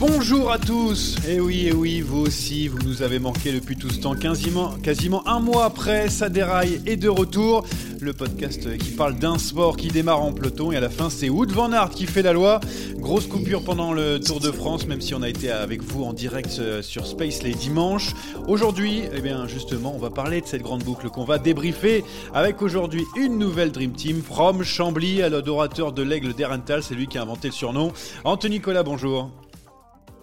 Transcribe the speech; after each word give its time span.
Bonjour 0.00 0.50
à 0.50 0.58
tous 0.58 1.16
Et 1.28 1.40
oui, 1.40 1.66
et 1.66 1.74
oui, 1.74 2.00
vous 2.00 2.20
aussi, 2.20 2.68
vous 2.68 2.78
nous 2.78 3.02
avez 3.02 3.18
manqué 3.18 3.52
depuis 3.52 3.76
tout 3.76 3.90
ce 3.90 4.00
temps, 4.00 4.14
quasiment, 4.14 5.28
un 5.28 5.40
mois 5.40 5.66
après, 5.66 6.08
ça 6.08 6.30
déraille 6.30 6.80
et 6.86 6.96
de 6.96 7.10
retour. 7.10 7.66
Le 8.00 8.14
podcast 8.14 8.78
qui 8.78 8.92
parle 8.92 9.18
d'un 9.18 9.36
sport 9.36 9.76
qui 9.76 9.88
démarre 9.88 10.22
en 10.22 10.32
peloton 10.32 10.72
et 10.72 10.76
à 10.78 10.80
la 10.80 10.88
fin 10.88 11.10
c'est 11.10 11.28
Wood 11.28 11.52
Van 11.52 11.70
Aert 11.70 11.90
qui 11.90 12.06
fait 12.06 12.22
la 12.22 12.32
loi. 12.32 12.60
Grosse 12.96 13.26
coupure 13.26 13.62
pendant 13.62 13.92
le 13.92 14.18
Tour 14.18 14.40
de 14.40 14.50
France, 14.50 14.86
même 14.86 15.02
si 15.02 15.14
on 15.14 15.20
a 15.20 15.28
été 15.28 15.50
avec 15.50 15.82
vous 15.82 16.04
en 16.04 16.14
direct 16.14 16.56
euh, 16.60 16.80
sur 16.80 17.06
Space 17.06 17.42
les 17.42 17.52
dimanches. 17.52 18.14
Aujourd'hui, 18.48 19.02
eh 19.14 19.20
bien 19.20 19.46
justement, 19.48 19.92
on 19.94 19.98
va 19.98 20.08
parler 20.08 20.40
de 20.40 20.46
cette 20.46 20.62
grande 20.62 20.82
boucle 20.82 21.10
qu'on 21.10 21.24
va 21.24 21.36
débriefer 21.36 22.04
avec 22.32 22.62
aujourd'hui 22.62 23.04
une 23.18 23.36
nouvelle 23.36 23.70
Dream 23.70 23.92
Team, 23.92 24.22
From 24.22 24.62
Chambly 24.62 25.20
à 25.20 25.28
l'adorateur 25.28 25.92
de 25.92 26.02
l'aigle 26.02 26.32
d'Erental, 26.32 26.82
c'est 26.82 26.94
lui 26.94 27.06
qui 27.06 27.18
a 27.18 27.22
inventé 27.22 27.48
le 27.48 27.54
surnom. 27.54 27.92
Anthony 28.24 28.60
Collat, 28.60 28.82
bonjour. 28.82 29.30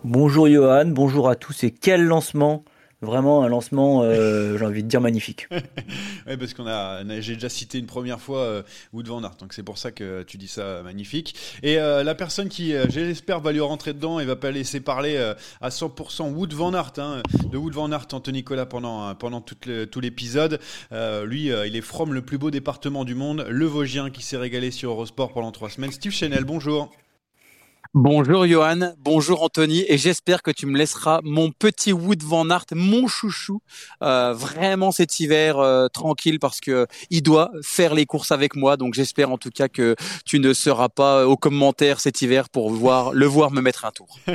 Bonjour 0.04 0.48
Johan, 0.48 0.86
bonjour 0.86 1.28
à 1.28 1.36
tous 1.36 1.64
et 1.64 1.72
quel 1.72 2.06
lancement 2.06 2.64
Vraiment 3.02 3.44
un 3.44 3.48
lancement, 3.48 4.02
euh, 4.02 4.58
j'ai 4.58 4.66
envie 4.66 4.82
de 4.82 4.88
dire 4.88 5.02
magnifique. 5.02 5.48
oui, 5.52 6.38
parce 6.38 6.56
qu'on 6.56 6.66
a, 6.66 7.04
j'ai 7.20 7.36
déjà 7.36 7.50
cité 7.50 7.78
une 7.78 7.86
première 7.86 8.20
fois 8.20 8.40
euh, 8.40 8.64
Wood 8.92 9.08
Van 9.08 9.24
Aert, 9.24 9.36
donc 9.40 9.54
c'est 9.54 9.62
pour 9.62 9.78
ça 9.78 9.92
que 9.92 10.24
tu 10.24 10.38
dis 10.38 10.48
ça 10.48 10.82
magnifique. 10.82 11.36
Et 11.62 11.78
euh, 11.78 12.04
la 12.04 12.16
personne 12.16 12.50
qui, 12.50 12.74
j'espère, 12.90 13.40
va 13.40 13.52
lui 13.52 13.60
rentrer 13.60 13.94
dedans 13.94 14.20
et 14.20 14.26
va 14.26 14.36
pas 14.36 14.50
laisser 14.50 14.80
parler 14.80 15.16
à 15.62 15.70
100% 15.70 16.32
Wood 16.32 16.54
Van 16.54 16.74
Aert, 16.74 16.94
hein, 16.98 17.22
de 17.52 17.58
Wood 17.58 17.74
Van 17.74 17.92
Aert, 17.92 18.08
Anthony 18.14 18.40
Nicolas 18.40 18.66
pendant 18.66 19.14
pendant 19.16 19.42
tout, 19.42 20.00
l'épisode. 20.00 20.60
lui, 21.24 21.48
il 21.48 21.76
est 21.76 21.82
from 21.82 22.14
le 22.14 22.24
plus 22.24 22.40
beau 22.40 22.50
département 22.50 23.04
du 23.04 23.14
monde, 23.14 23.46
le 23.48 23.66
Vosgien, 23.66 24.10
qui 24.10 24.24
s'est 24.24 24.38
régalé 24.38 24.72
sur 24.72 24.92
Eurosport 24.92 25.34
pendant 25.34 25.52
trois 25.52 25.70
semaines. 25.70 25.92
Steve 25.92 26.12
Chanel, 26.12 26.46
bonjour. 26.46 26.92
Bonjour 27.94 28.46
Johan, 28.46 28.94
bonjour 29.00 29.44
Anthony, 29.44 29.86
et 29.88 29.98
j'espère 29.98 30.44
que 30.44 30.52
tu 30.52 30.66
me 30.66 30.78
laisseras 30.78 31.22
mon 31.24 31.52
petit 31.52 31.94
Wood 31.94 32.22
Van 32.22 32.50
Aert, 32.50 32.66
mon 32.74 33.08
chouchou, 33.08 33.62
euh, 34.04 34.34
vraiment 34.34 34.92
cet 34.92 35.22
hiver 35.22 35.58
euh, 35.58 35.88
tranquille 35.88 36.38
parce 36.40 36.60
que 36.60 36.86
il 37.10 37.24
doit 37.24 37.50
faire 37.64 37.96
les 37.96 38.06
courses 38.06 38.32
avec 38.32 38.56
moi. 38.58 38.76
Donc 38.76 38.94
j'espère 38.94 39.32
en 39.32 39.38
tout 39.38 39.52
cas 39.52 39.70
que 39.70 39.96
tu 40.26 40.40
ne 40.40 40.54
seras 40.54 40.90
pas 40.90 41.26
au 41.26 41.38
commentaire 41.38 42.02
cet 42.02 42.22
hiver 42.22 42.50
pour 42.50 42.72
voir 42.72 43.14
le 43.14 43.26
voir 43.26 43.52
me 43.52 43.62
mettre 43.62 43.86
un 43.86 43.92
tour. 43.92 44.20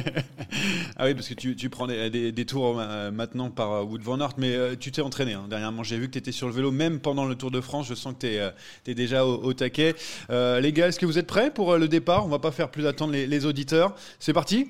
ah 0.97 1.05
oui, 1.05 1.15
parce 1.15 1.29
que 1.29 1.35
tu, 1.35 1.69
prends 1.69 1.87
des, 1.87 2.47
tours 2.47 2.79
euh, 2.81 3.11
maintenant 3.11 3.51
par 3.51 3.87
Wood 3.87 4.03
Van 4.03 4.19
Aert, 4.19 4.35
mais 4.39 4.77
tu 4.79 4.93
t'es 4.93 5.03
entraîné. 5.03 5.35
Hein. 5.35 5.45
Dernièrement, 5.51 5.83
j'ai 5.83 5.99
vu 5.99 6.07
que 6.07 6.13
tu 6.13 6.19
étais 6.19 6.33
sur 6.33 6.47
le 6.47 6.55
vélo, 6.55 6.71
même 6.71 7.01
pendant 7.01 7.27
le 7.27 7.35
Tour 7.35 7.51
de 7.51 7.61
France. 7.61 7.87
Je 7.87 7.95
sens 7.95 8.15
que 8.15 8.51
tu 8.85 8.91
es, 8.91 8.95
déjà 8.95 9.27
au, 9.27 9.53
taquet. 9.53 9.95
les 10.31 10.73
gars, 10.73 10.89
est-ce 10.89 10.99
que 10.99 11.07
vous 11.07 11.19
êtes 11.19 11.27
prêts 11.27 11.53
pour 11.53 11.77
le 11.77 11.89
départ? 11.89 12.25
On 12.25 12.29
va 12.29 12.39
pas 12.39 12.51
faire 12.51 12.71
plus 12.71 12.87
attendre 12.87 13.13
les, 13.13 13.27
les 13.27 13.42
auditeurs. 13.47 13.95
C'est 14.19 14.33
parti 14.33 14.69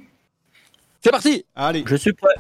C'est 1.02 1.10
parti 1.10 1.44
Allez. 1.54 1.84
Je 1.86 1.96
suis 1.96 2.12
prêt. 2.12 2.34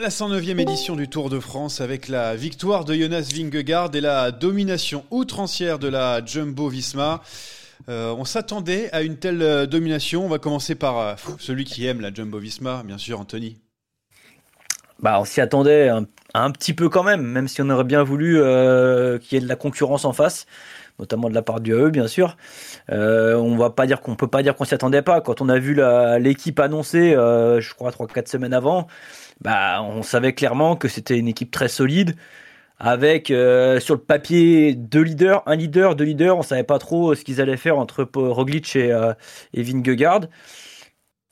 La 0.00 0.08
109e 0.08 0.58
édition 0.58 0.96
du 0.96 1.08
Tour 1.08 1.28
de 1.28 1.38
France 1.40 1.82
avec 1.82 2.08
la 2.08 2.34
victoire 2.34 2.86
de 2.86 2.94
Jonas 2.94 3.30
Vingegaard 3.34 3.90
et 3.94 4.00
la 4.00 4.30
domination 4.30 5.04
outrancière 5.10 5.78
de 5.78 5.88
la 5.88 6.24
Jumbo 6.24 6.70
Visma. 6.70 7.20
Euh, 7.90 8.14
on 8.16 8.24
s'attendait 8.24 8.90
à 8.92 9.02
une 9.02 9.18
telle 9.18 9.42
euh, 9.42 9.66
domination. 9.66 10.24
On 10.24 10.28
va 10.28 10.38
commencer 10.38 10.74
par 10.74 10.98
euh, 10.98 11.14
celui 11.38 11.64
qui 11.64 11.84
aime 11.84 12.00
la 12.00 12.14
Jumbo 12.14 12.38
Visma, 12.38 12.82
bien 12.82 12.96
sûr, 12.96 13.20
Anthony. 13.20 13.58
Bah, 15.00 15.20
on 15.20 15.26
s'y 15.26 15.42
attendait 15.42 15.90
un, 15.90 16.50
petit 16.50 16.72
peu 16.72 16.88
quand 16.88 17.02
même, 17.02 17.20
même 17.20 17.46
si 17.46 17.60
on 17.60 17.68
aurait 17.68 17.84
bien 17.84 18.02
voulu 18.02 18.36
qu'il 19.20 19.34
y 19.34 19.36
ait 19.36 19.44
de 19.44 19.48
la 19.48 19.56
concurrence 19.56 20.06
en 20.06 20.14
face 20.14 20.46
notamment 21.00 21.28
de 21.28 21.34
la 21.34 21.42
part 21.42 21.60
du 21.60 21.74
AE 21.74 21.90
bien 21.90 22.06
sûr. 22.06 22.36
Euh, 22.92 23.34
on 23.34 23.56
va 23.56 23.70
pas 23.70 23.86
dire 23.86 24.00
qu'on 24.00 24.14
peut 24.14 24.28
pas 24.28 24.42
dire 24.42 24.54
qu'on 24.54 24.64
s'y 24.64 24.74
attendait 24.74 25.02
pas. 25.02 25.20
Quand 25.20 25.40
on 25.40 25.48
a 25.48 25.58
vu 25.58 25.76
l'équipe 26.20 26.60
annoncée, 26.60 27.14
euh, 27.14 27.60
je 27.60 27.74
crois 27.74 27.90
3-4 27.90 28.28
semaines 28.28 28.54
avant, 28.54 28.86
bah 29.40 29.82
on 29.82 30.02
savait 30.02 30.34
clairement 30.34 30.76
que 30.76 30.88
c'était 30.88 31.18
une 31.18 31.28
équipe 31.28 31.50
très 31.50 31.68
solide. 31.68 32.14
Avec 32.82 33.30
euh, 33.30 33.78
sur 33.78 33.94
le 33.94 34.00
papier 34.00 34.74
deux 34.74 35.02
leaders, 35.02 35.42
un 35.46 35.54
leader, 35.54 35.96
deux 35.96 36.04
leaders, 36.04 36.38
on 36.38 36.42
savait 36.42 36.64
pas 36.64 36.78
trop 36.78 37.14
ce 37.14 37.24
qu'ils 37.24 37.40
allaient 37.42 37.58
faire 37.58 37.78
entre 37.78 38.08
Roglic 38.14 38.74
et, 38.74 38.88
et 39.52 39.62
Vingegaard. 39.62 40.22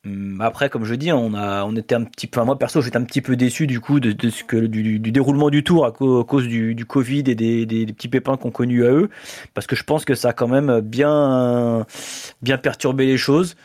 Hum, 0.04 0.40
après, 0.40 0.70
comme 0.70 0.84
je 0.84 0.94
dis, 0.94 1.12
on 1.12 1.34
a, 1.34 1.64
on 1.64 1.74
était 1.74 1.94
un 1.96 2.04
petit 2.04 2.28
peu, 2.28 2.42
moi 2.44 2.56
perso, 2.56 2.80
j'étais 2.80 2.96
un 2.98 3.04
petit 3.04 3.20
peu 3.20 3.34
déçu 3.36 3.66
du 3.66 3.80
coup 3.80 3.98
de, 3.98 4.30
ce 4.30 4.44
que 4.44 4.56
du, 4.56 5.00
déroulement 5.00 5.50
du 5.50 5.64
tour 5.64 5.84
à, 5.86 5.92
cause 5.92 6.46
du, 6.46 6.84
Covid 6.86 7.24
et 7.26 7.34
des, 7.34 7.86
petits 7.86 8.08
pépins 8.08 8.36
qu'on 8.36 8.50
connu 8.52 8.84
à 8.86 8.90
eux, 8.92 9.10
parce 9.54 9.66
que 9.66 9.74
je 9.74 9.82
pense 9.82 10.04
que 10.04 10.14
ça 10.14 10.28
a 10.28 10.32
quand 10.32 10.48
même 10.48 10.80
bien, 10.80 11.84
bien 12.42 12.58
perturbé 12.58 13.06
les 13.06 13.16
choses. 13.16 13.56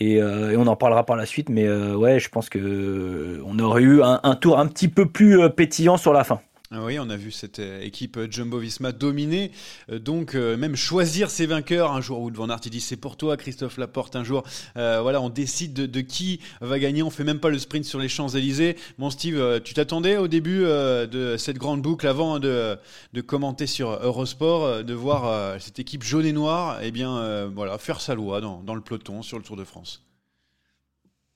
Et, 0.00 0.20
euh, 0.20 0.56
on 0.58 0.66
en 0.66 0.76
parlera 0.76 1.06
par 1.06 1.16
la 1.16 1.26
suite, 1.26 1.48
mais 1.48 1.66
euh, 1.66 1.94
ouais, 1.94 2.18
je 2.20 2.28
pense 2.28 2.48
que 2.48 3.40
on 3.46 3.58
aurait 3.58 3.82
eu 3.82 4.02
un, 4.02 4.34
tour 4.34 4.58
un 4.58 4.66
petit 4.66 4.88
peu 4.88 5.06
plus 5.06 5.40
euh, 5.40 5.48
pétillant 5.48 5.96
sur 5.96 6.12
la 6.12 6.24
fin. 6.24 6.40
Ah 6.76 6.82
oui, 6.82 6.98
on 6.98 7.08
a 7.08 7.16
vu 7.16 7.30
cette 7.30 7.60
euh, 7.60 7.80
équipe 7.82 8.16
euh, 8.16 8.26
Jumbo-Visma 8.28 8.90
dominer, 8.90 9.52
euh, 9.92 10.00
donc 10.00 10.34
même 10.34 10.74
choisir 10.74 11.30
ses 11.30 11.46
vainqueurs. 11.46 11.92
Un 11.92 12.00
jour, 12.00 12.18
Wood 12.18 12.34
Van 12.34 12.48
Aert, 12.50 12.62
il 12.64 12.70
dit 12.72 12.80
c'est 12.80 12.96
pour 12.96 13.16
toi, 13.16 13.36
Christophe 13.36 13.78
Laporte. 13.78 14.16
Un 14.16 14.24
jour, 14.24 14.42
voilà, 14.74 15.20
on 15.20 15.28
décide 15.28 15.72
de, 15.74 16.00
qui 16.00 16.40
va 16.60 16.80
gagner. 16.80 17.04
On 17.04 17.10
fait 17.10 17.22
même 17.22 17.38
pas 17.38 17.50
le 17.50 17.60
sprint 17.60 17.84
sur 17.84 18.00
les 18.00 18.08
Champs-Élysées. 18.08 18.76
Mon 18.98 19.10
Steve, 19.10 19.60
tu 19.62 19.74
t'attendais 19.74 20.16
au 20.16 20.26
début 20.26 20.62
de 20.62 21.36
cette 21.38 21.58
grande 21.58 21.80
boucle, 21.80 22.08
avant 22.08 22.40
de, 22.40 22.76
de 23.12 23.20
commenter 23.20 23.66
sur 23.66 23.90
Eurosport, 23.90 24.82
de 24.82 24.94
voir 24.94 25.60
cette 25.60 25.78
équipe 25.78 26.02
jaune 26.02 26.26
et 26.26 26.32
noire, 26.32 26.78
eh 26.82 26.90
bien, 26.90 27.46
voilà, 27.54 27.78
faire 27.78 28.00
sa 28.00 28.14
loi 28.14 28.40
dans 28.40 28.74
le 28.74 28.80
peloton 28.80 29.22
sur 29.22 29.38
le 29.38 29.44
Tour 29.44 29.56
de 29.56 29.64
France. 29.64 30.02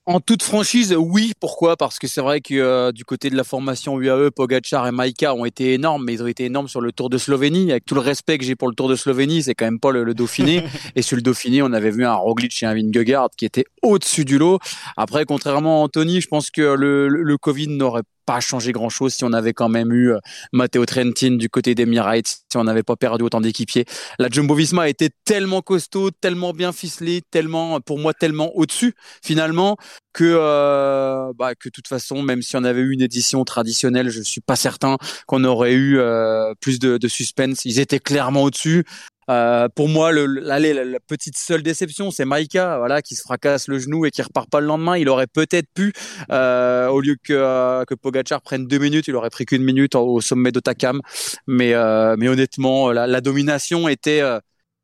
En 0.09 0.19
toute 0.19 0.41
franchise, 0.41 0.95
oui. 0.97 1.33
Pourquoi? 1.39 1.77
Parce 1.77 1.99
que 1.99 2.07
c'est 2.07 2.21
vrai 2.21 2.41
que 2.41 2.55
euh, 2.55 2.91
du 2.91 3.05
côté 3.05 3.29
de 3.29 3.35
la 3.35 3.43
formation 3.43 4.01
UAE, 4.01 4.31
Pogacar 4.31 4.87
et 4.87 4.91
Maika 4.91 5.35
ont 5.35 5.45
été 5.45 5.75
énormes, 5.75 6.03
mais 6.03 6.13
ils 6.13 6.23
ont 6.23 6.27
été 6.27 6.45
énormes 6.45 6.67
sur 6.67 6.81
le 6.81 6.91
Tour 6.91 7.11
de 7.11 7.19
Slovénie. 7.19 7.69
Avec 7.69 7.85
tout 7.85 7.93
le 7.93 8.01
respect 8.01 8.39
que 8.39 8.43
j'ai 8.43 8.55
pour 8.55 8.67
le 8.67 8.73
Tour 8.73 8.89
de 8.89 8.95
Slovénie, 8.95 9.43
c'est 9.43 9.53
quand 9.53 9.65
même 9.65 9.79
pas 9.79 9.91
le, 9.91 10.15
Dauphiné. 10.15 10.63
et 10.95 11.03
sur 11.03 11.15
le 11.15 11.21
Dauphiné, 11.21 11.61
on 11.61 11.71
avait 11.73 11.91
vu 11.91 12.07
un 12.07 12.15
Roglic 12.15 12.63
et 12.63 12.65
un 12.65 12.73
Vingegaard 12.73 13.29
qui 13.37 13.45
étaient 13.45 13.65
au-dessus 13.83 14.25
du 14.25 14.39
lot. 14.39 14.57
Après, 14.97 15.25
contrairement 15.25 15.81
à 15.81 15.85
Anthony, 15.85 16.21
je 16.21 16.27
pense 16.27 16.49
que 16.49 16.73
le, 16.73 17.07
le 17.07 17.37
Covid 17.37 17.67
n'aurait 17.67 18.01
pas 18.29 18.39
changé 18.41 18.71
grand 18.73 18.89
chose 18.89 19.15
si 19.15 19.23
on 19.23 19.33
avait 19.33 19.53
quand 19.53 19.69
même 19.69 19.91
eu 19.91 20.11
euh, 20.11 20.19
Matteo 20.53 20.85
Trentin 20.85 21.31
du 21.31 21.49
côté 21.49 21.73
des 21.73 21.81
Emirates, 21.81 22.27
si 22.27 22.57
on 22.57 22.63
n'avait 22.63 22.83
pas 22.83 22.95
perdu 22.95 23.23
autant 23.23 23.41
d'équipiers. 23.41 23.85
La 24.19 24.29
Jumbo 24.29 24.53
Visma 24.53 24.83
a 24.83 24.87
été 24.87 25.09
tellement 25.25 25.63
costaud, 25.63 26.11
tellement 26.11 26.53
bien 26.53 26.71
ficelé, 26.71 27.23
tellement, 27.31 27.79
pour 27.81 27.97
moi, 27.97 28.13
tellement 28.13 28.55
au-dessus, 28.55 28.93
finalement, 29.23 29.77
que, 30.13 30.25
euh, 30.25 31.33
bah, 31.39 31.55
que 31.55 31.69
de 31.69 31.71
toute 31.71 31.87
façon, 31.87 32.21
même 32.21 32.43
si 32.43 32.55
on 32.55 32.63
avait 32.63 32.81
eu 32.81 32.93
une 32.93 33.01
édition 33.01 33.43
traditionnelle, 33.45 34.09
je 34.09 34.21
suis 34.21 34.41
pas 34.41 34.55
certain 34.55 34.97
qu'on 35.25 35.43
aurait 35.43 35.73
eu 35.73 35.97
euh, 35.97 36.53
plus 36.61 36.77
de, 36.77 36.99
de 36.99 37.07
suspense. 37.07 37.65
Ils 37.65 37.79
étaient 37.79 37.99
clairement 37.99 38.43
au-dessus. 38.43 38.85
Euh, 39.29 39.67
pour 39.69 39.87
moi, 39.87 40.11
le, 40.11 40.25
la, 40.25 40.59
la, 40.59 40.99
petite 40.99 41.37
seule 41.37 41.61
déception, 41.61 42.11
c'est 42.11 42.25
Maïka, 42.25 42.77
voilà, 42.79 43.01
qui 43.01 43.15
se 43.15 43.21
fracasse 43.21 43.67
le 43.67 43.77
genou 43.79 44.05
et 44.05 44.11
qui 44.11 44.21
repart 44.21 44.49
pas 44.49 44.59
le 44.59 44.67
lendemain. 44.67 44.97
Il 44.97 45.09
aurait 45.09 45.27
peut-être 45.27 45.67
pu, 45.73 45.93
euh, 46.31 46.87
au 46.87 46.99
lieu 46.99 47.15
que 47.21 47.33
euh, 47.33 47.85
que 47.85 47.93
Pogacar 47.95 48.41
prenne 48.41 48.65
deux 48.65 48.79
minutes, 48.79 49.07
il 49.07 49.15
aurait 49.15 49.29
pris 49.29 49.45
qu'une 49.45 49.63
minute 49.63 49.95
au 49.95 50.21
sommet 50.21 50.51
d'Otakam. 50.51 51.01
Mais 51.47 51.73
euh, 51.73 52.15
mais 52.17 52.27
honnêtement, 52.27 52.91
la, 52.91 53.07
la 53.07 53.21
domination 53.21 53.87
était 53.87 54.21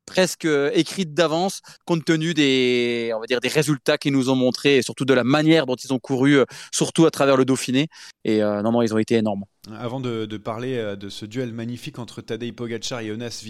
presque 0.06 0.48
écrite 0.74 1.14
d'avance 1.16 1.62
compte 1.86 2.06
tenu 2.06 2.34
des 2.36 3.12
on 3.16 3.20
va 3.20 3.26
dire 3.26 3.40
des 3.42 3.48
résultats 3.48 3.98
qu'ils 3.98 4.14
nous 4.14 4.30
ont 4.30 4.36
montrés 4.36 4.78
et 4.78 4.82
surtout 4.84 5.06
de 5.06 5.14
la 5.16 5.24
manière 5.24 5.66
dont 5.66 5.76
ils 5.76 5.92
ont 5.94 6.00
couru 6.00 6.38
surtout 6.72 7.08
à 7.08 7.12
travers 7.12 7.38
le 7.38 7.46
Dauphiné 7.46 7.88
et 8.24 8.42
non 8.42 8.72
non 8.72 8.82
ils 8.84 8.94
ont 8.94 9.00
été 9.00 9.16
énormes 9.16 9.46
avant 9.80 10.00
de, 10.00 10.38
parler 10.38 10.78
euh, 10.78 10.96
de 10.96 11.10
ce 11.10 11.26
duel 11.26 11.52
magnifique 11.54 12.00
entre 12.00 12.22
Tadej 12.22 12.54
Pogacar 12.54 13.00
et 13.00 13.08
Jonas 13.08 13.44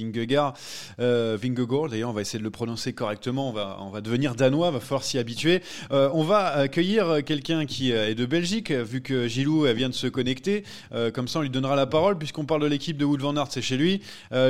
euh, 1.00 1.38
Vingegaard, 1.41 1.89
d'ailleurs 1.89 2.09
on 2.09 2.13
va 2.13 2.21
essayer 2.21 2.39
de 2.39 2.44
le 2.44 2.51
prononcer 2.51 2.94
correctement, 2.94 3.50
on 3.50 3.53
va, 3.53 3.77
on 3.81 3.89
va 3.89 4.01
devenir 4.01 4.35
danois, 4.35 4.71
va 4.71 4.79
falloir 4.79 5.03
s'y 5.03 5.17
habituer. 5.17 5.62
Euh, 5.91 6.09
on 6.13 6.23
va 6.23 6.45
accueillir 6.47 7.23
quelqu'un 7.25 7.65
qui 7.65 7.91
est 7.91 8.15
de 8.15 8.25
Belgique, 8.25 8.71
vu 8.71 9.01
que 9.01 9.27
Gilou 9.27 9.65
vient 9.73 9.89
de 9.89 9.94
se 9.94 10.07
connecter, 10.07 10.63
comme 11.13 11.27
ça 11.27 11.39
on 11.39 11.41
lui 11.41 11.50
donnera 11.50 11.75
la 11.75 11.85
parole, 11.85 12.17
puisqu'on 12.17 12.45
parle 12.45 12.62
de 12.62 12.67
l'équipe 12.67 12.97
de 12.97 13.06
Wood 13.06 13.21
van 13.21 13.35
Aert, 13.35 13.47
c'est 13.50 13.62
chez 13.62 13.77
lui. 13.77 14.01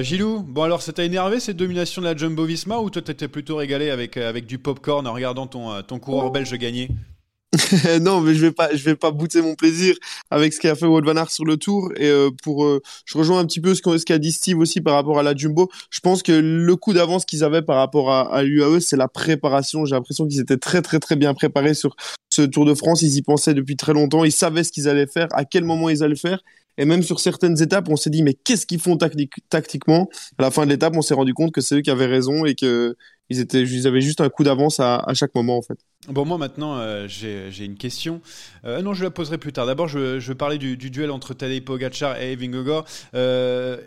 Gilou, 0.02 0.44
bon 0.44 0.64
alors 0.64 0.82
ça 0.82 0.94
t'a 0.94 1.04
énervé 1.04 1.40
cette 1.40 1.58
domination 1.58 2.02
de 2.02 2.08
la 2.08 2.16
Jumbo-Visma, 2.16 2.80
ou 2.80 2.90
toi 2.90 3.02
t'étais 3.02 3.28
plutôt 3.28 3.56
régalé 3.56 3.90
avec, 3.90 4.18
avec 4.18 4.46
du 4.46 4.60
popcorn 4.60 5.08
en 5.08 5.14
regardant 5.14 5.48
ton, 5.48 5.82
ton 5.82 6.00
coureur 6.00 6.32
belge 6.32 6.54
gagner? 6.54 6.90
non, 8.02 8.22
mais 8.22 8.34
je 8.34 8.42
vais 8.42 8.52
pas, 8.52 8.76
je 8.76 8.84
vais 8.84 8.96
pas 8.96 9.12
bouter 9.12 9.42
mon 9.42 9.56
plaisir 9.56 9.96
avec 10.30 10.54
ce 10.54 10.60
qu'a 10.60 10.76
fait 10.76 10.86
Wout 10.86 11.02
van 11.04 11.16
Aert 11.16 11.32
sur 11.32 11.46
le 11.46 11.58
Tour. 11.58 11.92
Et 11.98 12.08
euh, 12.08 12.30
pour, 12.44 12.66
euh, 12.66 12.82
je 13.06 13.18
rejoins 13.18 13.40
un 13.40 13.46
petit 13.46 13.62
peu 13.62 13.76
ce 13.76 13.82
qu'a 13.82 14.18
dit 14.18 14.32
Steve 14.32 14.60
aussi 14.60 14.82
par 14.82 14.96
rapport 14.96 15.20
à 15.20 15.24
la 15.24 15.36
Jumbo. 15.36 15.70
Je 15.90 16.00
pense 16.00 16.24
que 16.24 16.32
le 16.32 16.76
coup 16.76 16.94
d'avance 16.94 17.26
qu'ils 17.26 17.44
avaient 17.44 17.62
par 17.62 17.78
rapport 17.78 18.12
à, 18.12 18.44
l'UAE, 18.44 18.80
c'est 18.80 18.98
la 18.98 19.08
préparation. 19.08 19.86
J'ai 19.86 19.96
l'impression 19.96 20.28
qu'ils 20.28 20.40
étaient 20.40 20.58
très 20.58 20.82
très 20.82 21.00
très 21.00 21.16
bien 21.16 21.34
préparés 21.34 21.74
sur 21.74 21.96
ce 22.30 22.42
Tour 22.42 22.66
de 22.66 22.74
France. 22.74 23.02
Ils 23.02 23.16
y 23.16 23.22
pensaient 23.22 23.54
depuis 23.54 23.76
très 23.76 23.94
longtemps. 23.94 24.24
Ils 24.24 24.32
savaient 24.32 24.64
ce 24.64 24.72
qu'ils 24.72 24.90
allaient 24.90 25.08
faire, 25.08 25.28
à 25.34 25.46
quel 25.46 25.64
moment 25.64 25.90
ils 25.90 26.04
allaient 26.04 26.10
le 26.10 26.16
faire. 26.16 26.42
Et 26.78 26.86
même 26.86 27.04
sur 27.04 27.20
certaines 27.20 27.62
étapes, 27.62 27.88
on 27.90 27.96
s'est 27.96 28.10
dit 28.10 28.24
mais 28.24 28.34
qu'est-ce 28.34 28.66
qu'ils 28.66 28.80
font 28.80 28.98
tactiquement? 29.50 30.10
À 30.38 30.44
la 30.44 30.52
fin 30.52 30.66
de 30.66 30.70
l'étape, 30.72 30.96
on 30.96 31.02
s'est 31.02 31.14
rendu 31.14 31.34
compte 31.34 31.52
que 31.52 31.62
c'est 31.62 31.76
eux 31.76 31.82
qui 31.82 31.92
avaient 31.92 32.06
raison 32.06 32.46
et 32.46 32.56
que 32.56 32.96
ils 33.30 33.88
avaient 33.88 34.02
juste 34.02 34.22
un 34.22 34.30
coup 34.30 34.44
d'avance 34.44 34.80
à, 34.80 35.04
chaque 35.14 35.34
moment 35.34 35.58
en 35.58 35.62
fait. 35.62 35.80
Bon, 36.08 36.26
moi 36.26 36.38
maintenant, 36.38 36.78
euh, 36.78 37.08
j'ai 37.08 37.66
une 37.66 37.78
question. 37.78 38.22
Euh, 38.66 38.82
non, 38.82 38.94
je 38.94 39.04
la 39.04 39.10
poserai 39.10 39.40
plus 39.40 39.52
tard. 39.52 39.66
D'abord, 39.66 39.88
je, 39.88 40.20
je, 40.20 40.28
veux 40.28 40.36
parler 40.36 40.60
du, 40.60 40.78
du 40.78 40.92
duel 40.92 41.10
entre 41.10 41.34
Tadej 41.34 41.62
Pogacar 41.62 42.22
et 42.22 42.36
Vingegaard. 42.36 42.86
Euh, 43.16 43.78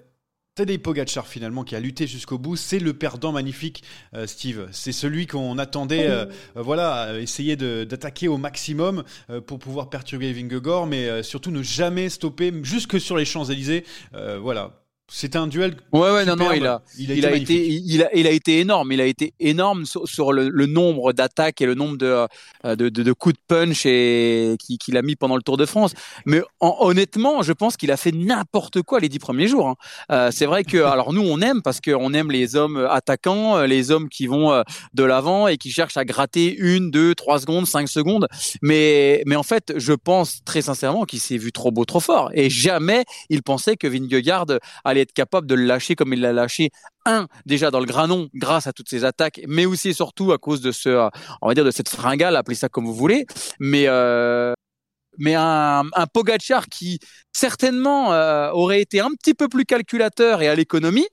Tadej 0.58 0.78
Pogacar 0.78 1.28
finalement 1.28 1.62
qui 1.62 1.76
a 1.76 1.80
lutté 1.80 2.08
jusqu'au 2.08 2.36
bout, 2.36 2.56
c'est 2.56 2.80
le 2.80 2.92
perdant 2.92 3.30
magnifique, 3.30 3.84
euh, 4.14 4.26
Steve. 4.26 4.66
C'est 4.72 4.90
celui 4.90 5.28
qu'on 5.28 5.56
attendait, 5.56 6.08
euh, 6.08 6.24
voilà, 6.56 7.16
essayer 7.20 7.54
d'attaquer 7.54 8.26
au 8.26 8.38
maximum 8.38 9.04
pour 9.46 9.60
pouvoir 9.60 9.88
perturber 9.88 10.32
Vingegaard, 10.32 10.86
mais 10.86 11.22
surtout 11.22 11.52
ne 11.52 11.62
jamais 11.62 12.08
stopper 12.08 12.52
jusque 12.64 13.00
sur 13.00 13.16
les 13.16 13.24
Champs 13.24 13.44
Élysées. 13.44 13.84
voilà, 14.40 14.72
c'est 15.10 15.36
un 15.36 15.46
duel. 15.46 15.76
Ouais, 15.94 16.10
ouais, 16.10 16.26
non, 16.26 16.36
non, 16.36 16.52
il 16.52 16.66
a, 16.66 16.82
il 16.98 17.24
a, 17.24 17.34
été, 17.34 17.66
il 17.66 18.02
a, 18.02 18.14
il 18.14 18.26
a 18.26 18.30
été 18.30 18.60
énorme. 18.60 18.92
Il 18.92 19.00
a 19.00 19.06
été 19.06 19.32
énorme 19.40 19.86
sur, 19.86 20.34
le, 20.34 20.50
le, 20.50 20.66
nombre 20.66 21.14
d'attaques 21.14 21.62
et 21.62 21.66
le 21.66 21.74
nombre 21.74 21.96
de, 21.96 22.26
euh, 22.66 22.76
de, 22.76 22.90
de, 22.90 23.02
de 23.02 23.12
coups 23.14 23.34
de 23.34 23.40
punch 23.48 23.86
et 23.86 24.56
qu'il 24.78 24.98
a 24.98 25.02
mis 25.02 25.16
pendant 25.16 25.36
le 25.36 25.42
Tour 25.42 25.56
de 25.56 25.64
France. 25.64 25.94
Mais 26.26 26.42
honnêtement, 26.60 27.40
je 27.40 27.54
pense 27.54 27.78
qu'il 27.78 27.90
a 27.90 27.96
fait 27.96 28.12
n'importe 28.12 28.82
quoi 28.82 29.00
les 29.00 29.08
dix 29.08 29.18
premiers 29.18 29.48
jours. 29.48 29.68
Hein. 29.68 29.76
Euh, 30.12 30.30
c'est 30.30 30.44
vrai 30.44 30.62
que, 30.62 30.76
alors 30.76 31.14
nous, 31.14 31.22
on 31.22 31.40
aime 31.40 31.62
parce 31.62 31.80
qu'on 31.80 32.12
aime 32.12 32.30
les 32.30 32.54
hommes 32.54 32.86
attaquants, 32.90 33.56
euh, 33.56 33.66
les 33.66 33.90
hommes 33.90 34.10
qui 34.10 34.26
vont 34.26 34.62
de 34.92 35.04
l'avant 35.04 35.48
et 35.48 35.56
qui 35.56 35.70
cherchent 35.70 35.96
à 35.96 36.04
gratter 36.04 36.54
une, 36.54 36.90
deux, 36.90 37.14
trois 37.14 37.40
secondes, 37.40 37.66
cinq 37.66 37.88
secondes. 37.88 38.26
Mais, 38.60 39.22
mais 39.24 39.36
en 39.36 39.42
fait, 39.42 39.72
je 39.76 39.94
pense 39.94 40.44
très 40.44 40.60
sincèrement 40.60 41.04
qu'il 41.04 41.20
s'est 41.20 41.38
vu 41.38 41.50
trop 41.50 41.70
beau, 41.70 41.86
trop 41.86 42.00
fort. 42.00 42.30
Et 42.34 42.50
jamais 42.50 43.04
il 43.30 43.42
pensait 43.42 43.76
que 43.76 43.86
Vingegaard 43.86 44.46
allait 44.84 44.97
être 45.00 45.12
capable 45.12 45.46
de 45.46 45.54
le 45.54 45.64
lâcher 45.64 45.94
comme 45.94 46.12
il 46.12 46.20
l'a 46.20 46.32
lâché. 46.32 46.70
Un, 47.06 47.26
déjà 47.46 47.70
dans 47.70 47.80
le 47.80 47.86
granon, 47.86 48.28
grâce 48.34 48.66
à 48.66 48.72
toutes 48.72 48.88
ces 48.88 49.04
attaques, 49.04 49.40
mais 49.46 49.66
aussi 49.66 49.88
et 49.88 49.92
surtout 49.92 50.32
à 50.32 50.38
cause 50.38 50.60
de 50.60 50.72
ce, 50.72 51.08
on 51.40 51.48
va 51.48 51.54
dire, 51.54 51.64
de 51.64 51.70
cette 51.70 51.88
fringale, 51.88 52.36
appelez 52.36 52.56
ça 52.56 52.68
comme 52.68 52.84
vous 52.84 52.94
voulez. 52.94 53.26
Mais, 53.60 53.84
euh, 53.86 54.52
mais 55.18 55.34
un, 55.34 55.84
un 55.94 56.06
Pogachar 56.06 56.66
qui 56.66 56.98
certainement 57.32 58.12
euh, 58.12 58.50
aurait 58.50 58.80
été 58.80 59.00
un 59.00 59.10
petit 59.10 59.34
peu 59.34 59.48
plus 59.48 59.64
calculateur 59.64 60.42
et 60.42 60.48
à 60.48 60.54
l'économie, 60.54 61.08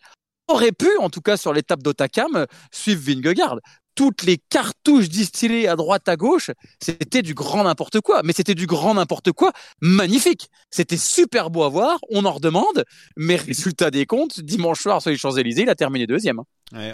aurait 0.48 0.72
pu, 0.72 0.90
en 1.00 1.10
tout 1.10 1.22
cas 1.22 1.38
sur 1.38 1.54
l'étape 1.54 1.82
d'Otakam, 1.82 2.46
suivre 2.72 3.02
Vingegaard 3.02 3.60
toutes 3.96 4.24
les 4.24 4.38
cartouches 4.38 5.10
distillées 5.10 5.68
à 5.68 5.76
droite 5.76 6.08
à 6.08 6.16
gauche, 6.16 6.52
c'était 6.80 7.22
du 7.22 7.34
grand 7.34 7.64
n'importe 7.64 8.02
quoi. 8.02 8.22
Mais 8.24 8.34
c'était 8.34 8.56
du 8.56 8.68
grand 8.68 8.94
n'importe 8.94 9.32
quoi 9.32 9.52
magnifique. 9.82 10.50
C'était 10.70 10.98
super 10.98 11.50
beau 11.50 11.64
à 11.64 11.70
voir, 11.70 12.00
on 12.10 12.26
en 12.26 12.32
redemande, 12.32 12.84
mais 13.16 13.36
résultat 13.36 13.92
des 13.92 14.06
comptes, 14.06 14.42
dimanche 14.42 14.82
soir 14.82 15.02
sur 15.02 15.12
les 15.12 15.18
Champs-Élysées, 15.18 15.64
il 15.64 15.70
a 15.70 15.76
terminé 15.76 16.06
deuxième. 16.08 16.42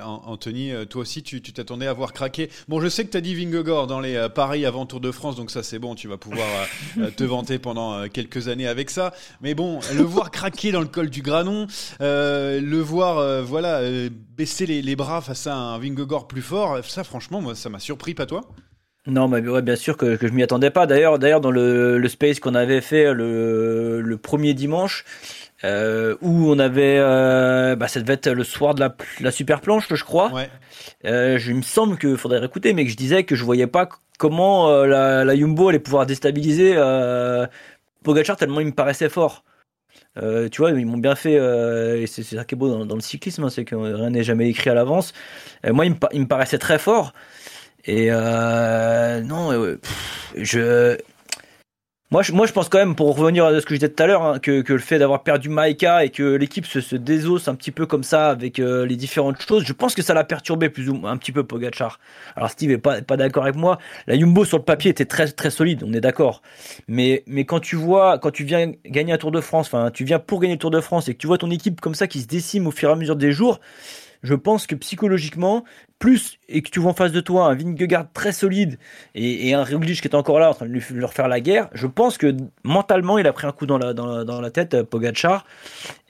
Anthony, 0.04 0.72
euh, 0.72 0.86
toi 0.86 1.02
aussi, 1.02 1.24
tu 1.24 1.42
t'attendais 1.42 1.88
à 1.88 1.94
voir 1.94 2.14
craquer. 2.14 2.50
Bon, 2.68 2.80
je 2.80 2.88
sais 2.88 3.06
que 3.06 3.12
tu 3.12 3.18
as 3.18 3.22
dit 3.22 3.36
Vingegaard 3.36 3.88
dans 3.88 4.00
les 4.00 4.16
euh, 4.16 4.30
paris 4.30 4.66
avant 4.66 4.86
Tour 4.86 5.00
de 5.00 5.12
France, 5.12 5.36
donc 5.36 5.52
ça 5.52 5.64
c'est 5.64 5.80
bon, 5.80 5.96
tu 5.96 6.08
vas 6.08 6.18
pouvoir 6.18 6.48
euh, 6.98 7.10
te 7.16 7.24
vanter 7.24 7.60
pendant 7.60 8.08
quelques 8.10 8.48
années 8.48 8.68
avec 8.68 8.90
ça. 8.90 9.14
Mais 9.42 9.54
bon, 9.54 9.80
le 9.96 10.04
voir 10.04 10.32
craquer 10.32 10.72
dans 10.72 10.82
le 10.82 10.88
col 10.88 11.10
du 11.10 11.22
Granon, 11.22 11.68
le 12.00 12.80
voir 12.80 13.44
voilà 13.44 13.82
baisser 14.38 14.66
les, 14.66 14.96
bras 14.96 15.22
face 15.22 15.48
à 15.48 15.56
un 15.56 15.78
Vingegaard 15.80 16.28
plus 16.28 16.42
fort, 16.42 16.84
ça 16.84 17.04
franchement, 17.04 17.42
moi, 17.42 17.56
ça 17.56 17.70
m'a 17.70 17.80
surpris, 17.80 18.14
pas 18.14 18.26
toi? 18.26 18.42
Non, 19.08 19.28
mais 19.28 19.40
ouais, 19.48 19.64
bien 19.64 19.76
sûr 19.76 19.98
que, 19.98 20.16
je 20.22 20.28
m'y 20.28 20.44
attendais 20.44 20.70
pas. 20.70 20.86
D'ailleurs, 20.86 21.18
d'ailleurs, 21.18 21.42
dans 21.42 21.50
le, 21.50 21.98
le 21.98 22.10
space 22.10 22.40
qu'on 22.40 22.54
avait 22.54 22.82
fait 22.82 23.14
le, 23.14 24.00
le 24.02 24.18
premier 24.18 24.54
dimanche, 24.54 25.06
euh, 25.64 26.16
où 26.22 26.50
on 26.50 26.60
avait, 26.60 26.98
euh, 27.00 27.76
bah, 27.76 27.88
ça 27.88 28.00
devait 28.00 28.14
être 28.14 28.30
le 28.30 28.44
soir 28.44 28.74
de 28.74 28.80
la, 28.80 28.96
la 29.20 29.32
super 29.32 29.62
planche, 29.62 29.88
je 29.90 30.04
crois. 30.04 30.32
Ouais. 30.32 30.50
Euh, 31.06 31.38
je, 31.38 31.52
il 31.52 31.58
me 31.58 31.62
semble 31.62 31.98
qu'il 31.98 32.18
faudrait 32.18 32.44
écouter, 32.44 32.74
mais 32.74 32.86
que 32.86 32.92
je 32.92 32.98
disais 32.98 33.24
que 33.24 33.36
je 33.36 33.44
voyais 33.44 33.68
pas 33.68 33.90
comment 34.18 34.70
euh, 34.70 34.86
la, 34.86 35.24
la 35.24 35.36
Jumbo 35.36 35.70
allait 35.70 35.80
pouvoir 35.80 36.06
déstabiliser 36.06 36.76
Pogacar 38.04 38.36
tellement 38.36 38.62
il 38.62 38.68
me 38.68 38.72
paraissait 38.72 39.10
fort. 39.10 39.44
Tu 40.16 40.58
vois, 40.58 40.72
ils 40.72 40.86
m'ont 40.86 40.98
bien 40.98 41.16
fait, 41.16 41.36
et 41.36 42.08
c'est 42.08 42.24
ça 42.24 42.44
qui 42.44 42.56
est 42.56 42.58
beau 42.58 42.70
dans, 42.70 42.86
dans 42.86 42.96
le 42.96 43.02
cyclisme, 43.02 43.44
hein, 43.44 43.50
c'est 43.50 43.64
que 43.64 43.76
rien 43.76 44.10
n'est 44.10 44.24
jamais 44.24 44.50
écrit 44.50 44.70
à 44.70 44.74
l'avance. 44.74 45.14
moi, 45.64 45.86
il 45.86 45.92
me, 45.92 45.98
il 46.12 46.22
me, 46.22 46.28
paraissait 46.28 46.58
très 46.58 46.80
fort. 46.80 47.14
Et 47.86 48.10
non, 48.10 49.78
je 50.36 50.98
Moi 52.12 52.24
je, 52.24 52.34
moi, 52.34 52.46
je 52.46 52.52
pense 52.52 52.68
quand 52.68 52.78
même, 52.78 52.94
pour 52.94 53.16
revenir 53.16 53.46
à 53.46 53.58
ce 53.62 53.66
que 53.66 53.74
je 53.74 53.80
disais 53.80 53.90
tout 53.90 54.04
à 54.04 54.06
l'heure, 54.06 54.24
hein, 54.24 54.40
que, 54.40 54.62
que, 54.64 54.74
le 54.74 54.80
fait 54.80 55.00
d'avoir 55.00 55.24
perdu 55.24 55.48
Maïka 55.48 56.04
et 56.04 56.10
que 56.10 56.36
l'équipe 56.36 56.66
se, 56.66 56.82
se 56.82 56.98
désosse 56.98 57.48
un 57.48 57.56
petit 57.56 57.72
peu 57.72 57.86
comme 57.86 58.04
ça 58.04 58.30
avec 58.30 58.60
euh, 58.60 58.86
les 58.86 58.98
différentes 58.98 59.42
choses, 59.42 59.64
je 59.64 59.72
pense 59.72 59.96
que 59.96 60.02
ça 60.02 60.14
l'a 60.14 60.26
perturbé 60.26 60.68
plus 60.68 60.90
ou 60.90 60.96
moins 60.96 61.12
un 61.12 61.18
petit 61.18 61.32
peu 61.32 61.46
Pogachar. 61.46 62.02
Alors 62.36 62.50
Steve 62.50 62.72
est 62.72 62.78
pas, 62.78 63.02
pas 63.02 63.16
d'accord 63.16 63.44
avec 63.44 63.56
moi. 63.56 63.78
La 64.08 64.20
Jumbo 64.20 64.44
sur 64.44 64.58
le 64.58 64.64
papier 64.66 64.92
était 64.92 65.06
très 65.06 65.28
très 65.28 65.52
solide, 65.52 65.86
on 65.88 65.94
est 65.94 66.02
d'accord. 66.02 66.42
Mais, 66.90 67.24
mais 67.28 67.46
quand 67.46 67.62
tu 67.62 67.78
vois, 67.78 68.20
quand 68.20 68.32
tu 68.32 68.44
viens 68.44 68.74
gagner 68.86 69.14
un 69.14 69.18
Tour 69.18 69.32
de 69.32 69.40
France, 69.40 69.68
enfin 69.68 69.90
tu 69.90 70.04
viens 70.04 70.20
pour 70.20 70.42
gagner 70.42 70.56
le 70.56 70.60
Tour 70.60 70.72
de 70.72 70.82
France 70.82 71.08
et 71.08 71.14
que 71.14 71.18
tu 71.18 71.28
vois 71.28 71.38
ton 71.38 71.50
équipe 71.50 71.80
comme 71.80 71.96
ça 71.96 72.08
qui 72.08 72.20
se 72.20 72.28
décime 72.28 72.68
au 72.68 72.72
fur 72.72 72.90
et 72.90 72.92
à 72.92 72.96
mesure 72.98 73.16
des 73.16 73.32
jours, 73.32 73.62
je 74.24 74.36
pense 74.36 74.68
que 74.68 74.76
psychologiquement, 74.76 75.64
plus 76.00 76.40
et 76.50 76.62
que 76.62 76.70
tu 76.70 76.80
vois 76.80 76.92
en 76.92 76.94
face 76.96 77.12
de 77.12 77.22
toi 77.22 77.46
un 77.46 77.56
Vingegaard 77.56 78.12
très 78.12 78.32
solide 78.32 78.78
et, 79.16 79.54
un 79.54 79.64
Roglic 79.64 80.02
qui 80.02 80.08
est 80.08 80.16
encore 80.16 80.40
là 80.40 80.50
en 80.50 80.54
train 80.54 80.66
de 80.66 80.72
lui, 80.72 80.84
leur 80.94 81.14
faire 81.14 81.28
la 81.28 81.40
guerre, 81.40 81.70
je 81.74 81.88
pense 81.88 82.18
que 82.18 82.36
mentalement 82.64 83.18
il 83.18 83.28
a 83.28 83.34
pris 83.34 83.48
un 83.48 83.52
coup 83.52 83.66
dans 83.66 83.78
la, 83.78 84.52
tête, 84.52 84.74
euh, 84.74 84.84
Pogachar. 84.84 85.46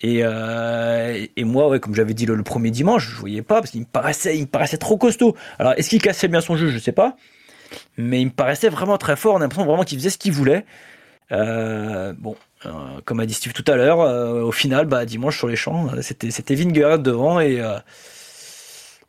Et, 0.01 0.21
euh, 0.23 1.25
et 1.35 1.43
moi, 1.43 1.67
ouais, 1.67 1.79
comme 1.79 1.93
j'avais 1.93 2.13
dit 2.13 2.25
le, 2.25 2.41
premier 2.41 2.71
dimanche, 2.71 3.09
je 3.09 3.15
voyais 3.15 3.41
pas 3.41 3.55
parce 3.55 3.71
qu'il 3.71 3.81
me 3.81 3.85
paraissait, 3.85 4.37
il 4.37 4.41
me 4.41 4.47
paraissait 4.47 4.77
trop 4.77 4.97
costaud. 4.97 5.35
Alors 5.59 5.73
est-ce 5.77 5.89
qu'il 5.89 6.01
cassait 6.01 6.27
bien 6.27 6.41
son 6.41 6.55
jeu, 6.55 6.69
je 6.69 6.79
sais 6.79 6.91
pas, 6.91 7.17
mais 7.97 8.21
il 8.21 8.25
me 8.25 8.31
paraissait 8.31 8.69
vraiment 8.69 8.97
très 8.97 9.15
fort. 9.15 9.35
On 9.35 9.37
a 9.37 9.41
l'impression 9.41 9.65
vraiment 9.65 9.83
qu'il 9.83 9.97
faisait 9.99 10.09
ce 10.09 10.17
qu'il 10.17 10.31
voulait. 10.31 10.65
Euh, 11.31 12.13
bon, 12.17 12.35
comme 13.05 13.19
a 13.19 13.25
dit 13.25 13.33
Steve 13.33 13.53
tout 13.53 13.65
à 13.67 13.75
l'heure, 13.75 14.01
euh, 14.01 14.41
au 14.41 14.51
final, 14.51 14.85
bah, 14.85 15.05
dimanche 15.05 15.37
sur 15.37 15.47
les 15.47 15.55
champs, 15.55 15.89
c'était 16.01 16.31
c'était 16.31 16.55
Vingegaard 16.55 16.99
devant 16.99 17.39
et 17.39 17.61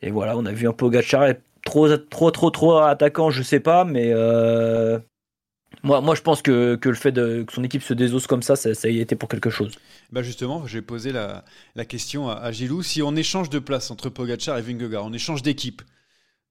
et 0.01 0.11
voilà, 0.11 0.37
on 0.37 0.45
a 0.45 0.51
vu 0.51 0.67
un 0.67 0.73
peu 0.73 0.89
Gachar 0.89 1.25
être 1.25 1.41
trop 1.65 1.95
trop 1.97 2.31
trop 2.31 2.49
trop 2.49 2.77
attaquant, 2.77 3.29
je 3.29 3.43
sais 3.43 3.59
pas, 3.59 3.85
mais 3.85 4.13
moi, 5.81 5.99
moi, 5.99 6.15
je 6.15 6.21
pense 6.21 6.41
que, 6.41 6.75
que 6.75 6.87
le 6.87 6.95
fait 6.95 7.11
de, 7.11 7.43
que 7.43 7.51
son 7.51 7.63
équipe 7.63 7.83
se 7.83 7.93
désosse 7.93 8.27
comme 8.27 8.41
ça, 8.41 8.55
ça, 8.55 8.89
y 8.89 8.99
été 8.99 9.15
pour 9.15 9.27
quelque 9.27 9.49
chose. 9.49 9.73
Bah 10.11 10.21
justement, 10.21 10.65
j'ai 10.65 10.81
posé 10.81 11.11
la, 11.11 11.43
la 11.75 11.85
question 11.85 12.29
à, 12.29 12.51
Gilou. 12.51 12.83
Si 12.83 13.01
on 13.01 13.15
échange 13.15 13.49
de 13.49 13.59
place 13.59 13.91
entre 13.91 14.09
Pogacar 14.09 14.57
et 14.57 14.61
Vingegaard, 14.61 15.05
on 15.05 15.13
échange 15.13 15.41
d'équipe. 15.41 15.81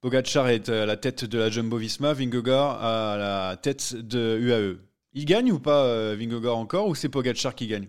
Pogacar 0.02 0.48
est 0.48 0.68
à 0.68 0.84
la 0.84 0.96
tête 0.96 1.24
de 1.24 1.38
la 1.38 1.48
Jumbo-Visma, 1.48 2.12
Vingegaard 2.12 2.82
à 2.82 3.16
la 3.16 3.56
tête 3.56 3.94
de 3.94 4.38
UAE. 4.38 4.91
Il 5.14 5.24
gagne 5.24 5.52
ou 5.52 5.58
pas 5.58 5.84
euh, 5.84 6.16
Vingegaard 6.18 6.56
encore 6.56 6.88
ou 6.88 6.94
c'est 6.94 7.08
Pogacar 7.08 7.54
qui 7.54 7.66
gagne? 7.66 7.88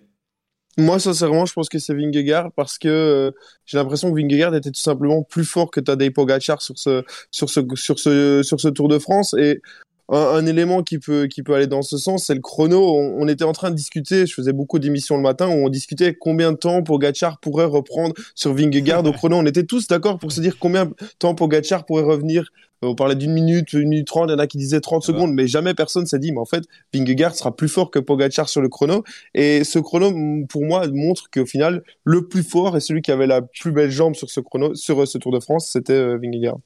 Moi, 0.77 1.00
sincèrement, 1.00 1.46
je 1.46 1.53
pense 1.53 1.70
que 1.70 1.77
c'est 1.77 1.94
Vingegaard 1.94 2.51
parce 2.53 2.77
que 2.77 2.88
euh, 2.88 3.32
j'ai 3.65 3.77
l'impression 3.77 4.12
que 4.12 4.20
Vingegaard 4.20 4.56
était 4.56 4.72
tout 4.72 4.80
simplement 4.80 5.22
plus 5.22 5.46
fort 5.46 5.70
que 5.70 5.80
Tadej 5.80 6.12
Pogacar 6.12 6.62
sur 6.62 6.77
ce, 6.77 7.03
sur 7.30 7.50
ce, 7.50 7.62
sur 7.75 8.00
ce, 8.00 8.42
sur 8.44 8.60
ce 8.60 8.68
Tour 8.70 8.88
de 8.88 8.98
France. 8.98 9.36
Et 9.36 9.62
un, 10.10 10.46
élément 10.46 10.84
qui 10.84 11.00
peut, 11.00 11.27
qui 11.27 11.44
peut 11.44 11.53
aller 11.53 11.68
dans 11.68 11.82
ce 11.82 11.98
sens, 11.98 12.25
c'est 12.25 12.34
le 12.34 12.42
chrono. 12.42 12.98
On, 12.98 13.27
était 13.27 13.46
en 13.46 13.53
train 13.53 13.70
de 13.70 13.75
discuter, 13.75 14.25
je 14.25 14.34
faisais 14.34 14.51
beaucoup 14.51 14.80
d'émissions 14.80 15.15
le 15.15 15.22
matin 15.22 15.48
où 15.48 15.65
on 15.65 15.70
discutait 15.70 16.13
combien 16.13 16.51
de 16.51 16.58
temps 16.58 16.84
Pogacar 16.84 17.39
pourrait 17.39 17.65
reprendre 17.65 18.13
sur 18.36 18.53
Vingegaard 18.53 19.06
au 19.06 19.13
chrono. 19.13 19.38
On 19.38 19.46
était 19.46 19.63
tous 19.63 19.88
d'accord 19.88 20.20
pour 20.20 20.32
se 20.32 20.42
dire 20.42 20.58
combien 20.60 20.86
de 20.86 20.96
temps 21.20 21.36
Pogacar 21.36 21.86
pourrait 21.86 22.03
revenir. 22.03 22.51
Euh, 22.84 22.88
on 22.88 22.96
parlait 22.96 23.16
d'une 23.16 23.34
minute, 23.34 23.74
une 23.74 23.90
minute 23.90 24.08
trente, 24.08 24.30
il 24.30 24.34
y 24.34 24.36
en 24.36 24.40
a 24.40 24.48
qui 24.48 24.58
disaient 24.58 24.82
30 24.82 25.04
secondes, 25.04 25.34
mais 25.34 25.48
jamais 25.48 25.74
personne 25.74 26.06
s'est 26.06 26.20
dit, 26.20 26.32
mais 26.32 26.40
en 26.40 26.46
fait, 26.46 26.66
Vingegaard 26.94 27.36
sera 27.36 27.56
plus 27.56 27.70
fort 27.70 27.90
que 27.90 28.00
Pogacar 28.00 28.50
sur 28.50 28.62
le 28.62 28.70
chrono. 28.70 29.04
Et 29.34 29.63
ce 29.63 29.80
chrono, 29.80 30.12
pour 30.50 30.63
moi, 30.63 30.88
montre 30.88 31.30
qu'au 31.32 31.46
final, 31.46 31.84
le 32.04 32.28
plus 32.28 32.44
fort 32.44 32.78
et 32.78 32.80
celui 32.80 33.02
qui 33.02 33.12
avait 33.12 33.28
la 33.28 33.42
plus 33.42 33.72
belle 33.72 33.92
jambe 33.92 34.16
sur 34.16 34.30
ce 34.30 34.40
chrono, 34.40 34.75
sur 34.75 35.02
euh, 35.02 35.06
ce 35.06 35.18
Tour 35.18 35.32
de 35.32 35.40
France, 35.40 35.70
c'était 35.72 35.94
euh, 35.94 36.18
Vingegaard. 36.22 36.58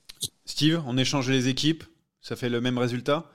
Steve, 0.46 0.82
on 0.88 0.98
échange 0.98 1.30
les 1.30 1.48
équipes 1.48 1.84
ça 2.28 2.36
fait 2.36 2.50
le 2.50 2.60
même 2.60 2.78
résultat? 2.78 3.32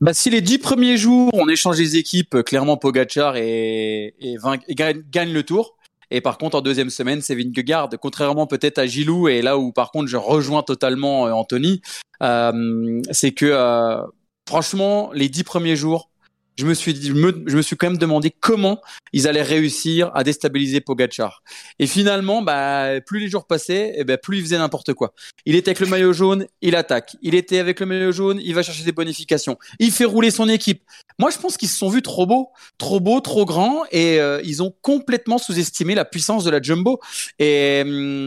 Bah, 0.00 0.14
si 0.14 0.30
les 0.30 0.40
dix 0.40 0.58
premiers 0.58 0.96
jours, 0.96 1.30
on 1.32 1.48
échange 1.48 1.76
les 1.78 1.96
équipes, 1.96 2.42
clairement 2.44 2.76
Pogachar 2.76 3.36
et, 3.36 4.14
et, 4.20 4.36
gagne, 4.74 5.32
le 5.32 5.42
tour. 5.42 5.76
Et 6.10 6.20
par 6.20 6.38
contre, 6.38 6.56
en 6.56 6.60
deuxième 6.60 6.90
semaine, 6.90 7.20
c'est 7.20 7.34
Vingegaard. 7.34 7.90
Contrairement 8.00 8.46
peut-être 8.46 8.78
à 8.78 8.86
Gilou, 8.86 9.28
et 9.28 9.42
là 9.42 9.58
où 9.58 9.72
par 9.72 9.90
contre 9.90 10.08
je 10.08 10.16
rejoins 10.16 10.62
totalement 10.62 11.26
euh, 11.26 11.32
Anthony, 11.32 11.80
euh, 12.22 13.00
c'est 13.10 13.32
que 13.32 13.46
euh, 13.46 14.02
franchement, 14.48 15.10
les 15.14 15.28
dix 15.28 15.44
premiers 15.44 15.76
jours, 15.76 16.10
je 16.56 16.66
me 16.66 16.74
suis 16.74 16.94
dit, 16.94 17.08
je 17.08 17.12
me, 17.14 17.62
suis 17.62 17.76
quand 17.76 17.88
même 17.88 17.98
demandé 17.98 18.30
comment 18.38 18.80
ils 19.12 19.26
allaient 19.26 19.42
réussir 19.42 20.10
à 20.14 20.24
déstabiliser 20.24 20.80
Pogachar. 20.80 21.42
Et 21.78 21.86
finalement, 21.86 22.42
bah, 22.42 23.00
plus 23.06 23.20
les 23.20 23.28
jours 23.28 23.46
passaient, 23.46 23.88
et 23.88 23.94
eh 23.98 24.04
ben, 24.04 24.18
plus 24.18 24.38
il 24.38 24.42
faisait 24.42 24.58
n'importe 24.58 24.92
quoi. 24.94 25.14
Il 25.46 25.54
était 25.54 25.70
avec 25.70 25.80
le 25.80 25.86
maillot 25.86 26.12
jaune, 26.12 26.46
il 26.60 26.76
attaque. 26.76 27.16
Il 27.22 27.34
était 27.34 27.58
avec 27.58 27.80
le 27.80 27.86
maillot 27.86 28.12
jaune, 28.12 28.40
il 28.42 28.54
va 28.54 28.62
chercher 28.62 28.84
des 28.84 28.92
bonifications. 28.92 29.58
Il 29.78 29.90
fait 29.90 30.04
rouler 30.04 30.30
son 30.30 30.48
équipe. 30.48 30.82
Moi, 31.18 31.30
je 31.30 31.38
pense 31.38 31.56
qu'ils 31.56 31.68
se 31.68 31.78
sont 31.78 31.88
vus 31.88 32.02
trop 32.02 32.26
beaux, 32.26 32.50
trop 32.78 33.00
beaux, 33.00 33.20
trop 33.20 33.44
grands, 33.44 33.84
et 33.90 34.20
euh, 34.20 34.40
ils 34.44 34.62
ont 34.62 34.74
complètement 34.82 35.38
sous-estimé 35.38 35.94
la 35.94 36.04
puissance 36.04 36.44
de 36.44 36.50
la 36.50 36.60
jumbo. 36.60 37.00
Et 37.38 37.82
hum, 37.84 38.26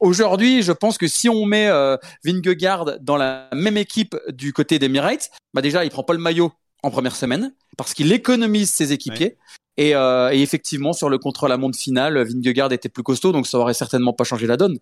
Aujourd'hui, 0.00 0.62
je 0.62 0.70
pense 0.70 0.96
que 0.96 1.08
si 1.08 1.28
on 1.28 1.44
met 1.44 1.66
euh, 1.66 1.96
Vingegaard 2.24 3.00
dans 3.00 3.16
la 3.16 3.48
même 3.52 3.76
équipe 3.76 4.16
du 4.28 4.52
côté 4.52 4.78
d'Emirates, 4.78 5.30
bah 5.54 5.62
déjà, 5.62 5.84
il 5.84 5.90
prend 5.90 6.04
pas 6.04 6.12
le 6.12 6.20
maillot 6.20 6.52
en 6.82 6.90
première 6.90 7.16
semaine 7.16 7.52
parce 7.76 7.94
qu'il 7.94 8.12
économise 8.12 8.70
ses 8.70 8.92
équipiers. 8.92 9.36
Et, 9.76 9.94
euh, 9.94 10.30
et, 10.32 10.42
effectivement, 10.42 10.92
sur 10.92 11.08
le 11.08 11.18
contrôle 11.18 11.52
à 11.52 11.56
monde 11.56 11.76
final, 11.76 12.18
Vingegaard 12.26 12.72
était 12.72 12.88
plus 12.88 13.04
costaud, 13.04 13.30
donc 13.30 13.46
ça 13.46 13.58
aurait 13.58 13.74
certainement 13.74 14.12
pas 14.12 14.24
changé 14.24 14.48
la 14.48 14.56
donne. 14.56 14.78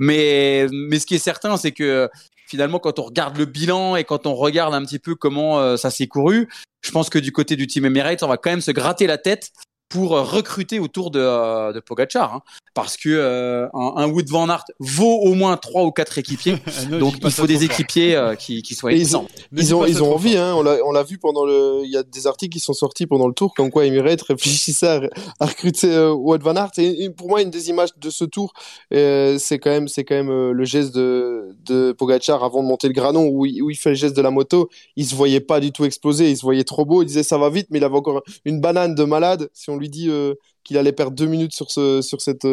Mais, 0.00 0.66
mais 0.72 0.98
ce 0.98 1.06
qui 1.06 1.14
est 1.14 1.20
certain, 1.20 1.56
c'est 1.56 1.70
que 1.70 2.08
finalement, 2.48 2.80
quand 2.80 2.98
on 2.98 3.04
regarde 3.04 3.36
le 3.36 3.44
bilan 3.44 3.94
et 3.94 4.02
quand 4.02 4.26
on 4.26 4.34
regarde 4.34 4.74
un 4.74 4.82
petit 4.82 4.98
peu 4.98 5.14
comment 5.14 5.60
euh, 5.60 5.76
ça 5.76 5.90
s'est 5.90 6.08
couru, 6.08 6.48
je 6.82 6.90
pense 6.90 7.10
que 7.10 7.18
du 7.18 7.30
côté 7.30 7.54
du 7.54 7.68
team 7.68 7.84
Emirates, 7.84 8.24
on 8.24 8.28
va 8.28 8.38
quand 8.38 8.50
même 8.50 8.60
se 8.60 8.72
gratter 8.72 9.06
la 9.06 9.18
tête 9.18 9.52
pour 9.90 10.16
euh, 10.16 10.22
recruter 10.22 10.78
autour 10.78 11.10
de, 11.10 11.18
euh, 11.20 11.72
de 11.72 11.80
Pogacar, 11.80 12.32
hein, 12.32 12.42
parce 12.74 12.96
que 12.96 13.08
euh, 13.08 13.66
un, 13.74 13.94
un, 13.96 14.08
Wood 14.08 14.28
Van 14.28 14.48
Aert 14.48 14.64
vaut 14.78 15.18
au 15.18 15.34
moins 15.34 15.56
trois 15.56 15.84
ou 15.84 15.90
quatre 15.90 16.16
équipiers, 16.16 16.56
donc 17.00 17.16
il 17.22 17.30
faut 17.30 17.46
des 17.46 17.64
équipiers 17.64 18.34
qui, 18.38 18.62
qui 18.62 18.74
soient 18.74 18.92
ils 18.92 19.16
ont 19.16 19.26
ils 19.52 19.74
ont, 19.74 19.84
ils 19.84 20.02
ont 20.02 20.14
envie, 20.14 20.36
hein, 20.36 20.54
on 20.54 20.62
l'a 20.62 20.78
on 20.84 20.92
l'a 20.92 21.02
vu 21.02 21.18
pendant 21.18 21.44
le, 21.44 21.80
il 21.82 21.90
y 21.90 21.96
a 21.96 22.04
des 22.04 22.28
articles 22.28 22.52
qui 22.52 22.60
sont 22.60 22.72
sortis 22.72 23.06
pendant 23.06 23.26
le 23.26 23.34
tour, 23.34 23.52
comme 23.52 23.70
quoi 23.70 23.84
Emirates 23.84 24.22
réfléchissait 24.22 24.86
à, 24.86 25.00
à 25.40 25.46
recruter 25.46 25.88
Wood 26.08 26.42
Van 26.42 26.54
Aert. 26.54 26.70
Et, 26.78 27.10
pour 27.10 27.28
moi, 27.28 27.42
une 27.42 27.50
des 27.50 27.68
images 27.68 27.90
de 27.98 28.10
ce 28.10 28.24
tour, 28.24 28.52
c'est 28.92 29.58
quand 29.60 29.70
même 29.70 29.88
c'est 29.88 30.04
quand 30.04 30.14
même 30.14 30.52
le 30.52 30.64
geste 30.64 30.94
de 30.94 31.56
de 31.66 31.90
Pogacar 31.90 32.44
avant 32.44 32.62
de 32.62 32.68
monter 32.68 32.86
le 32.86 32.94
granon 32.94 33.26
où 33.26 33.44
il, 33.44 33.60
où 33.60 33.70
il 33.70 33.76
fait 33.76 33.90
le 33.90 33.96
geste 33.96 34.16
de 34.16 34.22
la 34.22 34.30
moto, 34.30 34.70
il 34.94 35.04
se 35.04 35.16
voyait 35.16 35.40
pas 35.40 35.58
du 35.58 35.72
tout 35.72 35.84
exploser, 35.84 36.30
il 36.30 36.36
se 36.36 36.42
voyait 36.42 36.64
trop 36.64 36.84
beau, 36.84 37.02
il 37.02 37.06
disait 37.06 37.24
ça 37.24 37.38
va 37.38 37.50
vite, 37.50 37.66
mais 37.70 37.78
il 37.78 37.84
avait 37.84 37.96
encore 37.96 38.22
une 38.44 38.60
banane 38.60 38.94
de 38.94 39.02
malade. 39.02 39.50
Si 39.52 39.68
on 39.68 39.79
lui 39.80 39.88
dit 39.90 40.10
euh, 40.10 40.34
qu'il 40.64 40.78
allait 40.78 40.92
perdre 40.92 41.16
deux 41.16 41.26
minutes 41.26 41.52
sur, 41.54 41.70
ce, 41.70 42.02
sur 42.02 42.20
cette 42.20 42.46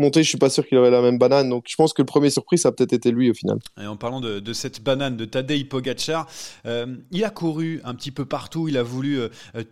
euh, 0.00 0.02
montée, 0.02 0.22
je 0.22 0.28
suis 0.28 0.38
pas 0.38 0.50
sûr 0.50 0.66
qu'il 0.66 0.78
aurait 0.78 0.90
la 0.90 1.02
même 1.02 1.18
banane. 1.18 1.48
Donc 1.48 1.64
je 1.68 1.74
pense 1.76 1.92
que 1.92 2.02
le 2.02 2.06
premier 2.06 2.30
surprise, 2.30 2.62
ça 2.62 2.68
a 2.68 2.72
peut-être 2.72 2.92
été 2.92 3.10
lui 3.10 3.30
au 3.30 3.34
final. 3.34 3.58
Et 3.80 3.86
en 3.86 3.96
parlant 3.96 4.20
de, 4.20 4.52
cette 4.52 4.82
banane 4.82 5.16
de 5.16 5.24
Tadej 5.24 5.68
Pogacar, 5.68 6.28
euh, 6.66 6.96
il 7.10 7.24
a 7.24 7.30
couru 7.30 7.80
un 7.84 7.94
petit 7.94 8.10
peu 8.10 8.24
partout, 8.24 8.68
il 8.68 8.76
a 8.76 8.82
voulu 8.82 9.18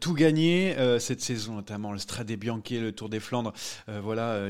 tout 0.01 0.15
gagner 0.15 0.75
cette 0.99 1.21
saison, 1.21 1.55
notamment 1.55 1.93
le 1.93 1.99
Strade 1.99 2.31
Bianche, 2.33 2.71
le 2.71 2.93
Tour 2.93 3.09
des 3.09 3.21
Flandres. 3.21 3.53
voilà, 4.03 4.49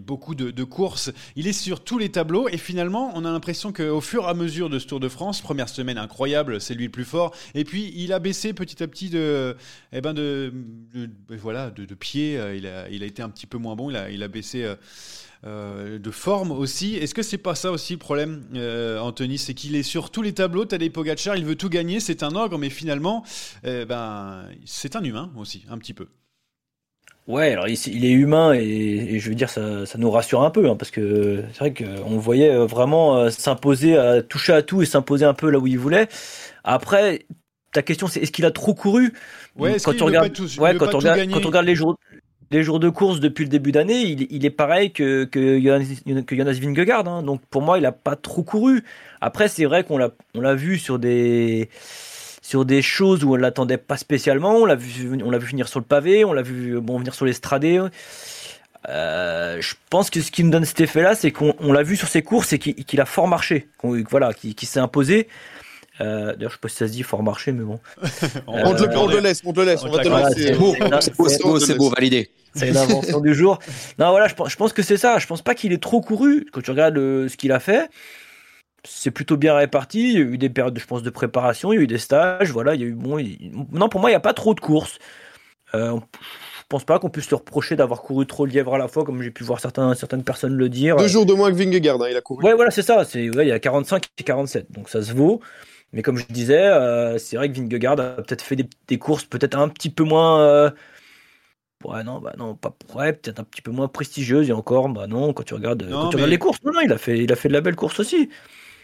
beaucoup 0.00 0.34
de, 0.34 0.64
courses. 0.64 1.10
Il 1.36 1.46
est 1.46 1.52
sur 1.52 1.82
tous 1.82 1.98
les 1.98 2.10
tableaux 2.10 2.48
et 2.48 2.58
finalement, 2.58 3.12
on 3.14 3.24
a 3.24 3.30
l'impression 3.30 3.72
qu'au 3.72 4.00
fur 4.00 4.24
et 4.24 4.28
à 4.28 4.34
mesure 4.34 4.70
de 4.70 4.78
ce 4.78 4.86
Tour 4.86 5.00
de 5.00 5.08
France, 5.08 5.40
première 5.40 5.68
semaine 5.68 5.98
incroyable, 5.98 6.60
c'est 6.60 6.74
lui 6.74 6.84
le 6.84 6.90
plus 6.90 7.04
fort. 7.04 7.34
Et 7.54 7.64
puis 7.64 7.92
il 7.96 8.12
a 8.12 8.18
baissé 8.18 8.52
petit 8.52 8.82
à 8.82 8.88
petit 8.88 9.10
de, 9.10 9.56
eh 9.92 10.00
ben 10.00 10.14
de, 10.14 10.52
voilà, 11.28 11.70
de, 11.70 11.94
pied. 11.94 12.38
Euh, 12.38 12.56
il 12.56 12.66
a, 12.66 12.88
il 12.88 13.02
a 13.02 13.06
été 13.06 13.22
un 13.22 13.28
petit 13.28 13.46
peu 13.46 13.58
moins 13.58 13.76
bon. 13.76 13.90
Il 13.90 13.96
a, 13.96 14.10
il 14.10 14.22
a 14.22 14.28
baissé. 14.28 14.66
Euh, 15.46 15.70
euh, 15.70 15.98
de 15.98 16.10
forme 16.10 16.52
aussi. 16.52 16.96
Est-ce 16.96 17.14
que 17.14 17.22
c'est 17.22 17.38
pas 17.38 17.54
ça 17.54 17.70
aussi 17.70 17.94
le 17.94 17.98
problème, 17.98 18.42
Anthony? 19.00 19.38
C'est 19.38 19.54
qu'il 19.54 19.74
est 19.74 19.82
sur 19.82 20.10
tous 20.10 20.22
les 20.22 20.32
tableaux. 20.32 20.64
des 20.64 20.90
Pogacar, 20.90 21.36
il 21.36 21.44
veut 21.44 21.54
tout 21.54 21.68
gagner, 21.68 22.00
c'est 22.00 22.22
un 22.22 22.34
ogre, 22.34 22.58
mais 22.58 22.70
finalement, 22.70 23.24
ben, 23.64 24.44
c'est 24.64 24.96
un 24.96 25.02
humain 25.02 25.30
aussi, 25.36 25.64
un 25.70 25.78
petit 25.78 25.94
peu. 25.94 26.08
Ouais, 27.26 27.52
alors 27.52 27.68
il, 27.68 28.04
est 28.04 28.10
humain 28.10 28.52
et, 28.54 29.18
je 29.20 29.28
veux 29.28 29.34
dire, 29.34 29.50
ça, 29.50 29.86
ça 29.86 29.98
nous 29.98 30.10
rassure 30.10 30.42
un 30.42 30.50
peu, 30.50 30.68
hein, 30.68 30.76
parce 30.76 30.90
que 30.90 31.44
c'est 31.52 31.58
vrai 31.58 31.74
qu'on 31.74 32.14
le 32.14 32.20
voyait 32.20 32.56
vraiment 32.66 33.30
s'imposer, 33.30 33.96
à 33.96 34.22
toucher 34.22 34.52
à 34.52 34.62
tout 34.62 34.82
et 34.82 34.86
s'imposer 34.86 35.24
un 35.24 35.34
peu 35.34 35.50
là 35.50 35.58
où 35.58 35.66
il 35.66 35.78
voulait. 35.78 36.08
Après, 36.64 37.26
ta 37.72 37.82
question 37.82 38.08
c'est 38.08 38.20
est-ce 38.20 38.32
qu'il 38.32 38.44
a 38.44 38.50
trop 38.50 38.74
couru? 38.74 39.12
Ouais, 39.56 39.76
quand 39.82 39.92
regardes, 40.00 40.38
ouais, 40.58 40.76
quand, 40.76 40.94
on 40.94 40.98
regarde, 40.98 41.30
quand 41.30 41.44
on 41.44 41.48
regarde 41.48 41.66
les 41.66 41.74
jours, 41.74 41.96
les 42.50 42.62
jours 42.62 42.80
de 42.80 42.88
course 42.88 43.20
depuis 43.20 43.44
le 43.44 43.50
début 43.50 43.70
d'année, 43.72 44.02
il, 44.02 44.44
est 44.44 44.50
pareil 44.50 44.92
que, 44.92 45.24
que, 45.24 45.60
Jonas, 45.60 45.84
que 46.26 46.36
Jonas. 46.36 46.58
Hein. 47.06 47.22
Donc 47.22 47.40
pour 47.48 47.62
moi, 47.62 47.78
il 47.78 47.86
a 47.86 47.92
pas 47.92 48.16
trop 48.16 48.42
couru. 48.42 48.82
Après, 49.20 49.48
c'est 49.48 49.64
vrai 49.64 49.84
qu'on 49.84 49.98
l'a, 49.98 50.54
vu 50.54 50.78
sur 50.78 50.98
des, 50.98 51.68
sur 52.42 52.64
des 52.64 52.82
choses 52.82 53.22
où 53.22 53.34
on 53.34 53.36
l'attendait 53.36 53.78
pas 53.78 53.96
spécialement. 53.96 54.56
On 54.56 54.64
l'a 54.64 54.74
vu, 54.74 55.16
on 55.22 55.30
vu 55.30 55.46
finir 55.46 55.68
sur 55.68 55.78
le 55.78 55.84
pavé, 55.84 56.24
on 56.24 56.32
l'a 56.32 56.42
vu 56.42 56.80
bon 56.80 56.98
venir 56.98 57.14
sur 57.14 57.24
les 57.24 57.34
stradés. 57.34 57.80
Euh, 58.88 59.60
je 59.60 59.74
pense 59.90 60.10
que 60.10 60.20
ce 60.20 60.30
qui 60.30 60.42
me 60.42 60.50
donne 60.50 60.64
cet 60.64 60.80
effet-là, 60.80 61.14
c'est 61.14 61.30
qu'on 61.30 61.72
l'a 61.72 61.82
vu 61.82 61.96
sur 61.96 62.08
ses 62.08 62.22
courses 62.22 62.52
et 62.52 62.58
qu'il, 62.58 63.00
a 63.00 63.04
fort 63.04 63.28
marché, 63.28 63.68
voilà, 63.82 64.32
qu'il, 64.32 64.56
s'est 64.66 64.80
imposé. 64.80 65.28
Euh, 66.00 66.34
D'ailleurs, 66.34 66.50
je 66.50 66.56
sais 66.56 66.60
pas 66.60 66.68
si 66.68 66.76
ça 66.76 66.86
se 66.86 66.92
dit 66.92 67.02
fort 67.02 67.22
marché, 67.22 67.52
mais 67.52 67.64
bon. 67.64 67.78
on, 68.46 68.74
te 68.74 68.82
le, 68.84 68.96
on, 68.96 69.06
te 69.06 69.14
le, 69.14 69.20
laisse, 69.20 69.42
on 69.44 69.52
te 69.52 69.60
le 69.60 69.66
laisse, 69.66 69.84
on, 69.84 69.90
va 69.90 70.02
te 70.02 70.08
laisser. 70.08 70.52
C'est 70.52 70.58
beau, 70.58 70.74
c'est 71.28 71.42
beau, 71.42 71.58
c'est 71.60 71.74
beau, 71.74 71.90
validé. 71.90 72.30
C'est 72.54 72.68
une 72.68 72.76
invention 72.76 73.20
du 73.20 73.34
jour. 73.34 73.58
Non, 73.98 74.10
voilà, 74.10 74.26
je 74.26 74.34
pense, 74.34 74.50
je 74.50 74.56
pense 74.56 74.72
que 74.72 74.82
c'est 74.82 74.96
ça. 74.96 75.18
Je 75.18 75.26
pense 75.26 75.42
pas 75.42 75.54
qu'il 75.54 75.72
ait 75.72 75.78
trop 75.78 76.00
couru. 76.00 76.46
Quand 76.52 76.62
tu 76.62 76.70
regardes 76.70 76.94
le, 76.94 77.28
ce 77.28 77.36
qu'il 77.36 77.52
a 77.52 77.60
fait, 77.60 77.90
c'est 78.84 79.10
plutôt 79.10 79.36
bien 79.36 79.54
réparti. 79.54 80.12
Il 80.12 80.14
y 80.14 80.16
a 80.16 80.20
eu 80.20 80.38
des 80.38 80.48
périodes, 80.48 80.78
je 80.78 80.86
pense, 80.86 81.02
de 81.02 81.10
préparation. 81.10 81.72
Il 81.72 81.76
y 81.76 81.78
a 81.78 81.82
eu 81.82 81.86
des 81.86 81.98
stages. 81.98 82.50
Voilà, 82.50 82.74
il 82.74 82.80
y 82.80 82.84
a 82.84 82.86
eu 82.86 82.94
bon. 82.94 83.18
Il... 83.18 83.52
Non, 83.72 83.88
pour 83.88 84.00
moi, 84.00 84.10
il 84.10 84.14
n'y 84.14 84.16
a 84.16 84.20
pas 84.20 84.34
trop 84.34 84.54
de 84.54 84.60
courses. 84.60 84.98
Euh, 85.74 85.98
je 86.70 86.76
pense 86.76 86.84
pas 86.84 86.98
qu'on 86.98 87.10
puisse 87.10 87.28
se 87.28 87.34
reprocher 87.34 87.76
d'avoir 87.76 88.02
couru 88.02 88.26
trop 88.26 88.46
le 88.46 88.52
lièvre 88.52 88.74
à 88.74 88.78
la 88.78 88.88
fois, 88.88 89.04
comme 89.04 89.22
j'ai 89.22 89.30
pu 89.30 89.44
voir 89.44 89.60
certains, 89.60 89.94
certaines 89.94 90.24
personnes 90.24 90.54
le 90.54 90.68
dire. 90.68 90.96
Deux 90.96 91.08
jours 91.08 91.26
de 91.26 91.34
moins 91.34 91.50
que 91.50 91.56
Vingegaard, 91.56 92.00
hein, 92.00 92.06
il 92.10 92.16
a 92.16 92.20
couru. 92.20 92.44
Ouais, 92.44 92.54
voilà, 92.54 92.70
c'est 92.70 92.82
ça. 92.82 93.04
C'est, 93.04 93.28
ouais, 93.28 93.44
il 93.44 93.48
y 93.48 93.52
a 93.52 93.58
45 93.58 94.06
et 94.18 94.22
47, 94.22 94.72
donc 94.72 94.88
ça 94.88 95.02
se 95.02 95.12
vaut. 95.12 95.40
Mais 95.92 96.02
comme 96.02 96.16
je 96.18 96.26
disais, 96.26 96.66
euh, 96.66 97.18
c'est 97.18 97.36
vrai 97.36 97.50
que 97.50 97.56
Vingegaard 97.56 97.98
a 98.00 98.16
peut-être 98.22 98.42
fait 98.42 98.56
des, 98.56 98.68
des 98.88 98.98
courses 98.98 99.24
peut-être 99.24 99.56
un 99.58 99.68
petit 99.68 99.90
peu 99.90 100.04
moins. 100.04 100.40
Euh... 100.40 100.70
Ouais, 101.84 102.04
non, 102.04 102.20
bah 102.20 102.34
non, 102.36 102.54
pas 102.56 102.76
ouais, 102.94 103.14
peut-être 103.14 103.40
un 103.40 103.44
petit 103.44 103.62
peu 103.62 103.70
moins 103.70 103.88
prestigieuses 103.88 104.50
et 104.50 104.52
encore, 104.52 104.88
bah 104.90 105.06
non, 105.06 105.32
quand 105.32 105.44
tu 105.44 105.54
regardes, 105.54 105.82
Non, 105.84 106.02
quand 106.02 106.08
tu 106.10 106.16
mais- 106.16 106.22
regardes 106.24 106.30
les 106.30 106.38
courses, 106.38 106.62
non, 106.62 106.72
non, 106.74 106.80
il 106.80 106.92
a 106.92 106.98
fait, 106.98 107.18
il 107.18 107.32
a 107.32 107.36
fait 107.36 107.48
de 107.48 107.54
la 107.54 107.62
belle 107.62 107.74
course 107.76 108.00
aussi. 108.00 108.28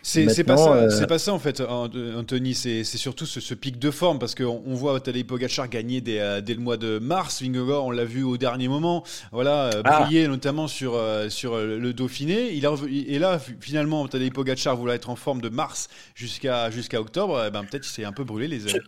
C'est 0.09 0.45
pas, 0.45 0.57
ça, 0.57 0.73
euh, 0.75 1.07
pas 1.07 1.19
ça 1.19 1.33
en 1.33 1.39
fait, 1.41 1.61
An- 1.61 1.89
Anthony. 2.17 2.55
C'est 2.55 2.85
surtout 2.85 3.27
ce, 3.27 3.41
ce 3.41 3.55
pic 3.55 3.79
de 3.81 3.91
forme 3.91 4.21
parce 4.21 4.35
qu'on 4.37 4.63
on 4.65 4.75
voit 4.75 5.01
Tadej 5.01 5.25
Pogacar 5.27 5.69
gagner 5.69 6.01
dès, 6.01 6.21
euh, 6.21 6.41
dès 6.41 6.55
le 6.55 6.61
mois 6.61 6.77
de 6.77 6.99
mars. 7.01 7.43
Vingegaard, 7.43 7.85
on 7.85 7.91
l'a 7.91 8.05
vu 8.05 8.23
au 8.23 8.37
dernier 8.37 8.69
moment, 8.69 9.03
voilà, 9.33 9.65
euh, 9.75 9.83
Ah. 9.85 10.03
briller 10.03 10.29
notamment 10.29 10.69
sur 10.69 10.95
euh, 10.95 11.29
sur 11.29 11.57
le 11.59 11.93
Dauphiné. 11.93 12.53
Il 12.53 12.67
a, 12.67 12.75
et 12.89 13.19
là, 13.19 13.41
finalement, 13.61 14.07
Tadej 14.07 14.31
Pogacar 14.33 14.77
voulait 14.77 14.95
être 14.95 15.11
en 15.11 15.17
forme 15.17 15.41
de 15.41 15.49
mars 15.49 15.89
jusqu'à 16.15 16.71
jusqu'à 16.71 17.01
octobre. 17.01 17.43
eh 17.47 17.51
ben 17.51 17.63
peut-être 17.65 17.83
qu'il 17.83 17.93
s'est 17.93 18.05
un 18.05 18.13
peu 18.13 18.23
brûlé 18.25 18.47
les 18.47 18.69
ailes. 18.69 18.83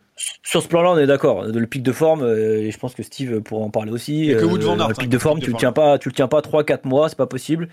Sur 0.45 0.63
ce 0.63 0.69
plan-là, 0.69 0.91
on 0.93 0.99
est 0.99 1.07
d'accord. 1.07 1.45
Le 1.45 1.67
pic 1.67 1.83
de 1.83 1.93
forme, 1.93 2.23
euh, 2.23 2.59
et 2.63 2.71
je 2.71 2.79
pense 2.79 2.95
que 2.95 3.03
Steve 3.03 3.41
pourra 3.41 3.65
en 3.65 3.71
parler 3.71 3.93
aussi. 3.93 4.31
Et 4.31 4.35
que 4.35 4.39
euh, 4.45 4.47
van 4.47 4.77
Aert, 4.79 4.89
le 4.89 4.93
hein, 4.95 4.97
pic 4.99 5.09
de 5.09 5.17
qui- 5.17 5.23
forme, 5.23 5.39
de 5.39 5.45
tu 5.45 5.51
le 5.51 5.53
forme. 5.53 5.61
tiens 5.61 5.73
pas, 5.73 5.99
tu 5.99 6.09
le 6.09 6.15
tiens 6.15 6.27
pas 6.29 6.41
3-4 6.41 6.87
mois, 6.89 7.09
c'est 7.09 7.17
pas 7.19 7.27
possible. 7.27 7.69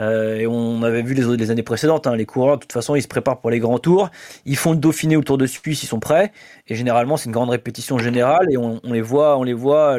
Euh, 0.00 0.36
et 0.36 0.46
on 0.46 0.82
avait 0.82 1.02
vu 1.02 1.14
les, 1.14 1.50
années 1.50 1.62
précédentes, 1.62 2.06
hein, 2.06 2.16
les 2.16 2.26
coureurs, 2.26 2.56
de 2.56 2.62
toute 2.62 2.72
façon, 2.72 2.94
ils 2.94 3.02
se 3.02 3.08
préparent 3.08 3.40
pour 3.40 3.50
les 3.50 3.60
grands 3.60 3.78
tours. 3.78 4.10
Ils 4.44 4.56
font 4.56 4.72
le 4.72 4.78
Dauphiné 4.78 5.16
ou 5.16 5.20
le 5.20 5.24
Tour 5.24 5.38
de 5.38 5.46
Suisse, 5.46 5.82
ils 5.82 5.86
sont 5.86 6.00
prêts. 6.00 6.32
Et 6.66 6.74
généralement, 6.74 7.16
c'est 7.16 7.26
une 7.26 7.32
grande 7.32 7.50
répétition 7.50 7.98
générale 7.98 8.46
et 8.50 8.56
on, 8.56 8.80
les 8.84 9.00
voit, 9.00 9.38
on 9.38 9.42
les 9.42 9.52
voit 9.52 9.98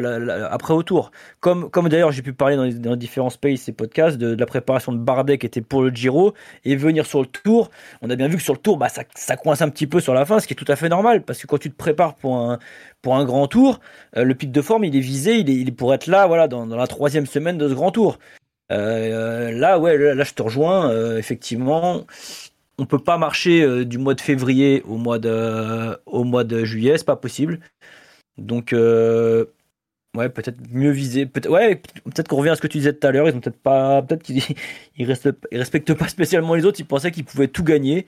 après 0.50 0.74
au 0.74 0.82
tour. 0.82 1.10
Comme, 1.40 1.70
d'ailleurs, 1.88 2.12
j'ai 2.12 2.22
pu 2.22 2.32
parler 2.32 2.56
dans, 2.74 2.96
différents 2.96 3.30
spaces 3.30 3.68
et 3.68 3.72
podcasts 3.72 4.18
de, 4.18 4.34
la 4.34 4.46
préparation 4.46 4.92
de 4.92 4.98
Bardet 4.98 5.38
qui 5.38 5.46
était 5.46 5.60
pour 5.60 5.82
le 5.82 5.90
Giro 5.90 6.34
et 6.64 6.76
venir 6.76 7.06
sur 7.06 7.20
le 7.20 7.26
tour. 7.26 7.70
On 8.02 8.10
a 8.10 8.16
bien 8.16 8.28
vu 8.28 8.36
que 8.36 8.42
sur 8.42 8.54
le 8.54 8.58
tour, 8.58 8.76
bah, 8.76 8.88
ça, 8.88 9.02
ça 9.14 9.36
coince 9.36 9.62
un 9.62 9.68
petit 9.68 9.86
peu 9.86 10.00
sur 10.00 10.14
la 10.14 10.24
fin, 10.24 10.40
ce 10.40 10.46
qui 10.46 10.54
est 10.54 10.56
tout 10.56 10.70
à 10.70 10.76
fait 10.76 10.88
normal 10.88 11.22
parce 11.22 11.40
que 11.40 11.46
quand 11.46 11.58
tu 11.58 11.70
te 11.70 11.76
prépares 11.76 12.14
pour 12.14 12.36
un, 12.36 12.58
pour 13.02 13.16
un 13.16 13.24
grand 13.24 13.46
tour, 13.46 13.80
euh, 14.16 14.24
le 14.24 14.34
pic 14.34 14.50
de 14.50 14.62
forme, 14.62 14.84
il 14.84 14.96
est 14.96 15.00
visé, 15.00 15.38
il 15.38 15.50
est, 15.50 15.54
il 15.54 15.68
est 15.68 15.72
pour 15.72 15.94
être 15.94 16.06
là, 16.06 16.26
voilà, 16.26 16.48
dans 16.48 16.66
la 16.66 16.86
troisième 16.86 17.26
semaine 17.26 17.58
de 17.58 17.68
ce 17.68 17.74
grand 17.74 17.90
tour. 17.90 18.18
Euh, 18.72 19.52
là, 19.52 19.78
ouais, 19.78 19.96
là, 20.14 20.24
je 20.24 20.34
te 20.34 20.42
rejoins. 20.42 20.90
euh, 20.90 21.18
effectivement, 21.18 22.06
on 22.78 22.86
peut 22.86 22.98
pas 22.98 23.18
marcher 23.18 23.62
euh, 23.62 23.84
du 23.84 23.98
mois 23.98 24.14
de 24.14 24.20
février 24.20 24.82
au 24.86 24.96
mois 24.96 25.18
de, 25.18 25.98
au 26.06 26.24
mois 26.24 26.44
de 26.44 26.64
juillet, 26.64 26.98
c'est 26.98 27.04
pas 27.04 27.16
possible. 27.16 27.60
Donc, 28.38 28.72
ouais, 28.72 30.28
peut-être 30.28 30.58
mieux 30.70 30.90
viser. 30.90 31.26
Peut 31.26 31.48
ouais, 31.48 31.76
peut-être 32.04 32.28
qu'on 32.28 32.36
revient 32.36 32.50
à 32.50 32.56
ce 32.56 32.60
que 32.60 32.66
tu 32.66 32.78
disais 32.78 32.92
tout 32.92 33.06
à 33.06 33.12
l'heure. 33.12 33.28
Ils 33.28 33.34
ont 33.36 33.40
peut-être 33.40 33.60
pas, 33.60 34.02
peut-être 34.02 34.22
qu'ils 34.22 34.42
ils 34.96 35.06
respectent 35.06 35.94
pas 35.94 36.08
spécialement 36.08 36.54
les 36.54 36.64
autres. 36.64 36.80
Ils 36.80 36.86
pensaient 36.86 37.10
qu'ils 37.10 37.24
pouvaient 37.24 37.48
tout 37.48 37.64
gagner. 37.64 38.06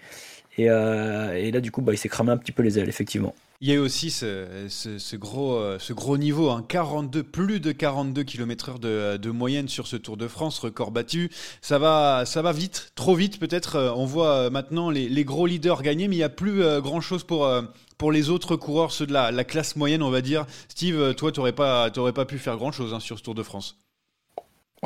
Et, 0.59 0.69
euh, 0.69 1.35
et 1.35 1.53
là, 1.53 1.61
du 1.61 1.71
coup, 1.71 1.83
bah, 1.83 1.95
il 1.95 1.99
s'est 1.99 2.09
cramé 2.09 2.33
un 2.33 2.37
petit 2.37 2.51
peu 2.51 2.65
les 2.65 2.81
ailes, 2.81 2.89
effectivement. 2.89 3.35
Il 3.61 3.69
y 3.69 3.73
a 3.73 3.75
eu 3.75 3.79
aussi 3.79 4.11
ce, 4.11 5.17
gros, 5.17 5.55
euh, 5.55 5.79
ce 5.79 6.17
niveau, 6.17 6.51
hein, 6.51 6.65
42, 6.69 7.23
plus 7.23 7.61
de 7.61 7.71
42 7.71 8.25
km/h 8.25 8.79
de, 8.81 9.17
de 9.17 9.31
moyenne 9.31 9.69
sur 9.69 9.87
ce 9.87 9.97
Tour 9.97 10.17
de 10.17 10.27
France, 10.27 10.59
record 10.59 10.91
battu. 10.91 11.31
Ça 11.63 11.79
va, 11.79 12.25
ça 12.27 12.43
va 12.43 12.53
vite, 12.53 12.91
trop 12.97 13.15
vite 13.15 13.39
peut-être. 13.39 13.77
Euh, 13.77 13.93
On 13.95 14.05
voit 14.05 14.51
maintenant 14.51 14.91
les, 14.91 15.25
gros 15.25 15.47
leaders 15.47 15.83
gagner, 15.83 16.09
mais 16.09 16.17
il 16.17 16.19
n'y 16.19 16.25
a 16.25 16.29
plus 16.29 16.61
grand-chose 16.81 17.23
pour, 17.23 18.13
les 18.13 18.31
autres 18.31 18.57
coureurs, 18.57 18.91
ceux 18.91 19.07
de 19.07 19.13
la, 19.13 19.31
la 19.31 19.45
classe 19.45 19.77
moyenne, 19.77 20.03
on 20.03 20.11
va 20.11 20.23
dire. 20.23 20.45
Steve, 20.69 21.15
toi, 21.15 21.31
tu 21.31 21.41
n'aurais 21.41 21.53
pas 21.53 22.25
pu 22.27 22.39
faire 22.39 22.57
grand-chose 22.57 22.95
hein, 22.95 23.01
sur 23.01 23.19
ce 23.19 23.23
Tour 23.23 23.35
de 23.35 23.45
France. 23.45 23.79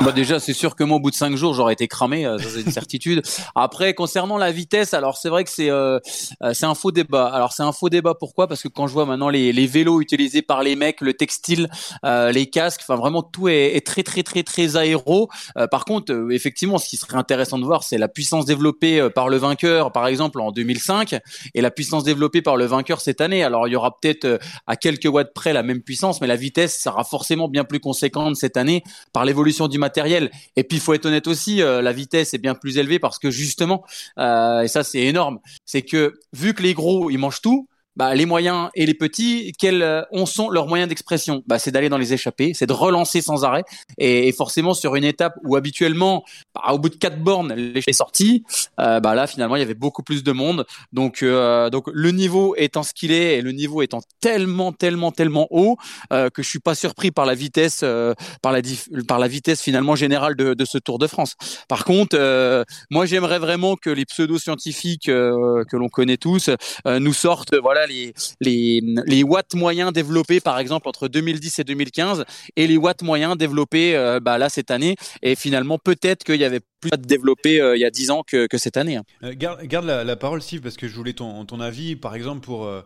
Bah 0.00 0.12
déjà, 0.12 0.40
c'est 0.40 0.54
sûr 0.54 0.74
que 0.74 0.84
moi, 0.84 0.96
au 0.96 1.00
bout 1.00 1.10
de 1.10 1.16
cinq 1.16 1.36
jours, 1.36 1.52
j'aurais 1.54 1.74
été 1.74 1.86
cramé, 1.86 2.24
euh, 2.24 2.38
c'est 2.38 2.62
une 2.62 2.72
certitude. 2.72 3.22
Après, 3.54 3.94
concernant 3.94 4.38
la 4.38 4.50
vitesse, 4.50 4.94
alors 4.94 5.18
c'est 5.18 5.28
vrai 5.28 5.44
que 5.44 5.50
c'est 5.50 5.70
euh, 5.70 5.98
euh, 6.42 6.54
c'est 6.54 6.66
un 6.66 6.74
faux 6.74 6.92
débat. 6.92 7.26
Alors 7.26 7.52
c'est 7.52 7.62
un 7.62 7.72
faux 7.72 7.90
débat, 7.90 8.14
pourquoi? 8.14 8.48
Parce 8.48 8.62
que 8.62 8.68
quand 8.68 8.86
je 8.86 8.92
vois 8.94 9.04
maintenant 9.04 9.28
les, 9.28 9.52
les 9.52 9.66
vélos 9.66 10.00
utilisés 10.00 10.42
par 10.42 10.62
les 10.62 10.76
mecs, 10.76 11.00
le 11.02 11.14
textile, 11.14 11.68
euh, 12.04 12.32
les 12.32 12.48
casques, 12.48 12.80
enfin 12.82 12.96
vraiment 12.96 13.22
tout 13.22 13.48
est, 13.48 13.76
est 13.76 13.86
très 13.86 14.02
très 14.02 14.22
très 14.22 14.42
très 14.42 14.76
aéro. 14.76 15.28
Euh, 15.56 15.66
par 15.66 15.84
contre, 15.84 16.12
euh, 16.12 16.30
effectivement, 16.30 16.78
ce 16.78 16.88
qui 16.88 16.96
serait 16.96 17.16
intéressant 17.16 17.58
de 17.58 17.64
voir, 17.64 17.82
c'est 17.82 17.98
la 17.98 18.08
puissance 18.08 18.46
développée 18.46 19.08
par 19.14 19.28
le 19.28 19.36
vainqueur, 19.36 19.92
par 19.92 20.06
exemple 20.06 20.40
en 20.40 20.52
2005, 20.52 21.20
et 21.54 21.60
la 21.60 21.70
puissance 21.70 22.04
développée 22.04 22.42
par 22.42 22.56
le 22.56 22.64
vainqueur 22.64 23.00
cette 23.00 23.20
année. 23.20 23.44
Alors 23.44 23.68
il 23.68 23.72
y 23.72 23.76
aura 23.76 23.98
peut-être 23.98 24.24
euh, 24.24 24.38
à 24.66 24.76
quelques 24.76 25.06
watts 25.06 25.32
près 25.34 25.52
la 25.52 25.62
même 25.62 25.82
puissance, 25.82 26.20
mais 26.20 26.26
la 26.26 26.36
vitesse 26.36 26.80
sera 26.80 27.04
forcément 27.04 27.48
bien 27.48 27.64
plus 27.64 27.80
conséquente 27.80 28.36
cette 28.36 28.56
année 28.56 28.82
par 29.12 29.24
l'évolution 29.24 29.68
du 29.68 29.78
matériel. 29.82 30.30
Et 30.56 30.64
puis 30.64 30.78
il 30.78 30.80
faut 30.80 30.94
être 30.94 31.06
honnête 31.06 31.26
aussi, 31.26 31.60
euh, 31.60 31.82
la 31.82 31.92
vitesse 31.92 32.32
est 32.32 32.38
bien 32.38 32.54
plus 32.54 32.78
élevée 32.78 32.98
parce 32.98 33.18
que 33.18 33.30
justement, 33.30 33.84
euh, 34.18 34.62
et 34.62 34.68
ça 34.68 34.82
c'est 34.82 35.02
énorme, 35.02 35.38
c'est 35.66 35.82
que 35.82 36.14
vu 36.32 36.54
que 36.54 36.62
les 36.62 36.72
gros 36.72 37.10
ils 37.10 37.18
mangent 37.18 37.42
tout. 37.42 37.68
Bah, 37.96 38.14
les 38.14 38.26
moyens 38.26 38.70
et 38.74 38.86
les 38.86 38.94
petits, 38.94 39.52
quels 39.58 39.82
euh, 39.82 40.02
sont 40.24 40.50
leurs 40.50 40.66
moyens 40.66 40.88
d'expression? 40.88 41.42
Bah, 41.46 41.58
C'est 41.58 41.70
d'aller 41.70 41.88
dans 41.88 41.98
les 41.98 42.12
échappées, 42.12 42.52
c'est 42.54 42.66
de 42.66 42.72
relancer 42.72 43.20
sans 43.20 43.44
arrêt. 43.44 43.64
Et, 43.98 44.32
forcément, 44.32 44.74
sur 44.74 44.94
une 44.96 45.04
étape 45.04 45.34
où 45.44 45.56
habituellement, 45.56 46.24
bah, 46.54 46.72
au 46.72 46.78
bout 46.78 46.88
de 46.88 46.96
quatre 46.96 47.18
bornes, 47.18 47.52
l'échec 47.54 47.88
est 47.88 47.92
sorti, 47.92 48.44
euh, 48.80 49.00
bah, 49.00 49.14
là, 49.14 49.26
finalement, 49.26 49.56
il 49.56 49.60
y 49.60 49.62
avait 49.62 49.74
beaucoup 49.74 50.02
plus 50.02 50.22
de 50.22 50.32
monde. 50.32 50.66
Donc, 50.92 51.22
euh, 51.22 51.70
donc 51.70 51.84
le 51.92 52.10
niveau 52.10 52.54
étant 52.56 52.82
ce 52.82 52.94
qu'il 52.94 53.12
est 53.12 53.38
et 53.38 53.42
le 53.42 53.52
niveau 53.52 53.82
étant 53.82 54.00
tellement, 54.20 54.72
tellement, 54.72 55.12
tellement 55.12 55.46
haut 55.50 55.76
euh, 56.12 56.30
que 56.30 56.42
je 56.42 56.48
suis 56.48 56.60
pas 56.60 56.74
surpris 56.74 57.10
par 57.10 57.26
la 57.26 57.34
vitesse, 57.34 57.80
euh, 57.82 58.14
par 58.40 58.52
la 58.52 58.60
par 59.08 59.18
la 59.18 59.28
vitesse 59.28 59.60
finalement 59.60 59.96
générale 59.96 60.36
de, 60.36 60.54
de 60.54 60.64
ce 60.64 60.78
Tour 60.78 60.98
de 60.98 61.06
France. 61.06 61.34
Par 61.68 61.84
contre, 61.84 62.16
euh, 62.18 62.64
moi 62.90 63.06
j'aimerais 63.06 63.38
vraiment 63.38 63.76
que 63.76 63.90
les 63.90 64.04
pseudo-scientifiques 64.04 65.06
que 65.06 65.76
l'on 65.76 65.88
connaît 65.88 66.16
tous 66.16 66.50
nous 66.86 67.12
sortent 67.12 67.54
voilà 67.60 67.81
les, 67.86 68.12
les 68.40 68.80
les 69.06 69.22
watts 69.22 69.54
moyens 69.54 69.92
développés 69.92 70.40
par 70.40 70.58
exemple 70.58 70.88
entre 70.88 71.08
2010 71.08 71.58
et 71.58 71.64
2015 71.64 72.24
et 72.56 72.66
les 72.66 72.76
watts 72.76 73.02
moyens 73.02 73.36
développés 73.36 73.94
euh, 73.96 74.20
bah, 74.20 74.38
là 74.38 74.48
cette 74.48 74.70
année 74.70 74.96
et 75.22 75.34
finalement 75.34 75.78
peut-être 75.78 76.24
qu'il 76.24 76.40
y 76.40 76.44
avait 76.44 76.60
plus 76.80 76.90
de 76.90 76.96
développés 76.96 77.60
euh, 77.60 77.76
il 77.76 77.80
y 77.80 77.84
a 77.84 77.90
10 77.90 78.10
ans 78.10 78.22
que, 78.26 78.46
que 78.46 78.58
cette 78.58 78.76
année. 78.76 78.96
hein. 78.96 79.04
Euh, 79.22 79.34
garde, 79.36 79.62
garde 79.64 79.86
la, 79.86 80.02
la 80.02 80.16
parole, 80.16 80.42
Steve, 80.42 80.60
parce 80.62 80.76
que 80.76 80.88
je 80.88 80.94
voulais 80.96 81.12
ton, 81.12 81.44
ton 81.44 81.60
avis, 81.60 81.94
par 81.94 82.14
exemple, 82.16 82.40
pour 82.40 82.64
euh, 82.64 82.82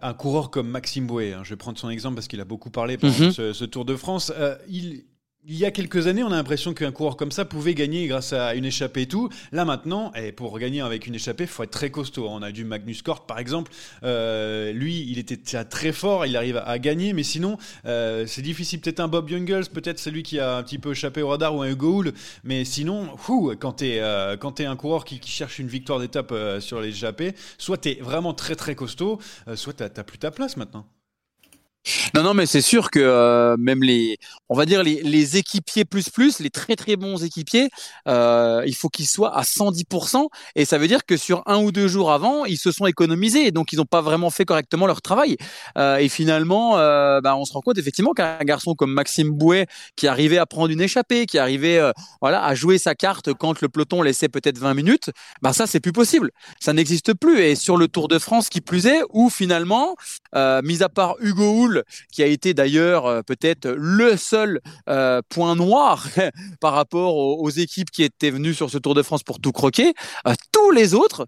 un 0.00 0.14
coureur 0.14 0.50
comme 0.50 0.68
Maxime 0.68 1.06
Bouet. 1.06 1.34
hein. 1.34 1.42
Je 1.44 1.50
vais 1.50 1.56
prendre 1.56 1.78
son 1.78 1.90
exemple 1.90 2.14
parce 2.14 2.26
qu'il 2.26 2.40
a 2.40 2.46
beaucoup 2.46 2.70
parlé 2.70 2.96
pendant 2.96 3.12
Mhm. 3.18 3.32
ce, 3.32 3.52
ce 3.52 3.64
Tour 3.66 3.84
de 3.84 3.96
France. 3.96 4.32
Il, 4.68 5.04
il 5.46 5.56
y 5.56 5.64
a 5.64 5.70
quelques 5.70 6.06
années, 6.06 6.22
on 6.22 6.32
a 6.32 6.36
l'impression 6.36 6.72
qu'un 6.74 6.92
coureur 6.92 7.16
comme 7.16 7.32
ça 7.32 7.44
pouvait 7.44 7.74
gagner 7.74 8.06
grâce 8.06 8.32
à 8.32 8.54
une 8.54 8.64
échappée 8.64 9.02
et 9.02 9.06
tout. 9.06 9.28
Là 9.52 9.64
maintenant, 9.64 10.12
et 10.14 10.32
pour 10.32 10.58
gagner 10.58 10.80
avec 10.80 11.06
une 11.06 11.14
échappée, 11.14 11.44
il 11.44 11.48
faut 11.48 11.62
être 11.62 11.70
très 11.70 11.90
costaud. 11.90 12.26
On 12.28 12.42
a 12.42 12.50
du 12.52 12.64
Magnus 12.64 13.02
Cort, 13.02 13.26
par 13.26 13.38
exemple. 13.38 13.70
Euh, 14.02 14.72
lui, 14.72 15.06
il 15.08 15.18
était 15.18 15.36
très 15.64 15.92
fort, 15.92 16.26
il 16.26 16.36
arrive 16.36 16.62
à, 16.64 16.78
gagner, 16.78 17.12
mais 17.12 17.22
sinon, 17.22 17.58
euh, 17.84 18.26
c'est 18.26 18.42
difficile. 18.42 18.80
Peut-être 18.80 19.00
un 19.00 19.08
Bob 19.08 19.28
Jungels, 19.28 19.66
peut-être 19.66 19.98
celui 19.98 20.22
qui 20.22 20.38
a 20.38 20.56
un 20.56 20.62
petit 20.62 20.78
peu 20.78 20.92
échappé 20.92 21.22
au 21.22 21.28
radar 21.28 21.54
ou 21.54 21.62
un 21.62 21.68
Hugo 21.68 22.00
Hull. 22.00 22.12
Mais 22.42 22.64
sinon, 22.64 23.16
fou, 23.16 23.54
quand 23.58 23.72
t'es 23.72 23.98
euh, 24.00 24.36
un 24.42 24.76
coureur 24.76 25.04
qui, 25.04 25.20
qui 25.20 25.30
cherche 25.30 25.58
une 25.58 25.68
victoire 25.68 26.00
d'étape 26.00 26.32
euh, 26.32 26.60
sur 26.60 26.80
les 26.80 26.88
échappées, 26.88 27.34
soit 27.58 27.78
t'es 27.78 27.98
vraiment 28.00 28.34
très 28.34 28.54
très 28.56 28.74
costaud, 28.74 29.18
euh, 29.48 29.56
soit 29.56 29.74
t'as 29.74 29.88
t'as 29.88 30.04
plus 30.04 30.18
ta 30.18 30.30
place 30.30 30.56
maintenant. 30.56 30.86
Non, 32.14 32.22
non, 32.22 32.34
mais 32.34 32.46
c'est 32.46 32.62
sûr 32.62 32.90
que 32.90 32.98
euh, 32.98 33.56
même 33.58 33.82
les, 33.82 34.16
on 34.48 34.56
va 34.56 34.64
dire 34.64 34.82
les, 34.82 35.02
les 35.02 35.36
équipiers 35.36 35.84
plus 35.84 36.08
plus, 36.08 36.38
les 36.38 36.48
très 36.50 36.76
très 36.76 36.96
bons 36.96 37.22
équipiers, 37.22 37.68
euh, 38.08 38.62
il 38.66 38.74
faut 38.74 38.88
qu'ils 38.88 39.06
soient 39.06 39.36
à 39.36 39.42
110%. 39.42 40.28
Et 40.54 40.64
ça 40.64 40.78
veut 40.78 40.88
dire 40.88 41.04
que 41.04 41.16
sur 41.16 41.42
un 41.46 41.58
ou 41.58 41.72
deux 41.72 41.88
jours 41.88 42.12
avant, 42.12 42.46
ils 42.46 42.56
se 42.56 42.72
sont 42.72 42.86
économisés, 42.86 43.50
donc 43.50 43.72
ils 43.72 43.76
n'ont 43.76 43.84
pas 43.84 44.00
vraiment 44.00 44.30
fait 44.30 44.44
correctement 44.44 44.86
leur 44.86 45.02
travail. 45.02 45.36
Euh, 45.76 45.96
et 45.96 46.08
finalement, 46.08 46.78
euh, 46.78 47.20
bah, 47.20 47.36
on 47.36 47.44
se 47.44 47.52
rend 47.52 47.60
compte 47.60 47.78
effectivement 47.78 48.12
qu'un 48.12 48.38
garçon 48.44 48.74
comme 48.74 48.92
Maxime 48.92 49.30
Bouet, 49.30 49.66
qui 49.96 50.06
arrivait 50.06 50.38
à 50.38 50.46
prendre 50.46 50.70
une 50.70 50.80
échappée, 50.80 51.26
qui 51.26 51.38
arrivait, 51.38 51.78
euh, 51.78 51.92
voilà, 52.20 52.44
à 52.44 52.54
jouer 52.54 52.78
sa 52.78 52.94
carte 52.94 53.34
quand 53.34 53.60
le 53.60 53.68
peloton 53.68 54.00
laissait 54.00 54.28
peut-être 54.28 54.58
20 54.58 54.74
minutes, 54.74 55.10
bah 55.42 55.52
ça 55.52 55.66
c'est 55.66 55.80
plus 55.80 55.92
possible. 55.92 56.30
Ça 56.60 56.72
n'existe 56.72 57.12
plus. 57.14 57.40
Et 57.40 57.54
sur 57.56 57.76
le 57.76 57.88
Tour 57.88 58.08
de 58.08 58.18
France, 58.18 58.48
qui 58.48 58.60
plus 58.60 58.86
est, 58.86 59.02
où 59.12 59.28
finalement, 59.28 59.96
euh, 60.34 60.62
mis 60.62 60.82
à 60.82 60.88
part 60.88 61.16
Hugo 61.20 61.44
Qui 62.12 62.22
a 62.22 62.26
été 62.26 62.54
d'ailleurs 62.54 63.06
euh, 63.06 63.22
peut-être 63.22 63.68
le 63.76 64.16
seul 64.16 64.60
euh, 64.88 65.22
point 65.28 65.56
noir 65.56 66.06
par 66.60 66.74
rapport 66.74 67.16
aux, 67.16 67.42
aux 67.42 67.50
équipes 67.50 67.90
qui 67.90 68.02
étaient 68.02 68.30
venues 68.30 68.54
sur 68.54 68.70
ce 68.70 68.78
Tour 68.78 68.94
de 68.94 69.02
France 69.02 69.22
pour 69.22 69.40
tout 69.40 69.52
croquer. 69.52 69.94
Euh, 70.26 70.34
tous 70.52 70.70
les 70.70 70.94
autres 70.94 71.26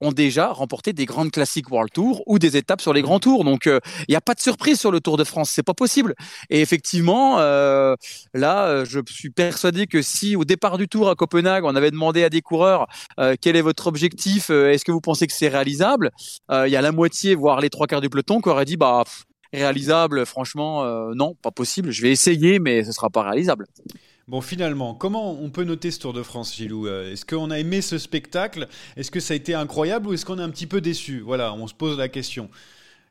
ont 0.00 0.12
déjà 0.12 0.52
remporté 0.52 0.92
des 0.92 1.06
grandes 1.06 1.32
classiques 1.32 1.72
World 1.72 1.90
Tour 1.92 2.22
ou 2.26 2.38
des 2.38 2.56
étapes 2.56 2.80
sur 2.80 2.92
les 2.92 3.02
grands 3.02 3.18
tours. 3.18 3.42
Donc 3.42 3.66
il 3.66 3.80
n'y 4.08 4.14
a 4.14 4.20
pas 4.20 4.34
de 4.34 4.40
surprise 4.40 4.78
sur 4.78 4.92
le 4.92 5.00
Tour 5.00 5.16
de 5.16 5.24
France, 5.24 5.50
c'est 5.50 5.64
pas 5.64 5.74
possible. 5.74 6.14
Et 6.50 6.60
effectivement, 6.60 7.38
là, 7.38 8.84
je 8.84 9.00
suis 9.10 9.30
persuadé 9.30 9.88
que 9.88 10.00
si 10.00 10.36
au 10.36 10.44
départ 10.44 10.78
du 10.78 10.86
Tour 10.86 11.10
à 11.10 11.16
Copenhague, 11.16 11.64
on 11.64 11.74
avait 11.74 11.90
demandé 11.90 12.22
à 12.22 12.30
des 12.30 12.42
coureurs 12.42 12.86
quel 13.40 13.56
est 13.56 13.60
votre 13.60 13.88
objectif, 13.88 14.50
est-ce 14.50 14.84
que 14.84 14.92
vous 14.92 15.00
pensez 15.00 15.26
que 15.26 15.32
c'est 15.32 15.48
réalisable, 15.48 16.12
il 16.48 16.68
y 16.68 16.76
a 16.76 16.80
la 16.80 16.92
moitié, 16.92 17.34
voire 17.34 17.60
les 17.60 17.68
trois 17.68 17.88
quarts 17.88 18.00
du 18.00 18.08
peloton 18.08 18.40
qui 18.40 18.50
auraient 18.50 18.64
dit 18.64 18.76
bah 18.76 19.02
réalisable, 19.52 20.26
franchement, 20.26 20.84
euh, 20.84 21.12
non, 21.14 21.34
pas 21.34 21.50
possible. 21.50 21.90
Je 21.90 22.02
vais 22.02 22.10
essayer, 22.10 22.58
mais 22.58 22.84
ce 22.84 22.92
sera 22.92 23.10
pas 23.10 23.22
réalisable. 23.22 23.66
Bon, 24.26 24.40
finalement, 24.40 24.94
comment 24.94 25.40
on 25.40 25.48
peut 25.50 25.64
noter 25.64 25.90
ce 25.90 26.00
Tour 26.00 26.12
de 26.12 26.22
France, 26.22 26.54
Gilou? 26.54 26.86
Euh, 26.86 27.12
Est-ce 27.12 27.24
qu'on 27.24 27.50
a 27.50 27.58
aimé 27.58 27.80
ce 27.80 27.96
spectacle? 27.96 28.68
Est-ce 28.96 29.10
que 29.10 29.20
ça 29.20 29.32
a 29.32 29.36
été 29.36 29.54
incroyable 29.54 30.08
ou 30.08 30.12
est-ce 30.12 30.26
qu'on 30.26 30.38
est 30.38 30.42
un 30.42 30.50
petit 30.50 30.66
peu 30.66 30.80
déçu? 30.80 31.20
Voilà, 31.20 31.54
on 31.54 31.66
se 31.66 31.74
pose 31.74 31.96
la 31.96 32.08
question. 32.08 32.50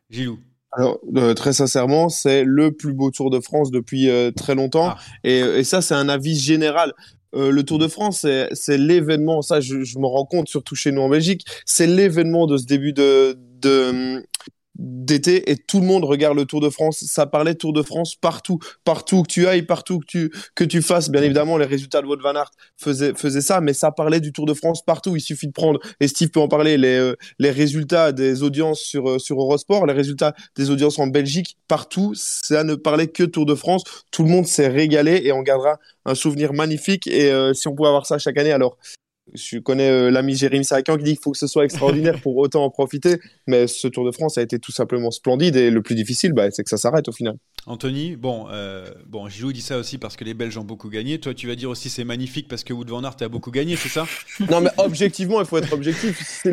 Gilou 0.10 0.39
alors, 0.73 1.00
euh, 1.15 1.34
très 1.34 1.54
sincèrement, 1.54 2.10
c'est 2.10 2.43
le 2.43 2.73
plus 2.73 2.91
beau 2.91 3.10
Tour 3.10 3.30
de 3.30 3.39
France 3.39 3.71
depuis 3.71 4.10
très 4.36 4.54
longtemps. 4.54 4.89
Ah. 4.89 4.97
Et, 5.23 5.63
ça, 5.63 5.82
c'est 5.82 5.95
un 5.95 6.10
avis 6.10 6.36
général. 6.36 6.91
le 7.34 7.62
Tour 7.62 7.80
de 7.80 7.88
France, 7.88 8.28
c'est 8.52 8.78
l'événement, 8.78 9.41
ça 9.41 9.62
je, 9.62 9.84
je, 9.84 9.97
me 9.97 10.06
rends 10.06 10.26
compte, 10.26 10.50
surtout 10.50 10.76
chez 10.76 10.91
nous 10.91 11.02
en 11.02 11.10
Belgique, 11.10 11.45
c'est 11.65 11.88
l'événement 11.88 12.47
de 12.47 12.58
ce 12.58 12.65
début 12.65 12.91
de, 12.91 13.39
de, 13.62 14.28
d'été 14.78 15.52
et 15.52 15.58
tout 15.58 15.80
le 15.80 15.86
monde 15.86 16.04
regarde 16.04 16.38
le 16.38 16.46
Tour 16.46 16.62
de 16.62 16.70
France. 16.70 17.04
Ça 17.08 17.26
parlait 17.26 17.56
Tour 17.56 17.74
de 17.74 17.82
France 17.82 18.16
partout, 18.16 18.60
partout 18.84 19.24
que 19.24 19.28
tu 19.28 19.48
ailles, 19.48 19.63
partout 19.63 20.00
que 20.00 20.06
tu 20.06 20.32
que 20.56 20.63
tu 20.63 20.82
fasses. 20.82 21.10
Bien 21.10 21.22
évidemment, 21.24 21.58
les 21.58 21.66
résultats 21.66 22.02
de 22.02 22.08
Wout 22.08 22.22
van 22.22 22.36
Aert 22.36 22.52
faisaient 22.78 23.13
faisaient 23.16 23.42
ça, 23.42 23.62
mais 23.62 23.74
ça 23.74 23.92
parlait 23.92 24.20
du 24.20 24.32
Tour 24.32 24.46
de 24.46 24.54
France 24.54 24.84
partout. 24.84 25.16
Il 25.16 25.22
suffit 25.22 25.48
de 25.48 25.52
prendre 25.52 25.80
et 26.00 26.08
Steve 26.08 26.30
peut 26.30 26.40
en 26.40 26.48
parler 26.48 26.78
les 26.78 26.98
euh, 26.98 27.16
les 27.40 27.52
résultats 27.52 28.12
des 28.12 28.44
audiences 28.44 28.80
sur 28.82 29.10
euh, 29.10 29.20
sur 29.20 29.40
Eurosport, 29.42 29.86
les 29.86 29.94
résultats 29.94 30.34
des 30.56 30.70
audiences 30.70 31.00
en 31.00 31.08
Belgique 31.08 31.58
partout. 31.68 32.13
Ça 32.16 32.63
ne 32.63 32.76
parlait 32.76 33.08
que 33.08 33.24
Tour 33.24 33.46
de 33.46 33.56
France. 33.56 33.84
Tout 34.12 34.24
le 34.24 34.30
monde 34.30 34.46
s'est 34.46 34.68
régalé 34.68 35.22
et 35.24 35.32
on 35.32 35.42
gardera 35.42 35.78
un 36.06 36.16
souvenir 36.16 36.54
magnifique. 36.54 37.08
Et 37.08 37.32
euh, 37.32 37.54
si 37.54 37.68
on 37.68 37.76
pouvait 37.76 37.90
avoir 37.90 38.06
ça 38.06 38.18
chaque 38.18 38.38
année, 38.38 38.52
alors 38.52 38.78
je 39.34 39.60
connais 39.60 39.90
euh, 39.90 40.10
l'ami 40.10 40.36
Jérémy 40.36 40.66
Sarakian 40.66 40.98
qui 40.98 41.04
dit 41.04 41.12
qu'il 41.12 41.22
faut 41.22 41.32
que 41.32 41.38
ce 41.38 41.48
soit 41.48 41.66
extraordinaire 41.66 42.22
pour 42.22 42.38
autant 42.38 42.63
en 42.63 42.70
profiter. 42.70 43.20
Mais 43.48 43.68
ce 43.68 43.88
Tour 43.88 44.06
de 44.06 44.12
France 44.12 44.38
a 44.38 44.42
été 44.42 44.60
tout 44.60 44.72
simplement 44.72 45.12
splendide 45.12 45.56
et 45.56 45.70
le 45.70 45.82
plus 45.82 45.96
difficile, 45.96 46.34
bah, 46.34 46.50
c'est 46.52 46.63
que 46.63 46.70
ça 46.70 46.78
s'arrête 46.78 47.08
au 47.08 47.12
final. 47.12 47.36
Anthony, 47.66 48.16
bon, 48.16 48.48
euh, 48.50 48.86
bon, 49.08 49.28
Gilou 49.28 49.52
dit 49.52 49.62
ça 49.62 49.78
aussi 49.78 49.98
parce 49.98 50.16
que 50.16 50.24
les 50.24 50.34
Belges 50.34 50.58
ont 50.58 50.63
beaucoup 50.63 50.90
gagné. 50.90 51.20
Toi, 51.20 51.34
tu 51.34 51.48
vas 51.48 51.56
dire 51.56 51.70
aussi 51.70 51.90
c'est 51.90 52.06
magnifique 52.06 52.48
parce 52.48 52.63
que 52.63 52.74
Wood 52.74 52.90
van 52.90 53.04
Aert 53.04 53.18
a 53.22 53.28
beaucoup 53.28 53.52
gagné, 53.52 53.76
c'est 53.76 53.90
ça? 53.90 54.08
Non, 54.50 54.62
mais 54.62 54.70
objectivement, 54.78 55.42
il 55.42 55.46
faut 55.46 55.58
être 55.58 55.74
objectif. 55.74 56.46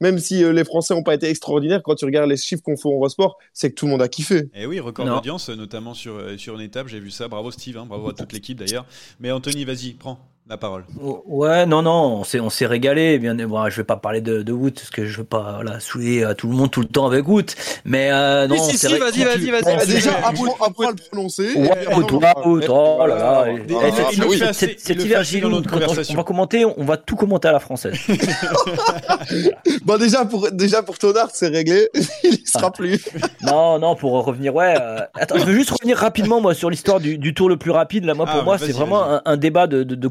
Même 0.00 0.18
si 0.18 0.42
euh, 0.42 0.52
les 0.52 0.64
Français 0.64 0.94
n'ont 0.94 1.02
pas 1.02 1.14
été 1.14 1.28
extraordinaires, 1.28 1.82
quand 1.82 1.94
tu 1.94 2.04
regardes 2.06 2.30
les 2.30 2.36
chiffres 2.36 2.62
qu'on 2.62 2.76
fait 2.76 2.88
en 2.88 2.92
Eurosport, 2.92 3.36
c'est 3.52 3.70
que 3.70 3.74
tout 3.74 3.84
le 3.84 3.92
monde 3.92 4.02
a 4.02 4.08
kiffé. 4.08 4.38
Et 4.54 4.62
eh 4.62 4.66
oui, 4.66 4.80
record 4.80 5.06
d'audience, 5.06 5.50
notamment 5.50 5.94
sur, 5.94 6.18
sur 6.38 6.54
une 6.54 6.62
étape, 6.62 6.88
j'ai 6.88 7.00
vu 7.00 7.10
ça. 7.10 7.28
Bravo 7.28 7.50
Steve, 7.50 7.76
hein, 7.76 7.86
bravo 7.86 8.08
à 8.08 8.14
toute 8.14 8.32
l'équipe 8.32 8.58
d'ailleurs. 8.58 8.86
Mais 9.20 9.30
Anthony, 9.30 9.64
vas-y, 9.64 9.92
prends 9.92 10.18
la 10.46 10.58
parole. 10.58 10.84
Ouais, 11.00 11.64
non, 11.64 11.80
non, 11.80 12.18
on 12.18 12.24
s'est, 12.24 12.38
on 12.38 12.50
s'est 12.50 12.66
régalé. 12.66 13.18
Bien, 13.18 13.34
bon, 13.34 13.66
je 13.70 13.76
vais 13.76 13.84
pas 13.84 13.96
parler 13.96 14.20
de, 14.20 14.42
de 14.42 14.52
Wood 14.52 14.74
parce 14.74 14.90
que 14.90 15.06
je 15.06 15.18
veux 15.18 15.24
pas 15.24 15.54
voilà, 15.54 15.80
saouler 15.80 16.22
à 16.22 16.34
tout 16.34 16.48
le 16.48 16.54
monde 16.54 16.70
tout 16.70 16.82
le 16.82 16.86
temps 16.86 17.06
avec 17.06 17.26
Wood. 17.26 17.50
Mais 17.86 18.10
euh, 18.12 18.46
non, 18.46 18.56
si, 18.62 18.76
si, 18.76 18.86
si 18.86 18.98
vas-y, 18.98 19.24
vas-y, 19.24 19.50
vas-y. 19.50 19.86
Déjà, 19.86 20.18
apprends, 20.18 20.54
apprends 20.60 20.88
à 20.88 20.90
le 20.90 20.96
prononcer. 20.96 21.54
Ouais, 21.54 21.94
Wood, 22.44 22.66
oh 22.68 23.06
là 23.06 23.46
là. 23.46 24.52
Cet 24.52 24.90
hiver, 24.90 25.24
Gilles, 25.24 25.46
on 25.46 25.62
va 26.14 26.24
commenter, 26.24 26.66
on 26.66 26.84
va 26.84 26.98
tout 26.98 27.16
commenter 27.16 27.48
à 27.48 27.52
la 27.52 27.60
française. 27.60 27.96
bon, 29.84 29.98
déjà 29.98 30.26
pour, 30.26 30.50
déjà 30.52 30.82
pour 30.82 30.98
Tonard, 30.98 31.30
c'est 31.32 31.48
réglé. 31.48 31.88
Il 32.22 32.46
sera 32.46 32.70
plus. 32.70 33.08
non, 33.42 33.78
non, 33.78 33.96
pour 33.96 34.12
revenir, 34.24 34.54
ouais. 34.54 34.74
Euh, 34.78 35.00
attends, 35.14 35.38
je 35.38 35.44
veux 35.44 35.54
juste 35.54 35.70
revenir 35.70 35.96
rapidement, 35.96 36.42
moi, 36.42 36.54
sur 36.54 36.68
l'histoire 36.68 37.00
du, 37.00 37.34
tour 37.34 37.48
le 37.48 37.56
plus 37.56 37.70
rapide. 37.70 38.04
Là, 38.04 38.12
moi, 38.14 38.26
pour 38.26 38.40
ah, 38.40 38.44
moi, 38.44 38.58
c'est 38.58 38.72
vraiment 38.72 39.20
un, 39.24 39.36
débat 39.36 39.66
de, 39.66 39.82
de, 39.82 40.08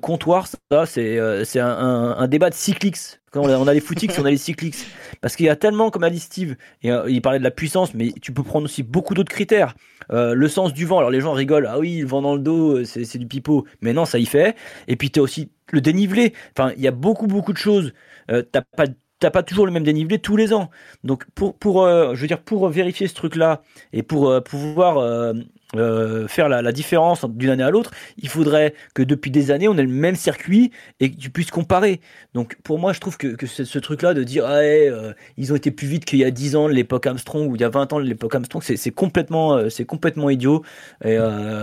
ça, 0.72 0.86
c'est 0.86 1.18
euh, 1.18 1.44
un, 1.56 2.16
un, 2.18 2.28
débat 2.28 2.50
de 2.50 2.56
cyclix. 2.56 3.20
Quand 3.32 3.42
on 3.42 3.68
a, 3.68 3.74
les 3.74 3.80
footix, 3.80 4.18
on 4.20 4.26
a 4.26 4.32
les 4.32 4.38
cyclix. 4.38 4.86
Parce 5.22 5.36
qu'il 5.36 5.46
y 5.46 5.50
a 5.50 5.56
tellement, 5.56 5.90
comme 5.90 6.04
a 6.04 6.10
dit 6.10 6.20
Steve, 6.20 6.56
et, 6.82 6.92
euh, 6.92 7.10
il 7.10 7.22
parlait 7.22 7.40
de 7.40 7.44
la 7.44 7.52
puissance, 7.52 7.94
mais 7.94 8.12
tu 8.22 8.32
peux 8.32 8.44
prendre 8.44 8.66
aussi 8.66 8.84
beaucoup 8.84 9.14
d'autres 9.14 9.32
critères. 9.32 9.76
Euh, 10.12 10.34
le 10.34 10.48
sens 10.48 10.74
du 10.74 10.86
vent, 10.86 11.00
alors 11.00 11.10
les 11.10 11.22
gens 11.22 11.34
rigolent, 11.34 11.68
ah 11.70 11.80
oui, 11.80 12.00
le 12.00 12.08
vent 12.08 12.22
dans 12.22 12.36
le 12.36 12.42
dos, 12.42 12.84
c'est 12.86 13.18
du 13.18 13.28
pipeau. 13.28 13.66
Mais 13.82 13.94
non, 13.94 14.06
ça 14.06 14.20
y 14.20 14.26
fait. 14.26 14.56
Et 14.88 14.96
puis 14.96 15.10
tu 15.10 15.20
as 15.20 15.24
aussi 15.24 15.50
le 15.72 15.82
dénivelé. 15.82 16.34
Enfin, 16.58 16.74
il 16.78 16.84
y 16.84 16.88
a 16.88 16.92
beaucoup, 16.92 17.28
beaucoup 17.28 17.54
de 17.54 17.58
choses. 17.58 17.94
t'as 18.28 18.62
pas 18.62 18.86
t'as 19.20 19.32
pas 19.32 19.44
toujours 19.44 19.66
le 19.66 19.72
même 19.72 19.84
dénivelé 19.84 20.20
tous 20.20 20.36
les 20.36 20.54
ans. 20.54 20.70
Donc 21.04 21.26
pour 21.34 21.58
pour 21.58 21.88
je 21.88 22.20
veux 22.20 22.28
dire 22.28 22.42
pour 22.42 22.68
vérifier 22.68 23.08
ce 23.08 23.14
truc 23.14 23.36
là 23.36 23.62
et 23.94 24.04
pour 24.04 24.44
pouvoir 24.44 24.98
euh, 24.98 25.34
faire 25.74 26.50
la, 26.50 26.72
différence 26.72 27.26
d'une 27.26 27.50
année 27.50 27.64
à 27.64 27.70
l'autre, 27.70 27.92
il 28.18 28.30
faudrait 28.30 28.74
que 28.94 29.04
depuis 29.04 29.32
des 29.32 29.52
années 29.52 29.68
on 29.68 29.78
ait 29.78 29.84
le 29.84 29.88
même 29.88 30.16
circuit 30.16 30.72
et 31.00 31.12
que 31.12 31.18
tu 31.18 31.30
puisses 31.30 31.52
comparer. 31.52 32.02
Donc 32.34 32.56
pour 32.64 32.80
moi, 32.80 32.94
je 32.94 33.00
trouve 33.00 33.18
que, 33.18 33.28
que 33.28 33.48
ce, 33.48 33.80
truc-là 33.80 34.14
de 34.14 34.24
dire 34.24 34.46
ah, 34.46 34.58
euh, 34.58 35.14
ils 35.38 35.52
ont 35.52 35.56
été 35.56 35.72
plus 35.72 35.88
vite 35.88 36.06
qu'il 36.06 36.20
y 36.20 36.24
a 36.24 36.32
10 36.32 36.56
ans 36.56 36.68
l'époque 36.68 37.08
Armstrong 37.08 37.50
ou 37.50 37.56
il 37.56 37.62
y 37.62 37.66
a 37.66 37.70
20 37.70 37.94
ans 37.94 38.00
l'époque 38.00 38.36
Armstrong, 38.36 38.64
c'est 38.64 38.92
complètement 38.92 39.56
euh, 39.56 39.70
c'est 39.70 39.86
complètement 39.86 40.30
idiot. 40.30 40.64
Et, 41.04 41.18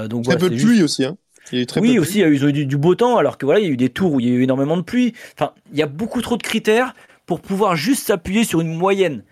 donc 0.09 0.25
très 0.25 0.39
peu 0.39 0.51
de 0.51 0.57
pluie 0.57 0.83
aussi. 0.83 1.05
Hein. 1.05 1.17
Il 1.53 1.59
y 1.59 1.63
a 1.63 1.67
très 1.67 1.81
oui, 1.81 1.99
aussi, 1.99 2.21
ils 2.21 2.45
ont 2.45 2.49
eu 2.49 2.67
du, 2.67 2.77
beau 2.77 2.95
temps, 2.95 3.17
alors 3.17 3.39
que 3.39 3.47
voilà, 3.47 3.61
il 3.61 3.67
y 3.67 3.69
a 3.69 3.73
eu 3.73 3.77
des 3.77 3.89
tours 3.89 4.13
où 4.13 4.21
il 4.21 4.29
y 4.29 4.31
a 4.31 4.35
eu 4.35 4.43
énormément 4.43 4.77
de 4.77 4.83
pluie. 4.83 5.15
Enfin, 5.35 5.53
il 5.73 5.79
y 5.79 5.83
a 5.83 5.87
beaucoup 5.87 6.21
trop 6.21 6.37
de 6.37 6.43
critères 6.43 6.95
pour 7.27 7.41
pouvoir 7.41 7.77
juste 7.77 8.07
s'appuyer 8.07 8.45
sur 8.45 8.61
une 8.61 8.73
moyenne. 8.75 9.25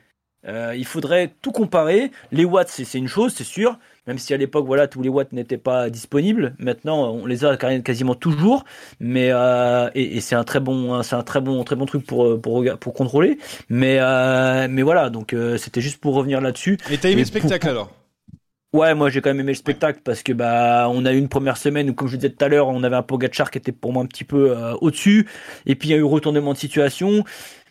il 0.47 0.85
faudrait 0.87 1.35
tout 1.43 1.53
comparer. 1.53 2.11
Les 2.33 2.45
watts, 2.45 2.71
c'est 2.71 2.99
une 2.99 3.09
chose, 3.09 3.35
c'est 3.37 3.45
sûr 3.45 3.79
même 4.09 4.19
si 4.19 4.33
à 4.33 4.39
l'époque, 4.39 4.65
voilà, 4.67 4.89
tous 4.89 5.03
les 5.03 5.11
watts 5.11 5.33
n'étaient 5.35 5.59
pas 5.59 5.91
disponibles. 5.91 6.55
Maintenant, 6.59 7.13
on 7.13 7.27
les 7.27 7.45
a 7.45 7.59
quasiment 7.59 8.15
toujours, 8.15 8.65
mais 9.01 9.29
euh, 9.31 9.91
et, 9.95 10.23
c'est 10.23 10.35
un 10.35 10.45
très 10.45 10.61
bon, 10.61 11.03
c'est 11.03 11.15
un 11.15 11.23
très 11.23 11.43
bon, 11.43 11.63
très 11.63 11.77
bon 11.77 11.85
truc 11.85 12.07
pour 12.07 12.41
pour 12.41 12.65
pour 12.81 12.95
contrôler. 12.95 13.39
Mais 13.69 13.99
euh, 14.01 14.67
mais 14.69 14.81
voilà, 14.81 15.11
donc 15.11 15.35
euh, 15.35 15.59
c'était 15.59 15.83
juste 15.83 16.01
pour 16.01 16.15
revenir 16.15 16.41
là-dessus. 16.41 16.79
Et 16.91 16.97
t'as 16.97 17.11
aimé 17.11 17.21
le 17.21 17.27
spectacle 17.27 17.69
alors? 17.69 17.93
Ouais, 18.75 18.95
moi 18.95 19.11
j'ai 19.11 19.21
quand 19.21 19.31
même 19.31 19.41
aimé 19.41 19.53
le 19.53 19.59
spectacle 19.59 20.01
parce 20.03 20.23
que 20.23 20.33
bah 20.33 20.89
on 20.91 21.05
a 21.05 21.13
eu 21.13 21.19
une 21.19 21.29
première 21.29 21.59
semaine 21.59 21.89
où 21.91 21.95
comme 21.95 22.09
je 22.09 22.17
disais 22.17 22.31
tout 22.31 22.43
à 22.43 22.49
l'heure, 22.49 22.69
on 22.69 22.83
avait 22.85 22.97
un 22.97 23.03
Pogacar 23.03 23.51
qui 23.51 23.59
était 23.59 23.73
pour 23.73 23.93
moi 23.93 24.03
un 24.03 24.07
petit 24.07 24.25
peu 24.25 24.55
au-dessus 24.81 25.27
et 25.65 25.75
puis 25.75 25.89
il 25.89 25.93
y 25.93 25.95
a 25.95 25.99
eu 25.99 26.03
retournement 26.03 26.53
de 26.53 26.59
situation 26.59 27.25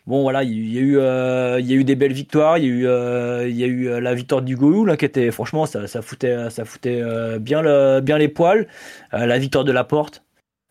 bon 0.07 0.21
voilà, 0.21 0.43
il 0.43 0.73
y 0.73 0.77
a 0.79 0.81
eu 0.81 0.97
euh, 0.97 1.59
il 1.59 1.67
y 1.69 1.73
a 1.73 1.75
eu 1.75 1.83
des 1.83 1.95
belles 1.95 2.13
victoires, 2.13 2.57
il 2.57 2.63
y 2.63 2.67
a 2.67 2.71
eu 2.71 2.87
euh, 2.87 3.45
euh, 3.45 3.99
la 3.99 4.15
victoire 4.15 4.41
du 4.41 4.55
Goulou 4.55 4.85
là 4.85 4.97
qui 4.97 5.05
était 5.05 5.29
franchement 5.31 5.65
ça, 5.65 5.85
ça 5.87 6.01
foutait 6.01 6.49
ça 6.49 6.65
foutait 6.65 7.03
bien 7.39 7.61
le, 7.61 7.99
bien 8.01 8.17
les 8.17 8.29
poils, 8.29 8.67
la 9.11 9.37
victoire 9.37 9.65
de 9.65 9.71
la 9.71 9.83
Porte 9.83 10.23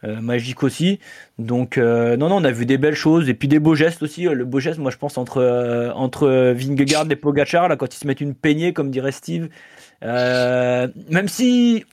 magique 0.02 0.62
aussi. 0.62 1.00
Donc 1.38 1.76
non 1.78 2.16
non, 2.16 2.36
on 2.36 2.44
a 2.44 2.50
vu 2.50 2.66
des 2.66 2.78
belles 2.78 2.94
choses 2.94 3.28
et 3.28 3.34
puis 3.34 3.48
des 3.48 3.58
beaux 3.58 3.74
gestes 3.74 4.02
aussi, 4.02 4.24
le 4.24 4.44
beau 4.44 4.60
geste 4.60 4.78
moi 4.78 4.90
je 4.90 4.96
pense 4.96 5.18
entre 5.18 5.92
entre 5.94 6.28
Vingegaard 6.52 7.06
et 7.10 7.16
Pogacar 7.16 7.68
là 7.68 7.76
quand 7.76 7.94
ils 7.94 7.98
se 7.98 8.06
mettent 8.06 8.20
une 8.20 8.34
peignée 8.34 8.72
comme 8.72 8.90
dirait 8.90 9.12
Steve. 9.12 9.48
Même 10.02 11.28
si 11.28 11.84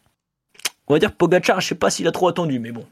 on 0.88 0.93
va 0.93 0.99
dire 0.99 1.13
Pogacar, 1.13 1.62
je 1.62 1.67
sais 1.69 1.75
pas 1.75 1.89
s'il 1.89 2.08
a 2.08 2.12
trop 2.12 2.27
attendu, 2.27 2.60
mais 2.60 2.71
bon, 2.71 2.86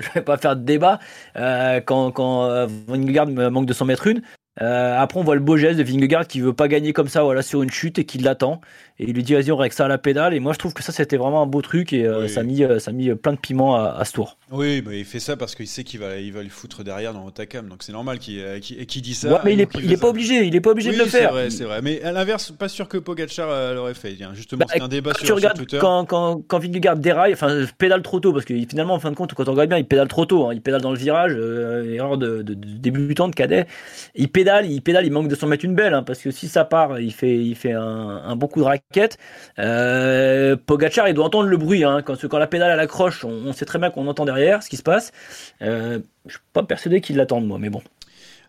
je 0.00 0.08
vais 0.14 0.22
pas 0.22 0.36
faire 0.36 0.56
de 0.56 0.62
débat. 0.64 0.98
Euh, 1.36 1.80
quand 1.80 2.10
quand 2.12 2.44
euh, 2.44 2.66
Vingegaard 2.86 3.28
manque 3.28 3.66
de 3.66 3.72
100 3.72 3.84
mètres 3.86 4.06
une, 4.06 4.22
euh, 4.60 4.98
après, 4.98 5.20
on 5.20 5.24
voit 5.24 5.34
le 5.34 5.40
beau 5.40 5.56
geste 5.56 5.78
de 5.78 5.84
Vingegaard 5.84 6.26
qui 6.26 6.40
veut 6.40 6.52
pas 6.52 6.68
gagner 6.68 6.92
comme 6.92 7.08
ça, 7.08 7.22
voilà, 7.22 7.42
sur 7.42 7.62
une 7.62 7.70
chute 7.70 7.98
et 7.98 8.04
qui 8.04 8.18
l'attend. 8.18 8.60
Et 9.00 9.04
il 9.04 9.14
lui 9.14 9.22
dit, 9.22 9.34
vas-y, 9.34 9.52
on 9.52 9.56
règle 9.56 9.74
ça 9.74 9.84
à 9.84 9.88
la 9.88 9.98
pédale. 9.98 10.34
Et 10.34 10.40
moi, 10.40 10.52
je 10.52 10.58
trouve 10.58 10.74
que 10.74 10.82
ça, 10.82 10.90
c'était 10.90 11.16
vraiment 11.16 11.40
un 11.40 11.46
beau 11.46 11.62
truc 11.62 11.92
et 11.92 12.04
euh, 12.04 12.26
ça, 12.26 12.40
a 12.40 12.42
mis, 12.42 12.64
euh, 12.64 12.80
ça 12.80 12.90
a 12.90 12.94
mis 12.94 13.14
plein 13.14 13.32
de 13.32 13.38
piment 13.38 13.76
à, 13.76 14.04
ce 14.04 14.12
tour. 14.12 14.36
Oui, 14.50 14.82
mais 14.84 14.98
il 14.98 15.04
fait 15.04 15.20
ça 15.20 15.36
parce 15.36 15.54
qu'il 15.54 15.68
sait 15.68 15.84
qu'il 15.84 16.00
va, 16.00 16.16
il 16.16 16.32
va 16.32 16.42
le 16.42 16.48
foutre 16.48 16.82
derrière 16.82 17.12
dans 17.12 17.24
Otakam. 17.24 17.68
Donc 17.68 17.84
c'est 17.84 17.92
normal 17.92 18.18
qu'il 18.18 18.42
qu 18.60 19.00
dit 19.00 19.14
ça. 19.14 19.28
Ouais, 19.28 19.38
mais 19.44 19.52
il 19.52 19.60
est, 19.60 19.68
il 19.80 19.92
est 19.92 20.00
pas 20.00 20.08
obligé, 20.08 20.44
il 20.44 20.56
est 20.56 20.60
pas 20.60 20.70
obligé 20.70 20.90
de 20.90 20.98
le 20.98 21.04
faire. 21.04 21.28
C'est 21.28 21.34
vrai, 21.34 21.50
c'est 21.50 21.64
vrai. 21.64 21.80
Mais 21.80 22.02
à 22.02 22.10
l'inverse, 22.10 22.50
pas 22.50 22.68
sûr 22.68 22.88
que 22.88 22.98
Pogacar 22.98 23.74
l'aurait 23.74 23.94
fait. 23.94 24.16
Justement, 24.34 24.64
bah, 24.66 24.72
c'est 24.74 24.82
un 24.82 24.88
débat 24.88 25.14
sur, 25.14 25.26
tu 25.26 25.32
regardes, 25.32 25.58
Twitter. 25.58 25.78
Quand, 25.80 26.04
quand, 26.04 26.42
quand 26.48 26.58
Vingegaard 26.58 26.96
déraille, 26.96 27.34
enfin, 27.34 27.66
pédale 27.78 28.02
trop 28.02 28.18
tôt 28.18 28.32
parce 28.32 28.44
que 28.44 28.54
finalement, 28.68 28.94
en 28.94 28.98
fin 28.98 29.10
de 29.10 29.16
compte, 29.16 29.32
quand 29.34 29.48
on 29.48 29.52
regarde 29.52 29.68
bien, 29.68 29.78
il 29.78 29.86
pédale 29.86 30.08
trop 30.08 30.26
tôt. 30.26 30.48
Hein. 30.48 30.54
Il 30.54 30.60
pédale 30.60 30.80
dans 30.80 30.92
le 30.92 30.98
virage, 30.98 31.32
erreur 31.34 32.18
de, 32.18 32.42
de, 32.42 32.54
de, 32.54 32.78
débutant, 32.78 33.28
de 33.28 33.34
cadet. 33.34 33.66
Il 34.16 34.28
pédale, 34.28 34.47
il 34.66 34.82
pédale, 34.82 35.06
il 35.06 35.12
manque 35.12 35.28
de 35.28 35.34
s'en 35.34 35.46
mettre 35.46 35.64
une 35.64 35.74
belle, 35.74 35.94
hein, 35.94 36.02
parce 36.02 36.20
que 36.20 36.30
si 36.30 36.48
ça 36.48 36.64
part, 36.64 37.00
il 37.00 37.12
fait, 37.12 37.72
un, 37.72 38.36
bon 38.36 38.48
coup 38.48 38.60
de 38.60 38.64
raquette. 38.64 39.18
Euh, 39.58 40.56
Pogachar, 40.56 41.08
il 41.08 41.14
doit 41.14 41.24
entendre 41.24 41.48
le 41.48 41.56
bruit. 41.56 41.84
Hein, 41.84 42.02
quand, 42.02 42.38
la 42.38 42.46
pédale 42.46 42.78
à 42.78 42.82
accroche, 42.82 43.24
on, 43.24 43.30
on, 43.30 43.52
sait 43.52 43.64
très 43.64 43.78
bien 43.78 43.90
qu'on 43.90 44.06
entend 44.06 44.24
derrière 44.24 44.62
ce 44.62 44.68
qui 44.68 44.76
se 44.76 44.82
passe. 44.82 45.12
Euh, 45.62 46.00
je 46.26 46.32
suis 46.32 46.40
pas 46.52 46.62
persuadé 46.62 47.00
qu'il 47.00 47.16
l'attende, 47.16 47.46
moi, 47.46 47.58
mais 47.58 47.70
bon. 47.70 47.82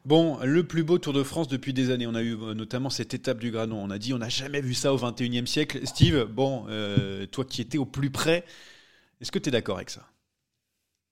Bon, 0.05 0.39
le 0.43 0.63
plus 0.63 0.83
beau 0.83 0.97
Tour 0.97 1.13
de 1.13 1.23
France 1.23 1.47
depuis 1.47 1.73
des 1.73 1.91
années. 1.91 2.07
On 2.07 2.15
a 2.15 2.21
eu 2.21 2.35
euh, 2.35 2.53
notamment 2.53 2.89
cette 2.89 3.13
étape 3.13 3.39
du 3.39 3.51
Granon. 3.51 3.81
On 3.83 3.89
a 3.89 3.97
dit 3.97 4.13
on 4.13 4.17
n'a 4.17 4.29
jamais 4.29 4.61
vu 4.61 4.73
ça 4.73 4.93
au 4.93 4.97
21e 4.97 5.45
siècle. 5.45 5.85
Steve, 5.85 6.25
bon, 6.25 6.65
euh, 6.69 7.25
toi 7.25 7.45
qui 7.45 7.61
étais 7.61 7.77
au 7.77 7.85
plus 7.85 8.09
près, 8.09 8.45
est-ce 9.21 9.31
que 9.31 9.39
tu 9.39 9.49
es 9.49 9.51
d'accord 9.51 9.75
avec 9.75 9.89
ça? 9.89 10.07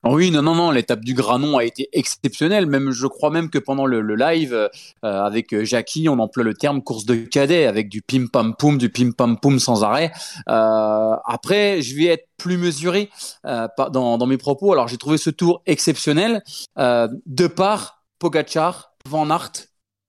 Oui, 0.03 0.31
non, 0.31 0.41
non, 0.41 0.55
non, 0.55 0.71
l'étape 0.71 1.01
du 1.01 1.13
Granon 1.13 1.57
a 1.57 1.63
été 1.63 1.89
exceptionnelle. 1.91 2.67
Même, 2.67 2.91
je 2.91 3.07
crois 3.07 3.29
même 3.29 3.49
que 3.49 3.57
pendant 3.57 3.85
le, 3.85 4.01
live 4.15 4.53
euh, 4.53 4.69
avec 5.01 5.53
euh, 5.53 5.65
Jackie, 5.65 6.07
on 6.07 6.19
emploie 6.19 6.43
le 6.43 6.53
terme 6.53 6.81
course 6.81 7.05
de 7.05 7.15
cadet 7.15 7.65
avec 7.65 7.89
du 7.89 8.01
pim 8.01 8.27
pam 8.31 8.55
poum, 8.55 8.77
du 8.77 8.89
pim 8.89 9.11
pam 9.11 9.39
poum 9.39 9.59
sans 9.59 9.83
arrêt. 9.83 10.11
Euh, 10.49 11.15
après, 11.25 11.81
je 11.81 11.95
vais 11.95 12.05
être 12.05 12.27
plus 12.37 12.57
mesuré 12.57 13.09
dans, 13.43 14.17
dans 14.17 14.25
mes 14.27 14.37
propos. 14.37 14.71
Alors, 14.71 14.87
j'ai 14.87 14.97
trouvé 14.97 15.17
ce 15.17 15.31
tour 15.31 15.63
exceptionnel 15.65 16.43
de 16.77 17.47
par 17.47 18.03
Pogachar, 18.19 18.93
Van 19.07 19.29
Aert 19.29 19.51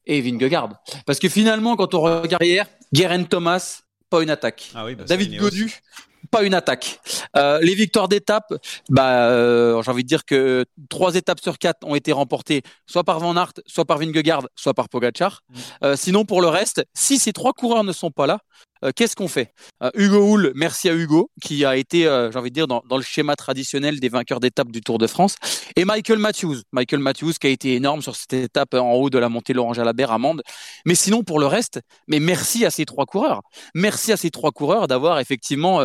et 0.07 0.21
Vingegaard. 0.21 0.71
Parce 1.07 1.19
que 1.19 1.29
finalement, 1.29 1.77
quand 1.77 1.95
on 1.95 2.03
regarde 2.03 2.45
hier, 2.45 2.67
Guerin 2.93 3.25
Thomas, 3.25 3.81
pas 4.11 4.23
une 4.23 4.31
attaque. 4.31 4.71
Ah 4.75 4.85
bah 4.85 5.05
David 5.07 5.39
Godu, 5.39 5.81
pas 6.31 6.43
une 6.43 6.55
attaque. 6.55 7.01
Euh, 7.37 7.59
les 7.61 7.75
victoires 7.75 8.09
d'étape, 8.09 8.53
bah, 8.89 9.29
euh, 9.29 9.83
j'ai 9.83 9.91
envie 9.91 10.03
de 10.03 10.09
dire 10.09 10.25
que 10.25 10.65
trois 10.89 11.15
étapes 11.15 11.41
sur 11.41 11.59
quatre 11.59 11.87
ont 11.87 11.95
été 11.95 12.13
remportées 12.13 12.63
soit 12.87 13.05
par 13.05 13.19
Van 13.21 13.37
Aert, 13.37 13.53
soit 13.67 13.85
par 13.85 13.99
Vingegaard, 13.99 14.47
soit 14.57 14.75
par 14.75 14.89
Pogacar. 14.89 15.43
Mm. 15.49 15.59
Euh, 15.85 15.97
sinon, 15.97 16.25
pour 16.25 16.41
le 16.41 16.49
reste, 16.49 16.85
si 16.95 17.19
ces 17.19 17.33
trois 17.33 17.53
coureurs 17.53 17.85
ne 17.85 17.93
sont 17.93 18.11
pas 18.11 18.27
là, 18.27 18.39
euh, 18.85 18.93
qu'est-ce 18.95 19.17
qu'on 19.17 19.29
fait? 19.29 19.53
Euh, 19.83 19.91
Hugo 19.95 20.33
Hull, 20.33 20.53
merci 20.55 20.89
à 20.89 20.95
Hugo, 20.95 21.31
qui 21.43 21.65
a 21.65 21.77
été, 21.77 22.07
euh, 22.07 22.31
j'ai 22.31 22.39
envie 22.39 22.51
de 22.51 22.55
dire, 22.55 22.67
dans, 22.67 22.83
le 22.91 23.03
schéma 23.03 23.37
traditionnel 23.37 24.01
des 24.01 24.09
vainqueurs 24.09 24.41
d'étape 24.41 24.71
du 24.71 24.81
Tour 24.81 24.99
de 24.99 25.07
France. 25.07 25.37
Et 25.77 25.85
Michael 25.85 26.19
Matthews, 26.19 26.63
Michael 26.73 27.01
Matthews 27.01 27.35
qui 27.41 27.47
a 27.47 27.51
été 27.51 27.75
énorme 27.75 28.03
sur 28.03 28.17
cette 28.17 28.33
étape 28.33 28.75
en 28.75 28.93
haut 28.93 29.11
de 29.11 29.19
la 29.19 29.29
montée 29.29 29.55
Jalabert 29.73 30.13
à 30.13 30.19
Mende. 30.19 30.43
Mais 30.85 30.95
sinon, 30.95 31.23
pour 31.23 31.41
le 31.41 31.47
reste, 31.47 31.81
mais 32.07 32.21
merci 32.21 32.65
à 32.65 32.71
ces 32.71 32.85
trois 32.85 33.07
coureurs. 33.07 33.43
Merci 33.75 34.13
à 34.13 34.17
ces 34.17 34.31
trois 34.31 34.53
coureurs 34.53 34.87
d'avoir 34.87 35.19
effectivement 35.19 35.85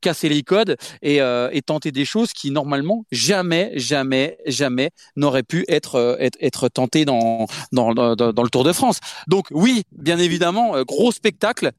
cassé 0.00 0.28
les 0.28 0.42
codes 0.42 0.76
et, 1.02 1.20
tenté 1.64 1.92
des 1.92 2.04
choses 2.04 2.32
qui, 2.32 2.50
normalement, 2.50 3.04
jamais, 3.10 3.72
jamais, 3.76 4.36
jamais 4.46 4.90
n'auraient 5.16 5.42
pu 5.42 5.64
être, 5.68 6.18
être, 6.40 6.68
tentées 6.68 7.04
dans, 7.04 7.46
dans 7.72 7.90
le 7.90 8.48
Tour 8.50 8.64
de 8.64 8.72
France. 8.72 9.00
Donc 9.26 9.46
oui, 9.50 9.84
bien 9.92 10.18
évidemment, 10.18 10.82
gros 10.82 11.12
spectacle. 11.12 11.72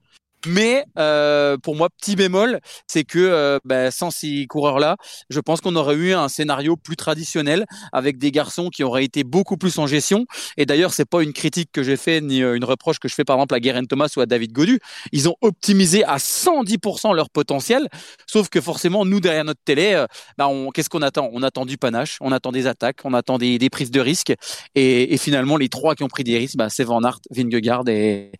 Mais 0.46 0.86
euh, 0.98 1.58
pour 1.58 1.76
moi, 1.76 1.90
petit 1.90 2.16
bémol, 2.16 2.60
c'est 2.88 3.04
que 3.04 3.20
euh, 3.20 3.60
bah, 3.66 3.92
sans 3.92 4.12
ces 4.12 4.46
coureurs-là, 4.48 4.98
je 5.30 5.40
pense 5.40 5.62
qu'on 5.62 5.76
aurait 5.76 5.96
eu 5.96 6.14
un 6.14 6.30
scénario 6.30 6.76
plus 6.76 6.96
traditionnel 6.96 7.66
avec 7.92 8.18
des 8.18 8.32
garçons 8.32 8.70
qui 8.70 8.84
auraient 8.84 9.04
été 9.04 9.24
beaucoup 9.24 9.58
plus 9.58 9.78
en 9.80 9.88
gestion. 9.88 10.26
Et 10.58 10.66
d'ailleurs, 10.66 10.94
c'est 10.94 11.06
pas 11.06 11.24
une 11.24 11.34
critique 11.34 11.70
que 11.72 11.84
j'ai 11.84 11.98
fait 11.98 12.22
ni 12.22 12.44
euh, 12.44 12.56
une 12.56 12.64
reproche 12.64 13.00
que 13.00 13.08
je 13.08 13.16
fais 13.16 13.24
par 13.24 13.38
exemple 13.38 13.56
à 13.56 13.60
Guerin 13.60 13.86
Thomas 13.86 14.10
ou 14.16 14.22
à 14.22 14.26
David 14.26 14.52
Godu. 14.52 14.80
Ils 15.12 15.28
ont 15.30 15.36
optimisé 15.42 16.04
à 16.04 16.18
110% 16.18 17.16
leur 17.16 17.30
potentiel. 17.30 17.88
Sauf 18.28 18.50
que 18.50 18.62
forcément, 18.62 19.06
nous 19.06 19.20
derrière 19.20 19.44
notre 19.44 19.62
télé, 19.64 20.06
bah, 20.38 20.50
qu'est-ce 20.74 20.90
qu'on 20.90 21.02
attend? 21.02 21.30
On 21.34 21.44
attend 21.44 21.66
du 21.66 21.78
panache, 21.78 22.18
on 22.22 22.32
attend 22.32 22.52
des 22.52 22.68
attaques, 22.68 23.00
on 23.04 23.14
attend 23.14 23.38
des, 23.38 23.58
des 23.58 23.70
prises 23.70 23.92
de 23.92 24.00
risques. 24.00 24.34
Et, 24.76 25.14
et, 25.14 25.18
finalement, 25.18 25.58
les 25.58 25.70
trois 25.70 25.96
qui 25.96 26.04
ont 26.04 26.08
pris 26.08 26.24
des 26.24 26.38
risques, 26.38 26.58
bah, 26.58 26.70
c'est 26.70 26.84
Van 26.84 27.04
Aert, 27.04 27.20
Vingegaard 27.32 27.88
et, 27.88 28.32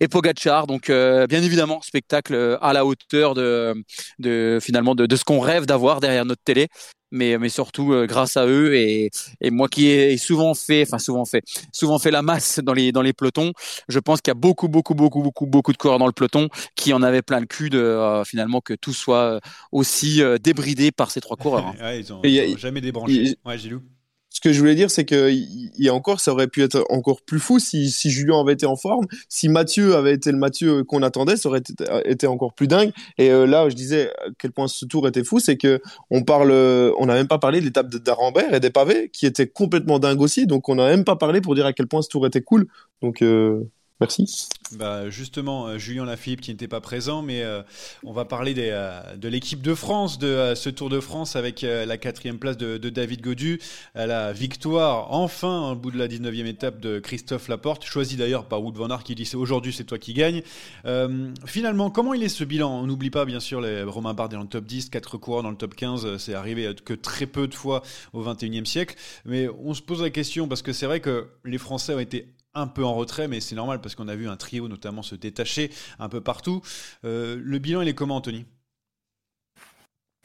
et 0.00 0.08
Pogacar. 0.08 0.66
Donc, 0.66 0.86
bien 0.88 1.42
évidemment 1.42 1.49
évidemment 1.50 1.82
spectacle 1.82 2.34
euh, 2.34 2.56
à 2.62 2.72
la 2.72 2.84
hauteur 2.86 3.34
de, 3.34 3.74
de 4.18 4.58
finalement 4.62 4.94
de, 4.94 5.06
de 5.06 5.16
ce 5.16 5.24
qu'on 5.24 5.40
rêve 5.40 5.66
d'avoir 5.66 6.00
derrière 6.00 6.24
notre 6.24 6.42
télé. 6.44 6.68
Mais 7.12 7.38
mais 7.38 7.48
surtout 7.48 7.92
euh, 7.92 8.06
grâce 8.06 8.36
à 8.36 8.46
eux 8.46 8.76
et, 8.76 9.10
et 9.40 9.50
moi 9.50 9.66
qui 9.68 9.88
ai 9.88 10.16
souvent 10.16 10.54
fait 10.54 10.82
enfin 10.82 11.00
souvent 11.00 11.24
fait 11.24 11.42
souvent 11.72 11.98
fait 11.98 12.12
la 12.12 12.22
masse 12.22 12.60
dans 12.60 12.72
les 12.72 12.92
dans 12.92 13.02
les 13.02 13.12
pelotons 13.12 13.50
je 13.88 13.98
pense 13.98 14.20
qu'il 14.20 14.30
y 14.30 14.36
a 14.36 14.38
beaucoup 14.38 14.68
beaucoup 14.68 14.94
beaucoup 14.94 15.20
beaucoup 15.20 15.46
beaucoup 15.46 15.72
de 15.72 15.76
coureurs 15.76 15.98
dans 15.98 16.06
le 16.06 16.12
peloton 16.12 16.48
qui 16.76 16.92
en 16.92 17.02
avaient 17.02 17.22
plein 17.22 17.40
le 17.40 17.46
cul 17.46 17.68
de 17.68 17.80
euh, 17.80 18.22
finalement 18.22 18.60
que 18.60 18.74
tout 18.74 18.92
soit 18.94 19.40
aussi 19.72 20.22
débridé 20.40 20.92
par 20.92 21.10
ces 21.10 21.20
trois 21.20 21.36
coureurs 21.36 21.66
hein. 21.66 21.74
ouais, 21.80 21.98
ils 21.98 22.12
ont, 22.12 22.20
ont 22.20 22.56
jamais 22.56 22.80
débranché. 22.80 23.34
ouais 23.44 23.58
Gilou 23.58 23.82
ce 24.30 24.40
que 24.40 24.52
je 24.52 24.60
voulais 24.60 24.76
dire, 24.76 24.90
c'est 24.90 25.04
que 25.04 25.30
il 25.30 25.90
encore, 25.90 26.20
ça 26.20 26.32
aurait 26.32 26.46
pu 26.46 26.62
être 26.62 26.86
encore 26.88 27.20
plus 27.20 27.40
fou 27.40 27.58
si, 27.58 27.90
si 27.90 28.10
Julien 28.10 28.40
avait 28.40 28.52
été 28.52 28.64
en 28.64 28.76
forme, 28.76 29.06
si 29.28 29.48
Mathieu 29.48 29.96
avait 29.96 30.14
été 30.14 30.30
le 30.30 30.38
Mathieu 30.38 30.84
qu'on 30.84 31.02
attendait, 31.02 31.36
ça 31.36 31.48
aurait 31.48 31.62
été, 32.04 32.26
encore 32.28 32.54
plus 32.54 32.68
dingue. 32.68 32.92
Et 33.18 33.30
euh, 33.30 33.44
là, 33.44 33.68
je 33.68 33.74
disais 33.74 34.10
à 34.10 34.30
quel 34.38 34.52
point 34.52 34.68
ce 34.68 34.84
tour 34.84 35.08
était 35.08 35.24
fou, 35.24 35.40
c'est 35.40 35.56
que 35.56 35.82
on 36.10 36.22
parle, 36.22 36.52
on 36.52 37.06
n'a 37.06 37.14
même 37.14 37.28
pas 37.28 37.38
parlé 37.38 37.60
de 37.60 37.64
l'étape 37.64 37.88
d'Arambert 37.88 38.54
et 38.54 38.60
des 38.60 38.70
pavés, 38.70 39.08
qui 39.08 39.26
était 39.26 39.48
complètement 39.48 39.98
dingue 39.98 40.20
aussi. 40.20 40.46
Donc, 40.46 40.68
on 40.68 40.76
n'a 40.76 40.88
même 40.88 41.04
pas 41.04 41.16
parlé 41.16 41.40
pour 41.40 41.56
dire 41.56 41.66
à 41.66 41.72
quel 41.72 41.88
point 41.88 42.00
ce 42.00 42.08
tour 42.08 42.24
était 42.26 42.42
cool. 42.42 42.66
Donc, 43.02 43.22
euh, 43.22 43.68
Merci. 44.00 44.48
Bah 44.72 45.10
justement, 45.10 45.66
euh, 45.66 45.78
Julien 45.78 46.06
Lafilippe 46.06 46.40
qui 46.40 46.50
n'était 46.50 46.68
pas 46.68 46.80
présent, 46.80 47.20
mais 47.20 47.42
euh, 47.42 47.62
on 48.02 48.12
va 48.12 48.24
parler 48.24 48.54
euh, 48.56 49.16
de 49.16 49.28
l'équipe 49.28 49.60
de 49.60 49.74
France, 49.74 50.18
de 50.18 50.54
ce 50.56 50.70
Tour 50.70 50.88
de 50.88 51.00
France 51.00 51.36
avec 51.36 51.60
la 51.60 51.98
quatrième 51.98 52.38
place 52.38 52.56
de, 52.56 52.78
David 52.78 53.20
Godu, 53.20 53.60
la 53.94 54.32
victoire 54.32 55.12
enfin 55.12 55.72
au 55.72 55.74
bout 55.74 55.90
de 55.90 55.98
la 55.98 56.08
19e 56.08 56.46
étape 56.46 56.80
de 56.80 56.98
Christophe 56.98 57.48
Laporte, 57.48 57.84
choisi 57.84 58.16
d'ailleurs 58.16 58.46
par 58.46 58.62
Wood 58.62 58.76
Van 58.76 58.88
Aert 58.88 59.04
qui 59.04 59.14
dit 59.14 59.30
aujourd'hui 59.34 59.72
c'est 59.72 59.84
toi 59.84 59.98
qui 59.98 60.14
gagne. 60.14 60.42
finalement, 61.44 61.90
comment 61.90 62.14
il 62.14 62.22
est 62.22 62.28
ce 62.28 62.44
bilan? 62.44 62.70
On 62.80 62.86
n'oublie 62.86 63.10
pas 63.10 63.24
bien 63.24 63.40
sûr 63.40 63.60
les 63.60 63.82
Romain 63.82 64.14
Bardet 64.14 64.36
dans 64.36 64.42
le 64.42 64.48
top 64.48 64.64
10, 64.64 64.88
4 64.88 65.18
coureurs 65.18 65.42
dans 65.42 65.50
le 65.50 65.56
top 65.56 65.74
15, 65.74 66.16
c'est 66.16 66.34
arrivé 66.34 66.74
que 66.84 66.94
très 66.94 67.26
peu 67.26 67.46
de 67.46 67.54
fois 67.54 67.82
au 68.12 68.24
21e 68.24 68.64
siècle, 68.64 68.96
mais 69.24 69.48
on 69.62 69.74
se 69.74 69.82
pose 69.82 70.02
la 70.02 70.10
question 70.10 70.48
parce 70.48 70.62
que 70.62 70.72
c'est 70.72 70.86
vrai 70.86 71.00
que 71.00 71.28
les 71.44 71.58
Français 71.58 71.94
ont 71.94 72.00
été 72.00 72.28
un 72.54 72.66
peu 72.66 72.84
en 72.84 72.94
retrait, 72.94 73.28
mais 73.28 73.40
c'est 73.40 73.54
normal 73.54 73.80
parce 73.80 73.94
qu'on 73.94 74.08
a 74.08 74.16
vu 74.16 74.28
un 74.28 74.36
trio 74.36 74.68
notamment 74.68 75.02
se 75.02 75.14
détacher 75.14 75.70
un 75.98 76.08
peu 76.08 76.20
partout. 76.20 76.62
Euh, 77.04 77.38
le 77.40 77.58
bilan, 77.58 77.82
il 77.82 77.88
est 77.88 77.94
comment, 77.94 78.16
Anthony? 78.16 78.46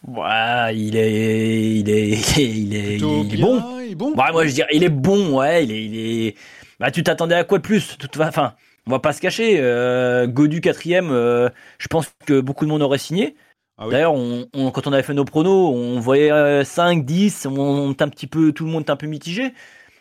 Ouais, 0.07 0.77
il 0.77 0.95
est, 0.95 1.79
il 1.79 1.89
est, 1.89 2.37
il 2.37 2.75
est, 2.75 2.95
il 2.97 3.33
est, 3.33 3.37
bon. 3.37 3.79
Il 3.79 3.91
est 3.91 3.95
bon. 3.95 4.13
moi, 4.15 4.45
je 4.45 4.53
dirais, 4.53 4.69
il 4.73 4.83
est 4.83 4.89
bon. 4.89 5.37
Ouais, 5.37 5.63
il 5.63 5.71
est, 5.71 5.85
il 5.85 5.97
est. 6.27 6.35
Bah, 6.79 6.91
tu 6.91 7.03
t'attendais 7.03 7.35
à 7.35 7.43
quoi 7.43 7.57
de 7.57 7.63
plus? 7.63 7.97
Toute 7.97 8.17
Enfin, 8.19 8.55
on 8.85 8.91
va 8.91 8.99
pas 8.99 9.13
se 9.13 9.21
cacher. 9.21 9.57
Euh, 9.59 10.27
Godu 10.27 10.61
quatrième, 10.61 11.09
euh, 11.11 11.49
je 11.79 11.87
pense 11.87 12.11
que 12.25 12.39
beaucoup 12.39 12.65
de 12.65 12.69
monde 12.69 12.81
aurait 12.81 12.97
signé. 12.97 13.35
Ah 13.77 13.87
D'ailleurs, 13.89 14.13
on, 14.13 14.47
quand 14.71 14.87
on 14.87 14.93
avait 14.93 15.03
fait 15.03 15.13
nos 15.13 15.25
pronos, 15.25 15.73
on 15.75 15.99
voyait 15.99 16.63
5, 16.63 17.05
10, 17.05 17.45
on, 17.47 17.57
on 17.57 17.89
un 17.89 18.09
petit 18.09 18.27
peu, 18.27 18.53
tout 18.53 18.65
le 18.65 18.71
monde 18.71 18.85
est 18.87 18.91
un 18.91 18.95
peu 18.95 19.07
mitigé. 19.07 19.53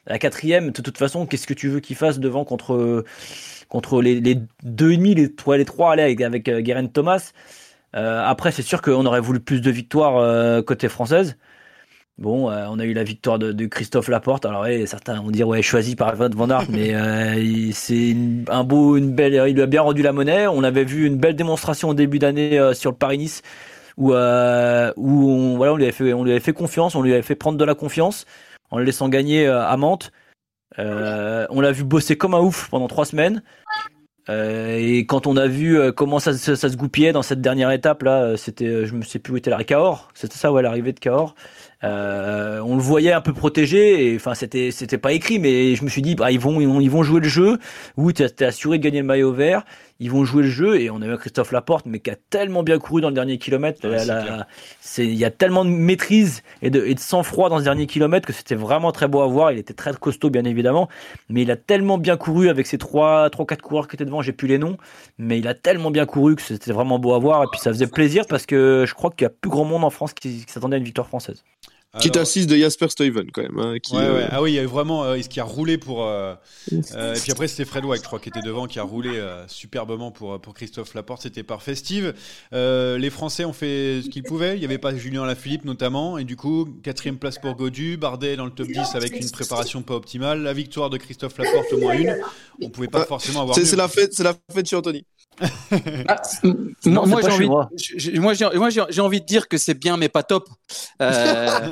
La 0.07 0.19
quatrième, 0.19 0.71
de 0.71 0.83
toute 0.83 0.99
façon, 0.99 1.25
qu'est-ce 1.27 1.47
que 1.47 1.55
tu 1.55 1.69
veux 1.69 1.81
qu'il 1.81 1.97
fasse 1.97 2.19
devant 2.19 2.45
contre, 2.45 3.05
contre 3.69 4.03
les, 4.03 4.21
deux 4.63 4.93
et 4.93 4.97
demi, 4.97 5.15
les 5.15 5.35
trois, 5.35 5.57
les 5.57 5.65
trois 5.65 5.93
allez, 5.93 6.03
avec, 6.03 6.21
avec 6.21 6.49
euh, 6.49 6.61
Guerin 6.61 6.87
Thomas? 6.87 7.33
Euh, 7.97 8.23
après, 8.25 8.53
c'est 8.53 8.63
sûr 8.63 8.83
qu'on 8.83 9.07
aurait 9.07 9.21
voulu 9.21 9.41
plus 9.41 9.63
de 9.63 9.71
victoires 9.71 10.19
euh, 10.19 10.63
côté 10.63 10.89
française. 10.89 11.39
Bon, 12.19 12.49
on 12.49 12.79
a 12.79 12.85
eu 12.85 12.93
la 12.93 13.03
victoire 13.03 13.41
de, 13.41 13.67
Christophe 13.67 14.07
Laporte. 14.07 14.47
Alors, 14.47 14.67
certains 14.87 15.21
vont 15.21 15.33
dire 15.33 15.49
ouais, 15.49 15.63
choisi 15.63 15.97
par 15.97 16.15
Van 16.15 16.49
Aert, 16.49 16.71
mais 16.71 16.93
c'est 17.73 18.15
un 18.49 18.63
beau, 18.63 18.97
une 18.97 19.11
belle. 19.11 19.35
Il 19.49 19.55
lui 19.57 19.63
a 19.63 19.67
bien 19.67 19.83
rendu 19.83 20.01
la 20.03 20.13
monnaie. 20.13 20.47
On 20.47 20.63
avait 20.63 20.85
vu 20.85 21.07
une 21.09 21.17
belle 21.17 21.35
démonstration 21.35 21.89
au 21.89 21.95
début 21.95 22.21
d'année 22.21 22.57
sur 22.73 22.93
le 22.93 22.97
Paris-Nice, 22.97 23.43
où, 23.97 24.13
où 24.13 24.15
on, 24.15 25.57
voilà, 25.57 25.73
on 25.73 25.77
lui 25.77 25.83
avait 25.83 25.93
fait, 25.93 26.13
on 26.13 26.23
lui 26.23 26.31
avait 26.31 26.39
fait 26.39 26.53
confiance, 26.53 26.95
on 26.95 27.03
lui 27.03 27.13
avait 27.13 27.23
fait 27.23 27.35
prendre 27.35 27.59
de 27.59 27.65
la 27.65 27.75
confiance 27.75 28.27
en 28.75 28.79
le 28.79 28.85
laissant 28.85 29.09
gagner 29.09 29.47
euh, 29.47 29.65
à 29.65 29.77
Mantes. 29.77 30.11
Euh, 30.81 31.47
on 31.51 31.61
l'a 31.61 31.71
vu 31.71 31.85
bosser 31.85 32.17
comme 32.17 32.35
un 32.35 32.41
ouf 32.41 32.69
pendant 32.71 32.89
trois 32.89 33.05
semaines. 33.05 33.43
Euh, 34.29 34.79
et 34.81 35.07
quand 35.07 35.29
on 35.29 35.37
a 35.37 35.47
vu 35.47 35.79
comment 35.93 36.19
ça, 36.19 36.33
se 36.33 36.77
goupillait 36.77 37.13
dans 37.13 37.23
cette 37.23 37.41
dernière 37.41 37.71
étape 37.71 38.03
là, 38.03 38.37
c'était, 38.37 38.85
je 38.85 38.95
ne 38.97 39.03
sais 39.03 39.21
plus 39.21 39.35
où 39.35 39.37
était 39.37 39.51
la 39.51 39.59
c'était 40.15 40.37
ça, 40.37 40.51
ouais, 40.51 40.63
l'arrivée 40.63 40.93
de 40.93 40.99
Cahors. 40.99 41.37
on 41.83 42.75
le 42.75 42.81
voyait 42.81 43.13
un 43.13 43.21
peu 43.21 43.33
protégé, 43.33 44.15
enfin 44.17 44.35
c'était 44.35 44.99
pas 44.99 45.13
écrit, 45.13 45.39
mais 45.39 45.77
je 45.77 45.85
me 45.85 45.89
suis 45.89 46.03
dit 46.03 46.17
bah 46.17 46.33
ils 46.33 46.41
vont 46.41 46.59
ils 46.81 46.91
jouer 47.05 47.21
le 47.21 47.29
jeu. 47.29 47.59
où 47.97 48.13
tu 48.13 48.25
es 48.25 48.43
assuré 48.43 48.79
de 48.79 48.83
gagner 48.83 49.01
le 49.01 49.07
maillot 49.07 49.33
vert 49.33 49.65
ils 50.01 50.11
vont 50.11 50.25
jouer 50.25 50.43
le 50.43 50.49
jeu 50.49 50.81
et 50.81 50.91
on 50.91 51.01
a 51.03 51.07
vu 51.07 51.17
Christophe 51.17 51.53
Laporte 51.53 51.87
mais 51.87 52.01
qui 52.01 52.11
a 52.11 52.17
tellement 52.31 52.63
bien 52.63 52.79
couru 52.79 53.01
dans 53.01 53.09
le 53.09 53.15
dernier 53.15 53.39
kilomètre. 53.39 53.81
Il 54.99 55.15
y 55.15 55.25
a 55.25 55.31
tellement 55.31 55.65
de 55.65 55.71
maîtrise 55.71 56.43
et 56.63 56.71
de, 56.71 56.85
et 56.85 56.95
de 56.95 57.01
sang-froid 57.01 57.49
dans 57.49 57.59
ce 57.59 57.65
dernier 57.65 57.87
kilomètre 57.87 58.27
que 58.27 58.33
c'était 58.33 58.55
vraiment 58.55 58.93
très 58.93 59.09
beau 59.09 59.21
à 59.21 59.27
voir. 59.27 59.53
Il 59.53 59.59
était 59.59 59.75
très 59.75 59.93
costaud 59.95 60.31
bien 60.31 60.45
évidemment. 60.45 60.89
Mais 61.29 61.43
il 61.43 61.51
a 61.51 61.57
tellement 61.57 61.99
bien 61.99 62.17
couru 62.17 62.49
avec 62.49 62.67
ses 62.67 62.79
trois 62.79 63.31
trois 63.31 63.47
quatre 63.47 63.63
coureurs 63.63 63.89
qui 63.89 63.97
étaient 63.97 64.05
devant 64.05 64.23
j'ai 64.23 64.33
plus 64.33 64.49
les 64.49 64.59
noms. 64.59 64.77
Mais 65.19 65.39
il 65.39 65.49
a 65.49 65.55
tellement 65.55 65.91
bien 65.91 66.07
couru 66.07 66.37
que 66.37 66.43
c'était 66.43 66.73
vraiment 66.73 66.99
beau 66.99 67.15
à 67.15 67.19
voir. 67.19 67.45
Et 67.45 67.47
puis 67.51 67.61
ça 67.61 67.71
faisait 67.71 67.87
plaisir 67.87 68.25
parce 68.29 68.47
que 68.47 68.85
je 68.87 68.95
crois 68.95 69.11
qu'il 69.11 69.25
y 69.25 69.27
a 69.27 69.31
plus 69.31 69.51
grand 69.51 69.65
monde 69.65 69.85
en 69.85 69.91
France 69.91 70.13
qui 70.15 70.45
s'attendait 70.49 70.77
à 70.77 70.79
une 70.79 70.85
victoire 70.85 71.07
française 71.07 71.45
qui 71.99 72.09
Quitte 72.09 72.17
assise 72.17 72.47
de 72.47 72.57
Jasper 72.57 72.89
Stuyven 72.89 73.31
quand 73.31 73.43
même. 73.43 73.59
Hein, 73.59 73.77
qui, 73.81 73.95
ouais, 73.95 74.01
ouais. 74.01 74.23
Euh, 74.23 74.29
ah 74.31 74.43
oui, 74.43 74.53
il 74.53 74.55
y 74.55 74.59
a 74.59 74.63
eu 74.63 74.67
vraiment 74.67 75.05
euh, 75.05 75.21
ce 75.23 75.29
qui 75.29 75.39
a 75.39 75.45
roulé 75.45 75.79
pour. 75.79 76.05
Euh, 76.05 76.35
euh, 76.95 77.15
et 77.15 77.21
puis 77.21 77.31
après 77.31 77.47
c'était 77.47 77.65
Fred 77.65 77.85
White, 77.85 78.03
je 78.03 78.07
crois, 78.07 78.19
qui 78.19 78.29
était 78.29 78.43
devant, 78.43 78.67
qui 78.67 78.79
a 78.79 78.83
roulé 78.83 79.23
superbement 79.47 80.11
pour 80.11 80.41
pour 80.41 80.55
Christophe 80.55 80.95
Laporte. 80.95 81.23
C'était 81.23 81.43
parfait. 81.43 81.75
Steve, 81.75 82.15
les 82.53 83.11
Français 83.11 83.45
ont 83.45 83.53
fait 83.53 84.03
ce 84.05 84.09
qu'ils 84.09 84.25
pouvaient. 84.25 84.57
Il 84.57 84.61
n'y 84.61 84.65
avait 84.65 84.79
pas 84.79 84.95
Julien 84.95 85.25
Lafilippe 85.25 85.65
notamment, 85.65 86.19
et 86.19 86.25
du 86.25 86.37
coup 86.37 86.67
quatrième 86.83 87.19
place 87.19 87.39
pour 87.39 87.55
Godu, 87.55 87.97
Bardet 87.97 88.37
dans 88.37 88.47
le 88.47 88.51
top 88.51 88.69
10 88.69 88.95
avec 88.95 89.19
une 89.21 89.31
préparation 89.31 89.83
pas 89.83 89.95
optimale, 89.95 90.43
la 90.43 90.53
victoire 90.53 90.91
de 90.91 90.97
Christophe 90.97 91.39
Laporte 91.39 91.73
au 91.73 91.79
moins 91.79 91.95
une. 91.95 92.17
On 92.61 92.71
pouvait 92.71 92.89
pas 92.89 93.05
forcément 93.05 93.43
avoir. 93.43 93.57
C'est 93.57 93.77
la 93.77 93.89
fête, 93.89 94.15
c'est 94.15 94.25
la 94.25 94.35
fête 94.53 94.69
chez 94.69 94.77
Anthony. 94.77 95.05
Ah, 96.09 96.23
moi, 96.85 97.07
moi, 97.07 97.21
j'ai 97.23 97.31
envie, 97.31 97.49
moi, 97.49 98.35
moi, 98.55 98.71
j'ai 98.71 99.01
envie 99.01 99.21
de 99.21 99.27
dire 99.27 99.49
que 99.49 99.59
c'est 99.59 99.75
bien, 99.75 99.97
mais 99.97 100.09
pas 100.09 100.23
top. 100.23 100.49
Euh, 101.03 101.71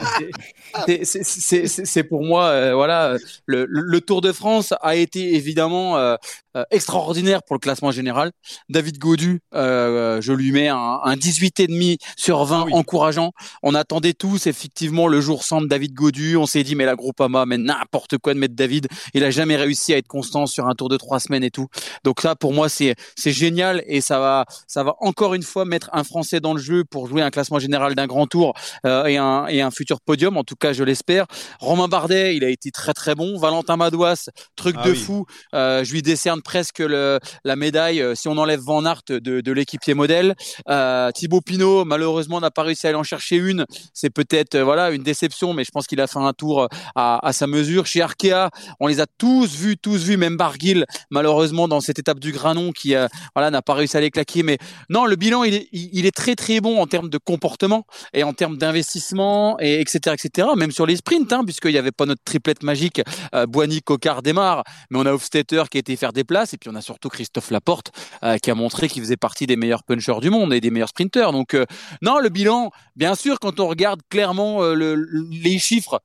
c'est 1.04 2.04
pour 2.04 2.24
moi, 2.24 2.46
euh, 2.46 2.74
voilà, 2.74 3.16
le, 3.46 3.66
le, 3.68 4.00
Tour 4.00 4.20
de 4.20 4.32
France 4.32 4.74
a 4.80 4.96
été 4.96 5.34
évidemment 5.34 5.96
euh, 5.96 6.16
euh, 6.56 6.64
extraordinaire 6.70 7.42
pour 7.42 7.56
le 7.56 7.60
classement 7.60 7.90
général. 7.90 8.32
David 8.68 8.98
Godu, 8.98 9.40
euh, 9.54 10.20
je 10.20 10.32
lui 10.32 10.52
mets 10.52 10.68
un, 10.68 11.00
un 11.02 11.16
18,5 11.16 11.98
sur 12.16 12.44
20 12.44 12.66
ah 12.68 12.76
encourageant. 12.76 13.32
On 13.62 13.74
attendait 13.74 14.12
tous 14.12 14.46
effectivement 14.46 15.08
le 15.08 15.20
jour 15.20 15.44
sans 15.44 15.62
de 15.62 15.66
David 15.66 15.94
Godu. 15.94 16.36
On 16.36 16.46
s'est 16.46 16.62
dit 16.62 16.74
mais 16.74 16.84
la 16.84 16.94
Groupama, 16.94 17.46
mais 17.46 17.58
n'importe 17.58 18.18
quoi 18.18 18.34
de 18.34 18.38
mettre 18.38 18.54
David. 18.54 18.88
Il 19.14 19.24
a 19.24 19.30
jamais 19.30 19.56
réussi 19.56 19.94
à 19.94 19.96
être 19.96 20.08
constant 20.08 20.46
sur 20.46 20.66
un 20.66 20.74
tour 20.74 20.88
de 20.88 20.96
trois 20.96 21.20
semaines 21.20 21.44
et 21.44 21.50
tout. 21.50 21.68
Donc 22.04 22.20
ça 22.20 22.36
pour 22.36 22.52
moi 22.52 22.68
c'est 22.68 22.94
c'est 23.16 23.32
génial 23.32 23.82
et 23.86 24.00
ça 24.00 24.18
va 24.18 24.44
ça 24.66 24.84
va 24.84 24.94
encore 25.00 25.34
une 25.34 25.42
fois 25.42 25.64
mettre 25.64 25.88
un 25.92 26.04
Français 26.04 26.40
dans 26.40 26.54
le 26.54 26.60
jeu 26.60 26.84
pour 26.84 27.06
jouer 27.06 27.22
un 27.22 27.30
classement 27.30 27.58
général 27.58 27.94
d'un 27.94 28.06
grand 28.06 28.26
tour 28.26 28.54
euh, 28.86 29.06
et 29.06 29.16
un 29.16 29.46
et 29.46 29.62
un 29.62 29.70
futur 29.70 30.00
podium. 30.00 30.36
En 30.36 30.44
tout 30.44 30.56
cas 30.56 30.72
je 30.72 30.84
l'espère. 30.84 31.26
Romain 31.60 31.88
Bardet 31.88 32.36
il 32.36 32.44
a 32.44 32.48
été 32.48 32.70
très 32.70 32.92
très 32.92 33.14
bon. 33.14 33.38
Valentin 33.38 33.76
Madouas 33.76 34.28
truc 34.56 34.76
ah 34.78 34.88
de 34.88 34.94
fou. 34.94 35.24
Euh, 35.54 35.82
je 35.84 35.92
lui 35.92 36.02
décerne 36.02 36.41
presque 36.42 36.80
la 36.80 37.56
médaille 37.56 38.00
euh, 38.00 38.14
si 38.14 38.28
on 38.28 38.36
enlève 38.36 38.60
Van 38.60 38.84
Aert 38.84 39.02
de, 39.08 39.40
de 39.40 39.52
l'équipier 39.52 39.94
modèle. 39.94 40.34
Euh, 40.68 41.10
Thibaut 41.12 41.40
Pinot, 41.40 41.84
malheureusement, 41.84 42.40
n'a 42.40 42.50
pas 42.50 42.62
réussi 42.62 42.86
à 42.86 42.90
aller 42.90 42.98
en 42.98 43.02
chercher 43.02 43.36
une. 43.36 43.64
C'est 43.94 44.10
peut-être 44.10 44.56
euh, 44.56 44.64
voilà 44.64 44.90
une 44.90 45.02
déception, 45.02 45.54
mais 45.54 45.64
je 45.64 45.70
pense 45.70 45.86
qu'il 45.86 46.00
a 46.00 46.06
fait 46.06 46.18
un 46.18 46.32
tour 46.32 46.68
à, 46.94 47.26
à, 47.26 47.32
sa 47.32 47.46
mesure. 47.46 47.86
Chez 47.86 48.02
Arkea, 48.02 48.50
on 48.80 48.86
les 48.86 49.00
a 49.00 49.06
tous 49.18 49.54
vus, 49.54 49.76
tous 49.76 50.04
vus, 50.04 50.16
même 50.16 50.36
Barguil, 50.36 50.84
malheureusement, 51.10 51.68
dans 51.68 51.80
cette 51.80 51.98
étape 51.98 52.20
du 52.20 52.32
Granon, 52.32 52.72
qui 52.72 52.94
voilà 53.34 53.50
n'a 53.50 53.62
pas 53.62 53.74
réussi 53.74 53.96
à 53.96 54.00
les 54.00 54.10
claquer. 54.10 54.42
Mais 54.42 54.58
non, 54.88 55.06
le 55.06 55.16
bilan, 55.16 55.44
il 55.44 55.54
est, 55.54 55.68
il 55.72 56.06
est 56.06 56.14
très 56.14 56.34
très 56.34 56.60
bon 56.60 56.80
en 56.80 56.86
termes 56.86 57.08
de 57.08 57.18
comportement 57.18 57.86
et 58.12 58.22
en 58.24 58.32
termes 58.32 58.56
d'investissement 58.56 59.56
et 59.60 59.80
etc 59.80 60.02
etc. 60.12 60.48
Même 60.56 60.72
sur 60.72 60.86
les 60.86 60.96
sprints, 60.96 61.32
hein, 61.32 61.44
puisqu'il 61.44 61.72
n'y 61.72 61.78
avait 61.78 61.92
pas 61.92 62.06
notre 62.06 62.22
triplette 62.24 62.62
magique, 62.62 63.02
euh, 63.34 63.46
Boigny, 63.46 63.82
Cocard, 63.82 64.22
démarre, 64.22 64.64
mais 64.90 64.98
on 64.98 65.06
a 65.06 65.12
Hofstetter 65.12 65.64
qui 65.70 65.78
a 65.78 65.80
été 65.80 65.96
faire 65.96 66.12
des 66.12 66.24
et 66.52 66.58
puis 66.58 66.70
on 66.70 66.74
a 66.74 66.80
surtout 66.82 67.08
Christophe 67.08 67.50
Laporte 67.50 67.92
euh, 68.24 68.38
qui 68.38 68.50
a 68.50 68.54
montré 68.54 68.88
qu'il 68.88 69.02
faisait 69.02 69.16
partie 69.16 69.46
des 69.46 69.56
meilleurs 69.56 69.84
punchers 69.84 70.20
du 70.20 70.30
monde 70.30 70.52
et 70.52 70.60
des 70.60 70.70
meilleurs 70.70 70.88
sprinters. 70.88 71.32
Donc 71.32 71.54
euh, 71.54 71.66
non, 72.00 72.18
le 72.18 72.28
bilan, 72.28 72.70
bien 72.96 73.14
sûr, 73.14 73.38
quand 73.38 73.60
on 73.60 73.68
regarde 73.68 74.00
clairement 74.08 74.62
euh, 74.62 74.74
le, 74.74 74.94
les 75.30 75.58
chiffres, 75.58 76.00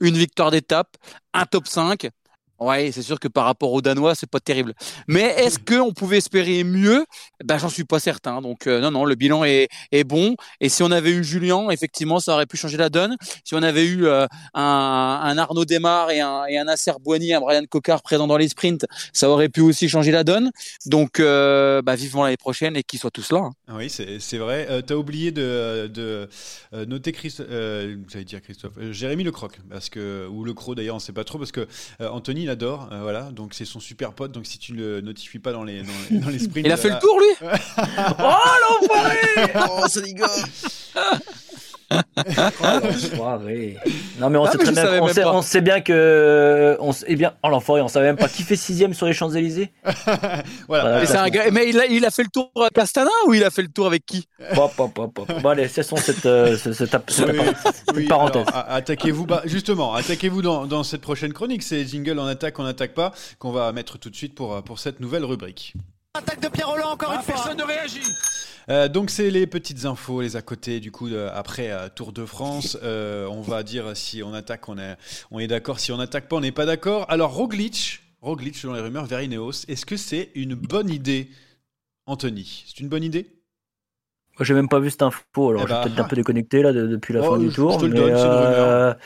une 0.00 0.16
victoire 0.16 0.50
d'étape, 0.50 0.96
un 1.32 1.46
top 1.46 1.66
5, 1.66 2.08
Ouais, 2.62 2.92
c'est 2.92 3.02
sûr 3.02 3.18
que 3.18 3.28
par 3.28 3.44
rapport 3.44 3.72
aux 3.72 3.82
Danois, 3.82 4.14
c'est 4.14 4.30
pas 4.30 4.38
terrible. 4.38 4.74
Mais 5.08 5.34
est-ce 5.38 5.58
qu'on 5.58 5.92
pouvait 5.92 6.18
espérer 6.18 6.62
mieux? 6.62 7.04
Ben, 7.44 7.58
j'en 7.58 7.68
suis 7.68 7.82
pas 7.84 7.98
certain. 7.98 8.40
Donc 8.40 8.68
euh, 8.68 8.80
non, 8.80 8.92
non, 8.92 9.04
le 9.04 9.16
bilan 9.16 9.44
est, 9.44 9.68
est, 9.90 10.04
bon. 10.04 10.36
Et 10.60 10.68
si 10.68 10.84
on 10.84 10.90
avait 10.92 11.10
eu 11.10 11.24
Julien, 11.24 11.70
effectivement, 11.70 12.20
ça 12.20 12.34
aurait 12.34 12.46
pu 12.46 12.56
changer 12.56 12.76
la 12.76 12.88
donne. 12.88 13.16
Si 13.44 13.54
on 13.54 13.62
avait 13.62 13.84
eu 13.84 14.06
euh, 14.06 14.26
un, 14.54 15.20
un, 15.24 15.38
Arnaud 15.38 15.64
Desmar 15.64 16.10
et 16.12 16.20
un, 16.20 16.44
et 16.46 16.56
un 16.56 16.64
Nasser 16.64 16.92
Boigny, 17.00 17.34
un 17.34 17.40
Brian 17.40 17.64
Cocard 17.68 18.00
présent 18.02 18.28
dans 18.28 18.36
les 18.36 18.48
sprints, 18.48 18.86
ça 19.12 19.28
aurait 19.28 19.48
pu 19.48 19.60
aussi 19.60 19.88
changer 19.88 20.12
la 20.12 20.22
donne. 20.22 20.52
Donc, 20.86 21.18
euh, 21.18 21.82
bah, 21.82 21.96
vivement 21.96 22.22
l'année 22.22 22.36
prochaine 22.36 22.76
et 22.76 22.84
qu'ils 22.84 23.00
soient 23.00 23.10
tous 23.10 23.32
là. 23.32 23.50
Hein. 23.68 23.74
Oui, 23.76 23.90
c'est 23.90 24.38
vrai. 24.38 24.68
Euh, 24.70 24.82
tu 24.86 24.92
as 24.92 24.96
oublié 24.96 25.32
de, 25.32 25.88
de 25.88 26.28
noter 26.86 27.10
Christophe, 27.10 27.48
j'allais 27.48 28.24
dire 28.24 28.40
Christophe, 28.40 28.74
Jérémy 28.92 29.24
Lecroc, 29.24 29.58
parce 29.68 29.88
que 29.88 30.28
ou 30.28 30.44
Le 30.44 30.54
Croc 30.54 30.76
d'ailleurs, 30.76 30.96
on 30.96 31.00
sait 31.00 31.12
pas 31.12 31.24
trop, 31.24 31.38
parce 31.38 31.52
que 31.52 31.66
Anthony 32.00 32.46
adore, 32.52 32.88
euh, 32.92 33.00
voilà, 33.02 33.22
donc 33.32 33.54
c'est 33.54 33.64
son 33.64 33.80
super 33.80 34.12
pote, 34.12 34.32
donc 34.32 34.46
si 34.46 34.58
tu 34.58 34.72
le 34.72 35.00
notifies 35.00 35.40
pas 35.40 35.52
dans 35.52 35.64
les, 35.64 35.82
dans 36.10 36.28
les, 36.28 36.38
sprints... 36.38 36.66
Il 36.66 36.72
a 36.72 36.76
fait 36.76 36.90
le 36.90 36.98
tour, 37.00 37.18
lui 37.18 37.48
Oh, 38.18 38.80
l'enfoiré 38.80 39.18
Oh, 39.68 39.88
ça 39.88 40.00
rigole 40.00 40.28
non 44.18 44.30
mais 44.30 44.38
on 44.38 44.46
sait 44.46 44.58
très 44.58 44.72
bien, 44.72 45.02
on 45.02 45.08
sait, 45.08 45.24
on 45.24 45.42
sait, 45.42 45.60
bien 45.60 45.80
que, 45.80 46.76
on 46.80 46.92
sait, 46.92 47.06
eh 47.08 47.16
bien, 47.16 47.34
oh 47.42 47.48
l'enfoiré, 47.48 47.80
on 47.80 47.88
savait 47.88 48.06
même 48.06 48.16
pas 48.16 48.28
qui 48.28 48.42
fait 48.42 48.56
sixième 48.56 48.94
sur 48.94 49.06
les 49.06 49.12
Champs 49.12 49.30
Élysées. 49.30 49.72
voilà. 50.68 51.00
Mais, 51.00 51.16
un 51.16 51.28
gars, 51.28 51.50
mais 51.50 51.68
il, 51.68 51.78
a, 51.78 51.86
il 51.86 52.04
a 52.04 52.10
fait 52.10 52.22
le 52.22 52.28
tour 52.28 52.50
à 52.62 52.70
Castana 52.70 53.10
ou 53.26 53.34
il 53.34 53.44
a 53.44 53.50
fait 53.50 53.62
le 53.62 53.68
tour 53.68 53.86
avec 53.86 54.04
qui? 54.06 54.26
Bon 54.54 55.50
allez, 55.50 55.68
cessons 55.68 55.96
cette, 55.96 56.26
euh, 56.26 56.56
cette, 56.56 56.74
cette, 56.74 57.10
cette 57.10 57.30
oui, 57.94 58.06
parenthèse. 58.06 58.46
Attaquez-vous, 58.52 59.26
bah, 59.26 59.42
justement, 59.44 59.94
attaquez-vous 59.94 60.42
dans, 60.42 60.66
dans 60.66 60.82
cette 60.82 61.02
prochaine 61.02 61.32
chronique. 61.32 61.62
C'est 61.62 61.84
jingle 61.84 62.18
on 62.18 62.26
attaque, 62.26 62.58
on 62.58 62.64
n'attaque 62.64 62.94
pas 62.94 63.12
qu'on 63.38 63.52
va 63.52 63.72
mettre 63.72 63.98
tout 63.98 64.10
de 64.10 64.16
suite 64.16 64.34
pour 64.34 64.62
pour 64.62 64.78
cette 64.78 65.00
nouvelle 65.00 65.24
rubrique. 65.24 65.74
Attaque 66.14 66.40
de 66.40 66.48
Pierre 66.48 66.68
Roland 66.68 66.90
encore 66.90 67.10
ah, 67.10 67.16
une 67.16 67.22
fois. 67.22 67.34
Personne 67.34 67.56
ne 67.56 67.64
réagit. 67.64 68.02
Euh, 68.68 68.88
donc 68.88 69.10
c'est 69.10 69.30
les 69.30 69.46
petites 69.46 69.84
infos, 69.84 70.20
les 70.20 70.36
à 70.36 70.42
côté 70.42 70.80
du 70.80 70.90
coup 70.90 71.08
après 71.32 71.70
euh, 71.70 71.88
Tour 71.94 72.12
de 72.12 72.24
France. 72.24 72.78
Euh, 72.92 73.26
on 73.26 73.42
va 73.42 73.62
dire 73.62 73.96
si 73.96 74.22
on 74.22 74.34
attaque, 74.34 74.68
on 74.68 74.76
est, 74.76 74.96
on 75.30 75.38
est 75.38 75.46
d'accord. 75.46 75.78
Si 75.78 75.92
on 75.92 75.98
n'attaque 75.98 76.28
pas, 76.28 76.36
on 76.36 76.40
n'est 76.40 76.52
pas 76.52 76.66
d'accord. 76.66 77.06
Alors 77.08 77.32
Roglic, 77.32 78.02
Roglic 78.20 78.56
selon 78.56 78.74
les 78.74 78.80
rumeurs, 78.80 79.04
vers 79.04 79.22
Ineos, 79.22 79.64
est-ce 79.68 79.86
que 79.86 79.96
c'est 79.96 80.30
une 80.34 80.54
bonne 80.54 80.90
idée, 80.90 81.30
Anthony? 82.06 82.64
C'est 82.66 82.80
une 82.80 82.88
bonne 82.88 83.04
idée? 83.04 83.30
Moi 84.38 84.44
j'ai 84.44 84.54
même 84.54 84.68
pas 84.68 84.80
vu 84.80 84.90
cette 84.90 85.02
info, 85.02 85.50
alors 85.50 85.62
eh 85.62 85.62
je 85.62 85.68
vais 85.68 85.74
bah, 85.74 85.82
peut-être 85.84 86.00
un 86.00 86.08
peu 86.08 86.16
déconnecté 86.16 86.62
là 86.62 86.72
depuis 86.72 87.14
la 87.14 87.22
fin 87.22 87.28
oh, 87.30 87.38
du 87.38 87.50
tour. 87.50 87.72
Je 87.74 87.78
te 87.78 87.84
le 87.84 87.94
donne, 87.94 88.16
c'est 88.16 88.24
une 88.24 88.32
rumeur. 88.32 88.96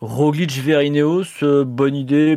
Roglic 0.00 0.50
vers 0.58 0.82
Ineos, 0.82 1.64
bonne 1.64 1.94
idée. 1.94 2.36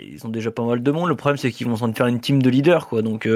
Ils 0.00 0.24
ont 0.24 0.30
déjà 0.30 0.50
pas 0.50 0.64
mal 0.64 0.82
de 0.82 0.90
monde. 0.90 1.08
Le 1.08 1.16
problème, 1.16 1.36
c'est 1.36 1.50
qu'ils 1.50 1.66
vont 1.66 1.76
s'en 1.76 1.92
faire 1.92 2.06
une 2.06 2.20
team 2.20 2.40
de 2.40 2.48
leaders, 2.48 2.86
quoi. 2.86 3.02
Donc, 3.02 3.28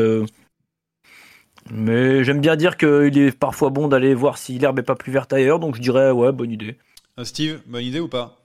mais 1.72 2.24
j'aime 2.24 2.40
bien 2.40 2.56
dire 2.56 2.76
qu'il 2.76 3.18
est 3.18 3.36
parfois 3.36 3.70
bon 3.70 3.88
d'aller 3.88 4.14
voir 4.14 4.38
si 4.38 4.58
l'herbe 4.58 4.78
est 4.78 4.82
pas 4.82 4.94
plus 4.94 5.12
verte 5.12 5.32
ailleurs, 5.32 5.58
donc 5.58 5.76
je 5.76 5.80
dirais 5.80 6.10
ouais, 6.10 6.32
bonne 6.32 6.50
idée. 6.50 6.76
Euh, 7.18 7.24
Steve, 7.24 7.60
bonne 7.66 7.84
idée 7.84 8.00
ou 8.00 8.08
pas? 8.08 8.42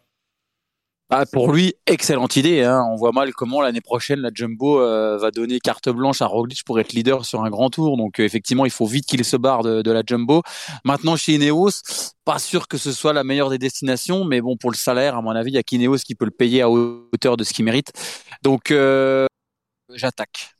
Ah, 1.14 1.26
pour 1.26 1.52
lui, 1.52 1.74
excellente 1.88 2.38
idée. 2.38 2.64
Hein. 2.64 2.88
On 2.90 2.96
voit 2.96 3.12
mal 3.12 3.34
comment 3.34 3.62
l'année 3.62 3.82
prochaine 3.82 4.22
la 4.22 4.30
Jumbo 4.34 4.80
euh, 4.80 5.18
va 5.18 5.30
donner 5.30 5.60
carte 5.60 5.90
blanche 5.90 6.22
à 6.22 6.26
Roglic 6.26 6.64
pour 6.64 6.80
être 6.80 6.94
leader 6.94 7.26
sur 7.26 7.44
un 7.44 7.50
grand 7.50 7.70
tour. 7.70 7.98
Donc 7.98 8.20
euh, 8.20 8.24
effectivement, 8.24 8.64
il 8.64 8.72
faut 8.72 8.86
vite 8.86 9.06
qu'il 9.06 9.26
se 9.26 9.36
barre 9.36 9.62
de, 9.62 9.82
de, 9.82 9.92
la 9.92 10.04
Jumbo. 10.08 10.42
Maintenant 10.86 11.18
chez 11.18 11.34
Ineos, 11.34 11.82
pas 12.24 12.40
sûr 12.40 12.70
que 12.70 12.78
ce 12.78 12.94
soit 12.94 13.12
la 13.12 13.26
meilleure 13.26 13.50
des 13.50 13.58
destinations, 13.58 14.24
mais 14.24 14.40
bon 14.40 14.56
pour 14.56 14.72
le 14.72 14.78
salaire, 14.78 15.18
à 15.18 15.22
mon 15.22 15.32
avis, 15.32 15.52
il 15.52 15.56
y 15.56 15.58
a 15.58 15.64
qu'Ineos 15.64 15.98
qui 15.98 16.16
peut 16.16 16.24
le 16.26 16.32
payer 16.32 16.62
à 16.62 16.70
hauteur 16.70 17.36
de 17.36 17.44
ce 17.44 17.52
qu'il 17.52 17.66
mérite. 17.66 17.92
Donc 18.42 18.74
j'attaque. 19.94 20.56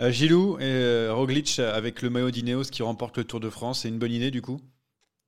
Euh, 0.00 0.10
Gilou 0.12 0.56
et 0.58 0.62
euh, 0.64 1.12
Roglic 1.12 1.58
avec 1.58 2.02
le 2.02 2.10
maillot 2.10 2.30
d'Ineos 2.30 2.64
qui 2.64 2.82
remporte 2.84 3.18
le 3.18 3.24
Tour 3.24 3.40
de 3.40 3.50
France, 3.50 3.80
c'est 3.80 3.88
une 3.88 3.98
bonne 3.98 4.12
idée 4.12 4.30
du 4.30 4.40
coup? 4.40 4.60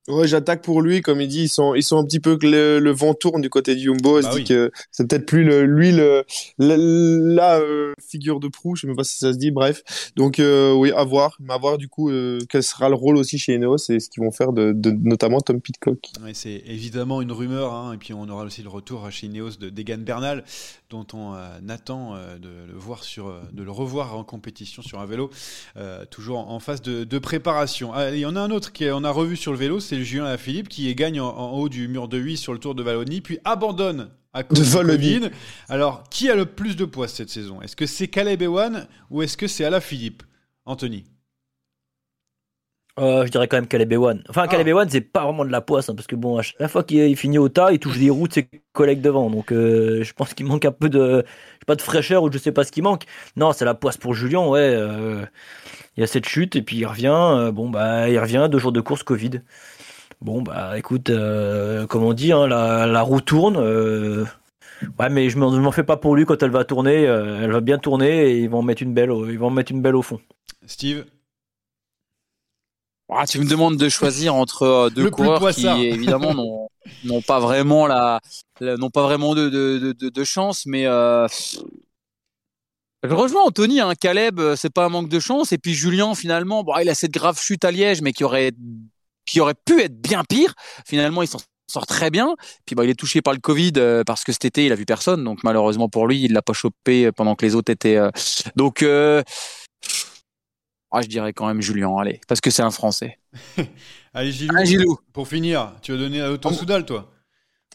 Ouais, 0.07 0.25
j'attaque 0.25 0.61
pour 0.61 0.81
lui, 0.81 1.01
comme 1.01 1.19
il 1.19 1.27
dit, 1.27 1.43
ils 1.43 1.49
sont, 1.49 1.75
ils 1.75 1.83
sont 1.83 1.97
un 1.97 2.05
petit 2.05 2.21
peu 2.21 2.37
que 2.37 2.47
le, 2.47 2.91
vent 2.91 3.13
tourne 3.13 3.41
du 3.41 3.49
côté 3.49 3.75
du 3.75 3.83
Jumbo. 3.83 4.21
Bah 4.21 4.31
se 4.31 4.37
dit 4.37 4.45
que 4.45 4.71
c'est 4.89 5.05
peut-être 5.05 5.25
plus 5.25 5.43
le, 5.43 5.65
lui 5.65 5.91
le, 5.91 6.23
la 6.57 7.59
euh, 7.59 7.93
figure 8.01 8.39
de 8.39 8.47
proue, 8.47 8.77
je 8.77 8.81
sais 8.81 8.87
même 8.87 8.95
pas 8.95 9.03
si 9.03 9.17
ça 9.17 9.33
se 9.33 9.37
dit. 9.37 9.51
Bref, 9.51 9.83
donc 10.15 10.39
euh, 10.39 10.71
oui, 10.73 10.93
à 10.93 11.03
voir, 11.03 11.35
mais 11.41 11.53
à 11.53 11.57
voir 11.57 11.77
du 11.77 11.89
coup 11.89 12.09
euh, 12.09 12.39
quel 12.47 12.63
sera 12.63 12.87
le 12.87 12.95
rôle 12.95 13.17
aussi 13.17 13.37
chez 13.37 13.55
Eneos 13.55 13.89
et 13.89 13.99
ce 13.99 14.09
qu'ils 14.09 14.23
vont 14.23 14.31
faire 14.31 14.53
de, 14.53 14.71
de, 14.71 14.91
notamment 14.91 15.41
Tom 15.41 15.59
Pitcock. 15.59 15.99
Ouais, 16.23 16.33
c'est 16.33 16.63
évidemment 16.65 17.21
une 17.21 17.33
rumeur, 17.33 17.73
hein, 17.73 17.93
et 17.93 17.97
puis 17.97 18.13
on 18.13 18.29
aura 18.29 18.45
aussi 18.45 18.63
le 18.63 18.69
retour 18.69 19.11
chez 19.11 19.27
Ineos 19.27 19.57
de 19.59 19.69
Degan 19.69 20.03
Bernal, 20.03 20.45
dont 20.89 21.05
on 21.13 21.33
attend 21.67 22.15
de 22.15 22.49
le 22.71 22.77
voir 22.77 23.03
sur, 23.03 23.35
de 23.51 23.61
le 23.61 23.71
revoir 23.71 24.15
en 24.15 24.23
compétition 24.23 24.81
sur 24.81 25.01
un 25.01 25.05
vélo, 25.05 25.29
toujours 26.09 26.49
en, 26.49 26.59
phase 26.59 26.81
de, 26.81 27.03
de 27.03 27.19
préparation. 27.19 27.91
Ah, 27.93 28.11
il 28.11 28.19
y 28.19 28.25
en 28.25 28.37
a 28.37 28.39
un 28.39 28.51
autre 28.51 28.71
qui 28.71 28.85
on 28.89 29.03
a 29.03 29.11
revu 29.11 29.35
sur 29.35 29.51
le 29.51 29.57
vélo, 29.57 29.81
c'est 29.81 29.96
Julien 30.03 30.37
Philippe 30.37 30.69
qui 30.69 30.93
gagne 30.95 31.19
en, 31.19 31.51
haut 31.51 31.69
du 31.69 31.87
mur 31.87 32.07
de 32.07 32.17
8 32.17 32.37
sur 32.37 32.53
le 32.53 32.59
Tour 32.59 32.75
de 32.75 32.83
Wallonie, 32.83 33.21
puis 33.21 33.39
abandonne 33.45 34.09
à 34.33 34.43
cause 34.43 34.73
de, 34.73 34.83
Covid. 34.83 35.29
Alors, 35.69 36.03
qui 36.09 36.29
a 36.29 36.35
le 36.35 36.45
plus 36.45 36.75
de 36.75 36.85
poids 36.85 37.07
cette 37.07 37.29
saison? 37.29 37.61
Est-ce 37.61 37.75
que 37.75 37.85
c'est 37.85 38.07
Caleb 38.07 38.41
Ewan 38.41 38.87
ou 39.09 39.21
est-ce 39.21 39.37
que 39.37 39.47
c'est 39.47 39.65
Alaphilippe 39.65 40.23
Anthony 40.65 41.05
euh, 42.99 43.25
je 43.25 43.31
dirais 43.31 43.47
quand 43.47 43.57
même 43.57 43.67
Caleb 43.67 43.93
Ewan. 43.93 44.23
Enfin, 44.27 44.43
ah. 44.45 44.47
Caleb 44.47 44.69
Ewan, 44.69 44.89
c'est 44.89 45.01
pas 45.01 45.23
vraiment 45.23 45.45
de 45.45 45.51
la 45.51 45.61
poisse, 45.61 45.87
hein, 45.87 45.95
parce 45.95 46.07
que 46.07 46.15
bon, 46.15 46.37
à 46.37 46.41
chaque 46.41 46.67
fois 46.67 46.83
qu'il 46.83 47.15
finit 47.15 47.37
au 47.37 47.47
tas, 47.47 47.71
il 47.71 47.79
touche 47.79 47.99
des 47.99 48.09
roues 48.09 48.27
de 48.27 48.33
ses 48.33 48.49
collègues 48.73 49.01
devant. 49.01 49.29
Donc, 49.29 49.51
euh, 49.51 50.03
je 50.03 50.13
pense 50.13 50.33
qu'il 50.33 50.47
manque 50.47 50.65
un 50.65 50.71
peu 50.71 50.89
de, 50.89 51.23
pas 51.67 51.75
de 51.75 51.81
fraîcheur 51.81 52.23
ou 52.23 52.31
je 52.31 52.39
sais 52.39 52.51
pas 52.51 52.63
ce 52.63 52.71
qui 52.71 52.81
manque. 52.81 53.03
Non, 53.35 53.53
c'est 53.53 53.65
la 53.65 53.75
poisse 53.75 53.97
pour 53.97 54.15
Julien, 54.15 54.47
ouais. 54.47 54.73
Euh, 54.73 55.23
il 55.95 56.01
y 56.01 56.03
a 56.03 56.07
cette 56.07 56.27
chute 56.27 56.55
et 56.55 56.63
puis 56.63 56.77
il 56.77 56.85
revient. 56.85 57.51
bon, 57.53 57.69
bah, 57.69 58.09
il 58.09 58.17
revient 58.19 58.47
deux 58.51 58.59
jours 58.59 58.71
de 58.71 58.81
course 58.81 59.03
Covid. 59.03 59.41
Bon, 60.21 60.41
bah 60.41 60.77
écoute, 60.77 61.09
euh, 61.09 61.85
comme 61.85 62.03
on 62.03 62.13
dit, 62.13 62.31
hein, 62.31 62.47
la, 62.47 63.01
roue 63.01 63.21
tourne. 63.21 63.57
Euh, 63.57 64.25
ouais, 64.99 65.09
mais 65.09 65.29
je 65.29 65.37
m'en 65.37 65.71
fais 65.71 65.83
pas 65.83 65.97
pour 65.97 66.15
lui 66.15 66.25
quand 66.25 66.41
elle 66.41 66.51
va 66.51 66.65
tourner. 66.65 67.07
Euh, 67.07 67.41
elle 67.43 67.51
va 67.51 67.61
bien 67.61 67.77
tourner 67.77 68.31
et 68.31 68.39
ils 68.39 68.49
vont 68.49 68.63
mettre 68.63 68.81
une 68.81 68.93
belle, 68.93 69.11
ils 69.29 69.37
vont 69.37 69.51
mettre 69.51 69.71
une 69.71 69.81
belle 69.81 69.95
au 69.95 70.01
fond. 70.01 70.19
Steve? 70.65 71.05
Ah, 73.09 73.25
Tu 73.25 73.39
me 73.39 73.45
demandes 73.45 73.77
de 73.77 73.89
choisir 73.89 74.35
entre 74.35 74.89
deux 74.93 75.09
coureurs 75.09 75.51
qui, 75.51 75.67
évidemment, 75.67 76.67
n'ont 77.05 77.21
pas 77.21 77.39
vraiment 77.39 77.87
la, 77.87 78.19
n'ont 78.59 78.89
pas 78.89 79.03
vraiment 79.03 79.33
de, 79.33 79.49
de, 79.49 79.93
de, 79.93 80.09
de 80.09 80.23
chance, 80.23 80.65
mais 80.65 80.87
Je 83.03 83.13
rejoins 83.13 83.43
Anthony, 83.45 83.79
hein, 83.79 83.93
Caleb, 83.95 84.39
euh, 84.39 84.55
c'est 84.55 84.71
pas 84.73 84.85
un 84.85 84.89
manque 84.89 85.09
de 85.09 85.19
chance. 85.19 85.51
Et 85.51 85.57
puis 85.57 85.73
Julien, 85.73 86.15
finalement, 86.15 86.63
bon, 86.63 86.73
il 86.81 86.89
a 86.89 86.95
cette 86.95 87.11
grave 87.11 87.39
chute 87.39 87.63
à 87.63 87.71
Liège, 87.71 88.01
mais 88.01 88.11
qui 88.11 88.23
aurait, 88.23 88.51
qui 89.27 89.39
aurait 89.41 89.53
pu 89.65 89.81
être 89.81 90.01
bien 90.01 90.23
pire. 90.23 90.55
Finalement, 90.87 91.21
il 91.21 91.27
s'en 91.27 91.37
sort 91.69 91.85
très 91.85 92.09
bien. 92.09 92.33
Puis 92.65 92.75
bah, 92.75 92.83
il 92.85 92.89
est 92.89 92.95
touché 92.99 93.21
par 93.21 93.33
le 93.33 93.39
Covid 93.39 93.73
euh, 93.77 94.03
parce 94.03 94.23
que 94.23 94.31
cet 94.31 94.45
été, 94.45 94.65
il 94.65 94.71
a 94.71 94.75
vu 94.75 94.85
personne. 94.85 95.23
Donc 95.23 95.43
malheureusement 95.43 95.89
pour 95.89 96.07
lui, 96.07 96.23
il 96.23 96.33
l'a 96.33 96.41
pas 96.41 96.53
chopé 96.53 97.11
pendant 97.11 97.35
que 97.35 97.45
les 97.45 97.53
autres 97.55 97.71
étaient. 97.71 97.97
Euh... 97.97 98.09
Donc, 98.55 98.81
euh... 98.81 99.21
ah, 100.91 101.01
je 101.01 101.07
dirais 101.07 101.33
quand 101.33 101.47
même 101.47 101.61
Julien, 101.61 101.93
allez, 101.99 102.21
parce 102.27 102.39
que 102.41 102.49
c'est 102.49 102.61
un 102.63 102.71
Français. 102.71 103.19
allez, 104.13 104.31
Gilou, 104.31 104.55
Ah, 104.57 104.63
Gilou. 104.63 104.97
Pour 105.13 105.27
finir, 105.27 105.73
tu 105.81 105.91
vas 105.91 105.97
donner 105.97 106.21
à 106.21 106.31
Auto 106.31 106.51
Soudal, 106.51 106.85
toi? 106.85 107.11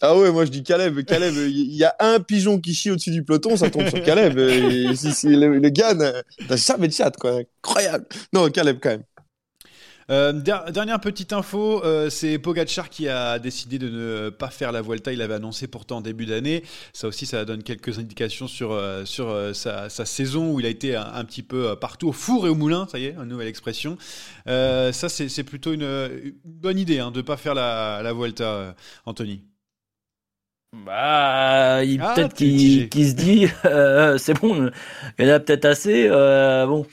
Ah 0.05 0.17
ouais, 0.17 0.33
moi 0.33 0.45
je 0.45 0.51
dis 0.51 0.65
Caleb. 0.65 1.05
Caleb, 1.05 1.33
il 1.37 1.75
y 1.77 1.85
a 1.85 1.95
un 2.01 2.19
pigeon 2.19 2.59
qui 2.59 2.75
chie 2.75 2.91
au-dessus 2.91 3.13
du 3.13 3.23
peloton, 3.23 3.57
ça 3.57 3.71
tombe 3.71 3.89
sur 3.89 4.03
Caleb. 4.03 4.37
Et 4.39 4.97
si, 4.97 5.13
si 5.13 5.29
le, 5.29 5.59
le 5.59 5.69
gars, 5.69 5.95
n'a- 5.95 6.25
t'as 6.49 6.57
jamais 6.57 6.89
de 6.89 6.93
chat, 6.93 7.13
quoi. 7.17 7.39
Incroyable. 7.65 8.07
Non, 8.33 8.51
Caleb 8.51 8.79
quand 8.83 8.89
même. 8.89 9.05
Euh, 10.11 10.33
der- 10.33 10.71
dernière 10.73 11.01
petite 11.01 11.33
info, 11.33 11.83
euh, 11.85 12.11
c'est 12.11 12.39
Pogacar 12.39 12.91
qui 12.91 13.09
a 13.09 13.39
décidé 13.39 13.79
de 13.79 13.89
ne 13.89 14.31
pas 14.31 14.49
faire 14.51 14.73
la 14.73 14.83
Vuelta. 14.83 15.13
Il 15.13 15.19
l'avait 15.19 15.35
annoncé 15.35 15.67
pourtant 15.69 15.99
en 15.99 16.01
début 16.01 16.27
d'année. 16.27 16.63
Ça 16.93 17.09
aussi, 17.09 17.27
ça 17.27 17.45
donne 17.45 17.63
quelques 17.63 17.99
indications 17.99 18.49
sur, 18.49 18.73
euh, 18.73 19.05
sur 19.05 19.35
sa, 19.55 19.89
sa 19.89 20.05
saison 20.05 20.53
où 20.53 20.61
il 20.61 20.67
a 20.67 20.71
été 20.71 20.97
un, 20.97 21.07
un 21.15 21.25
petit 21.25 21.43
peu 21.43 21.77
partout 21.77 22.09
au 22.09 22.13
four 22.13 22.47
et 22.47 22.51
au 22.51 22.55
moulin. 22.55 22.87
Ça 22.91 22.99
y 22.99 23.07
est, 23.07 23.15
une 23.15 23.25
nouvelle 23.25 23.49
expression. 23.49 23.97
Ça, 24.47 25.09
c'est 25.09 25.45
plutôt 25.45 25.73
une, 25.73 25.83
une 25.83 26.35
bonne 26.45 26.79
idée 26.79 26.99
hein, 26.99 27.11
de 27.11 27.19
ne 27.19 27.23
pas 27.23 27.37
faire 27.37 27.55
la, 27.55 28.01
la 28.03 28.13
Vuelta, 28.13 28.75
Anthony. 29.07 29.43
Bah, 30.75 31.85
il 31.85 32.01
Ah, 32.01 32.15
peut-être 32.15 32.35
qu'il 32.35 33.09
se 33.11 33.13
dit, 33.15 33.47
euh, 33.67 34.17
c'est 34.17 34.33
bon, 34.33 34.71
il 35.19 35.27
y 35.27 35.31
en 35.31 35.35
a 35.35 35.39
peut-être 35.41 35.67
assez. 35.67 36.09
euh, 36.11 36.67
bon, 36.67 36.87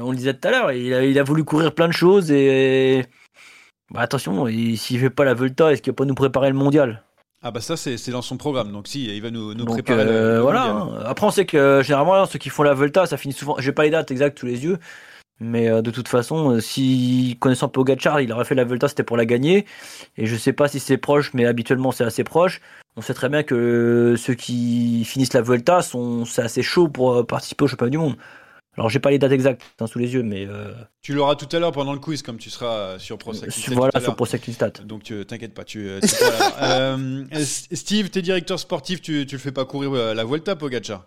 on 0.00 0.10
le 0.10 0.16
disait 0.16 0.34
tout 0.34 0.48
à 0.48 0.50
l'heure, 0.50 0.72
il 0.72 0.92
a, 0.94 1.04
il 1.04 1.18
a 1.18 1.22
voulu 1.22 1.44
courir 1.44 1.74
plein 1.74 1.88
de 1.88 1.92
choses 1.92 2.30
et 2.30 3.04
bah, 3.90 4.00
attention, 4.00 4.48
il- 4.48 4.78
s'il 4.78 4.98
fait 5.00 5.10
pas 5.10 5.24
la 5.24 5.34
Volta, 5.34 5.72
est-ce 5.72 5.82
qu'il 5.82 5.92
va 5.92 5.96
pas 5.96 6.04
nous 6.04 6.14
préparer 6.14 6.48
le 6.48 6.54
mondial? 6.56 7.02
Ah 7.42 7.50
bah 7.50 7.60
ça, 7.60 7.76
c'est 7.76 8.10
dans 8.10 8.22
son 8.22 8.38
programme. 8.38 8.72
Donc 8.72 8.88
si, 8.88 9.04
il 9.04 9.20
va 9.22 9.30
nous, 9.30 9.52
nous 9.52 9.66
Donc 9.66 9.74
préparer 9.82 10.04
le- 10.04 10.10
euh, 10.10 10.34
le 10.36 10.40
voilà. 10.40 10.72
mondial. 10.72 10.98
hein. 11.00 11.04
Après, 11.06 11.26
on 11.26 11.30
sait 11.30 11.44
que 11.44 11.58
euh, 11.58 11.82
généralement, 11.82 12.24
ceux 12.24 12.38
qui 12.38 12.48
font 12.48 12.62
la 12.62 12.72
Volta, 12.72 13.04
ça 13.04 13.18
finit 13.18 13.34
souvent. 13.34 13.56
J'ai 13.58 13.72
pas 13.72 13.84
les 13.84 13.90
dates 13.90 14.10
exactes 14.10 14.38
sous 14.38 14.46
les 14.46 14.64
yeux, 14.64 14.78
mais 15.40 15.68
euh, 15.68 15.82
de 15.82 15.90
toute 15.90 16.08
façon, 16.08 16.52
euh, 16.52 16.60
si 16.60 17.36
connaissant 17.40 17.68
Pogacar, 17.68 18.22
il 18.22 18.32
aurait 18.32 18.46
fait 18.46 18.54
la 18.54 18.64
Volta, 18.64 18.88
c'était 18.88 19.02
pour 19.02 19.18
la 19.18 19.26
gagner. 19.26 19.66
Et 20.16 20.24
je 20.24 20.36
sais 20.36 20.54
pas 20.54 20.68
si 20.68 20.80
c'est 20.80 20.96
proche, 20.96 21.34
mais 21.34 21.44
habituellement 21.44 21.92
c'est 21.92 22.04
assez 22.04 22.24
proche. 22.24 22.62
On 22.96 23.02
sait 23.02 23.12
très 23.12 23.28
bien 23.28 23.42
que 23.42 23.54
euh, 23.54 24.16
ceux 24.16 24.34
qui 24.34 25.04
finissent 25.04 25.34
la 25.34 25.42
Volta 25.42 25.82
sont 25.82 26.24
c'est 26.24 26.42
assez 26.42 26.62
chaud 26.62 26.88
pour 26.88 27.26
participer 27.26 27.64
au 27.64 27.68
championnat 27.68 27.90
du 27.90 27.98
monde. 27.98 28.16
Alors 28.76 28.90
j'ai 28.90 28.98
pas 28.98 29.10
les 29.10 29.18
dates 29.18 29.32
exactes 29.32 29.62
hein, 29.78 29.86
sous 29.86 29.98
les 29.98 30.14
yeux, 30.14 30.22
mais 30.22 30.46
euh, 30.46 30.72
Tu 31.02 31.14
l'auras 31.14 31.36
tout 31.36 31.48
à 31.54 31.60
l'heure 31.60 31.72
pendant 31.72 31.92
le 31.92 32.00
quiz, 32.00 32.22
comme 32.22 32.38
tu 32.38 32.50
seras 32.50 32.74
euh, 32.74 32.98
sur 32.98 33.18
Pro 33.18 33.32
Cycling 33.32 33.50
Stats 33.52 33.70
tout 33.70 33.74
voilà 33.74 33.90
à 33.94 34.00
sur 34.00 34.08
l'heure. 34.08 34.16
Pro 34.16 34.26
Cycling 34.26 34.54
Stats. 34.54 34.70
Donc 34.84 35.04
t'inquiète 35.26 35.54
pas, 35.54 35.64
tu. 35.64 35.88
Euh, 35.88 36.00
Steve, 37.44 38.10
t'es 38.10 38.22
directeur 38.22 38.58
sportif, 38.58 39.00
tu, 39.00 39.26
tu 39.26 39.36
le 39.36 39.40
fais 39.40 39.52
pas 39.52 39.64
courir 39.64 39.92
euh, 39.92 40.14
la 40.14 40.24
Vuelta, 40.24 40.56
Pogacar? 40.56 41.06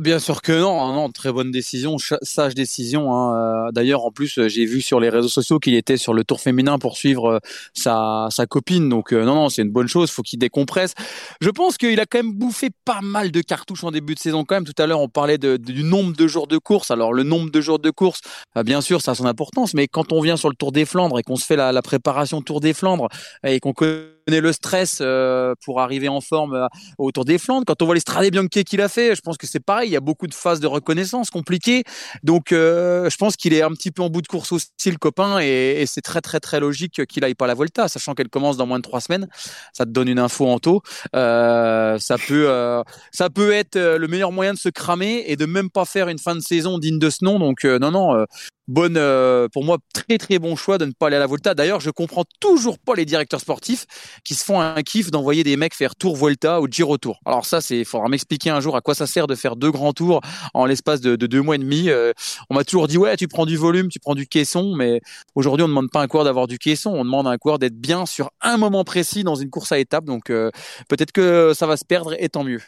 Bien 0.00 0.18
sûr 0.18 0.42
que 0.42 0.50
non, 0.50 0.82
hein, 0.82 0.92
non, 0.92 1.08
très 1.12 1.30
bonne 1.30 1.52
décision, 1.52 1.98
sage 2.22 2.56
décision. 2.56 3.14
hein. 3.14 3.68
Euh, 3.68 3.70
D'ailleurs, 3.70 4.04
en 4.04 4.10
plus, 4.10 4.38
euh, 4.38 4.48
j'ai 4.48 4.64
vu 4.64 4.80
sur 4.82 4.98
les 4.98 5.08
réseaux 5.08 5.28
sociaux 5.28 5.60
qu'il 5.60 5.74
était 5.76 5.96
sur 5.96 6.14
le 6.14 6.24
Tour 6.24 6.40
féminin 6.40 6.80
pour 6.80 6.96
suivre 6.96 7.34
euh, 7.34 7.38
sa, 7.74 8.26
sa 8.30 8.44
copine. 8.46 8.88
Donc 8.88 9.12
non, 9.12 9.24
non, 9.36 9.48
c'est 9.50 9.62
une 9.62 9.70
bonne 9.70 9.86
chose. 9.86 10.10
Faut 10.10 10.22
qu'il 10.22 10.40
décompresse. 10.40 10.94
Je 11.40 11.48
pense 11.48 11.78
qu'il 11.78 12.00
a 12.00 12.06
quand 12.06 12.18
même 12.18 12.32
bouffé 12.32 12.70
pas 12.84 13.02
mal 13.02 13.30
de 13.30 13.40
cartouches 13.40 13.84
en 13.84 13.92
début 13.92 14.16
de 14.16 14.18
saison. 14.18 14.44
Quand 14.44 14.56
même, 14.56 14.64
tout 14.64 14.82
à 14.82 14.86
l'heure, 14.88 15.00
on 15.00 15.08
parlait 15.08 15.38
de- 15.38 15.56
du 15.56 15.84
nombre 15.84 16.16
de 16.16 16.26
jours 16.26 16.48
de 16.48 16.58
course. 16.58 16.90
Alors 16.90 17.12
le 17.12 17.22
nombre 17.22 17.52
de 17.52 17.60
jours 17.60 17.78
de 17.78 17.90
course, 17.90 18.20
euh, 18.56 18.64
bien 18.64 18.80
sûr, 18.80 19.00
ça 19.00 19.12
a 19.12 19.14
son 19.14 19.26
importance. 19.26 19.74
Mais 19.74 19.86
quand 19.86 20.10
on 20.12 20.20
vient 20.20 20.36
sur 20.36 20.48
le 20.48 20.56
Tour 20.56 20.72
des 20.72 20.86
Flandres 20.86 21.20
et 21.20 21.22
qu'on 21.22 21.36
se 21.36 21.46
fait 21.46 21.56
la, 21.56 21.70
la 21.70 21.82
préparation 21.82 22.42
Tour 22.42 22.58
des 22.58 22.74
Flandres 22.74 23.06
et 23.46 23.60
qu'on 23.60 23.72
connaît 23.72 24.08
le 24.26 24.52
stress 24.52 24.98
euh, 25.00 25.54
pour 25.64 25.80
arriver 25.80 26.08
en 26.08 26.20
forme 26.20 26.54
euh, 26.54 26.66
au 26.98 27.12
Tour 27.12 27.24
des 27.24 27.38
Flandres. 27.38 27.64
Quand 27.66 27.82
on 27.82 27.86
voit 27.86 27.94
les 27.94 28.00
Strade 28.00 28.30
Bianche 28.30 28.48
qu'il 28.48 28.80
a 28.80 28.88
fait, 28.88 29.14
je 29.14 29.20
pense 29.20 29.36
que 29.36 29.46
c'est 29.46 29.60
pareil. 29.60 29.90
Il 29.90 29.92
y 29.92 29.96
a 29.96 30.00
beaucoup 30.00 30.26
de 30.26 30.34
phases 30.34 30.60
de 30.60 30.66
reconnaissance 30.66 31.30
compliquées. 31.30 31.84
Donc, 32.22 32.52
euh, 32.52 33.08
je 33.10 33.16
pense 33.16 33.36
qu'il 33.36 33.52
est 33.52 33.62
un 33.62 33.70
petit 33.70 33.90
peu 33.90 34.02
en 34.02 34.10
bout 34.10 34.22
de 34.22 34.26
course 34.26 34.52
aussi, 34.52 34.68
le 34.86 34.96
copain, 34.96 35.38
et, 35.40 35.84
c'est 35.86 36.00
très 36.00 36.20
très 36.20 36.40
très 36.40 36.60
logique 36.60 37.04
qu'il 37.06 37.24
aille 37.24 37.34
pas 37.34 37.46
la 37.46 37.54
Volta, 37.54 37.88
sachant 37.88 38.14
qu'elle 38.14 38.28
commence 38.28 38.56
dans 38.56 38.66
moins 38.66 38.78
de 38.78 38.82
trois 38.82 39.00
semaines. 39.00 39.28
Ça 39.72 39.84
te 39.84 39.90
donne 39.90 40.08
une 40.08 40.18
info 40.18 40.46
en 40.46 40.58
taux. 40.58 40.82
Ça 41.12 42.16
peut, 42.26 42.82
ça 43.12 43.30
peut 43.30 43.52
être 43.52 43.78
le 43.78 44.08
meilleur 44.08 44.32
moyen 44.32 44.54
de 44.54 44.58
se 44.58 44.68
cramer 44.68 45.24
et 45.26 45.36
de 45.36 45.46
même 45.46 45.70
pas 45.70 45.84
faire 45.84 46.08
une 46.08 46.18
fin 46.18 46.34
de 46.34 46.40
saison 46.40 46.78
digne 46.78 46.98
de 46.98 47.10
ce 47.10 47.24
nom. 47.24 47.38
Donc, 47.38 47.64
non 47.64 47.90
non. 47.90 48.24
Bonne, 48.66 48.96
euh, 48.96 49.46
pour 49.52 49.62
moi, 49.62 49.76
très 49.92 50.16
très 50.16 50.38
bon 50.38 50.56
choix 50.56 50.78
de 50.78 50.86
ne 50.86 50.92
pas 50.92 51.08
aller 51.08 51.16
à 51.16 51.18
la 51.18 51.26
Volta. 51.26 51.54
D'ailleurs, 51.54 51.80
je 51.80 51.90
comprends 51.90 52.24
toujours 52.40 52.78
pas 52.78 52.94
les 52.94 53.04
directeurs 53.04 53.40
sportifs 53.40 53.84
qui 54.24 54.34
se 54.34 54.42
font 54.42 54.58
un 54.58 54.82
kiff 54.82 55.10
d'envoyer 55.10 55.44
des 55.44 55.58
mecs 55.58 55.74
faire 55.74 55.94
Tour 55.94 56.16
Volta 56.16 56.62
ou 56.62 56.68
Giro 56.70 56.96
Tour. 56.96 57.20
Alors 57.26 57.44
ça, 57.44 57.60
c'est, 57.60 57.84
faudra 57.84 58.08
m'expliquer 58.08 58.48
un 58.48 58.60
jour 58.60 58.74
à 58.74 58.80
quoi 58.80 58.94
ça 58.94 59.06
sert 59.06 59.26
de 59.26 59.34
faire 59.34 59.56
deux 59.56 59.70
grands 59.70 59.92
tours 59.92 60.22
en 60.54 60.64
l'espace 60.64 61.02
de, 61.02 61.14
de 61.14 61.26
deux 61.26 61.42
mois 61.42 61.56
et 61.56 61.58
demi. 61.58 61.90
Euh, 61.90 62.12
on 62.48 62.54
m'a 62.54 62.64
toujours 62.64 62.88
dit 62.88 62.96
ouais, 62.96 63.18
tu 63.18 63.28
prends 63.28 63.44
du 63.44 63.58
volume, 63.58 63.88
tu 63.90 64.00
prends 64.00 64.14
du 64.14 64.26
caisson, 64.26 64.74
mais 64.74 65.02
aujourd'hui, 65.34 65.64
on 65.64 65.68
ne 65.68 65.72
demande 65.72 65.90
pas 65.90 66.00
à 66.00 66.04
un 66.04 66.08
coureur 66.08 66.24
d'avoir 66.24 66.46
du 66.46 66.58
caisson, 66.58 66.90
on 66.90 67.04
demande 67.04 67.26
à 67.26 67.30
un 67.30 67.36
coureur 67.36 67.58
d'être 67.58 67.78
bien 67.78 68.06
sur 68.06 68.30
un 68.40 68.56
moment 68.56 68.84
précis 68.84 69.24
dans 69.24 69.34
une 69.34 69.50
course 69.50 69.72
à 69.72 69.78
étapes. 69.78 70.06
Donc 70.06 70.30
euh, 70.30 70.50
peut-être 70.88 71.12
que 71.12 71.52
ça 71.54 71.66
va 71.66 71.76
se 71.76 71.84
perdre 71.84 72.14
et 72.18 72.30
tant 72.30 72.44
mieux. 72.44 72.62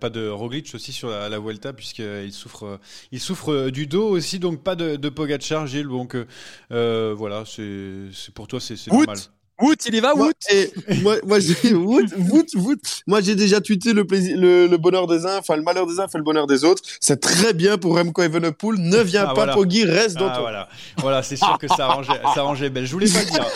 Pas 0.00 0.08
de 0.08 0.28
Roglic 0.28 0.74
aussi 0.74 0.94
sur 0.94 1.10
la, 1.10 1.28
la 1.28 1.38
Vuelta, 1.38 1.74
puisqu'il 1.74 2.32
souffre, 2.32 2.80
il 3.10 3.20
souffre 3.20 3.68
du 3.68 3.86
dos 3.86 4.08
aussi, 4.08 4.38
donc 4.38 4.62
pas 4.62 4.76
de, 4.76 4.96
de 4.96 5.08
Pogacar, 5.10 5.41
Gilles. 5.66 5.88
Donc 5.88 6.14
euh, 6.14 6.26
euh, 6.72 7.14
voilà, 7.16 7.44
c'est 7.46 8.32
pour 8.34 8.46
toi, 8.48 8.60
c'est 8.60 8.74
normal. 8.88 9.16
Wout, 9.60 9.76
il 9.86 9.94
y 9.94 10.00
va, 10.00 10.12
et 10.50 10.72
moi, 11.02 11.16
moi, 11.24 11.38
j'ai. 11.38 11.54
Moi, 13.06 13.20
déjà 13.20 13.60
tweeté 13.60 13.92
le 13.92 14.04
plaisir, 14.04 14.36
le, 14.36 14.66
le 14.66 14.76
bonheur 14.76 15.06
des 15.06 15.24
uns, 15.24 15.38
enfin, 15.38 15.54
le 15.56 15.62
malheur 15.62 15.86
des 15.86 16.00
uns 16.00 16.08
fait 16.08 16.18
le 16.18 16.24
bonheur 16.24 16.48
des 16.48 16.64
autres. 16.64 16.82
C'est 17.00 17.20
très 17.20 17.52
bien 17.52 17.78
pour 17.78 17.96
Remco 17.96 18.22
Evenepoel. 18.22 18.78
Ne 18.80 18.98
viens 19.02 19.22
Ah, 19.22 19.26
pas, 19.28 19.34
voilà. 19.34 19.54
Poggi, 19.54 19.84
reste 19.84 20.16
dans 20.16 20.28
Ah, 20.28 20.34
ton. 20.34 20.40
voilà, 20.40 20.68
voilà 20.98 21.22
c'est 21.22 21.36
sûr 21.36 21.56
que 21.58 21.68
ça 21.68 21.86
arrangeait, 21.86 22.20
ça 22.34 22.40
arrangeait 22.40 22.70
Belle. 22.70 22.86
Je 22.86 22.92
voulais 22.92 23.08
pas 23.08 23.20
le 23.22 23.30
dire. 23.30 23.46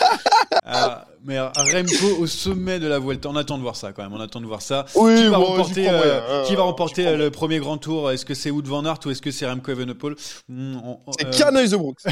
Ah, 0.63 1.07
mais 1.27 1.39
Remco 1.39 2.19
au 2.19 2.25
sommet 2.25 2.79
de 2.79 2.87
la 2.87 2.99
Vuelta, 2.99 3.29
on 3.29 3.35
attend 3.35 3.57
de 3.57 3.61
voir 3.61 3.75
ça 3.75 3.91
quand 3.91 4.01
même. 4.01 4.13
On 4.13 4.19
attend 4.21 4.39
de 4.39 4.45
voir 4.45 4.61
ça. 4.61 4.85
Oui, 4.95 5.13
qui 5.15 5.27
va 5.27 5.37
bon, 5.37 5.43
remporter, 5.43 5.83
crois 5.83 5.93
euh, 5.93 6.43
qui 6.45 6.55
va 6.55 6.55
j'y 6.55 6.55
remporter 6.55 7.05
euh, 7.07 7.17
le 7.17 7.29
premier 7.31 7.59
grand 7.59 7.77
tour? 7.77 8.09
Est-ce 8.11 8.25
que 8.25 8.33
c'est 8.33 8.49
Wout 8.49 8.63
van 8.65 8.85
Aert 8.85 8.99
ou 9.05 9.11
est-ce 9.11 9.21
que 9.21 9.29
c'est 9.29 9.45
Remco 9.45 9.69
Evenepoel? 9.69 10.15
Hmm, 10.47 10.77
C'est 11.19 11.27
euh, 11.27 11.31
Canaille 11.31 11.69
The 11.69 11.75
Brooks. 11.75 12.03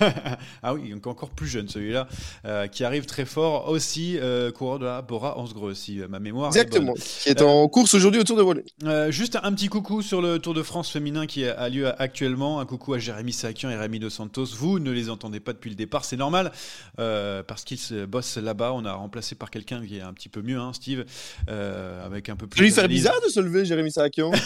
ah 0.62 0.72
oui, 0.74 0.90
donc 0.90 1.06
encore 1.08 1.30
plus 1.30 1.48
jeune 1.48 1.68
celui-là, 1.68 2.06
euh, 2.46 2.68
qui 2.68 2.84
arrive 2.84 3.06
très 3.06 3.24
fort 3.24 3.68
aussi, 3.68 4.18
euh, 4.20 4.52
coureur 4.52 4.78
de 4.78 4.84
la 4.84 5.02
Bora 5.02 5.36
Hansgrohe, 5.36 5.74
si 5.74 6.00
euh, 6.00 6.06
ma 6.06 6.20
mémoire 6.20 6.48
Exactement. 6.48 6.92
est 6.92 6.94
bonne. 6.94 7.02
Qui 7.22 7.28
est 7.28 7.42
en 7.42 7.66
course 7.68 7.94
aujourd'hui 7.94 8.20
autour 8.20 8.36
de 8.36 8.42
volet. 8.42 8.64
Euh, 8.84 9.10
juste 9.10 9.36
un 9.42 9.52
petit 9.52 9.68
coucou 9.68 10.00
sur 10.00 10.22
le 10.22 10.38
Tour 10.38 10.54
de 10.54 10.62
France 10.62 10.90
féminin 10.90 11.26
qui 11.26 11.44
a 11.44 11.68
lieu 11.68 11.88
actuellement. 12.00 12.60
Un 12.60 12.66
coucou 12.66 12.94
à 12.94 12.98
Jérémy 13.00 13.32
Sakian 13.32 13.70
et 13.70 13.76
Rémi 13.76 13.98
Dos 13.98 14.10
Santos. 14.10 14.46
Vous 14.56 14.78
ne 14.78 14.92
les 14.92 15.10
entendez 15.10 15.40
pas 15.40 15.52
depuis 15.52 15.70
le 15.70 15.76
départ, 15.76 16.04
c'est 16.04 16.16
normal, 16.16 16.52
euh, 17.00 17.42
parce 17.42 17.64
qu'ils 17.64 17.78
se 17.78 18.04
bossent 18.04 18.36
là-bas. 18.36 18.59
On 18.60 18.84
a 18.84 18.92
remplacé 18.92 19.34
par 19.34 19.50
quelqu'un 19.50 19.84
qui 19.84 19.98
est 19.98 20.02
un 20.02 20.12
petit 20.12 20.28
peu 20.28 20.42
mieux, 20.42 20.58
hein, 20.58 20.72
Steve, 20.72 21.04
euh, 21.48 22.04
avec 22.04 22.28
un 22.28 22.36
peu 22.36 22.46
plus. 22.46 22.66
Faire 22.66 22.84
d'analyse. 22.84 23.02
bizarre 23.02 23.20
de 23.24 23.30
se 23.30 23.40
lever, 23.40 23.64
Jérémy 23.64 23.90
Sakian. 23.90 24.30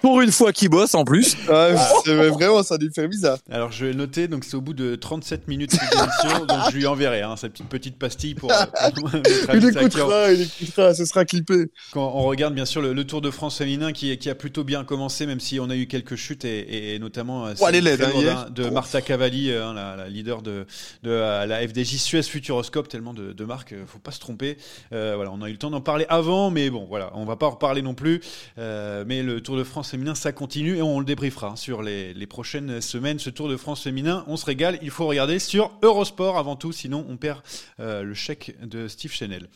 Pour 0.00 0.20
une 0.20 0.30
fois 0.30 0.52
qu'il 0.52 0.68
bosse 0.68 0.94
en 0.94 1.04
plus. 1.04 1.36
Ouais, 1.48 1.74
c'est 2.04 2.14
vraiment, 2.14 2.62
ça 2.62 2.74
a 2.74 2.78
dû 2.78 2.90
faire 2.94 3.08
bizarre. 3.08 3.38
Alors 3.50 3.72
je 3.72 3.84
vais 3.86 3.92
le 3.92 3.98
noter, 3.98 4.28
donc 4.28 4.44
c'est 4.44 4.54
au 4.56 4.60
bout 4.60 4.74
de 4.74 4.94
37 4.94 5.48
minutes 5.48 5.72
d'émission, 5.72 6.44
donc 6.46 6.58
je 6.70 6.76
lui 6.76 6.86
enverrai 6.86 7.22
hein, 7.22 7.36
sa 7.36 7.48
petite 7.48 7.68
petite 7.68 7.98
pastille 7.98 8.34
pour, 8.34 8.50
euh, 8.52 8.90
pour 8.94 9.10
Il 9.54 9.64
écoutera, 9.68 10.32
il 10.32 10.42
écoutera, 10.42 10.94
ce 10.94 11.04
sera 11.04 11.24
clippé. 11.24 11.66
Quand 11.92 12.12
on 12.14 12.22
regarde 12.22 12.54
bien 12.54 12.64
sûr 12.64 12.80
le, 12.80 12.92
le 12.92 13.04
Tour 13.04 13.20
de 13.20 13.30
France 13.30 13.58
féminin 13.58 13.92
qui, 13.92 14.16
qui 14.18 14.30
a 14.30 14.34
plutôt 14.34 14.62
bien 14.64 14.84
commencé, 14.84 15.26
même 15.26 15.40
si 15.40 15.58
on 15.58 15.68
a 15.70 15.74
eu 15.76 15.86
quelques 15.86 16.16
chutes 16.16 16.44
et, 16.44 16.94
et 16.94 16.98
notamment 16.98 17.46
euh, 17.46 17.54
Oh, 17.60 17.66
hein, 17.66 17.72
lourde, 18.12 18.22
hier. 18.22 18.38
hein, 18.38 18.46
de 18.50 18.68
Marta 18.70 19.00
Cavalli, 19.00 19.50
euh, 19.50 19.66
hein, 19.66 19.74
la, 19.74 19.96
la 19.96 20.08
leader 20.08 20.42
de, 20.42 20.66
de 21.02 21.10
la 21.10 21.66
FDJ 21.66 21.96
Suez 21.96 22.22
Futuroscope, 22.22 22.88
tellement 22.88 23.14
de, 23.14 23.32
de 23.32 23.44
marques, 23.44 23.74
faut 23.86 23.98
pas 23.98 24.12
se 24.12 24.20
tromper. 24.20 24.58
Euh, 24.92 25.14
voilà, 25.16 25.32
on 25.32 25.42
a 25.42 25.48
eu 25.48 25.52
le 25.52 25.58
temps 25.58 25.70
d'en 25.70 25.80
parler 25.80 26.06
avant, 26.08 26.50
mais 26.50 26.70
bon, 26.70 26.86
voilà, 26.88 27.10
on 27.14 27.24
va 27.24 27.36
pas 27.36 27.46
en 27.46 27.50
reparler 27.50 27.82
non 27.82 27.94
plus. 27.94 28.20
Euh, 28.58 29.04
mais 29.06 29.22
le 29.22 29.40
Tour 29.40 29.56
de 29.56 29.64
France 29.64 29.87
féminin, 29.90 30.14
ça 30.14 30.32
continue 30.32 30.76
et 30.76 30.82
on 30.82 30.98
le 30.98 31.04
débriefera 31.04 31.56
sur 31.56 31.82
les, 31.82 32.14
les 32.14 32.26
prochaines 32.26 32.80
semaines. 32.80 33.18
Ce 33.18 33.30
Tour 33.30 33.48
de 33.48 33.56
France 33.56 33.82
féminin, 33.82 34.24
on 34.26 34.36
se 34.36 34.46
régale. 34.46 34.78
Il 34.82 34.90
faut 34.90 35.06
regarder 35.06 35.38
sur 35.38 35.70
Eurosport 35.82 36.38
avant 36.38 36.56
tout, 36.56 36.72
sinon 36.72 37.06
on 37.08 37.16
perd 37.16 37.40
euh, 37.80 38.02
le 38.02 38.14
chèque 38.14 38.56
de 38.62 38.88
Steve 38.88 39.12
Chanel. 39.12 39.48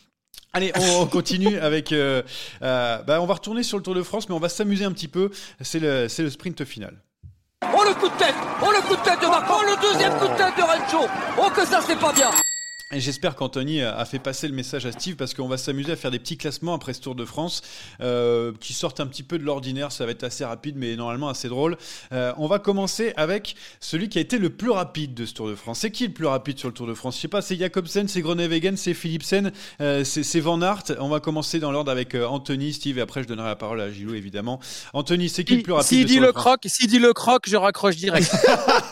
Allez, 0.53 0.71
on, 0.75 1.01
on 1.01 1.05
continue 1.07 1.57
avec. 1.57 1.91
euh, 1.91 2.21
euh, 2.61 2.97
bah, 3.03 3.21
on 3.21 3.25
va 3.25 3.33
retourner 3.35 3.63
sur 3.63 3.77
le 3.77 3.83
Tour 3.83 3.95
de 3.95 4.03
France, 4.03 4.29
mais 4.29 4.35
on 4.35 4.39
va 4.39 4.49
s'amuser 4.49 4.85
un 4.85 4.91
petit 4.91 5.07
peu. 5.07 5.31
C'est 5.61 5.79
le, 5.79 6.07
c'est 6.09 6.23
le 6.23 6.29
sprint 6.29 6.63
final. 6.65 6.95
Oh 7.75 7.83
le 7.87 7.93
coup 7.93 8.09
de 8.09 8.17
tête 8.17 8.35
Oh 8.61 8.69
le 8.71 8.81
coup 8.87 8.95
de 8.95 9.01
tête 9.03 9.21
de 9.21 9.25
Marc 9.27 9.45
Oh 9.49 9.61
le 9.63 9.81
deuxième 9.81 10.13
coup 10.19 10.27
de 10.27 10.37
tête 10.37 10.55
de 10.57 10.61
Rencho 10.61 11.07
Oh 11.39 11.49
que 11.55 11.65
ça 11.65 11.79
c'est 11.87 11.97
pas 11.97 12.11
bien 12.11 12.29
Et 12.91 12.99
j'espère 12.99 13.35
qu'Anthony 13.35 13.81
a 13.81 14.05
fait 14.05 14.19
passer 14.19 14.47
le 14.47 14.53
message 14.53 14.85
à 14.85 14.91
Steve 14.91 15.15
parce 15.15 15.33
qu'on 15.33 15.47
va 15.47 15.57
s'amuser 15.57 15.93
à 15.93 15.95
faire 15.95 16.11
des 16.11 16.19
petits 16.19 16.37
classements 16.37 16.75
après 16.75 16.93
ce 16.93 17.01
Tour 17.01 17.15
de 17.15 17.25
France 17.25 17.63
euh, 18.01 18.51
qui 18.59 18.73
sortent 18.73 18.99
un 18.99 19.07
petit 19.07 19.23
peu 19.23 19.39
de 19.39 19.43
l'ordinaire. 19.43 19.91
Ça 19.91 20.05
va 20.05 20.11
être 20.11 20.23
assez 20.23 20.45
rapide, 20.45 20.75
mais 20.77 20.95
normalement 20.95 21.27
assez 21.27 21.49
drôle. 21.49 21.75
Euh, 22.11 22.33
on 22.37 22.45
va 22.45 22.59
commencer 22.59 23.13
avec 23.17 23.55
celui 23.79 24.09
qui 24.09 24.19
a 24.19 24.21
été 24.21 24.37
le 24.37 24.51
plus 24.51 24.69
rapide 24.69 25.15
de 25.15 25.25
ce 25.25 25.33
Tour 25.33 25.47
de 25.47 25.55
France. 25.55 25.79
C'est 25.79 25.89
qui 25.89 26.05
le 26.05 26.13
plus 26.13 26.27
rapide 26.27 26.59
sur 26.59 26.67
le 26.67 26.73
Tour 26.75 26.85
de 26.85 26.93
France? 26.93 27.15
Je 27.15 27.21
sais 27.21 27.27
pas, 27.27 27.41
c'est 27.41 27.55
Jacobsen, 27.55 28.07
c'est 28.07 28.21
Groenewegen, 28.21 28.77
c'est 28.77 28.93
Philipsen, 28.93 29.51
euh, 29.81 30.03
c'est 30.03 30.39
Van 30.39 30.61
Aert. 30.61 30.83
On 30.99 31.09
va 31.09 31.19
commencer 31.19 31.59
dans 31.59 31.71
l'ordre 31.71 31.91
avec 31.91 32.13
Anthony, 32.13 32.73
Steve, 32.73 32.99
et 32.99 33.01
après 33.01 33.23
je 33.23 33.27
donnerai 33.27 33.47
la 33.47 33.55
parole 33.55 33.81
à 33.81 33.91
Gilou 33.91 34.13
évidemment. 34.13 34.59
Anthony, 34.93 35.29
c'est 35.29 35.43
qui 35.43 35.55
le 35.55 35.63
plus 35.63 35.73
rapide 35.73 35.87
S'il 35.87 36.03
de 36.03 36.09
dit 36.09 36.19
le 36.19 36.31
croc, 36.31 36.61
s'il 36.65 36.87
dit 36.87 36.99
le 36.99 37.13
croc, 37.13 37.45
je 37.47 37.55
raccroche 37.55 37.95
direct. 37.95 38.31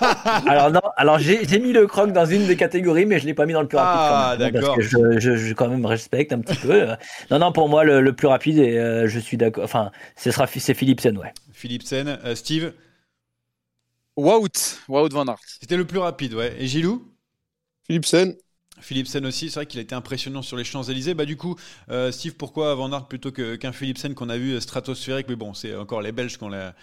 alors 0.48 0.72
non, 0.72 0.82
alors 0.98 1.20
j'ai 1.20 1.48
j'ai 1.48 1.60
mis 1.60 1.72
le 1.72 1.86
croc 1.86 2.12
dans 2.12 2.26
une 2.26 2.48
des 2.48 2.56
catégories, 2.56 3.06
mais 3.06 3.20
je 3.20 3.28
l'ai 3.28 3.36
pas 3.36 3.46
mis 3.46 3.54
dans 3.54 3.62
le 3.62 3.68
plus 3.68 3.78
rapide. 3.78 3.91
Ah, 3.91 3.91
même, 3.92 4.38
d'accord. 4.38 4.76
Parce 4.76 4.76
que 4.76 4.82
je, 4.82 5.20
je, 5.20 5.36
je 5.36 5.54
quand 5.54 5.68
même 5.70 5.86
respecte 5.86 6.34
un 6.34 6.39
petit 6.42 6.58
peu. 6.58 6.88
Non, 7.32 7.39
non, 7.39 7.52
pour 7.52 7.70
moi 7.70 7.84
le, 7.84 8.02
le 8.02 8.14
plus 8.14 8.28
rapide 8.28 8.58
et 8.58 8.78
euh, 8.78 9.08
je 9.08 9.20
suis 9.20 9.38
d'accord. 9.38 9.64
Enfin, 9.64 9.92
ce 10.16 10.32
sera 10.32 10.48
c'est 10.48 10.74
Philipsen, 10.74 11.18
ouais. 11.18 11.34
Philipsen, 11.52 12.08
euh, 12.26 12.36
Steve, 12.36 12.74
Wout, 14.16 14.80
Wout 14.88 15.10
van 15.12 15.28
Aert. 15.28 15.39
c'était 15.46 15.78
le 15.78 15.86
plus 15.86 16.00
rapide, 16.00 16.34
ouais. 16.34 16.56
Et 16.60 16.68
Gilou? 16.68 17.14
Philipsen. 17.84 18.36
Philipsen 18.82 19.25
aussi, 19.25 19.49
c'est 19.49 19.55
vrai 19.59 19.65
qu'il 19.65 19.79
a 19.79 19.84
été 19.84 19.95
impressionnant 19.95 20.41
sur 20.41 20.57
les 20.57 20.63
Champs-Élysées. 20.63 21.13
Bah 21.13 21.25
du 21.25 21.38
coup, 21.38 21.55
euh, 21.89 22.11
Steve, 22.11 22.36
pourquoi 22.36 22.75
Van 22.75 22.91
Aert 22.91 23.05
plutôt 23.07 23.32
que- 23.32 23.55
qu'un 23.55 23.71
Philipsen 23.71 24.13
qu'on 24.13 24.29
a 24.29 24.38
vu 24.38 24.59
stratosphérique? 24.59 25.27
Mais 25.29 25.36
bon, 25.36 25.53
c'est 25.53 25.75
encore 25.75 26.01
les 26.01 26.11
Belges 26.11 26.38
qui 26.38 26.43
ont 26.43 26.49
la, 26.49 26.73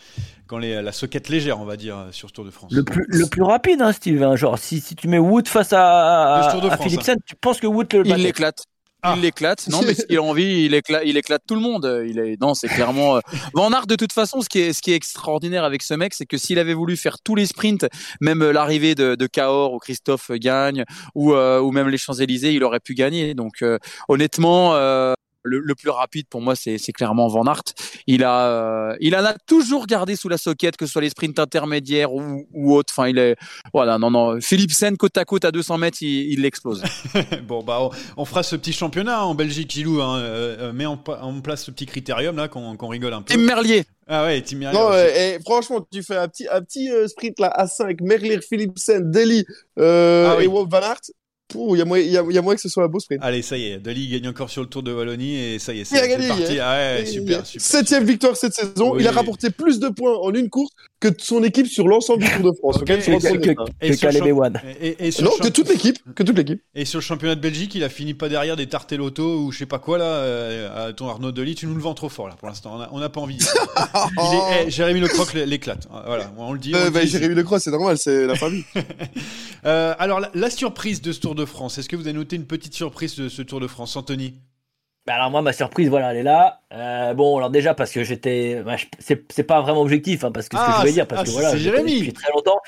qui 0.49 0.55
ont 0.55 0.59
les- 0.59 0.80
la 0.80 0.92
soquette 0.92 1.28
légère, 1.28 1.61
on 1.61 1.64
va 1.64 1.76
dire, 1.76 2.07
sur 2.12 2.28
ce 2.28 2.34
Tour 2.34 2.44
de 2.44 2.51
France. 2.51 2.72
Le 2.72 2.84
plus, 2.84 3.05
le 3.09 3.26
plus 3.26 3.42
rapide, 3.42 3.82
hein, 3.82 3.92
Steve. 3.92 4.22
hein. 4.22 4.36
Genre, 4.36 4.59
si, 4.59 4.80
si 4.80 4.94
tu 4.94 5.09
mets 5.09 5.18
Wood 5.18 5.49
face 5.49 5.72
à, 5.72 6.59
de 6.61 6.66
à 6.68 6.70
France, 6.76 6.86
Philipsen, 6.88 7.16
tu 7.26 7.34
penses 7.36 7.61
que 7.61 7.66
Wood 7.66 7.92
le 7.92 8.07
Il 8.07 8.14
l'éclate. 8.16 8.62
Ah. 9.03 9.14
Il 9.16 9.22
l'éclate. 9.22 9.68
Non, 9.68 9.80
mais 9.82 9.94
s'il 9.94 10.16
a 10.16 10.22
envie, 10.22 10.64
il 10.64 10.74
éclate, 10.74 11.03
il 11.07 11.16
éclate 11.16 11.42
tout 11.46 11.55
le 11.55 11.61
monde. 11.61 12.03
Il 12.07 12.18
est, 12.18 12.40
non, 12.40 12.55
c'est 12.55 12.66
clairement. 12.68 13.16
euh, 13.16 13.20
Van 13.55 13.72
Aert, 13.72 13.86
de 13.86 13.94
toute 13.94 14.12
façon, 14.12 14.40
ce 14.40 14.49
qui 14.49 14.59
est, 14.61 14.72
ce 14.72 14.82
qui 14.82 14.92
est 14.92 14.96
extraordinaire 14.96 15.62
avec 15.62 15.82
ce 15.82 15.94
mec, 15.94 16.14
c'est 16.14 16.26
que 16.26 16.36
s'il 16.36 16.59
avait 16.59 16.74
voulu 16.74 16.96
faire 16.96 17.18
tous 17.22 17.36
les 17.36 17.46
sprints, 17.46 17.86
même 18.20 18.42
euh, 18.42 18.53
l'arrivée 18.53 18.94
de, 18.96 19.14
de 19.14 19.26
Cahors 19.28 19.72
ou 19.74 19.78
Christophe 19.78 20.32
gagne, 20.32 20.84
ou, 21.14 21.32
euh, 21.34 21.61
ou 21.61 21.70
même 21.70 21.88
les 21.88 21.99
Champs-Élysées, 21.99 22.53
il 22.53 22.64
aurait 22.64 22.80
pu 22.80 22.94
gagner. 22.94 23.34
Donc, 23.34 23.62
euh, 23.62 23.78
honnêtement, 24.09 24.74
euh, 24.74 25.12
le, 25.49 25.59
le 25.61 25.74
plus 25.74 25.90
rapide 25.90 26.26
pour 26.28 26.40
moi, 26.40 26.55
c'est 26.55 26.78
clairement 26.92 27.26
Van 27.28 27.44
Aert. 27.46 27.62
Il 28.07 28.22
a, 28.24 28.46
euh, 28.46 28.96
il 29.01 29.16
en 29.16 29.24
a 29.24 29.34
toujours 29.46 29.86
gardé 29.86 30.14
sous 30.16 30.28
la 30.28 30.38
soquette, 30.38 30.76
que 30.76 30.86
ce 30.86 30.92
soit 30.92 31.03
les 31.03 31.11
sprints 31.11 31.38
intermédiaires 31.38 32.12
ou, 32.12 32.46
ou 32.53 32.74
autres. 32.74 32.92
Enfin, 32.96 33.09
il 33.09 33.18
est, 33.18 33.36
voilà, 33.72 33.99
non, 33.99 34.11
non. 34.11 34.40
Philipsen 34.40 34.96
côte 34.96 35.16
à 35.18 35.24
côte 35.24 35.44
à 35.44 35.51
200 35.51 35.78
mètres, 35.78 35.99
il 36.03 36.40
l'explose. 36.42 36.82
bon, 37.46 37.62
bah, 37.62 37.78
on, 37.80 37.90
on 38.18 38.24
fera 38.24 38.42
ce 38.42 38.57
petit 38.57 38.72
championnat 38.72 39.24
en 39.24 39.34
Belgique, 39.34 39.70
Gilou. 39.70 40.01
Hein, 40.03 40.18
euh, 40.18 40.57
euh, 40.68 40.72
met 40.72 40.86
en, 40.86 40.96
pa- 40.96 41.20
en 41.22 41.40
place 41.40 41.64
ce 41.64 41.70
petit 41.70 41.86
critérium 41.86 42.36
là, 42.36 42.49
qu'on 42.49 42.76
rigole 42.88 43.12
un 43.14 43.22
peu. 43.22 43.32
Tim 43.34 43.40
Merlier. 43.40 43.84
Ah 44.07 44.24
ouais, 44.24 44.40
Tim 44.42 44.57
Merlier 44.57 44.78
Non, 44.78 44.88
ouais, 44.90 45.34
et 45.36 45.40
franchement, 45.42 45.86
tu 45.92 46.03
fais 46.03 46.16
un 46.16 46.28
petit, 46.28 46.46
un 46.51 46.62
petit 46.62 46.90
euh, 46.90 47.07
sprint 47.09 47.38
là 47.40 47.49
à 47.55 47.66
5, 47.66 48.01
Merlier, 48.01 48.40
Philipsen, 48.40 49.11
Deli 49.11 49.44
euh, 49.78 50.28
Ah 50.30 50.36
oui. 50.38 50.44
et 50.44 50.46
Wout 50.46 50.66
van 50.70 50.78
Aert. 50.80 51.01
Pouh, 51.49 51.74
Il 51.74 51.78
y, 51.78 51.82
a 51.82 51.84
moyen- 51.86 52.05
il 52.05 52.11
y, 52.12 52.18
a, 52.18 52.24
il 52.28 52.34
y 52.34 52.38
a 52.38 52.42
moyen 52.42 52.57
que 52.57 52.61
ce 52.61 52.68
soit 52.68 52.84
un 52.84 52.88
beau 52.88 53.01
sprint. 53.01 53.20
Allez, 53.22 53.40
ça 53.42 53.57
y 53.57 53.68
est, 53.72 53.78
Dali 53.78 54.07
gagne 54.09 54.28
encore 54.28 54.51
sur 54.51 54.61
le 54.62 54.68
Tour 54.68 54.82
de 54.82 54.92
Wallonie 54.92 55.34
et 55.36 55.59
ça 55.59 55.72
y 55.72 55.80
est, 55.80 55.90
Il 55.90 55.96
a 55.96 56.03
c'est 56.20 56.28
parti. 56.28 56.59
Ah 56.61 56.76
ouais, 56.99 57.07
super, 57.07 57.46
super. 57.46 57.66
Septième 57.66 58.05
victoire 58.05 58.36
cette 58.36 58.53
saison. 58.55 58.92
Oui, 58.94 58.99
il 59.03 59.07
a 59.09 59.12
rapporté 59.12 59.49
plus 59.51 59.78
de 59.80 59.88
points 59.88 60.14
en 60.18 60.32
une 60.34 60.51
course 60.51 60.70
que 61.01 61.09
son 61.18 61.42
équipe 61.44 61.66
sur 61.68 61.88
l'ensemble 61.88 62.24
du 62.24 62.30
Tour 62.30 62.53
de 62.53 62.57
France. 62.59 62.76
Ok. 62.76 62.80
Faut 62.80 62.84
quand 62.84 62.92
même 62.92 63.20
se 63.20 63.28
Et 63.28 63.40
que. 63.40 63.51
Et 65.09 65.22
Non, 65.22 65.30
que 65.40 65.49
toute 65.49 65.68
l'équipe, 65.68 65.96
que 66.14 66.22
toute 66.22 66.36
l'équipe. 66.36 66.61
Et 66.74 66.84
sur 66.84 66.99
le 66.99 67.03
championnat 67.05 67.34
de 67.34 67.40
Belgique, 67.40 67.74
il 67.74 67.84
a 67.84 67.88
fini 67.88 68.14
pas 68.14 68.28
derrière 68.28 68.57
des 68.57 68.66
Tartelotto 68.66 69.38
ou 69.44 69.53
je 69.53 69.59
sais 69.59 69.66
pas 69.66 69.78
quoi 69.78 69.96
là. 69.99 70.05
euh, 70.05 70.88
à 70.88 70.92
ton 70.92 71.09
Arnaud 71.09 71.32
Delis, 71.32 71.55
tu 71.55 71.66
nous 71.66 71.74
le 71.74 71.80
vends 71.80 71.94
trop 71.94 72.09
fort 72.09 72.28
là 72.28 72.34
pour 72.38 72.49
l'instant. 72.49 72.78
On 72.92 72.99
n'a 73.01 73.09
pas 73.09 73.20
envie. 73.20 73.38
Il 74.18 74.34
est, 74.34 74.66
eh, 74.66 74.70
Jérémy 74.70 75.01
Le 75.01 75.09
Croc 75.09 75.32
l'éclate. 75.34 75.88
Voilà, 76.07 76.32
on 76.36 76.53
le 76.53 76.59
dit. 76.59 76.72
on 76.74 76.78
Euh, 76.78 76.84
le 76.86 76.90
bah, 76.90 77.01
dit. 77.05 77.09
Jérémy 77.09 77.34
Lecroix, 77.34 77.61
c'est 77.61 77.70
normal, 77.70 77.96
c'est 77.96 78.26
la 78.26 78.34
famille. 78.34 78.64
Euh, 79.64 79.92
alors 79.99 80.20
la, 80.20 80.30
la 80.34 80.51
surprise 80.51 81.03
de 81.03 81.11
ce 81.11 81.18
Tour 81.18 81.34
de 81.39 81.47
France. 81.47 81.78
Est-ce 81.78 81.89
que 81.89 81.97
vous 81.97 82.07
avez 82.07 82.12
noté 82.18 82.36
une 82.36 82.47
petite 82.47 82.74
surprise 82.74 83.16
de 83.16 83.28
ce 83.30 83.41
Tour 83.43 83.61
de 83.61 83.66
France, 83.66 83.97
Anthony? 83.97 84.34
Bah 85.07 85.14
alors 85.14 85.30
moi 85.30 85.41
ma 85.41 85.55
surprise 85.55 85.89
voilà 85.89 86.11
elle 86.12 86.18
est 86.18 86.22
là. 86.22 86.61
Euh, 86.70 87.14
bon 87.14 87.39
alors 87.39 87.49
déjà 87.49 87.72
parce 87.72 87.93
que 87.93 88.05
j'étais 88.05 88.62
bah, 88.62 88.76
c'est 88.99 89.43
pas 89.43 89.62
vraiment 89.62 89.80
objectif 89.80 90.22
hein, 90.22 90.30
parce 90.30 90.51
que 90.51 90.59
ce 90.59 90.62
que 90.62 90.66
Ah, 90.68 90.78
je 90.82 90.86
c'est- 90.89 90.93
dire 90.93 91.07
parce 91.07 91.22
ah, 91.22 91.24
que 91.24 91.30
voilà 91.30 91.49
le 91.55 91.59
connais 91.59 91.64
Jérémy. 91.64 91.99
depuis 92.01 92.12
très 92.12 92.30
longtemps 92.30 92.59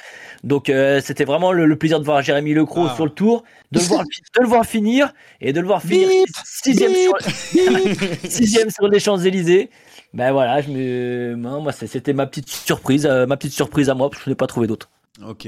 donc 0.42 0.70
euh, 0.70 1.02
c'était 1.04 1.26
vraiment 1.26 1.52
le, 1.52 1.66
le 1.66 1.76
plaisir 1.76 2.00
de 2.00 2.04
voir 2.06 2.22
Jérémy 2.22 2.54
Lecros 2.54 2.86
Ah. 2.88 2.94
sur 2.94 3.04
le 3.04 3.10
tour 3.10 3.44
de 3.72 3.78
le 3.78 3.84
voir 3.88 4.04
de 4.04 4.40
le 4.42 4.48
voir 4.48 4.64
finir 4.64 5.12
et 5.42 5.52
de 5.52 5.60
le 5.60 5.66
voir 5.66 5.82
finir 5.82 6.08
Bip, 6.08 6.28
sixième 6.46 6.94
sur, 6.94 7.12
sixième 8.30 8.70
sur 8.70 8.88
les 8.88 9.00
Champs 9.00 9.18
Élysées. 9.18 9.68
Ben 10.14 10.32
voilà 10.32 10.62
je 10.62 10.70
me 10.70 11.34
non, 11.36 11.60
moi 11.60 11.72
c'est- 11.72 11.88
c'était 11.88 12.14
ma 12.14 12.26
petite 12.26 12.48
surprise 12.48 13.04
euh, 13.04 13.26
ma 13.26 13.36
petite 13.36 13.52
surprise 13.52 13.90
à 13.90 13.94
moi 13.94 14.08
parce 14.08 14.20
que 14.22 14.24
je 14.26 14.30
n'ai 14.30 14.36
pas 14.36 14.46
trouvé 14.46 14.66
d'autre. 14.66 14.88
Ok, 15.28 15.46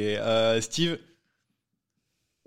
Steve? 0.61 0.99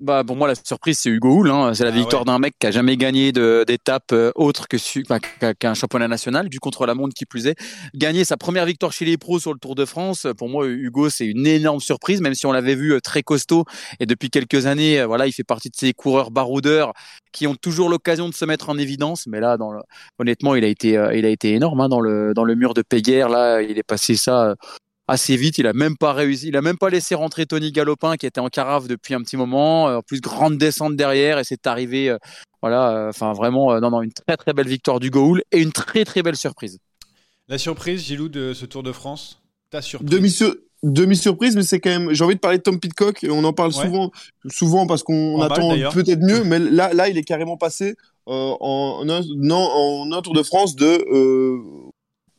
Bah 0.02 0.26
pour 0.28 0.36
moi 0.36 0.50
la 0.50 0.56
surprise 0.56 1.00
c'est 1.00 1.10
Hugo 1.10 1.39
Hull, 1.39 1.50
hein. 1.50 1.74
c'est 1.74 1.86
la 1.86 1.91
Ah 1.91 1.93
victoire 1.93 2.24
ouais. 2.24 2.26
d'un 2.26 2.38
mec 2.38 2.56
qui 2.60 2.68
a 2.68 2.72
jamais 2.72 2.98
gagné 2.98 3.32
d'étape 3.32 4.12
euh, 4.12 4.30
autre 4.36 4.68
que 4.68 4.76
enfin, 5.02 5.20
qu'un 5.58 5.74
championnat 5.74 6.10
national, 6.10 6.50
du 6.50 6.60
contre 6.60 6.86
la 6.86 6.96
montre 6.96 7.14
qui 7.14 7.26
plus 7.26 7.48
est. 7.48 7.56
Gagner 7.96 8.26
sa 8.26 8.36
première 8.36 8.66
victoire 8.66 8.91
chez 8.91 9.06
les 9.06 9.18
pros 9.18 9.39
sur 9.39 9.54
le 9.54 9.60
Tour 9.60 9.74
de 9.74 9.86
France, 9.86 10.28
pour 10.38 10.50
moi 10.50 10.68
Hugo 10.68 11.10
c'est 11.10 11.26
une 11.26 11.48
énorme 11.48 11.80
surprise, 11.80 12.20
même 12.20 12.36
si 12.36 12.46
on 12.46 12.52
l'avait 12.52 12.76
vu 12.76 12.91
euh, 12.91 13.00
très 13.00 13.24
costaud 13.24 13.64
et 14.02 14.06
depuis 14.06 14.30
quelques 14.30 14.66
années, 14.66 15.00
euh, 15.00 15.08
voilà 15.08 15.28
il 15.28 15.32
fait 15.32 15.46
partie 15.46 15.70
de 15.70 15.76
ces 15.78 15.93
coureurs 15.93 16.30
baroudeurs 16.30 16.91
qui 17.32 17.48
ont 17.48 17.56
toujours 17.56 17.88
l'occasion 17.88 18.28
de 18.28 18.34
se 18.34 18.43
mettre 18.43 18.68
en 18.68 18.78
évidence, 18.78 19.28
mais 19.28 19.39
là 19.39 19.56
dans 19.56 19.72
le, 19.72 19.80
honnêtement 20.20 20.56
il 20.56 20.66
a 20.66 20.68
été 20.68 20.98
euh, 20.98 21.16
il 21.16 21.26
a 21.26 21.30
été 21.30 21.54
énorme 21.54 21.80
hein, 21.80 21.88
dans 21.88 22.02
le 22.02 22.34
dans 22.34 22.43
le 22.43 22.56
mur 22.56 22.74
de 22.74 22.82
Péguerre 22.82 23.30
là 23.30 23.62
il 23.62 23.78
est 23.78 23.84
passé 23.84 24.18
ça. 24.18 24.56
Assez 25.08 25.36
vite. 25.38 25.58
Il 25.58 25.68
a 25.68 25.74
même 25.74 25.97
pas 25.97 26.14
réussi. 26.14 26.47
Il 26.47 26.58
a 26.58 26.62
même 26.62 26.78
pas 26.78 26.89
laissé 26.89 27.16
rentrer 27.16 27.45
Tony 27.45 27.72
Galopin 27.72 28.16
qui 28.18 28.26
était 28.26 28.39
en 28.39 28.47
carafe 28.49 28.88
depuis 28.88 29.14
un 29.14 29.22
petit 29.22 29.38
moment. 29.38 29.88
Euh, 29.89 29.97
En 29.97 30.01
plus, 30.01 30.22
grande 30.22 30.58
descente 30.58 30.95
derrière 30.95 31.39
et 31.39 31.43
c'est 31.43 31.68
arrivé. 31.68 32.10
euh, 32.10 32.18
voilà. 32.62 32.89
euh, 32.91 33.10
Enfin, 33.10 33.34
vraiment, 33.34 33.72
euh, 33.74 33.80
non, 33.80 33.91
non, 33.91 34.01
une 34.01 34.12
très 34.14 34.38
très 34.38 34.53
belle 34.53 34.68
victoire 34.68 34.99
du 34.99 35.10
Goul 35.12 35.43
et 35.51 35.62
une 35.62 35.72
très 35.72 36.06
très 36.06 36.24
belle 36.24 36.38
surprise. 36.38 36.80
La 37.47 37.58
surprise, 37.58 38.03
Gilou, 38.03 38.28
de 38.30 38.53
ce 38.53 38.66
Tour 38.66 38.82
de 38.84 38.91
France 38.91 39.41
Ta 39.70 39.82
surprise? 39.82 40.10
Demi-sur- 40.10 40.56
Demi-surprise, 40.84 41.56
mais 41.56 41.64
c'est 41.64 41.80
quand 41.80 41.89
même. 41.89 42.14
J'ai 42.14 42.24
envie 42.24 42.36
de 42.36 42.39
parler 42.39 42.58
de 42.60 42.64
Tom 42.64 42.80
Pitcock. 42.80 43.24
et 43.24 43.32
On 43.32 43.43
en 43.43 43.53
parle 43.53 43.72
Ouais. 43.74 43.86
souvent, 43.86 44.12
souvent 44.49 44.86
parce 44.88 45.01
qu'on 45.03 45.41
attend 45.41 45.70
peut-être 45.91 46.22
mieux, 46.22 46.43
mais 46.43 46.60
là, 46.60 46.93
là, 46.93 47.10
il 47.10 47.18
est 47.18 47.24
carrément 47.24 47.58
passé 47.58 47.95
euh, 48.28 48.53
en, 48.60 49.03
un, 49.10 49.22
non, 49.38 49.56
en 49.58 50.12
un 50.12 50.22
Tour 50.22 50.34
de 50.34 50.43
France 50.43 50.76
de 50.76 50.86
euh, 51.12 51.58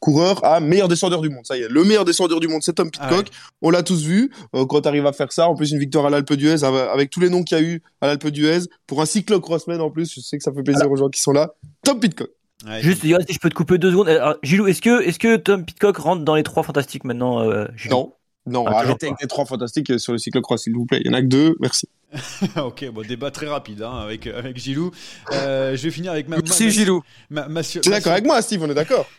coureur 0.06 0.44
à 0.44 0.60
meilleur 0.60 0.86
descendeur 0.86 1.20
du 1.20 1.28
monde. 1.28 1.44
Ça 1.44 1.56
y 1.58 1.62
est, 1.62 1.68
le 1.68 1.82
meilleur 1.82 2.04
descendeur 2.04 2.38
du 2.38 2.46
monde, 2.46 2.62
c'est 2.62 2.74
Tom 2.74 2.88
Ah 3.00 3.08
Pitcock. 3.08 3.26
On 3.60 3.70
l'a 3.70 3.82
tous 3.82 4.04
vu. 4.04 4.30
Euh, 4.54 4.64
quand 4.64 4.80
tu 4.82 4.88
arrives 4.88 5.06
à 5.06 5.12
faire 5.12 5.32
ça, 5.32 5.48
en 5.48 5.56
plus 5.56 5.72
une 5.72 5.80
victoire 5.80 6.06
à 6.06 6.10
l'Alpe 6.10 6.32
d'Huez 6.34 6.62
avec, 6.62 6.88
avec 6.94 7.10
tous 7.10 7.18
les 7.20 7.28
noms 7.28 7.42
qu'il 7.42 7.58
y 7.58 7.60
a 7.60 7.64
eu 7.64 7.82
à 8.00 8.06
l'Alpe 8.06 8.28
d'Huez 8.28 8.60
pour 8.86 9.02
un 9.02 9.06
cyclocrossman 9.06 9.80
en 9.80 9.90
plus. 9.90 10.14
Je 10.14 10.20
sais 10.20 10.38
que 10.38 10.44
ça 10.44 10.52
fait 10.52 10.62
plaisir 10.62 10.88
aux 10.88 10.96
gens 10.96 11.08
qui 11.08 11.20
sont 11.20 11.32
là. 11.32 11.54
Tom 11.82 11.98
Pitcock. 11.98 12.30
Ouais, 12.66 12.80
Juste 12.80 13.02
si 13.02 13.08
je 13.10 13.38
peux 13.38 13.50
te 13.50 13.54
couper 13.54 13.78
deux 13.78 13.90
secondes. 13.90 14.08
Alors, 14.08 14.36
Gilou 14.42 14.66
est-ce 14.68 14.80
que 14.80 15.02
est-ce 15.02 15.18
que 15.18 15.36
Tom 15.36 15.64
Pitcock 15.64 15.96
rentre 15.98 16.24
dans 16.24 16.36
les 16.36 16.42
trois 16.44 16.62
fantastiques 16.62 17.04
maintenant 17.04 17.40
euh, 17.42 17.66
Gilou? 17.76 17.94
Non. 17.96 18.12
Non, 18.48 18.64
Ah, 18.68 18.78
arrêtez 18.78 19.06
avec 19.08 19.20
les 19.20 19.26
trois 19.26 19.44
fantastiques 19.44 19.90
euh, 19.90 19.98
sur 19.98 20.12
le 20.12 20.18
cyclocross, 20.18 20.62
s'il 20.62 20.72
vous 20.74 20.86
plaît. 20.86 21.00
Il 21.04 21.08
y 21.08 21.10
en 21.10 21.14
a 21.14 21.20
que 21.20 21.26
deux. 21.26 21.56
Merci. 21.58 21.88
ok, 22.56 22.88
bon, 22.90 23.02
débat 23.06 23.30
très 23.30 23.46
rapide 23.48 23.82
hein, 23.82 23.98
avec, 24.04 24.26
avec 24.26 24.56
Gilou. 24.58 24.90
Euh, 25.32 25.76
je 25.76 25.82
vais 25.82 25.90
finir 25.90 26.12
avec 26.12 26.28
ma. 26.28 26.36
Merci 26.36 26.64
ma- 26.64 26.70
Gilou. 26.70 27.02
ma- 27.30 27.48
ma 27.48 27.62
sur- 27.62 27.80
Tu 27.80 27.88
es 27.88 27.92
d'accord 27.92 28.12
avec 28.12 28.24
moi, 28.24 28.40
Steve 28.42 28.62
On 28.62 28.70
est 28.70 28.74
d'accord 28.74 29.06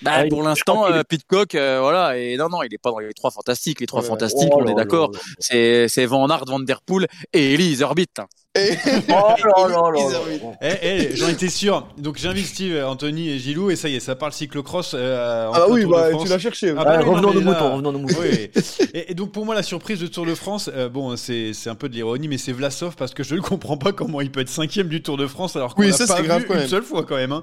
Bah, 0.00 0.12
Ah, 0.14 0.24
pour 0.28 0.42
l'instant, 0.44 0.86
qu'il 0.86 0.94
euh, 0.94 1.02
Pitcock, 1.04 1.54
euh, 1.56 1.78
voilà, 1.80 2.16
et 2.16 2.36
non, 2.36 2.48
non, 2.48 2.62
il 2.62 2.72
est 2.72 2.78
pas 2.78 2.90
dans 2.90 2.98
les 3.00 3.12
trois 3.14 3.30
fantastiques. 3.32 3.80
Les 3.80 3.86
trois 3.86 4.00
Ouais. 4.02 4.06
fantastiques, 4.08 4.50
Oh 4.52 4.60
on 4.64 4.66
est 4.68 4.74
d'accord. 4.74 5.10
C'est 5.40 5.88
c'est 5.88 6.06
Van 6.06 6.28
Aert, 6.28 6.44
Van 6.46 6.60
Der 6.60 6.80
Poel 6.82 7.06
et 7.32 7.54
Elise 7.54 7.82
Orbit. 7.82 8.06
Et- 8.54 8.70
Oh 9.08 9.34
là 9.44 9.68
là 9.68 9.90
là. 9.90 10.54
Eh, 10.60 10.66
eh, 11.12 11.16
j'en 11.16 11.28
étais 11.28 11.48
sûr. 11.48 11.88
Donc 11.98 12.16
j'invite 12.18 12.46
Steve, 12.46 12.84
Anthony 12.84 13.30
et 13.30 13.38
Gilou 13.38 13.70
et 13.70 13.76
ça 13.76 13.88
y 13.88 13.96
est, 13.96 14.00
ça 14.00 14.14
parle 14.14 14.32
cyclocross. 14.32 14.92
Euh, 14.94 15.48
en 15.48 15.52
Ah 15.52 15.66
oui, 15.68 15.82
de 15.82 15.86
bah, 15.86 16.08
tu 16.20 16.28
l'as 16.28 16.38
cherché. 16.38 16.70
Ah 16.70 16.78
Ouais, 16.80 16.84
bah 16.84 16.98
oui, 17.00 17.10
revenons 17.10 17.32
là- 17.32 17.40
moutons, 17.40 17.72
revenons 17.72 17.92
moutons. 17.98 18.16
Oui. 18.20 18.50
Et, 18.94 19.10
et 19.12 19.14
donc 19.14 19.32
pour 19.32 19.44
moi 19.46 19.54
la 19.54 19.62
surprise 19.62 19.98
de 20.00 20.06
Tour 20.06 20.26
de 20.26 20.34
France, 20.34 20.70
euh, 20.72 20.88
bon 20.88 21.16
c'est 21.16 21.52
c'est 21.54 21.70
un 21.70 21.74
peu 21.74 21.88
de 21.88 21.94
l'ironie, 21.94 22.21
mais 22.28 22.38
c'est 22.38 22.52
Vlasov 22.52 22.96
parce 22.96 23.14
que 23.14 23.22
je 23.22 23.34
ne 23.34 23.40
comprends 23.52 23.76
pas 23.76 23.92
comment 23.92 24.20
il 24.20 24.30
peut 24.30 24.40
être 24.40 24.48
cinquième 24.48 24.88
du 24.88 25.02
Tour 25.02 25.16
de 25.16 25.26
France 25.26 25.56
alors 25.56 25.74
qu'on 25.74 25.82
Oui, 25.82 25.92
ça, 25.92 26.06
pas 26.06 26.22
grave 26.22 26.44
une 26.50 26.68
seule 26.68 26.82
fois 26.82 27.04
quand 27.04 27.16
même. 27.16 27.32
hein. 27.32 27.42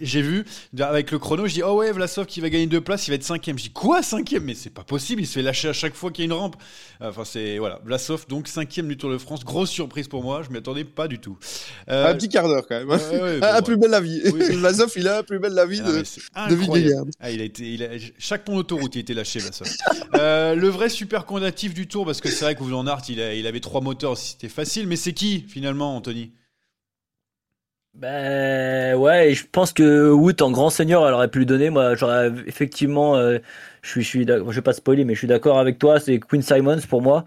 J'ai 0.00 0.22
vu 0.22 0.44
avec 0.78 1.10
le 1.10 1.18
chrono, 1.18 1.46
je 1.46 1.54
dis 1.54 1.62
oh 1.62 1.74
ouais, 1.76 1.92
Vlasov 1.92 2.26
qui 2.26 2.40
va 2.40 2.50
gagner 2.50 2.66
deux 2.66 2.80
places, 2.80 3.06
il 3.08 3.10
va 3.10 3.14
être 3.16 3.24
cinquième. 3.24 3.58
Je 3.58 3.64
dis 3.64 3.70
quoi 3.70 4.02
cinquième? 4.02 4.44
Mais 4.44 4.54
c'est 4.54 4.70
pas 4.70 4.84
possible, 4.84 5.22
il 5.22 5.26
se 5.26 5.34
fait 5.34 5.42
lâcher 5.42 5.68
à 5.68 5.72
chaque 5.72 5.94
fois 5.94 6.10
qu'il 6.10 6.24
y 6.24 6.28
a 6.28 6.30
une 6.32 6.38
rampe. 6.38 6.56
Enfin 7.00 7.22
c'est 7.24 7.58
voilà, 7.58 7.80
Vlasov 7.84 8.26
donc 8.28 8.48
cinquième 8.48 8.88
du 8.88 8.96
Tour 8.96 9.10
de 9.10 9.18
France, 9.18 9.44
grosse 9.44 9.70
surprise 9.70 10.08
pour 10.08 10.22
moi, 10.22 10.42
je 10.46 10.50
m'y 10.50 10.58
attendais 10.58 10.84
pas 10.84 11.08
du 11.08 11.18
tout. 11.18 11.38
Euh, 11.88 12.10
un 12.10 12.14
petit 12.14 12.28
quart 12.28 12.48
d'heure 12.48 12.66
quand 12.68 12.78
même. 12.78 12.90
Hein. 12.90 12.98
Ouais, 13.12 13.40
un 13.42 13.62
plus 13.68 13.76
belle 13.76 13.90
la 13.90 14.00
vie. 14.00 14.20
Oui. 14.24 14.40
Vlasov, 14.56 14.92
il 14.96 15.08
a 15.08 15.22
plus 15.22 15.38
belle 15.38 15.54
la 15.54 15.66
vie 15.66 15.80
ah, 15.84 16.48
de, 16.48 16.56
de. 16.56 17.08
Ah, 17.20 17.30
il 17.30 17.40
a 17.40 17.44
été, 17.44 17.64
il 17.64 17.82
a, 17.82 17.88
chaque 18.18 18.44
pont 18.44 18.56
d'autoroute 18.56 18.94
il 18.94 18.98
a 18.98 19.00
été 19.00 19.14
lâché 19.14 19.38
Vlasov. 19.38 19.68
euh, 20.14 20.54
le 20.54 20.68
vrai 20.68 20.88
super 20.88 21.24
condatif 21.26 21.74
du 21.74 21.86
Tour, 21.86 22.04
parce 22.06 22.20
que 22.20 22.28
c'est 22.28 22.44
vrai 22.44 22.54
que 22.54 22.62
Wout 22.62 22.86
Art, 22.88 23.02
il, 23.08 23.18
il 23.18 23.46
avait 23.46 23.60
trois 23.60 23.80
moteurs, 23.80 24.07
c'était 24.16 24.48
facile, 24.48 24.86
mais 24.86 24.96
c'est 24.96 25.12
qui 25.14 25.40
finalement, 25.42 25.96
Anthony? 25.96 26.32
Ben 27.94 28.94
ouais, 28.96 29.34
je 29.34 29.44
pense 29.50 29.72
que 29.72 30.10
Wood 30.12 30.40
en 30.42 30.50
grand 30.52 30.70
seigneur, 30.70 31.06
elle 31.06 31.14
aurait 31.14 31.28
pu 31.30 31.38
lui 31.40 31.46
donner. 31.46 31.70
Moi, 31.70 31.94
j'aurais 31.96 32.30
effectivement, 32.46 33.16
euh, 33.16 33.38
je 33.82 34.00
suis, 34.00 34.22
je 34.24 34.26
je 34.26 34.54
vais 34.54 34.62
pas 34.62 34.72
spoiler, 34.72 35.04
mais 35.04 35.14
je 35.14 35.18
suis 35.18 35.26
d'accord 35.26 35.58
avec 35.58 35.78
toi. 35.78 35.98
C'est 35.98 36.20
Quinn 36.20 36.42
Simons 36.42 36.80
pour 36.88 37.02
moi, 37.02 37.24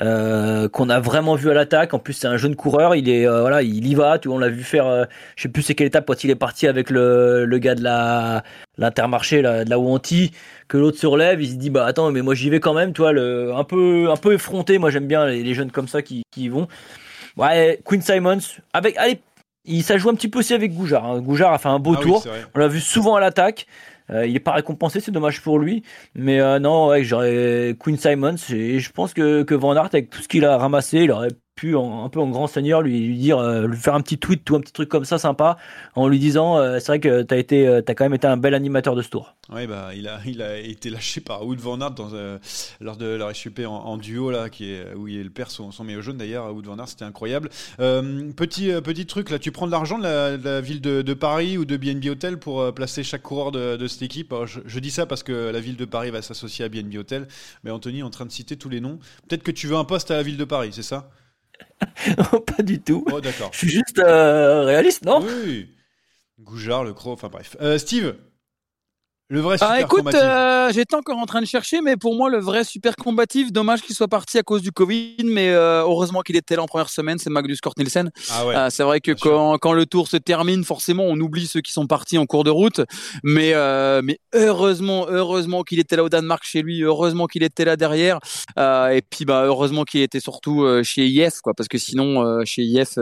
euh, 0.00 0.68
qu'on 0.68 0.88
a 0.88 1.00
vraiment 1.00 1.34
vu 1.34 1.50
à 1.50 1.54
l'attaque. 1.54 1.94
En 1.94 1.98
plus, 1.98 2.12
c'est 2.12 2.26
un 2.26 2.36
jeune 2.36 2.56
coureur. 2.56 2.94
Il 2.94 3.08
est, 3.08 3.26
euh, 3.26 3.40
voilà, 3.40 3.62
il 3.62 3.86
y 3.86 3.94
va. 3.94 4.18
Tu, 4.18 4.28
on 4.28 4.38
l'a 4.38 4.48
vu 4.48 4.62
faire. 4.62 5.06
je 5.36 5.42
sais 5.42 5.48
plus 5.48 5.62
c'est 5.62 5.74
quelle 5.74 5.86
étape 5.86 6.06
quand 6.06 6.24
il 6.24 6.30
est 6.30 6.36
parti 6.36 6.66
avec 6.66 6.90
le, 6.90 7.44
le 7.44 7.58
gars 7.58 7.74
de 7.74 7.82
la 7.82 8.42
l'intermarché, 8.76 9.42
de 9.42 9.68
la 9.68 9.78
Wanty, 9.78 10.32
que 10.68 10.78
l'autre 10.78 10.98
se 10.98 11.06
relève. 11.06 11.40
Il 11.42 11.50
se 11.50 11.56
dit 11.56 11.70
bah 11.70 11.86
attends, 11.86 12.10
mais 12.10 12.22
moi 12.22 12.34
j'y 12.34 12.50
vais 12.50 12.60
quand 12.60 12.74
même. 12.74 12.92
Toi, 12.92 13.12
le, 13.12 13.54
un 13.54 13.64
peu, 13.64 14.10
un 14.10 14.16
peu 14.16 14.34
effronté. 14.34 14.78
Moi, 14.78 14.90
j'aime 14.90 15.06
bien 15.06 15.26
les, 15.26 15.42
les, 15.42 15.54
jeunes 15.54 15.70
comme 15.70 15.88
ça 15.88 16.02
qui, 16.02 16.22
qui 16.30 16.44
y 16.44 16.48
vont. 16.48 16.68
Ouais, 17.36 17.80
Quinn 17.84 18.02
Simons 18.02 18.38
avec, 18.72 18.96
allez 18.96 19.20
il, 19.68 19.82
ça 19.82 19.98
joue 19.98 20.08
un 20.08 20.14
petit 20.14 20.28
peu 20.28 20.40
aussi 20.40 20.54
avec 20.54 20.74
Goujard. 20.74 21.04
Hein. 21.04 21.20
Goujard 21.20 21.52
a 21.52 21.58
fait 21.58 21.68
un 21.68 21.78
beau 21.78 21.94
ah 21.98 22.02
tour. 22.02 22.24
On 22.54 22.58
l'a 22.58 22.68
vu 22.68 22.80
souvent 22.80 23.16
à 23.16 23.20
l'attaque. 23.20 23.66
Euh, 24.10 24.26
il 24.26 24.34
est 24.36 24.40
pas 24.40 24.52
récompensé, 24.52 25.00
c'est 25.00 25.10
dommage 25.10 25.42
pour 25.42 25.58
lui. 25.58 25.82
Mais 26.14 26.40
euh, 26.40 26.58
non, 26.58 26.88
ouais, 26.88 27.04
j'aurais 27.04 27.76
Queen 27.78 27.96
Simons. 27.96 28.36
Et 28.50 28.80
je 28.80 28.90
pense 28.92 29.14
que, 29.14 29.42
que 29.42 29.54
Van 29.54 29.74
Aert, 29.74 29.86
avec 29.86 30.10
tout 30.10 30.22
ce 30.22 30.28
qu'il 30.28 30.44
a 30.44 30.56
ramassé, 30.56 30.98
il 31.00 31.10
aurait 31.10 31.30
pu 31.58 31.76
un 31.76 32.08
peu 32.08 32.20
en 32.20 32.28
grand 32.28 32.46
seigneur 32.46 32.82
lui, 32.82 33.16
dire 33.18 33.38
euh, 33.38 33.66
lui 33.66 33.76
faire 33.76 33.94
un 33.94 34.00
petit 34.00 34.16
tweet 34.16 34.44
tout 34.44 34.54
un 34.54 34.60
petit 34.60 34.72
truc 34.72 34.88
comme 34.88 35.04
ça 35.04 35.18
sympa 35.18 35.56
en 35.96 36.06
lui 36.06 36.20
disant 36.20 36.56
euh, 36.56 36.78
c'est 36.78 36.86
vrai 36.86 37.00
que 37.00 37.22
tu 37.22 37.34
as 37.34 37.36
été 37.36 37.66
euh, 37.66 37.82
as 37.86 37.94
quand 37.94 38.04
même 38.04 38.14
été 38.14 38.28
un 38.28 38.36
bel 38.36 38.54
animateur 38.54 38.94
de 38.94 39.02
ce 39.02 39.08
tour. 39.08 39.34
Oui 39.52 39.66
bah 39.66 39.90
il 39.92 40.06
a 40.06 40.20
il 40.24 40.40
a 40.40 40.56
été 40.56 40.88
lâché 40.88 41.20
par 41.20 41.44
Wood 41.44 41.58
Van 41.58 41.80
Aert 41.80 41.90
dans, 41.92 42.10
lors 42.80 42.96
de 42.96 43.06
la 43.06 43.34
SUP 43.34 43.60
en, 43.66 43.96
duo 43.96 44.30
là 44.30 44.50
qui 44.50 44.70
est 44.70 44.94
où 44.94 45.08
il 45.08 45.18
est 45.18 45.24
le 45.24 45.30
père 45.30 45.50
son, 45.50 45.72
son 45.72 45.82
maillot 45.82 46.00
jaune 46.00 46.18
d'ailleurs 46.18 46.54
Wood 46.54 46.66
Van 46.66 46.78
Aert 46.78 46.88
c'était 46.88 47.04
incroyable. 47.04 47.48
petit 47.78 48.70
petit 48.84 49.06
truc 49.06 49.30
là 49.30 49.40
tu 49.40 49.50
prends 49.50 49.66
de 49.66 49.72
l'argent 49.72 49.98
de 49.98 50.04
la, 50.04 50.60
ville 50.60 50.80
de, 50.80 51.14
Paris 51.14 51.58
ou 51.58 51.64
de 51.64 51.76
BNB 51.76 52.06
Hotel 52.10 52.38
pour 52.38 52.72
placer 52.72 53.02
chaque 53.02 53.22
coureur 53.22 53.50
de, 53.50 53.76
de 53.76 53.88
cette 53.88 54.02
équipe? 54.02 54.32
je, 54.46 54.60
je, 54.64 54.78
dis 54.78 54.92
ça 54.92 55.06
parce 55.06 55.24
que 55.24 55.50
la 55.50 55.60
ville 55.60 55.76
de 55.76 55.84
Paris 55.84 56.10
va 56.10 56.22
s'associer 56.22 56.64
à 56.64 56.68
BNB 56.68 56.96
Hotel 56.96 57.26
mais 57.64 57.72
Anthony 57.72 57.98
est 57.98 58.02
en 58.02 58.10
train 58.10 58.26
de 58.26 58.30
citer 58.30 58.56
tous 58.56 58.68
les 58.68 58.80
noms. 58.80 58.98
Peut-être 59.26 59.42
que 59.42 59.50
tu 59.50 59.66
veux 59.66 59.76
un 59.76 59.84
poste 59.84 60.10
à 60.10 60.16
la 60.16 60.22
ville 60.22 60.36
de 60.36 60.44
Paris, 60.44 60.70
c'est 60.72 60.82
ça? 60.82 61.10
pas 62.56 62.62
du 62.62 62.80
tout. 62.80 63.04
Oh, 63.10 63.20
d'accord. 63.20 63.50
Je 63.52 63.58
suis 63.58 63.68
juste 63.68 63.98
euh, 63.98 64.64
réaliste, 64.64 65.04
non? 65.04 65.22
Oui. 65.22 65.68
Goujard, 66.40 66.84
le 66.84 66.92
croc, 66.92 67.12
enfin 67.14 67.28
bref. 67.28 67.56
Euh, 67.60 67.78
Steve, 67.78 68.14
le 69.30 69.40
vrai 69.40 69.56
ah, 69.60 69.76
super 69.76 69.84
écoute, 69.84 70.14
euh, 70.14 70.72
j'étais 70.72 70.94
encore 70.94 71.18
en 71.18 71.26
train 71.26 71.42
de 71.42 71.46
chercher, 71.46 71.82
mais 71.82 71.98
pour 71.98 72.16
moi, 72.16 72.30
le 72.30 72.38
vrai 72.38 72.64
super 72.64 72.96
combatif, 72.96 73.52
dommage 73.52 73.82
qu'il 73.82 73.94
soit 73.94 74.08
parti 74.08 74.38
à 74.38 74.42
cause 74.42 74.62
du 74.62 74.72
Covid, 74.72 75.16
mais 75.24 75.50
euh, 75.50 75.82
heureusement 75.82 76.22
qu'il 76.22 76.36
était 76.36 76.56
là 76.56 76.62
en 76.62 76.66
première 76.66 76.88
semaine, 76.88 77.18
c'est 77.18 77.28
Magnus 77.28 77.60
Kort 77.60 77.74
Nielsen. 77.76 78.10
Ah 78.30 78.46
ouais, 78.46 78.56
euh, 78.56 78.70
c'est 78.70 78.84
vrai 78.84 79.00
que 79.00 79.12
quand, 79.12 79.58
quand, 79.58 79.74
le 79.74 79.84
tour 79.84 80.08
se 80.08 80.16
termine, 80.16 80.64
forcément, 80.64 81.04
on 81.04 81.18
oublie 81.20 81.46
ceux 81.46 81.60
qui 81.60 81.72
sont 81.72 81.86
partis 81.86 82.16
en 82.16 82.24
cours 82.24 82.42
de 82.42 82.50
route, 82.50 82.80
mais, 83.22 83.52
mais 84.02 84.18
heureusement, 84.34 85.06
heureusement 85.08 85.62
qu'il 85.62 85.78
était 85.78 85.96
là 85.96 86.04
au 86.04 86.08
Danemark 86.08 86.44
chez 86.44 86.62
lui, 86.62 86.82
heureusement 86.82 87.26
qu'il 87.26 87.42
était 87.42 87.66
là 87.66 87.76
derrière, 87.76 88.20
et 88.56 89.02
puis 89.10 89.26
bah, 89.26 89.42
heureusement 89.44 89.84
qu'il 89.84 90.00
était 90.00 90.20
surtout 90.20 90.66
chez 90.82 91.06
IF, 91.06 91.40
quoi, 91.42 91.52
parce 91.52 91.68
que 91.68 91.76
sinon, 91.76 92.44
chez 92.46 92.62
IF, 92.62 92.98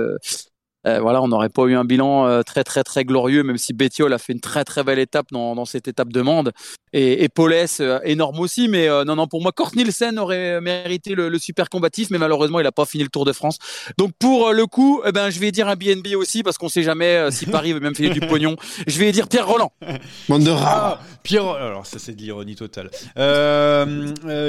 euh, 0.86 1.00
voilà, 1.00 1.22
on 1.22 1.28
n'aurait 1.28 1.48
pas 1.48 1.64
eu 1.64 1.74
un 1.74 1.84
bilan 1.84 2.26
euh, 2.26 2.42
très 2.42 2.64
très 2.64 2.84
très 2.84 3.04
glorieux, 3.04 3.42
même 3.42 3.58
si 3.58 3.72
Bettiol 3.72 4.12
a 4.12 4.18
fait 4.18 4.32
une 4.32 4.40
très 4.40 4.64
très 4.64 4.84
belle 4.84 4.98
étape 4.98 5.26
dans, 5.32 5.54
dans 5.54 5.64
cette 5.64 5.88
étape 5.88 6.12
de 6.12 6.22
Mende 6.22 6.52
et, 6.92 7.24
et 7.24 7.28
Paulès 7.28 7.80
euh, 7.80 7.98
énorme 8.04 8.38
aussi. 8.40 8.68
Mais 8.68 8.88
non 9.04 9.16
non, 9.16 9.26
pour 9.26 9.42
moi, 9.42 9.52
Kort 9.52 9.72
Nielsen 9.74 10.18
aurait 10.18 10.60
mérité 10.60 11.14
le, 11.14 11.28
le, 11.28 11.38
super 11.38 11.68
combatif, 11.68 12.10
mais 12.10 12.18
malheureusement, 12.18 12.60
il 12.60 12.64
n'a 12.64 12.72
pas 12.72 12.84
fini 12.84 13.02
le 13.02 13.10
Tour 13.10 13.24
de 13.24 13.32
France. 13.32 13.58
Donc 13.98 14.12
pour 14.18 14.52
le 14.52 14.66
coup, 14.66 15.02
eh 15.04 15.12
ben 15.12 15.30
je 15.30 15.40
vais 15.40 15.52
dire 15.52 15.68
un 15.68 15.76
BNB 15.76 16.14
aussi 16.16 16.42
parce 16.42 16.58
qu'on 16.58 16.68
sait 16.68 16.82
jamais 16.82 17.30
si 17.30 17.46
Paris 17.46 17.72
veut 17.72 17.80
même 17.80 17.94
faire 17.94 18.12
du 18.12 18.20
pognon. 18.20 18.56
Je 18.86 18.98
vais 18.98 19.12
dire 19.12 19.28
Pierre 19.28 19.46
Roland. 19.46 19.72
Ah, 20.64 21.00
Pierre, 21.22 21.48
alors 21.48 21.86
ça 21.86 21.98
c'est 21.98 22.14
de 22.14 22.20
l'ironie 22.20 22.56
totale. 22.56 22.90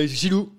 Gilou. 0.08 0.57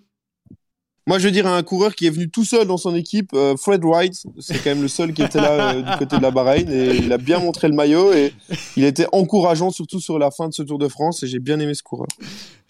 Moi, 1.09 1.19
je 1.19 1.25
veux 1.25 1.31
dire 1.31 1.47
un 1.47 1.63
coureur 1.63 1.95
qui 1.95 2.07
est 2.07 2.11
venu 2.11 2.29
tout 2.29 2.45
seul 2.45 2.67
dans 2.67 2.77
son 2.77 2.95
équipe, 2.95 3.31
euh, 3.33 3.57
Fred 3.57 3.83
Wright. 3.83 4.13
C'est 4.41 4.63
quand 4.63 4.69
même 4.69 4.83
le 4.83 4.89
seul 4.89 5.15
qui 5.15 5.23
était 5.23 5.41
là 5.41 5.73
euh, 5.75 5.81
du 5.81 5.97
côté 5.97 6.19
de 6.19 6.23
la 6.23 6.31
Bahreïn 6.31 6.71
et 6.71 6.97
il 6.97 7.11
a 7.15 7.17
bien 7.17 7.39
montré 7.39 7.67
le 7.67 7.75
maillot 7.75 8.13
et 8.13 8.35
il 8.77 8.85
était 8.85 9.07
encourageant 9.13 9.71
surtout 9.71 10.01
sur 10.01 10.19
la 10.19 10.31
fin 10.31 10.49
de 10.49 10.53
ce 10.53 10.63
Tour 10.63 10.79
de 10.79 10.87
France 10.87 11.23
et 11.23 11.27
j'ai 11.27 11.39
bien 11.39 11.59
aimé 11.61 11.73
ce 11.73 11.83
coureur. 11.83 12.09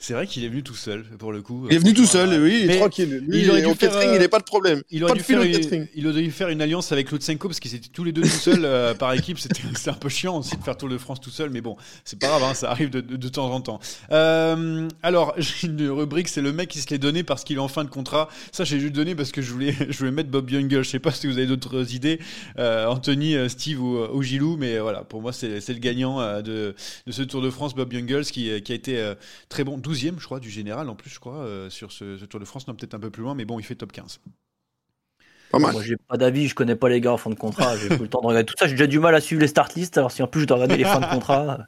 C'est 0.00 0.14
vrai 0.14 0.28
qu'il 0.28 0.44
est 0.44 0.48
venu 0.48 0.62
tout 0.62 0.76
seul, 0.76 1.02
pour 1.18 1.32
le 1.32 1.42
coup. 1.42 1.66
Il 1.68 1.74
est 1.74 1.78
venu 1.78 1.92
tout 1.92 2.06
seul, 2.06 2.40
oui, 2.40 2.60
il 2.62 2.70
est 2.70 2.78
tranquille. 2.78 3.24
il 3.32 3.50
aurait 3.50 3.62
dû 3.62 3.66
faire, 3.74 3.90
catering, 3.90 4.14
il 4.14 4.20
n'est 4.20 4.28
pas 4.28 4.38
de 4.38 4.44
problème. 4.44 4.80
Il 4.92 5.02
aurait, 5.02 5.14
dû 5.14 5.24
faire 5.24 5.42
une, 5.42 5.88
il 5.92 6.06
aurait 6.06 6.22
dû 6.22 6.30
faire 6.30 6.50
une 6.50 6.62
alliance 6.62 6.92
avec 6.92 7.10
Lutsenko 7.10 7.48
parce 7.48 7.58
qu'ils 7.58 7.74
étaient 7.74 7.88
tous 7.88 8.04
les 8.04 8.12
deux 8.12 8.22
tout 8.22 8.28
seuls 8.28 8.64
euh, 8.64 8.94
par 8.94 9.12
équipe. 9.12 9.40
C'était 9.40 9.62
un 9.90 9.92
peu 9.94 10.08
chiant 10.08 10.38
aussi 10.38 10.56
de 10.56 10.62
faire 10.62 10.76
Tour 10.76 10.88
de 10.88 10.98
France 10.98 11.20
tout 11.20 11.30
seul, 11.30 11.50
mais 11.50 11.60
bon, 11.60 11.76
c'est 12.04 12.16
pas 12.16 12.28
grave, 12.28 12.44
hein, 12.44 12.54
ça 12.54 12.70
arrive 12.70 12.90
de, 12.90 13.00
de, 13.00 13.16
de, 13.16 13.28
temps 13.28 13.50
en 13.50 13.60
temps. 13.60 13.80
Euh, 14.12 14.88
alors, 15.02 15.34
j'ai 15.38 15.66
une 15.66 15.88
rubrique, 15.88 16.28
c'est 16.28 16.42
le 16.42 16.52
mec 16.52 16.68
qui 16.68 16.78
se 16.78 16.88
l'est 16.90 16.98
donné 16.98 17.24
parce 17.24 17.42
qu'il 17.42 17.56
est 17.56 17.60
en 17.60 17.66
fin 17.66 17.82
de 17.82 17.90
contrat. 17.90 18.28
Ça, 18.52 18.62
j'ai 18.62 18.78
juste 18.78 18.94
donné 18.94 19.16
parce 19.16 19.32
que 19.32 19.42
je 19.42 19.50
voulais, 19.50 19.74
je 19.88 19.98
voulais 19.98 20.12
mettre 20.12 20.30
Bob 20.30 20.48
Youngel. 20.48 20.84
Je 20.84 20.90
sais 20.90 21.00
pas 21.00 21.10
si 21.10 21.26
vous 21.26 21.38
avez 21.38 21.46
d'autres 21.46 21.92
idées, 21.92 22.20
euh, 22.60 22.86
Anthony, 22.86 23.34
euh, 23.34 23.48
Steve 23.48 23.82
ou, 23.82 23.98
ou, 23.98 24.22
Gilou, 24.22 24.56
mais 24.56 24.78
voilà, 24.78 25.02
pour 25.02 25.22
moi, 25.22 25.32
c'est 25.32 25.68
le 25.68 25.80
gagnant 25.80 26.40
de, 26.40 26.76
de 27.06 27.12
ce 27.12 27.22
Tour 27.22 27.42
de 27.42 27.50
France, 27.50 27.74
Bob 27.74 27.92
Youngels, 27.92 28.26
qui, 28.26 28.62
qui 28.62 28.72
a 28.72 28.74
été 28.76 29.12
très 29.48 29.64
bon, 29.64 29.76
12e, 29.88 30.18
je 30.18 30.24
crois, 30.24 30.40
du 30.40 30.50
général 30.50 30.88
en 30.88 30.94
plus, 30.94 31.10
je 31.10 31.18
crois, 31.18 31.38
euh, 31.38 31.70
sur 31.70 31.92
ce, 31.92 32.24
Tour 32.24 32.40
de 32.40 32.44
France. 32.44 32.66
Non, 32.68 32.74
peut-être 32.74 32.94
un 32.94 33.00
peu 33.00 33.10
plus 33.10 33.22
loin, 33.22 33.34
mais 33.34 33.44
bon, 33.44 33.58
il 33.58 33.62
fait 33.62 33.74
top 33.74 33.92
15. 33.92 34.20
Moi, 35.54 35.72
j'ai 35.82 35.96
pas 35.96 36.18
d'avis, 36.18 36.46
je 36.46 36.54
connais 36.54 36.76
pas 36.76 36.88
les 36.88 37.00
gars 37.00 37.12
en 37.12 37.16
fin 37.16 37.30
de 37.30 37.34
contrat. 37.34 37.76
J'ai 37.78 37.88
plus 37.88 37.98
le 38.00 38.08
temps 38.08 38.20
de 38.20 38.26
regarder 38.26 38.44
tout 38.44 38.54
ça. 38.58 38.66
J'ai 38.66 38.74
déjà 38.74 38.86
du 38.86 38.98
mal 38.98 39.14
à 39.14 39.20
suivre 39.20 39.40
les 39.40 39.48
start 39.48 39.74
lists. 39.74 39.96
Alors, 39.96 40.12
si 40.12 40.22
en 40.22 40.26
plus 40.26 40.42
je 40.42 40.46
dois 40.46 40.56
regarder 40.58 40.76
les 40.76 40.84
fins 40.84 41.00
de 41.00 41.06
contrat. 41.06 41.60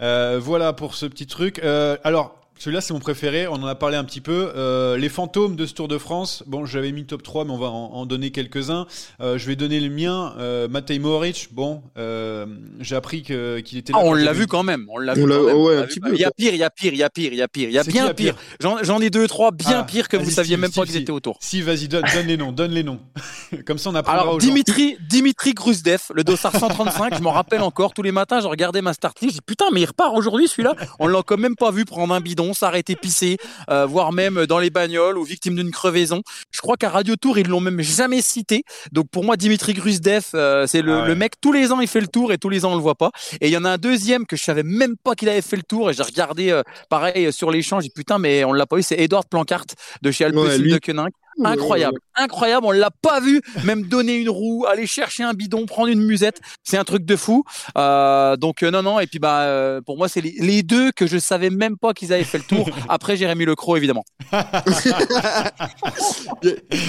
Euh, 0.00 0.40
voilà 0.42 0.72
pour 0.72 0.94
ce 0.96 1.06
petit 1.06 1.26
truc. 1.26 1.60
Euh, 1.60 1.96
alors, 2.02 2.41
celui-là, 2.62 2.80
c'est 2.80 2.94
mon 2.94 3.00
préféré. 3.00 3.48
On 3.48 3.54
en 3.54 3.66
a 3.66 3.74
parlé 3.74 3.96
un 3.96 4.04
petit 4.04 4.20
peu. 4.20 4.52
Euh, 4.54 4.96
les 4.96 5.08
fantômes 5.08 5.56
de 5.56 5.66
ce 5.66 5.74
Tour 5.74 5.88
de 5.88 5.98
France. 5.98 6.44
Bon, 6.46 6.64
j'avais 6.64 6.92
mis 6.92 7.04
top 7.04 7.24
3, 7.24 7.44
mais 7.44 7.50
on 7.50 7.58
va 7.58 7.66
en, 7.66 8.06
donner 8.06 8.30
quelques-uns. 8.30 8.86
Euh, 9.20 9.36
je 9.36 9.48
vais 9.48 9.56
donner 9.56 9.80
le 9.80 9.90
mien. 9.90 10.32
Euh, 10.38 10.68
Matej 10.68 11.00
Mohoric. 11.00 11.48
Bon, 11.50 11.82
euh, 11.98 12.46
j'ai 12.78 12.94
appris 12.94 13.22
qu'il 13.22 13.78
était 13.78 13.92
là. 13.92 13.98
Ah, 14.00 14.04
on 14.04 14.12
l'a 14.12 14.32
vu 14.32 14.46
quand 14.46 14.62
même. 14.62 14.86
On 14.90 14.98
l'a 14.98 15.14
vu. 15.14 15.22
il 15.22 16.20
y 16.20 16.24
a 16.24 16.30
pire, 16.30 16.54
il 16.54 16.60
y 16.60 16.62
a 16.62 16.70
pire, 16.70 16.92
il 16.92 16.98
y 16.98 17.02
a 17.02 17.10
pire, 17.10 17.32
il 17.32 17.38
y 17.38 17.42
a 17.42 17.48
pire. 17.48 17.68
Il 17.68 17.74
y 17.74 17.78
a 17.78 17.82
bien 17.82 18.14
pire. 18.14 18.36
J'en 18.60 19.00
ai 19.00 19.10
deux, 19.10 19.26
trois 19.26 19.50
bien 19.50 19.80
ah, 19.80 19.82
pire 19.84 20.08
que 20.08 20.16
vous 20.16 20.30
saviez 20.30 20.56
même 20.56 20.70
pas 20.70 20.84
qu'ils 20.84 20.98
étaient 20.98 21.10
autour. 21.10 21.38
Si, 21.40 21.62
vas-y, 21.62 21.88
donne, 21.88 22.04
donne 22.14 22.26
les 22.28 22.36
noms. 22.36 22.52
Donne 22.52 22.70
les 22.70 22.84
noms. 22.84 23.00
Comme 23.66 23.78
ça, 23.78 23.90
on 23.90 23.94
apprendra 23.96 24.22
Alors, 24.22 24.38
Dimitri, 24.38 24.96
Dimitri 25.08 25.54
Grusdev, 25.54 26.00
le 26.14 26.22
dossard 26.22 26.54
135. 26.54 27.16
je 27.18 27.22
m'en 27.22 27.32
rappelle 27.32 27.62
encore. 27.62 27.92
Tous 27.92 28.02
les 28.02 28.12
matins, 28.12 28.40
je 28.40 28.46
regardais 28.46 28.82
ma 28.82 28.92
start 28.92 29.20
list. 29.20 29.32
Je 29.32 29.38
dis 29.38 29.44
putain, 29.44 29.64
mais 29.72 29.80
il 29.80 29.86
repart 29.86 30.14
aujourd'hui 30.14 30.46
celui-là. 30.46 30.76
On 31.00 31.08
l'a 31.08 31.22
quand 31.24 31.38
même 31.38 31.56
pas 31.56 31.72
vu 31.72 31.84
prendre 31.84 32.14
un 32.14 32.20
bidon, 32.20 32.51
s'arrêter 32.52 32.96
pisser 32.96 33.36
euh, 33.70 33.86
voire 33.86 34.12
même 34.12 34.46
dans 34.46 34.58
les 34.58 34.70
bagnoles 34.70 35.18
ou 35.18 35.24
victime 35.24 35.54
d'une 35.54 35.70
crevaison. 35.70 36.22
Je 36.50 36.60
crois 36.60 36.76
qu'à 36.76 36.88
Radio 36.88 37.16
Tour, 37.16 37.38
ils 37.38 37.46
l'ont 37.46 37.60
même 37.60 37.80
jamais 37.80 38.22
cité. 38.22 38.64
Donc 38.92 39.08
pour 39.10 39.24
moi, 39.24 39.36
Dimitri 39.36 39.74
Grusdev, 39.74 40.26
euh, 40.34 40.66
c'est 40.66 40.82
le, 40.82 40.94
ah 40.94 41.06
le, 41.06 41.14
mec, 41.14 41.40
tous 41.40 41.52
les 41.52 41.72
ans, 41.72 41.80
il 41.80 41.88
fait 41.88 42.00
le 42.00 42.08
tour 42.08 42.32
et 42.32 42.38
tous 42.38 42.48
les 42.48 42.64
ans, 42.64 42.72
on 42.72 42.76
le 42.76 42.82
voit 42.82 42.94
pas. 42.94 43.10
Et 43.40 43.48
il 43.48 43.52
y 43.52 43.56
en 43.56 43.64
a 43.64 43.70
un 43.70 43.78
deuxième 43.78 44.26
que 44.26 44.36
je 44.36 44.42
savais 44.42 44.62
même 44.62 44.96
pas 44.96 45.14
qu'il 45.14 45.28
avait 45.28 45.42
fait 45.42 45.56
le 45.56 45.62
tour 45.62 45.90
et 45.90 45.94
j'ai 45.94 46.02
regardé 46.02 46.50
euh, 46.50 46.62
pareil 46.88 47.32
sur 47.32 47.50
l'échange. 47.50 47.84
J'ai 47.84 47.90
putain, 47.90 48.18
mais 48.18 48.44
on 48.44 48.52
l'a 48.52 48.66
pas 48.66 48.78
eu. 48.78 48.82
C'est 48.82 48.98
Edouard 48.98 49.26
Plancart 49.26 49.66
de 50.02 50.10
chez 50.10 50.24
Alpecin 50.24 50.58
de 50.58 50.78
Koenig. 50.78 51.12
Incroyable, 51.42 51.98
incroyable. 52.14 52.66
On 52.66 52.72
l'a 52.72 52.90
pas 52.90 53.20
vu, 53.20 53.40
même 53.64 53.84
donner 53.84 54.16
une 54.16 54.28
roue, 54.28 54.66
aller 54.68 54.86
chercher 54.86 55.22
un 55.22 55.32
bidon, 55.32 55.66
prendre 55.66 55.88
une 55.88 56.02
musette, 56.02 56.40
c'est 56.62 56.76
un 56.76 56.84
truc 56.84 57.04
de 57.04 57.16
fou. 57.16 57.44
Euh, 57.78 58.36
donc 58.36 58.62
euh, 58.62 58.70
non, 58.70 58.82
non. 58.82 59.00
Et 59.00 59.06
puis 59.06 59.18
bah 59.18 59.42
euh, 59.42 59.80
pour 59.80 59.96
moi 59.96 60.08
c'est 60.08 60.20
les, 60.20 60.34
les, 60.38 60.62
deux 60.62 60.92
que 60.92 61.06
je 61.06 61.18
savais 61.18 61.50
même 61.50 61.76
pas 61.76 61.94
qu'ils 61.94 62.12
avaient 62.12 62.24
fait 62.24 62.38
le 62.38 62.44
tour. 62.44 62.68
Après 62.88 63.16
Jérémy 63.16 63.44
Lecro 63.44 63.76
évidemment. 63.76 64.04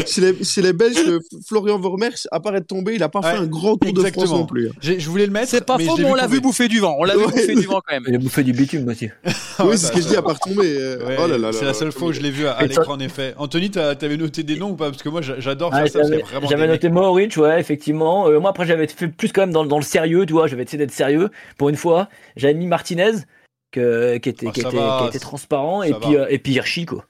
chez, 0.06 0.22
les, 0.22 0.44
chez 0.44 0.62
les 0.62 0.74
Belges, 0.74 0.98
Florian 1.48 1.80
Vormersch, 1.80 2.28
à 2.32 2.40
part 2.40 2.56
être 2.56 2.68
tombé, 2.68 2.96
il 2.96 3.04
a 3.04 3.10
pas 3.10 3.22
fait 3.22 3.38
un 3.38 3.46
grand 3.46 3.78
tour 3.78 3.94
de 3.94 4.04
France 4.12 4.30
non 4.30 4.46
plus. 4.46 4.70
Hein. 4.70 4.74
Je 4.82 5.10
voulais 5.10 5.26
le 5.26 5.32
mettre. 5.32 5.50
C'est 5.50 5.66
pas 5.66 5.78
faux, 5.78 5.98
mais 5.98 6.06
on 6.06 6.16
l'a 6.16 6.28
vu 6.28 6.42
bouffer 6.42 6.68
du 6.68 6.80
vent. 6.80 6.96
On 7.00 7.04
l'a 7.04 7.16
vu 7.16 7.24
bouffer 7.26 7.56
du 7.56 7.66
vent 7.66 7.82
quand 7.86 7.94
même. 7.94 8.04
Il 8.08 8.16
a 8.16 8.20
bouffé 8.20 8.44
du 8.44 8.54
bitume 8.54 8.88
aussi. 8.88 9.10
oui, 9.60 9.78
c'est 9.78 9.88
ce 9.88 9.92
que 9.92 10.02
je 10.02 10.08
dis 10.08 10.16
à 10.16 10.22
part 10.22 10.40
tomber. 10.40 10.98
oh. 11.20 11.52
C'est 11.54 11.66
la 11.66 11.74
seule 11.74 11.92
fois 11.92 12.10
où 12.10 12.14
je 12.14 12.22
l'ai 12.22 12.32
vu 12.32 12.48
à, 12.48 12.62
l'écran 12.66 12.94
en 12.94 13.00
effet. 13.00 13.34
Anthony, 13.38 13.72
t'avais 13.72 14.16
une 14.16 14.24
noté 14.34 14.44
des 14.44 14.60
noms 14.60 14.72
ou 14.72 14.76
pas? 14.76 14.90
Parce 14.90 15.04
que 15.04 15.10
moi, 15.10 15.22
j'a- 15.22 15.40
j'adore 15.40 15.70
Ah, 15.74 15.86
faire 15.86 16.04
ça. 16.06 16.16
j'avais 16.50 16.68
noté 16.68 16.90
Mohoric, 16.90 17.38
ouais, 17.38 17.60
effectivement. 17.60 18.28
Euh, 18.28 18.40
moi, 18.40 18.50
après, 18.50 18.66
j'avais 18.66 18.88
fait 18.88 19.08
plus 19.08 19.32
quand 19.32 19.42
même 19.42 19.54
dans, 19.54 19.66
dans 19.66 19.78
le 19.78 19.84
sérieux, 19.84 20.26
tu 20.26 20.34
vois. 20.34 20.48
J'avais 20.48 20.64
essayé 20.64 20.78
d'être 20.78 20.92
sérieux 20.92 21.30
pour 21.58 21.70
une 21.70 21.76
fois. 21.76 22.10
J'avais 22.36 22.54
mis 22.56 22.68
Martinez, 22.68 23.12
que, 23.72 24.18
qui, 24.18 24.30
était, 24.30 24.48
Ah, 24.48 24.52
qui, 24.52 24.62
était, 24.62 24.78
va, 24.78 24.98
qui 25.02 25.08
était 25.10 25.20
transparent, 25.20 25.84
et 25.84 25.94
puis, 25.94 26.16
euh, 26.18 26.26
et 26.30 26.40
puis 26.40 26.54
Hirschi, 26.54 26.86
quoi. 26.86 27.06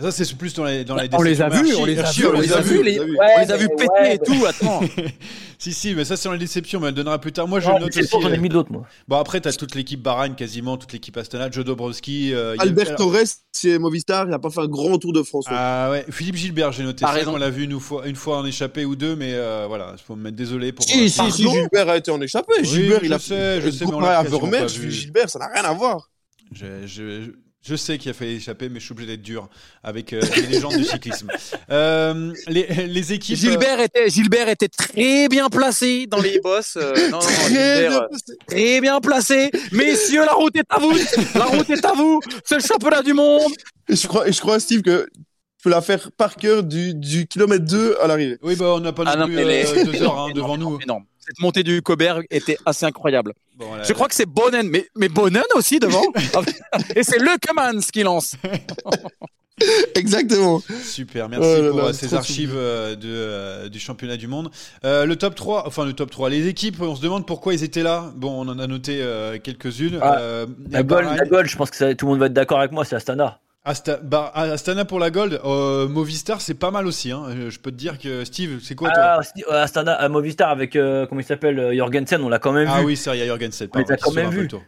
Ça, 0.00 0.10
c'est 0.10 0.34
plus 0.38 0.54
dans 0.54 0.64
les, 0.64 0.84
dans 0.84 0.96
les 0.96 1.06
On 1.12 1.20
les 1.20 1.42
a 1.42 1.50
vus, 1.50 1.74
on 1.76 1.84
les 1.84 1.98
a 1.98 2.10
vus, 2.10 2.26
on 2.26 2.32
les 2.40 2.50
a 2.52 2.60
vus, 2.62 2.82
les- 2.82 2.98
on 2.98 3.04
les 3.04 3.10
a 3.10 3.12
vus. 3.12 3.18
on 3.36 3.40
les 3.44 3.52
a 3.52 3.56
vus 3.58 3.68
péter 3.68 3.88
ouais, 3.92 4.14
et 4.14 4.18
tout. 4.18 4.46
Attends. 4.46 4.80
si, 5.58 5.74
si, 5.74 5.94
mais 5.94 6.06
ça, 6.06 6.16
c'est 6.16 6.30
dans 6.30 6.32
les 6.32 6.38
déceptions. 6.38 6.80
Mais 6.80 6.86
on 6.86 6.88
le 6.88 6.94
donnera 6.94 7.20
plus 7.20 7.30
tard. 7.32 7.46
Moi, 7.46 7.60
je 7.60 7.68
Non, 7.68 7.78
note 7.78 7.94
aussi. 7.94 8.08
j'en 8.10 8.26
ai 8.30 8.38
euh, 8.38 8.40
mis 8.40 8.48
d'autres, 8.48 8.72
moi. 8.72 8.86
Bon, 9.06 9.16
après, 9.18 9.42
t'as 9.42 9.52
toute 9.52 9.74
l'équipe 9.74 10.00
Bahreïn, 10.02 10.34
quasiment, 10.34 10.78
toute 10.78 10.94
l'équipe 10.94 11.14
Astana, 11.18 11.50
Joe 11.50 11.66
Dobrowski. 11.66 12.32
euh, 12.32 12.56
a- 12.58 12.62
Albert 12.62 12.96
Torres, 12.96 13.18
c'est 13.52 13.78
Movistar, 13.78 14.26
il 14.28 14.32
a 14.32 14.38
pas 14.38 14.48
fait 14.48 14.60
un 14.60 14.66
grand 14.66 14.96
tour 14.96 15.12
de 15.12 15.22
France. 15.22 15.44
Ah 15.48 15.90
ouais, 15.90 16.06
Philippe 16.10 16.36
Gilbert, 16.36 16.72
j'ai 16.72 16.84
noté 16.84 17.04
T'as 17.04 17.12
ça, 17.14 17.24
qu'on 17.26 17.36
l'a 17.36 17.50
vu 17.50 17.64
une 17.64 17.78
fois, 17.78 18.08
une 18.08 18.16
fois 18.16 18.38
en 18.38 18.46
échappé 18.46 18.86
ou 18.86 18.96
deux, 18.96 19.14
mais 19.14 19.34
euh, 19.34 19.66
voilà, 19.68 19.92
il 19.98 20.02
faut 20.02 20.16
me 20.16 20.22
mettre 20.22 20.36
désolé 20.36 20.72
pour. 20.72 20.86
Si, 20.86 21.10
si, 21.10 21.30
si, 21.30 21.46
Gilbert 21.46 21.90
a 21.90 21.98
été 21.98 22.10
en 22.10 22.20
échappé. 22.22 22.64
Gilbert, 22.64 23.00
je 23.00 23.04
il 23.06 23.12
a 23.12 23.18
sais, 23.18 23.60
je 23.60 23.68
sais, 23.68 23.84
mais 23.84 23.92
on 23.92 24.00
l'a. 24.00 24.24
Gilbert, 24.68 25.28
ça 25.28 25.38
n'a 25.38 25.48
rien 25.48 25.64
à 25.64 25.74
voir. 25.74 26.08
Je, 26.50 26.86
je- 26.86 27.32
je 27.62 27.76
sais 27.76 27.96
qu'il 27.98 28.10
a 28.10 28.14
fallu 28.14 28.32
échapper, 28.32 28.68
mais 28.68 28.80
je 28.80 28.84
suis 28.86 28.92
obligé 28.92 29.08
d'être 29.12 29.22
dur 29.22 29.48
avec 29.82 30.12
euh, 30.12 30.20
les 30.36 30.46
légendes 30.46 30.76
du 30.76 30.84
cyclisme. 30.84 31.28
Euh, 31.70 32.32
les, 32.48 32.66
les 32.88 33.12
équipes. 33.12 33.36
Gilbert 33.36 33.80
était, 33.80 34.08
Gilbert 34.10 34.48
était 34.48 34.68
très 34.68 35.28
bien 35.28 35.48
placé 35.48 36.06
dans 36.06 36.20
les 36.20 36.40
bosses. 36.40 36.76
euh, 36.80 37.08
non, 37.10 37.18
non, 37.18 37.18
non, 37.18 37.20
Très 37.20 37.48
Gilbert, 37.48 37.90
bien 37.90 38.00
euh, 38.02 38.34
très 38.46 38.80
bien 38.80 39.00
placé. 39.00 39.50
Messieurs, 39.72 40.24
la 40.24 40.32
route 40.32 40.56
est 40.56 40.66
à 40.68 40.78
vous. 40.78 40.92
La 41.34 41.44
route 41.44 41.70
est 41.70 41.84
à 41.84 41.92
vous. 41.92 42.20
C'est 42.44 42.56
le 42.56 42.62
championnat 42.62 43.02
du 43.02 43.12
monde. 43.12 43.52
Et 43.88 43.96
je 43.96 44.06
crois, 44.06 44.28
et 44.28 44.32
je 44.32 44.40
crois, 44.40 44.58
Steve, 44.60 44.82
que 44.82 45.06
tu 45.12 45.62
peux 45.64 45.70
la 45.70 45.80
faire 45.82 46.10
par 46.12 46.34
cœur 46.36 46.64
du, 46.64 46.94
du 46.94 47.26
kilomètre 47.28 47.64
2 47.64 47.96
à 48.02 48.06
l'arrivée. 48.08 48.38
Oui, 48.42 48.56
bah 48.56 48.72
on 48.74 48.80
n'a 48.80 48.92
pas 48.92 49.04
Ah 49.06 49.16
non, 49.16 49.26
plus 49.26 49.36
les- 49.36 49.64
euh, 49.66 49.84
deux 49.84 50.02
heures 50.02 50.18
hein, 50.18 50.30
devant 50.34 50.56
Énorme, 50.56 50.72
nous. 50.74 50.80
énorme. 50.82 51.04
Cette 51.24 51.38
montée 51.38 51.62
du 51.62 51.80
Coberg 51.82 52.24
était 52.30 52.56
assez 52.66 52.84
incroyable. 52.84 53.32
Bon. 53.56 53.66
Je 53.86 53.92
crois 53.92 54.08
que 54.08 54.14
c'est 54.14 54.26
Bonnen, 54.26 54.68
mais, 54.68 54.86
mais 54.96 55.08
Bonnen 55.08 55.42
aussi 55.54 55.78
devant. 55.78 56.02
Et 56.96 57.02
c'est 57.02 57.18
Le 57.18 57.38
Cummins 57.38 57.80
qui 57.92 58.02
lance. 58.02 58.34
Exactement. 59.94 60.60
Super, 60.82 61.28
merci 61.28 61.46
Oh 61.46 61.70
pour 61.70 61.78
là, 61.78 61.84
euh, 61.88 61.92
ces 61.92 62.14
archives 62.14 62.54
euh, 62.56 62.96
de, 62.96 63.08
euh, 63.08 63.68
du 63.68 63.78
championnat 63.78 64.16
du 64.16 64.26
monde. 64.26 64.50
Euh, 64.84 65.04
le 65.04 65.14
top 65.14 65.34
3, 65.36 65.68
enfin 65.68 65.84
le 65.84 65.92
top 65.92 66.10
3, 66.10 66.30
les 66.30 66.48
équipes, 66.48 66.80
on 66.80 66.96
se 66.96 67.02
demande 67.02 67.26
pourquoi 67.26 67.54
ils 67.54 67.62
étaient 67.62 67.82
là. 67.84 68.12
Bon, 68.16 68.32
on 68.44 68.48
en 68.50 68.58
a 68.58 68.66
noté 68.66 69.00
euh, 69.02 69.38
quelques-unes. 69.38 69.98
Ah, 70.02 70.16
Euh, 70.18 70.46
La 70.70 70.78
la 70.78 71.24
Gold, 71.26 71.46
je 71.46 71.56
pense 71.56 71.70
que 71.70 71.76
ça- 71.76 71.94
tout 71.94 72.06
le 72.06 72.12
monde 72.12 72.20
va 72.20 72.26
être 72.26 72.32
d'accord 72.32 72.58
avec 72.58 72.72
moi, 72.72 72.84
c'est 72.84 72.96
Astana. 72.96 73.38
Asta- 73.64 74.00
Bah, 74.02 74.32
Astana 74.34 74.84
pour 74.84 74.98
la 74.98 75.10
Gold, 75.10 75.40
euh, 75.44 75.86
Movistar 75.88 76.40
c'est 76.40 76.54
pas 76.54 76.72
mal 76.72 76.86
aussi. 76.86 77.12
Hein. 77.12 77.22
Euh, 77.28 77.50
Je 77.50 77.60
peux 77.60 77.70
te 77.70 77.76
dire 77.76 77.98
que 77.98 78.24
Steve, 78.24 78.58
c'est 78.60 78.74
quoi 78.74 78.90
toi? 78.90 79.02
Ah, 79.02 79.20
euh, 79.50 79.62
Astana, 79.62 79.92
à 79.94 80.08
Movistar 80.08 80.50
avec, 80.50 80.74
euh, 80.74 81.06
comment 81.06 81.20
il 81.20 81.24
s'appelle, 81.24 81.58
euh, 81.60 81.74
Jorgensen, 81.76 82.20
on 82.22 82.28
l'a 82.28 82.40
quand 82.40 82.52
même 82.52 82.68
Ah 82.70 82.80
vu. 82.80 82.86
oui, 82.86 82.96
c'est 82.96 83.10
il 83.14 83.20
y 83.20 83.22
a 83.22 83.26
Jorgensen. 83.26 83.68
On 83.74 83.78
les 83.78 83.92
a 83.92 83.96
quand 83.96 84.12
même 84.12 84.48
tour. 84.48 84.62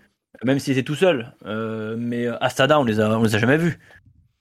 Même 0.45 0.59
s'il 0.61 0.75
était 0.75 0.85
tout 0.85 0.95
seul. 0.95 1.35
Euh, 1.47 1.97
mais 1.99 2.27
euh, 2.27 2.37
Astana, 2.41 2.79
on 2.79 2.85
les 2.85 3.01
a, 3.01 3.09
on 3.19 3.23
les 3.25 3.35
a 3.35 3.39
jamais 3.39 3.57
vus. 3.57 3.79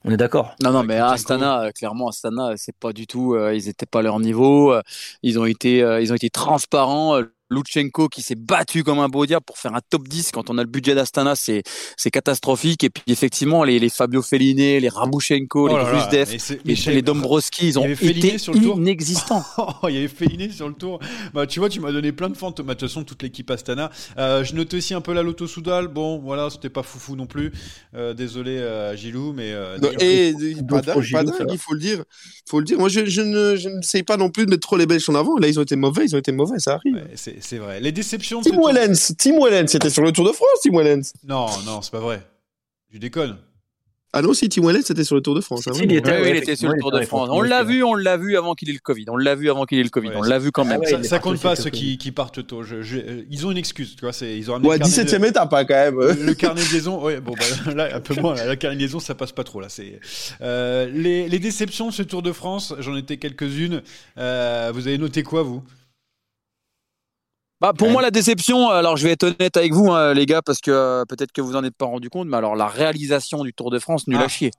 On 0.06 0.12
est 0.12 0.18
d'accord. 0.18 0.56
Non, 0.62 0.72
non, 0.72 0.84
mais. 0.84 0.98
Astana, 0.98 1.64
euh, 1.64 1.72
clairement, 1.72 2.10
Astana, 2.10 2.52
c'est 2.58 2.76
pas 2.76 2.94
du 2.94 3.08
tout, 3.08 3.34
euh, 3.36 3.56
ils 3.56 3.70
étaient 3.70 3.86
pas 3.86 4.00
à 4.00 4.02
leur 4.04 4.20
niveau. 4.20 4.72
euh, 4.74 4.82
ils 5.24 5.40
ont 5.40 5.46
été, 5.46 5.82
euh, 5.82 6.00
ils 6.02 6.12
ont 6.12 6.16
été 6.16 6.30
transparents. 6.30 7.22
Euh, 7.54 7.56
Lutsenko 7.56 8.10
qui 8.10 8.22
s'est 8.22 8.36
battu 8.36 8.84
comme 8.84 9.00
un 9.00 9.10
beau 9.10 9.26
diable 9.26 9.46
pour 9.46 9.58
faire 9.58 9.74
un 9.76 9.82
top 9.90 10.08
10 10.08 10.32
quand 10.32 10.50
on 10.50 10.58
a 10.58 10.64
le 10.64 10.70
budget 10.70 10.96
d'Astana, 10.96 11.36
c'est 11.36 11.64
c'est 11.98 12.12
catastrophique. 12.12 12.84
Et 12.84 12.90
puis 12.90 13.04
effectivement, 13.08 13.64
les, 13.64 13.80
les 13.80 13.90
Fabio 13.90 14.22
Felline, 14.22 14.58
les 14.80 14.90
Rabushenko, 14.90 15.70
Oh 15.70 15.78
les 16.12 16.40
c'est- 16.40 16.64
les, 16.66 16.74
Michel- 16.74 16.94
les 16.96 17.02
Dombrowski, 17.02 17.68
ils 17.70 17.80
ont 17.80 17.86
été 17.86 18.38
sur 18.38 18.54
le 18.54 18.60
tour. 18.62 18.78
inexistants. 18.78 19.44
Oh, 19.86 19.88
il 19.90 19.96
y 19.96 19.98
avait 19.98 20.08
Féliné 20.08 20.50
sur 20.50 20.68
le 20.68 20.74
tour. 20.74 21.00
Bah, 21.34 21.46
tu 21.48 21.60
vois, 21.60 21.70
tu 21.70 21.80
m'as 21.80 21.92
donné 21.92 22.12
plein 22.12 22.30
de 22.30 22.38
fantômes. 22.38 22.66
Bah, 22.68 22.74
De 22.74 22.80
toute 22.80 22.88
façon, 22.90 23.04
toute 23.04 23.22
l'équipe 23.24 23.50
Astana. 23.52 23.92
Euh, 24.18 24.44
je 24.44 24.56
note 24.56 24.74
aussi 24.74 24.94
un 24.94 25.02
peu 25.02 25.14
la 25.14 25.22
Lotto 25.24 25.48
Soudal. 25.48 25.88
Bon, 25.88 26.20
voilà, 26.20 26.50
c'était 26.50 26.70
pas 26.70 26.84
foufou 26.84 27.16
non 27.16 27.26
plus. 27.26 27.52
Euh, 27.96 28.14
désolé 28.14 28.62
à 28.62 28.96
Gilou, 28.96 29.34
mais. 29.34 29.52
euh, 29.52 29.78
et 30.00 30.34
pas 30.68 30.82
il 31.52 31.58
faut 31.58 31.74
le 31.74 31.80
dire. 31.80 32.04
faut 32.50 32.60
le 32.60 32.66
dire. 32.66 32.78
Moi, 32.80 32.90
je, 32.90 33.06
je 33.06 33.22
ne 33.22 33.56
je 33.56 33.70
n'essaye 33.70 34.04
pas 34.04 34.18
non 34.18 34.30
plus 34.30 34.46
de 34.46 34.52
mettre 34.52 34.62
trop 34.62 34.78
les 34.78 34.86
Belges 34.86 35.10
en 35.10 35.16
avant. 35.16 35.38
Là, 35.38 35.48
ils 35.48 35.60
ont 35.60 35.64
été 35.64 35.76
mauvais, 35.76 36.06
ils 36.06 36.16
ont 36.16 36.20
été 36.20 36.32
mauvais, 36.32 36.60
ça 36.60 36.76
arrive. 36.76 36.96
Ouais, 36.96 37.04
c'est 37.16 37.43
c'est 37.44 37.58
vrai. 37.58 37.80
Les 37.80 37.92
déceptions. 37.92 38.42
Tim 38.42 38.52
tour- 38.52 38.68
Wellens, 38.68 39.14
Tim 39.18 39.38
Wellens, 39.44 39.68
c'était 39.68 39.90
sur 39.90 40.04
le 40.04 40.12
Tour 40.12 40.26
de 40.26 40.32
France, 40.32 40.48
Tim 40.64 40.76
Wellens. 40.78 41.12
Non, 41.28 41.48
non, 41.66 41.82
c'est 41.82 41.92
pas 41.92 42.00
vrai. 42.00 42.26
Tu 42.92 43.00
déconnes. 43.00 43.38
Ah 44.16 44.22
non, 44.22 44.36
si, 44.36 44.48
Tim 44.48 44.62
Wellens, 44.62 44.84
c'était 44.86 45.04
sur 45.04 45.16
le 45.16 45.22
Tour 45.24 45.34
de 45.34 45.42
France. 45.42 45.68
Hein, 45.68 45.72
si, 45.74 45.86
il 45.86 45.92
était- 45.92 46.08
Ouais, 46.08 46.18
ouais, 46.18 46.22
oui, 46.22 46.30
il 46.34 46.38
était 46.38 46.56
sur 46.56 46.70
le 46.70 46.80
Tour 46.80 46.92
de 46.92 47.02
France. 47.02 47.30
On 47.32 47.42
l'a 47.42 47.64
vu, 47.64 47.84
on 47.84 47.96
l'a 47.96 48.16
vu 48.16 48.38
avant 48.38 48.54
qu'il 48.54 48.70
ait 48.70 48.74
le 48.74 48.78
Covid. 48.78 49.06
On 49.08 49.18
l'a 49.18 49.34
vu 49.34 49.50
avant 49.50 49.66
qu'il 49.66 49.80
ait 49.80 49.84
le 49.84 49.90
Covid. 49.90 50.10
Ouais, 50.10 50.14
on 50.18 50.22
l'a 50.22 50.38
vu 50.38 50.52
quand 50.52 50.66
même. 50.66 50.82
Ça, 51.04 51.18
compte 51.18 51.42
pas 51.42 51.56
ceux 51.56 51.72
qui, 51.72 52.12
partent 52.12 52.46
tôt. 52.46 52.62
Je- 52.62 52.84
je- 52.84 53.00
euh, 53.00 53.24
ils 53.32 53.48
ont 53.48 53.50
une 53.52 53.58
excuse, 53.58 53.96
tu 53.96 54.02
vois. 54.02 54.14
c'est- 54.14 54.38
Ils 54.38 54.52
ont 54.52 54.54
Ouais, 54.58 54.60
le 54.62 54.68
carnet 54.68 54.84
17 54.84 55.20
de- 55.20 55.26
e 55.26 55.30
étape, 55.30 55.52
hein, 55.52 55.66
quand 55.66 55.74
même. 55.74 56.00
le 56.28 56.34
carnet 56.36 56.62
de 56.64 56.72
liaison, 56.72 57.02
ouais, 57.04 57.20
bon, 57.22 57.34
bah, 57.34 57.40
là, 57.76 57.96
un 57.96 58.00
peu 58.02 58.14
moins, 58.22 58.36
là, 58.36 58.46
la 58.46 58.56
carnet 58.56 58.76
de 58.78 58.82
liaison, 58.82 59.00
ça 59.00 59.16
passe 59.16 59.32
pas 59.32 59.44
trop, 59.44 59.60
là. 59.62 59.68
C'est, 59.70 60.00
euh, 60.42 60.88
les, 60.94 61.28
les 61.28 61.40
déceptions 61.40 61.88
de 61.88 61.94
ce 61.94 62.04
Tour 62.04 62.22
de 62.22 62.32
France, 62.34 62.76
j'en 62.78 62.96
étais 62.96 63.18
quelques-unes. 63.18 63.82
Euh, 64.20 64.72
vous 64.76 64.88
avez 64.88 65.00
noté 65.00 65.24
quoi, 65.24 65.42
vous? 65.42 65.64
Bah, 67.64 67.72
pour 67.72 67.88
Ouais. 67.88 67.94
moi, 67.94 68.02
la 68.02 68.12
déception, 68.12 68.68
alors 68.70 68.98
je 68.98 69.06
vais 69.06 69.14
être 69.14 69.24
honnête 69.24 69.56
avec 69.56 69.72
vous, 69.74 69.90
hein, 69.90 70.14
les 70.14 70.26
gars, 70.26 70.42
parce 70.42 70.60
que 70.60 70.70
euh, 70.70 71.06
peut-être 71.06 71.32
que 71.32 71.40
vous 71.40 71.56
en 71.56 71.64
êtes 71.64 71.78
pas 71.78 71.86
rendu 71.86 72.10
compte, 72.10 72.28
mais 72.28 72.36
alors 72.36 72.58
la 72.58 72.68
réalisation 72.68 73.42
du 73.46 73.54
Tour 73.54 73.72
de 73.72 73.80
France, 73.80 74.06
nul 74.06 74.18
Ah. 74.20 74.26
à 74.26 74.28
chier. 74.28 74.52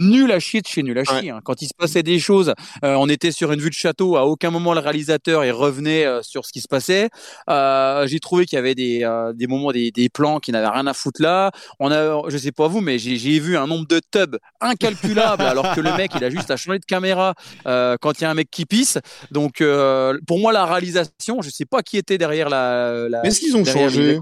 Nul 0.00 0.32
à 0.32 0.40
chier 0.40 0.62
de 0.62 0.66
chez 0.66 0.82
nul 0.82 0.98
à 0.98 1.04
chier. 1.04 1.30
hein. 1.30 1.40
Quand 1.44 1.60
il 1.62 1.66
se 1.66 1.74
passait 1.76 2.02
des 2.02 2.18
choses, 2.18 2.54
euh, 2.84 2.94
on 2.94 3.08
était 3.08 3.30
sur 3.32 3.52
une 3.52 3.60
vue 3.60 3.68
de 3.68 3.74
château. 3.74 4.16
À 4.16 4.24
aucun 4.24 4.50
moment 4.50 4.72
le 4.72 4.80
réalisateur 4.80 5.44
il 5.44 5.52
revenait 5.52 6.06
euh, 6.06 6.22
sur 6.22 6.44
ce 6.46 6.52
qui 6.52 6.60
se 6.60 6.68
passait. 6.68 7.10
Euh, 7.50 8.06
j'ai 8.06 8.18
trouvé 8.18 8.46
qu'il 8.46 8.56
y 8.56 8.58
avait 8.58 8.74
des, 8.74 9.00
euh, 9.04 9.32
des 9.34 9.46
moments, 9.46 9.72
des, 9.72 9.90
des 9.90 10.08
plans 10.08 10.38
qui 10.40 10.52
n'avaient 10.52 10.68
rien 10.68 10.86
à 10.86 10.94
foutre 10.94 11.20
là. 11.22 11.50
On 11.78 11.92
a, 11.92 12.22
je 12.30 12.38
sais 12.38 12.50
pas 12.52 12.66
vous, 12.66 12.80
mais 12.80 12.98
j'ai 12.98 13.16
j'ai 13.16 13.38
vu 13.38 13.56
un 13.58 13.66
nombre 13.66 13.86
de 13.86 14.00
tubs 14.10 14.36
incalculable, 14.60 15.42
alors 15.46 15.74
que 15.74 15.80
le 15.80 15.94
mec 15.96 16.12
il 16.16 16.24
a 16.24 16.30
juste 16.30 16.50
à 16.50 16.56
changer 16.56 16.78
de 16.78 16.84
caméra 16.86 17.34
euh, 17.66 17.96
quand 18.00 18.18
il 18.18 18.22
y 18.22 18.24
a 18.24 18.30
un 18.30 18.34
mec 18.34 18.50
qui 18.50 18.64
pisse. 18.66 18.98
Donc 19.30 19.60
euh, 19.60 20.18
pour 20.26 20.38
moi 20.38 20.52
la 20.52 20.64
réalisation, 20.64 21.42
je 21.42 21.50
sais 21.50 21.66
pas 21.66 21.82
qui 21.82 21.98
était 21.98 22.16
derrière 22.18 22.48
la. 22.48 23.06
la 23.08 23.22
Mais 23.22 23.28
est-ce 23.28 23.40
qu'ils 23.40 23.56
ont 23.56 23.64
changé? 23.64 24.18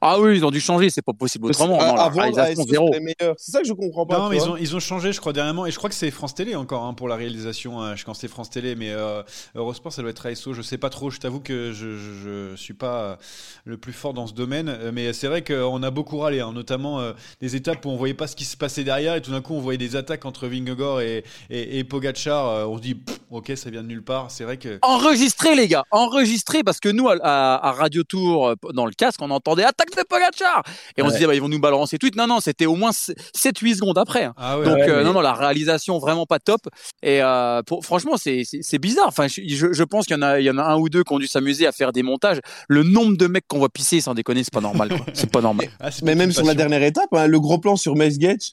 Ah 0.00 0.18
oui, 0.20 0.36
ils 0.36 0.44
ont 0.44 0.50
dû 0.50 0.60
changer, 0.60 0.90
c'est 0.90 1.02
pas 1.02 1.12
possible 1.12 1.46
autrement. 1.46 1.78
Ah, 1.80 1.88
Non, 1.88 1.94
la 1.96 2.02
Avant, 2.04 2.20
réalisation 2.20 2.62
ASO, 2.62 2.70
zéro. 2.70 2.90
C'est 3.38 3.50
ça 3.52 3.60
que 3.60 3.66
je 3.66 3.72
comprends 3.72 4.06
pas. 4.06 4.18
Non, 4.18 4.28
mais 4.28 4.36
ils 4.36 4.48
ont, 4.48 4.56
ils 4.56 4.76
ont 4.76 4.80
changé, 4.80 5.12
je 5.12 5.20
crois, 5.20 5.32
dernièrement. 5.32 5.66
Et 5.66 5.70
je 5.70 5.76
crois 5.76 5.90
que 5.90 5.96
c'est 5.96 6.10
France 6.10 6.34
Télé 6.34 6.54
encore 6.54 6.84
hein, 6.84 6.94
pour 6.94 7.08
la 7.08 7.16
réalisation. 7.16 7.80
hein. 7.80 7.96
Je 7.96 8.04
pense 8.04 8.18
que 8.18 8.20
c'est 8.22 8.28
France 8.28 8.50
Télé, 8.50 8.74
mais 8.76 8.90
euh, 8.90 9.22
Eurosport, 9.54 9.92
ça 9.92 10.02
doit 10.02 10.10
être 10.10 10.26
ASO. 10.26 10.52
Je 10.52 10.62
sais 10.62 10.78
pas 10.78 10.90
trop. 10.90 11.10
Je 11.10 11.18
t'avoue 11.18 11.40
que 11.40 11.72
je, 11.72 11.96
je, 11.96 12.50
je 12.52 12.56
suis 12.56 12.74
pas 12.74 13.00
euh, 13.00 13.16
le 13.64 13.76
plus 13.76 13.92
fort 13.92 14.14
dans 14.14 14.26
ce 14.26 14.32
domaine. 14.34 14.68
Euh, 14.68 14.90
Mais 14.92 15.12
c'est 15.12 15.26
vrai 15.28 15.42
qu'on 15.42 15.82
a 15.82 15.90
beaucoup 15.90 16.18
râlé, 16.18 16.40
hein, 16.40 16.52
notamment 16.52 17.00
euh, 17.00 17.12
des 17.40 17.56
étapes 17.56 17.84
où 17.84 17.88
on 17.90 17.96
voyait 17.96 18.14
pas 18.14 18.26
ce 18.26 18.36
qui 18.36 18.44
se 18.44 18.56
passait 18.56 18.84
derrière. 18.84 19.14
Et 19.16 19.22
tout 19.22 19.30
d'un 19.32 19.40
coup, 19.42 19.54
on 19.54 19.60
voyait 19.60 19.78
des 19.78 19.96
attaques 19.96 20.24
entre 20.24 20.46
Vingegaard 20.48 21.00
et, 21.00 21.24
et, 21.50 21.78
et 21.78 21.84
Pogacar. 21.84 22.46
Euh, 22.48 22.66
on 22.66 22.76
se 22.76 22.82
dit, 22.82 22.94
pff, 22.94 23.18
ok, 23.30 23.52
ça 23.56 23.70
vient 23.70 23.82
de 23.82 23.88
nulle 23.88 24.04
part. 24.04 24.30
C'est 24.30 24.44
vrai 24.44 24.56
que. 24.58 24.78
Enregistré 24.82 25.54
les 25.54 25.68
gars, 25.68 25.84
enregistré 25.90 26.62
parce 26.62 26.80
que 26.80 26.88
nous 26.88 27.08
à, 27.08 27.16
à- 27.22 27.68
à 27.68 27.72
Radio 27.72 28.02
Tour 28.04 28.48
euh, 28.48 28.54
dans 28.72 28.86
le 28.86 28.92
casque 28.92 29.20
on 29.22 29.30
entendait 29.30 29.64
attaque 29.64 29.87
de 29.96 30.02
Pogacar 30.08 30.62
et 30.96 31.02
on 31.02 31.08
se 31.08 31.14
disait 31.14 31.26
bah, 31.26 31.34
ils 31.34 31.40
vont 31.40 31.48
nous 31.48 31.60
balancer 31.60 31.98
tweet. 31.98 32.16
Non 32.16 32.26
non, 32.26 32.40
c'était 32.40 32.66
au 32.66 32.74
moins 32.76 32.90
7-8 32.90 33.76
secondes 33.76 33.98
après. 33.98 34.24
hein. 34.24 34.34
Ah 34.36 34.58
ouais, 34.58 34.64
Donc 34.64 34.74
ouais, 34.76 34.88
euh, 34.90 34.98
mais- 34.98 35.04
non 35.04 35.12
non 35.12 35.20
la 35.20 35.32
réalisation 35.34 35.98
vraiment 35.98 36.26
pas 36.26 36.38
top 36.38 36.60
et 37.02 37.22
euh, 37.22 37.62
pour, 37.62 37.84
franchement 37.84 38.16
c'est 38.16 38.78
bizarre. 38.78 39.06
Enfin 39.08 39.26
je, 39.28 39.40
je- 39.46 39.72
je 39.72 39.84
pense 39.84 40.06
qu'il 40.06 40.16
y 40.16 40.18
en 40.18 40.22
a 40.22 40.40
il 40.40 40.44
y 40.44 40.50
en 40.50 40.58
a 40.58 40.62
un 40.64 40.76
ou 40.76 40.88
deux 40.88 41.04
qui 41.04 41.12
ont 41.12 41.18
dû 41.18 41.26
s'amuser 41.26 41.66
à 41.66 41.72
faire 41.72 41.92
des 41.92 42.02
montages. 42.02 42.38
Le 42.68 42.82
nombre 42.82 43.16
de 43.16 43.26
mecs 43.26 43.46
qu'on 43.48 43.58
voit 43.58 43.68
pisser 43.68 44.00
sans 44.00 44.14
déconner 44.14 44.44
c'est 44.44 44.52
pas 44.52 44.60
normal. 44.60 44.90
C'est 45.14 45.30
pas 45.30 45.40
normal. 45.40 45.68
Ah, 45.80 45.90
Mais 46.02 46.14
même 46.14 46.32
sur 46.32 46.44
la 46.44 46.54
dernière 46.54 46.82
étape, 46.82 47.08
hein, 47.12 47.26
le 47.26 47.40
gros 47.40 47.58
plan 47.58 47.76
sur 47.76 47.96
Mace 47.96 48.18
Gate. 48.18 48.52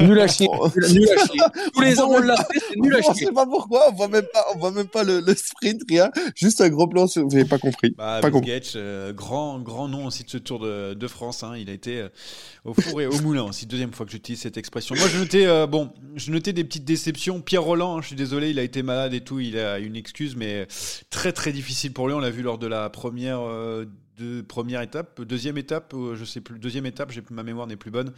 Nul 0.00 0.18
à 0.20 0.26
chier. 0.28 0.48
Nul 0.76 1.08
à 1.10 1.26
chier. 1.26 1.40
Tous 1.74 1.80
les 1.80 2.00
ans 2.00 2.08
on 2.10 2.18
l'a 2.20 2.36
fait, 2.36 2.58
c'est 2.68 2.76
nul 2.76 2.94
à 2.94 2.98
On 2.98 3.14
chier. 3.14 3.26
sait 3.26 3.32
pas 3.32 3.46
pourquoi, 3.46 3.88
on 3.90 3.92
voit 3.94 4.08
même 4.08 4.26
pas, 4.32 4.44
on 4.54 4.58
voit 4.58 4.70
même 4.70 4.86
pas 4.88 5.02
le, 5.02 5.20
le 5.20 5.34
sprint, 5.34 5.80
rien. 5.88 6.10
Juste 6.36 6.60
un 6.60 6.68
gros 6.68 6.86
plan 6.86 7.06
sur. 7.06 7.26
Vous 7.26 7.34
avez 7.34 7.44
pas 7.44 7.58
compris. 7.58 7.90
Bah, 7.96 8.18
Pas 8.20 8.30
compris. 8.30 8.52
Euh, 8.76 9.12
grand, 9.12 9.58
grand 9.60 9.88
nom 9.88 10.06
aussi 10.06 10.24
de 10.24 10.30
ce 10.30 10.38
Tour 10.38 10.58
de, 10.60 10.94
de 10.94 11.06
France. 11.08 11.42
hein. 11.42 11.54
Il 11.56 11.70
a 11.70 11.72
été 11.72 12.00
euh, 12.00 12.08
au 12.64 12.74
four 12.74 13.00
et 13.00 13.06
au 13.06 13.18
moulin 13.20 13.42
aussi. 13.44 13.66
Deuxième 13.66 13.92
fois 13.92 14.06
que 14.06 14.12
j'utilise 14.12 14.40
cette 14.40 14.56
expression. 14.56 14.94
Moi, 14.96 15.08
je 15.08 15.18
notais, 15.18 15.46
euh, 15.46 15.66
bon, 15.66 15.90
je 16.16 16.30
notais 16.30 16.52
des 16.52 16.64
petites 16.64 16.84
déceptions. 16.84 17.40
Pierre 17.40 17.62
Roland, 17.62 17.96
hein, 17.96 18.00
je 18.02 18.08
suis 18.08 18.16
désolé, 18.16 18.50
il 18.50 18.58
a 18.58 18.62
été 18.62 18.82
malade 18.82 19.14
et 19.14 19.20
tout. 19.20 19.40
Il 19.40 19.58
a 19.58 19.78
une 19.78 19.96
excuse, 19.96 20.36
mais 20.36 20.66
très, 21.10 21.32
très 21.32 21.52
difficile 21.52 21.92
pour 21.92 22.06
lui. 22.08 22.14
On 22.14 22.20
l'a 22.20 22.30
vu 22.30 22.42
lors 22.42 22.58
de 22.58 22.66
la 22.66 22.90
première, 22.90 23.40
euh, 23.40 23.84
première 24.46 24.82
étape, 24.82 25.20
deuxième 25.22 25.58
étape, 25.58 25.94
euh, 25.94 26.14
je 26.16 26.24
sais 26.24 26.40
plus, 26.40 26.58
deuxième 26.58 26.86
étape. 26.86 27.10
J'ai 27.10 27.22
ma 27.30 27.42
mémoire 27.42 27.66
n'est 27.66 27.76
plus 27.76 27.90
bonne 27.90 28.12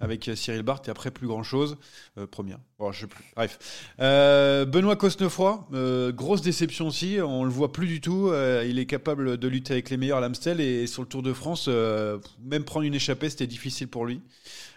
avec 0.00 0.28
euh, 0.28 0.34
Cyril 0.34 0.62
Barth 0.62 0.88
et 0.88 0.90
après 0.90 1.10
plus 1.10 1.26
grand 1.26 1.42
chose. 1.42 1.76
première, 2.30 2.58
bon, 2.78 2.92
je 2.92 3.00
sais 3.00 3.06
plus. 3.06 3.24
Bref. 3.36 3.58
Euh, 4.00 4.64
Benoît 4.64 4.96
Cosnefroy, 4.96 5.68
euh, 5.72 6.12
grosse 6.12 6.42
déception 6.42 6.88
aussi, 6.88 7.18
on 7.22 7.44
le 7.44 7.50
voit 7.50 7.72
plus 7.72 7.86
du 7.86 8.00
tout. 8.00 8.30
euh, 8.30 8.64
il 8.68 8.78
est 8.78 8.86
capable 8.86 9.36
de 9.36 9.48
lutter 9.48 9.72
avec 9.74 9.90
les 9.90 9.96
meilleurs 9.96 10.18
à 10.18 10.20
l'Amstel 10.20 10.60
et 10.60 10.86
sur 10.86 11.02
le 11.02 11.08
Tour 11.08 11.22
de 11.22 11.32
France, 11.32 11.66
euh, 11.68 12.18
même 12.42 12.64
prendre 12.64 12.86
une 12.86 12.94
échappée, 12.94 13.28
c'était 13.30 13.46
difficile 13.46 13.88
pour 13.88 14.06
lui. 14.06 14.20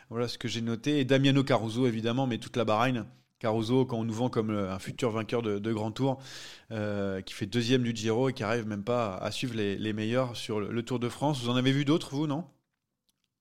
Voilà 0.09 0.27
ce 0.27 0.37
que 0.37 0.47
j'ai 0.47 0.61
noté. 0.61 0.99
Et 0.99 1.05
Damiano 1.05 1.43
Caruso, 1.43 1.85
évidemment, 1.87 2.25
mais 2.27 2.39
toute 2.39 2.57
la 2.57 2.65
Bahreïn. 2.65 3.05
Caruso, 3.39 3.85
quand 3.85 3.97
on 3.97 4.03
nous 4.03 4.13
vend 4.13 4.29
comme 4.29 4.49
un 4.51 4.79
futur 4.79 5.11
vainqueur 5.11 5.41
de, 5.41 5.73
Grand 5.73 5.91
Tour, 5.91 6.19
qui 6.69 7.33
fait 7.33 7.45
deuxième 7.45 7.83
du 7.83 7.95
Giro 7.95 8.29
et 8.29 8.33
qui 8.33 8.43
arrive 8.43 8.67
même 8.67 8.83
pas 8.83 9.15
à 9.15 9.31
suivre 9.31 9.55
les, 9.55 9.93
meilleurs 9.93 10.35
sur 10.35 10.59
le, 10.59 10.83
Tour 10.83 10.99
de 10.99 11.09
France. 11.09 11.41
Vous 11.41 11.49
en 11.49 11.55
avez 11.55 11.71
vu 11.71 11.85
d'autres, 11.85 12.09
vous, 12.11 12.27
non? 12.27 12.45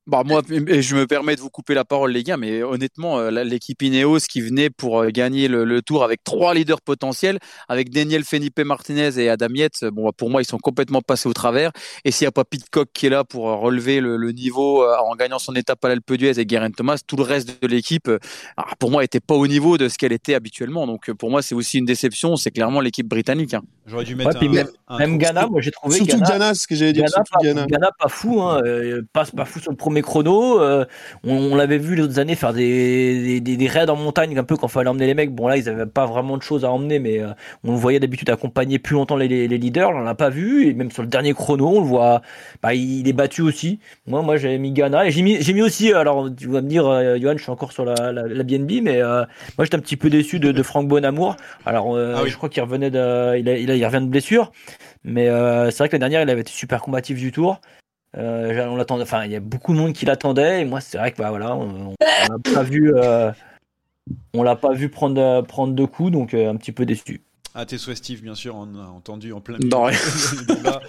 Bah 0.08 0.22
moi, 0.24 0.40
je 0.48 0.96
me 0.96 1.06
permets 1.06 1.36
de 1.36 1.40
vous 1.42 1.50
couper 1.50 1.74
la 1.74 1.84
parole, 1.84 2.12
les 2.12 2.22
gars, 2.22 2.38
mais 2.38 2.62
honnêtement, 2.62 3.18
euh, 3.18 3.44
l'équipe 3.44 3.82
Ineos 3.82 4.20
qui 4.20 4.40
venait 4.40 4.70
pour 4.70 5.00
euh, 5.00 5.10
gagner 5.10 5.48
le, 5.48 5.82
tour 5.82 6.02
avec 6.02 6.24
trois 6.24 6.54
leaders 6.54 6.80
potentiels, 6.80 7.38
avec 7.68 7.90
Daniel 7.90 8.24
Felipe 8.24 8.58
Martinez 8.60 9.18
et 9.18 9.28
Adam 9.28 9.48
Yates, 9.52 9.84
bon, 9.92 10.06
bah, 10.06 10.12
pour 10.16 10.30
moi, 10.30 10.40
ils 10.40 10.46
sont 10.46 10.56
complètement 10.56 11.02
passés 11.02 11.28
au 11.28 11.34
travers. 11.34 11.72
Et 12.06 12.10
s'il 12.10 12.24
n'y 12.24 12.28
a 12.28 12.32
pas 12.32 12.44
Pitcock 12.44 12.88
qui 12.94 13.04
est 13.04 13.10
là 13.10 13.22
pour 13.22 13.50
euh, 13.50 13.56
relever 13.56 14.00
le, 14.00 14.32
niveau 14.32 14.82
en 14.82 15.14
gagnant 15.14 15.38
son 15.38 15.54
étape 15.54 15.84
à 15.84 15.88
l'Alpe 15.88 16.14
d'Huez 16.14 16.40
et 16.40 16.46
Guerin 16.46 16.70
Thomas, 16.70 17.02
tout 17.06 17.16
le 17.16 17.22
reste 17.22 17.60
de 17.62 17.66
l'équipe, 17.66 18.10
ah, 18.56 18.64
pour 18.78 18.90
moi, 18.90 19.02
n'était 19.02 19.20
pas 19.20 19.34
au 19.34 19.46
niveau 19.46 19.76
de 19.76 19.90
ce 19.90 19.98
qu'elle 19.98 20.12
était 20.12 20.34
habituellement. 20.34 20.86
Donc, 20.86 21.12
pour 21.12 21.30
moi, 21.30 21.42
c'est 21.42 21.54
aussi 21.54 21.78
une 21.78 21.84
déception. 21.84 22.36
C'est 22.36 22.50
clairement 22.50 22.80
l'équipe 22.80 23.06
britannique. 23.06 23.52
Hein. 23.52 23.62
J'aurais 23.88 24.04
dû 24.04 24.14
mettre 24.14 24.38
même, 24.98 25.18
Ghana, 25.18 25.46
moi 25.46 25.60
j'ai 25.60 25.70
trouvé 25.70 25.96
surtout 25.96 26.20
Ghana, 26.20 26.54
ce 26.54 26.66
que 26.66 26.74
j'allais 26.74 26.92
dire. 26.92 27.04
Ghana, 27.42 27.66
Ghana. 27.66 27.90
pas 27.98 28.08
fou, 28.08 28.40
hein, 28.40 28.60
passe 29.12 29.30
pas 29.30 29.44
fou 29.44 29.60
sur 29.60 29.70
le 29.70 29.76
premier 29.76 30.02
chrono. 30.02 30.60
Euh, 30.60 30.84
on, 31.24 31.54
l'avait 31.54 31.78
vu 31.78 31.94
les 31.94 32.02
autres 32.02 32.18
années 32.18 32.34
faire 32.34 32.52
des, 32.52 33.40
des, 33.40 33.56
des, 33.56 33.66
raids 33.66 33.90
en 33.90 33.96
montagne, 33.96 34.36
un 34.38 34.44
peu 34.44 34.56
quand 34.56 34.68
il 34.68 34.70
fallait 34.70 34.88
emmener 34.88 35.06
les 35.06 35.14
mecs. 35.14 35.34
Bon 35.34 35.48
là, 35.48 35.56
ils 35.56 35.68
avaient 35.68 35.86
pas 35.86 36.06
vraiment 36.06 36.36
de 36.36 36.42
choses 36.42 36.64
à 36.64 36.70
emmener, 36.70 36.98
mais 36.98 37.20
euh, 37.20 37.32
on 37.64 37.72
le 37.72 37.78
voyait 37.78 38.00
d'habitude 38.00 38.30
accompagner 38.30 38.78
plus 38.78 38.94
longtemps 38.94 39.16
les, 39.16 39.28
les, 39.28 39.58
leaders. 39.58 39.90
On 39.90 40.00
l'a 40.00 40.14
pas 40.14 40.30
vu, 40.30 40.68
et 40.68 40.74
même 40.74 40.90
sur 40.90 41.02
le 41.02 41.08
dernier 41.08 41.34
chrono, 41.34 41.68
on 41.68 41.80
le 41.80 41.86
voit. 41.86 42.22
Bah, 42.62 42.74
il 42.74 43.08
est 43.08 43.12
battu 43.12 43.42
aussi. 43.42 43.78
Moi, 44.06 44.22
moi, 44.22 44.36
j'avais 44.36 44.58
mis 44.58 44.72
Ghana 44.72 45.06
et 45.06 45.10
j'ai 45.10 45.22
mis, 45.22 45.40
j'ai 45.42 45.52
mis 45.52 45.62
aussi. 45.62 45.92
Alors, 45.92 46.28
tu 46.34 46.48
vas 46.48 46.62
me 46.62 46.68
dire, 46.68 46.86
euh, 46.86 47.18
Johan, 47.18 47.34
je 47.36 47.42
suis 47.42 47.52
encore 47.52 47.72
sur 47.72 47.84
la, 47.84 48.12
la, 48.12 48.42
BNB, 48.42 48.82
mais 48.82 49.02
moi, 49.02 49.64
j'étais 49.64 49.76
un 49.76 49.80
petit 49.80 49.96
peu 49.96 50.10
déçu 50.10 50.38
de, 50.38 50.52
de 50.52 50.62
Franck 50.62 50.88
Bonamour. 50.88 51.36
Alors, 51.66 51.96
ah 51.96 52.22
je 52.26 52.36
crois 52.36 52.48
qu'il 52.48 52.62
revenait 52.62 52.90
de, 52.90 53.38
il, 53.38 53.48
a, 53.48 53.56
il, 53.56 53.70
a, 53.70 53.77
il 53.78 53.86
revient 53.86 54.04
de 54.04 54.10
blessure. 54.10 54.52
Mais 55.04 55.26
c'est 55.26 55.78
vrai 55.78 55.88
que 55.88 55.94
la 55.94 56.00
dernière, 56.00 56.22
il 56.22 56.30
avait 56.30 56.42
été 56.42 56.52
super 56.52 56.82
combatif 56.82 57.18
du 57.18 57.32
tour. 57.32 57.60
Euh, 58.16 58.66
on 58.66 58.76
l'attendait. 58.76 59.02
Enfin, 59.02 59.24
il 59.24 59.32
y 59.32 59.36
a 59.36 59.40
beaucoup 59.40 59.72
de 59.72 59.78
monde 59.78 59.92
qui 59.92 60.06
l'attendait. 60.06 60.62
Et 60.62 60.64
moi, 60.64 60.80
c'est 60.80 60.98
vrai 60.98 61.12
que 61.12 61.18
bah 61.18 61.30
voilà, 61.30 61.54
on, 61.54 61.94
l'a 62.00 62.54
pas 62.54 62.62
vu. 62.62 62.94
Euh, 62.94 63.30
on 64.34 64.42
l'a 64.42 64.56
pas 64.56 64.72
vu 64.72 64.88
prendre 64.88 65.42
prendre 65.42 65.74
deux 65.74 65.86
coups, 65.86 66.12
donc 66.12 66.34
euh, 66.34 66.50
un 66.50 66.56
petit 66.56 66.72
peu 66.72 66.86
déçu. 66.86 67.22
À 67.58 67.66
tes 67.66 67.76
souhaits, 67.76 67.96
Steve, 67.96 68.22
bien 68.22 68.36
sûr, 68.36 68.54
on 68.54 68.76
a 68.76 68.86
entendu 68.86 69.32
en 69.32 69.40
plein 69.40 69.58
milieu 69.58 69.68
débat. 70.46 70.80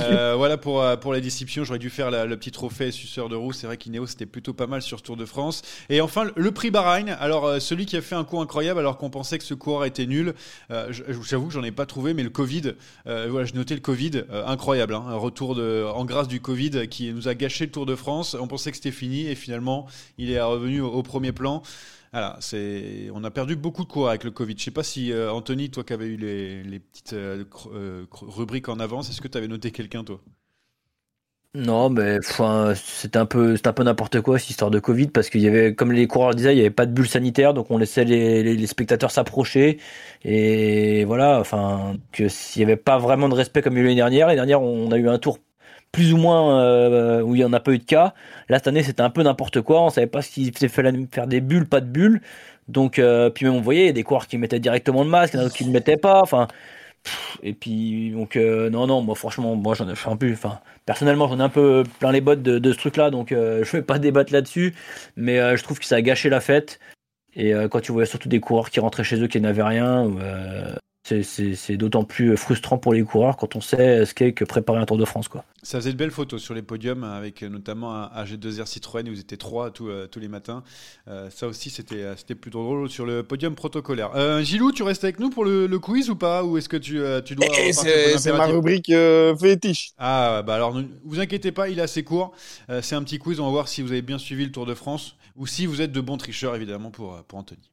Euh, 0.00 0.34
voilà 0.36 0.56
pour, 0.56 0.82
euh, 0.82 0.96
pour 0.96 1.12
les 1.12 1.20
déceptions. 1.20 1.64
J'aurais 1.64 1.78
dû 1.78 1.90
faire 1.90 2.10
le 2.10 2.36
petit 2.36 2.50
trophée 2.50 2.90
suceur 2.90 3.28
de 3.28 3.36
roue. 3.36 3.52
C'est 3.52 3.66
vrai 3.66 3.76
qu'Ineos 3.76 4.08
c'était 4.08 4.26
plutôt 4.26 4.52
pas 4.52 4.66
mal 4.66 4.82
sur 4.82 5.00
Tour 5.00 5.16
de 5.16 5.24
France. 5.24 5.62
Et 5.88 6.00
enfin, 6.00 6.30
le 6.34 6.50
prix 6.50 6.70
Bahreïn. 6.70 7.08
Alors, 7.20 7.46
euh, 7.46 7.60
celui 7.60 7.86
qui 7.86 7.96
a 7.96 8.02
fait 8.02 8.16
un 8.16 8.24
coup 8.24 8.40
incroyable 8.40 8.80
alors 8.80 8.98
qu'on 8.98 9.10
pensait 9.10 9.38
que 9.38 9.44
ce 9.44 9.54
coureur 9.54 9.84
était 9.84 10.06
nul. 10.06 10.34
J'avoue 10.70 11.46
que 11.46 11.52
j'en 11.52 11.62
ai 11.62 11.70
pas 11.70 11.86
trouvé, 11.86 12.14
mais 12.14 12.24
le 12.24 12.30
Covid, 12.30 12.74
voilà, 13.04 13.44
je 13.44 13.54
notais 13.54 13.74
le 13.74 13.80
Covid, 13.80 14.24
incroyable. 14.44 14.94
Hein. 14.94 15.04
un 15.08 15.16
retour 15.16 15.54
de, 15.54 15.86
en 15.94 16.04
grâce 16.04 16.26
du 16.26 16.40
Covid 16.40 16.88
qui 16.88 17.12
nous 17.12 17.28
a 17.28 17.34
gâché 17.34 17.66
le 17.66 17.70
Tour 17.70 17.86
de 17.86 17.94
France. 17.94 18.36
On 18.38 18.48
pensait 18.48 18.70
que 18.70 18.76
c'était 18.76 18.90
fini 18.90 19.26
et 19.26 19.36
finalement, 19.36 19.86
il 20.18 20.32
est 20.32 20.40
revenu 20.40 20.80
au 20.80 21.02
premier 21.04 21.30
plan. 21.30 21.62
On 22.12 23.24
a 23.24 23.30
perdu 23.30 23.56
beaucoup 23.56 23.84
de 23.84 23.88
cours 23.88 24.08
avec 24.08 24.24
le 24.24 24.30
Covid. 24.30 24.54
Je 24.56 24.64
sais 24.64 24.70
pas 24.70 24.82
si 24.82 25.12
euh, 25.12 25.30
Anthony, 25.30 25.70
toi 25.70 25.84
qui 25.84 25.92
avais 25.92 26.06
eu 26.06 26.16
les, 26.16 26.78
petites 26.80 27.12
euh, 27.12 27.44
euh, 27.72 28.04
rubriques 28.12 28.68
en 28.68 28.80
avance, 28.80 29.10
est-ce 29.10 29.20
que 29.20 29.28
tu 29.28 29.38
avais 29.38 29.48
noté 29.48 29.70
quelqu'un 29.70 30.04
toi? 30.04 30.20
Non, 31.54 31.88
mais 31.88 32.18
enfin, 32.18 32.74
c'était 32.76 33.18
un 33.18 33.24
peu, 33.26 33.56
un 33.64 33.72
peu 33.72 33.82
n'importe 33.82 34.20
quoi 34.20 34.38
cette 34.38 34.50
histoire 34.50 34.70
de 34.70 34.78
Covid 34.78 35.08
parce 35.08 35.30
qu'il 35.30 35.40
y 35.40 35.48
avait, 35.48 35.74
comme 35.74 35.92
les 35.92 36.06
coureurs 36.06 36.34
disaient, 36.34 36.52
il 36.52 36.56
n'y 36.56 36.60
avait 36.60 36.70
pas 36.70 36.84
de 36.84 36.92
bulle 36.92 37.08
sanitaire, 37.08 37.54
donc 37.54 37.70
on 37.70 37.78
laissait 37.78 38.04
les, 38.04 38.66
spectateurs 38.66 39.10
s'approcher 39.10 39.78
et 40.24 41.04
voilà, 41.04 41.40
enfin, 41.40 41.96
que 42.12 42.28
s'il 42.28 42.60
n'y 42.60 42.70
avait 42.70 42.76
pas 42.76 42.98
vraiment 42.98 43.30
de 43.30 43.34
respect 43.34 43.62
comme 43.62 43.74
il 43.74 43.78
y 43.78 43.80
a 43.80 43.84
eu 43.84 43.86
l'année 43.86 43.96
dernière, 43.96 44.26
l'année 44.26 44.36
dernière 44.36 44.60
on 44.60 44.92
a 44.92 44.98
eu 44.98 45.08
un 45.08 45.18
tour 45.18 45.38
plus 45.92 46.12
ou 46.12 46.16
moins 46.16 46.60
euh, 46.60 47.22
où 47.22 47.34
il 47.34 47.40
y 47.40 47.44
en 47.44 47.52
a 47.52 47.60
pas 47.60 47.72
eu 47.72 47.78
de 47.78 47.84
cas. 47.84 48.14
Là 48.48 48.58
cette 48.58 48.68
année 48.68 48.82
c'était 48.82 49.02
un 49.02 49.10
peu 49.10 49.22
n'importe 49.22 49.60
quoi, 49.62 49.82
on 49.82 49.90
savait 49.90 50.06
pas 50.06 50.22
s'il 50.22 50.52
fallait 50.68 51.06
faire 51.10 51.26
des 51.26 51.40
bulles, 51.40 51.66
pas 51.66 51.80
de 51.80 51.86
bulles. 51.86 52.20
Donc 52.68 52.98
euh, 52.98 53.30
puis 53.30 53.46
même 53.46 53.54
on 53.54 53.60
voyait 53.60 53.92
des 53.92 54.02
coureurs 54.02 54.26
qui 54.26 54.38
mettaient 54.38 54.60
directement 54.60 55.02
le 55.02 55.10
masque, 55.10 55.36
d'autres 55.36 55.54
qui 55.54 55.66
ne 55.66 55.72
mettaient 55.72 55.96
pas. 55.96 56.20
Enfin 56.22 56.48
et 57.42 57.54
puis 57.54 58.10
donc 58.10 58.36
euh, 58.36 58.70
non 58.70 58.86
non 58.86 59.02
moi 59.02 59.14
franchement 59.14 59.54
moi 59.54 59.74
j'en 59.74 59.88
ai 59.88 59.94
un 60.06 60.16
peu. 60.16 60.30
Enfin 60.32 60.60
personnellement 60.86 61.28
j'en 61.28 61.38
ai 61.40 61.42
un 61.42 61.48
peu 61.48 61.84
plein 62.00 62.12
les 62.12 62.20
bottes 62.20 62.42
de, 62.42 62.72
ce 62.72 62.78
truc 62.78 62.96
là 62.96 63.10
donc 63.10 63.30
je 63.30 63.70
vais 63.72 63.82
pas 63.82 63.98
débattre 63.98 64.32
là-dessus. 64.32 64.74
Mais 65.16 65.56
je 65.56 65.62
trouve 65.62 65.78
que 65.78 65.86
ça 65.86 65.96
a 65.96 66.02
gâché 66.02 66.28
la 66.28 66.40
fête. 66.40 66.78
Et 67.34 67.52
quand 67.70 67.80
tu 67.80 67.92
voyais 67.92 68.06
surtout 68.06 68.28
des 68.28 68.40
coureurs 68.40 68.70
qui 68.70 68.80
rentraient 68.80 69.04
chez 69.04 69.20
eux 69.22 69.28
qui 69.28 69.40
n'avaient 69.40 69.62
rien, 69.62 70.06
c'est 71.22 71.76
d'autant 71.76 72.04
plus 72.04 72.36
frustrant 72.36 72.78
pour 72.78 72.92
les 72.92 73.02
coureurs 73.02 73.36
quand 73.36 73.56
on 73.56 73.60
sait 73.60 74.04
ce 74.04 74.14
qu'est 74.14 74.32
que 74.32 74.44
préparer 74.44 74.78
un 74.78 74.86
Tour 74.86 74.98
de 74.98 75.04
France. 75.04 75.28
Quoi. 75.28 75.44
Ça 75.62 75.78
faisait 75.78 75.92
de 75.92 75.96
belles 75.96 76.10
photos 76.10 76.40
sur 76.40 76.54
les 76.54 76.62
podiums 76.62 77.04
avec 77.04 77.42
notamment 77.42 77.94
un 77.94 78.06
AG2R 78.06 78.66
Citroën 78.66 79.08
où 79.08 79.12
vous 79.12 79.20
étiez 79.20 79.36
trois 79.36 79.70
tous, 79.70 79.88
euh, 79.88 80.06
tous 80.06 80.20
les 80.20 80.28
matins. 80.28 80.62
Euh, 81.08 81.30
ça 81.30 81.46
aussi, 81.46 81.70
c'était 81.70 82.34
plutôt 82.34 82.62
drôle 82.62 82.88
sur 82.88 83.04
le 83.04 83.22
podium 83.22 83.54
protocolaire. 83.54 84.10
Euh, 84.14 84.42
Gilou, 84.42 84.72
tu 84.72 84.82
restes 84.82 85.04
avec 85.04 85.18
nous 85.18 85.30
pour 85.30 85.44
le, 85.44 85.78
quiz 85.78 86.10
ou 86.10 86.16
pas? 86.16 86.44
Ou 86.44 86.58
est-ce 86.58 86.68
que 86.68 86.76
tu, 86.76 87.00
tu 87.24 87.34
dois. 87.34 87.46
Eh, 87.58 87.72
c'est 87.72 88.32
ma 88.32 88.46
rubrique 88.46 88.92
fétiche. 89.40 89.92
Ah, 89.98 90.42
bah 90.46 90.54
alors, 90.54 90.74
ne 90.74 90.84
vous 91.04 91.20
inquiétez 91.20 91.52
pas, 91.52 91.68
il 91.68 91.78
est 91.78 91.82
assez 91.82 92.04
court. 92.04 92.32
c'est 92.82 92.94
un 92.94 93.02
petit 93.02 93.18
quiz, 93.18 93.40
on 93.40 93.44
va 93.46 93.50
voir 93.50 93.68
si 93.68 93.82
vous 93.82 93.92
avez 93.92 94.02
bien 94.02 94.18
suivi 94.18 94.44
le 94.44 94.52
Tour 94.52 94.66
de 94.66 94.74
France 94.74 95.16
ou 95.36 95.46
si 95.46 95.66
vous 95.66 95.80
êtes 95.80 95.92
de 95.92 96.00
bons 96.00 96.16
tricheurs, 96.16 96.54
évidemment, 96.54 96.90
pour, 96.90 97.22
pour 97.24 97.38
Anthony. 97.38 97.70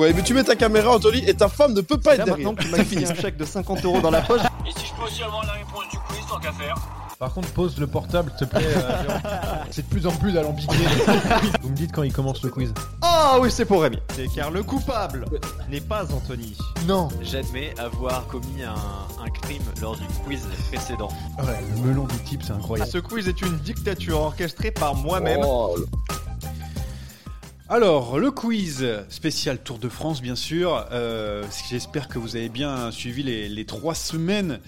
Ouais, 0.00 0.14
mais 0.14 0.22
tu 0.22 0.32
mets 0.32 0.42
ta 0.42 0.56
caméra, 0.56 0.96
Anthony, 0.96 1.22
et 1.28 1.34
ta 1.34 1.50
femme 1.50 1.74
ne 1.74 1.82
peut 1.82 1.98
pas 1.98 2.14
être 2.14 2.24
derrière. 2.24 2.38
Maintenant 2.38 2.54
que 2.54 2.62
tu 2.62 2.96
m'as 2.96 3.10
un 3.10 3.14
chèque 3.14 3.36
de 3.36 3.44
50 3.44 3.84
euros 3.84 4.00
dans 4.00 4.10
la 4.10 4.22
poche. 4.22 4.40
Et 4.66 4.70
si 4.70 4.86
je 4.86 4.94
peux 4.94 5.02
aussi 5.02 5.22
avoir 5.22 5.44
la 5.44 5.52
réponse 5.52 5.90
du 5.90 5.98
quiz, 5.98 6.26
tant 6.26 6.38
qu'à 6.38 6.52
faire. 6.52 6.74
Par 7.18 7.34
contre, 7.34 7.48
pose 7.48 7.78
le 7.78 7.86
portable, 7.86 8.32
s'il 8.38 8.48
te 8.48 8.56
plaît. 8.56 8.64
Euh, 8.64 9.18
c'est 9.70 9.82
de 9.82 9.90
plus 9.90 10.06
en 10.06 10.12
plus 10.12 10.38
alambiqué. 10.38 10.74
Vous 11.62 11.68
me 11.68 11.74
dites 11.74 11.92
quand 11.92 12.02
il 12.02 12.14
commence 12.14 12.42
le 12.42 12.48
quiz. 12.48 12.72
Ah 13.02 13.36
oui, 13.42 13.50
c'est 13.50 13.66
pour 13.66 13.82
Rémi. 13.82 13.98
C'est 14.16 14.26
car 14.28 14.50
le 14.50 14.62
coupable 14.62 15.26
n'est 15.68 15.82
pas 15.82 16.04
Anthony. 16.04 16.56
Non. 16.86 17.08
J'admets 17.20 17.74
avoir 17.78 18.26
commis 18.26 18.62
un, 18.62 19.28
crime 19.42 19.62
lors 19.82 19.98
du 19.98 20.06
quiz 20.24 20.48
précédent. 20.72 21.10
Ouais, 21.38 21.58
le 21.76 21.88
melon 21.88 22.06
du 22.06 22.16
type, 22.20 22.42
c'est 22.42 22.52
incroyable. 22.54 22.90
Ce 22.90 22.96
quiz 22.96 23.28
est 23.28 23.42
une 23.42 23.58
dictature 23.58 24.18
orchestrée 24.18 24.70
par 24.70 24.94
moi-même. 24.94 25.42
Oh. 25.44 25.76
Alors, 27.72 28.18
le 28.18 28.32
quiz 28.32 28.84
spécial 29.10 29.62
Tour 29.62 29.78
de 29.78 29.88
France, 29.88 30.20
bien 30.20 30.34
sûr. 30.34 30.88
Euh, 30.90 31.44
j'espère 31.68 32.08
que 32.08 32.18
vous 32.18 32.34
avez 32.34 32.48
bien 32.48 32.90
suivi 32.90 33.22
les, 33.22 33.64
trois 33.64 33.94
semaines 33.94 34.58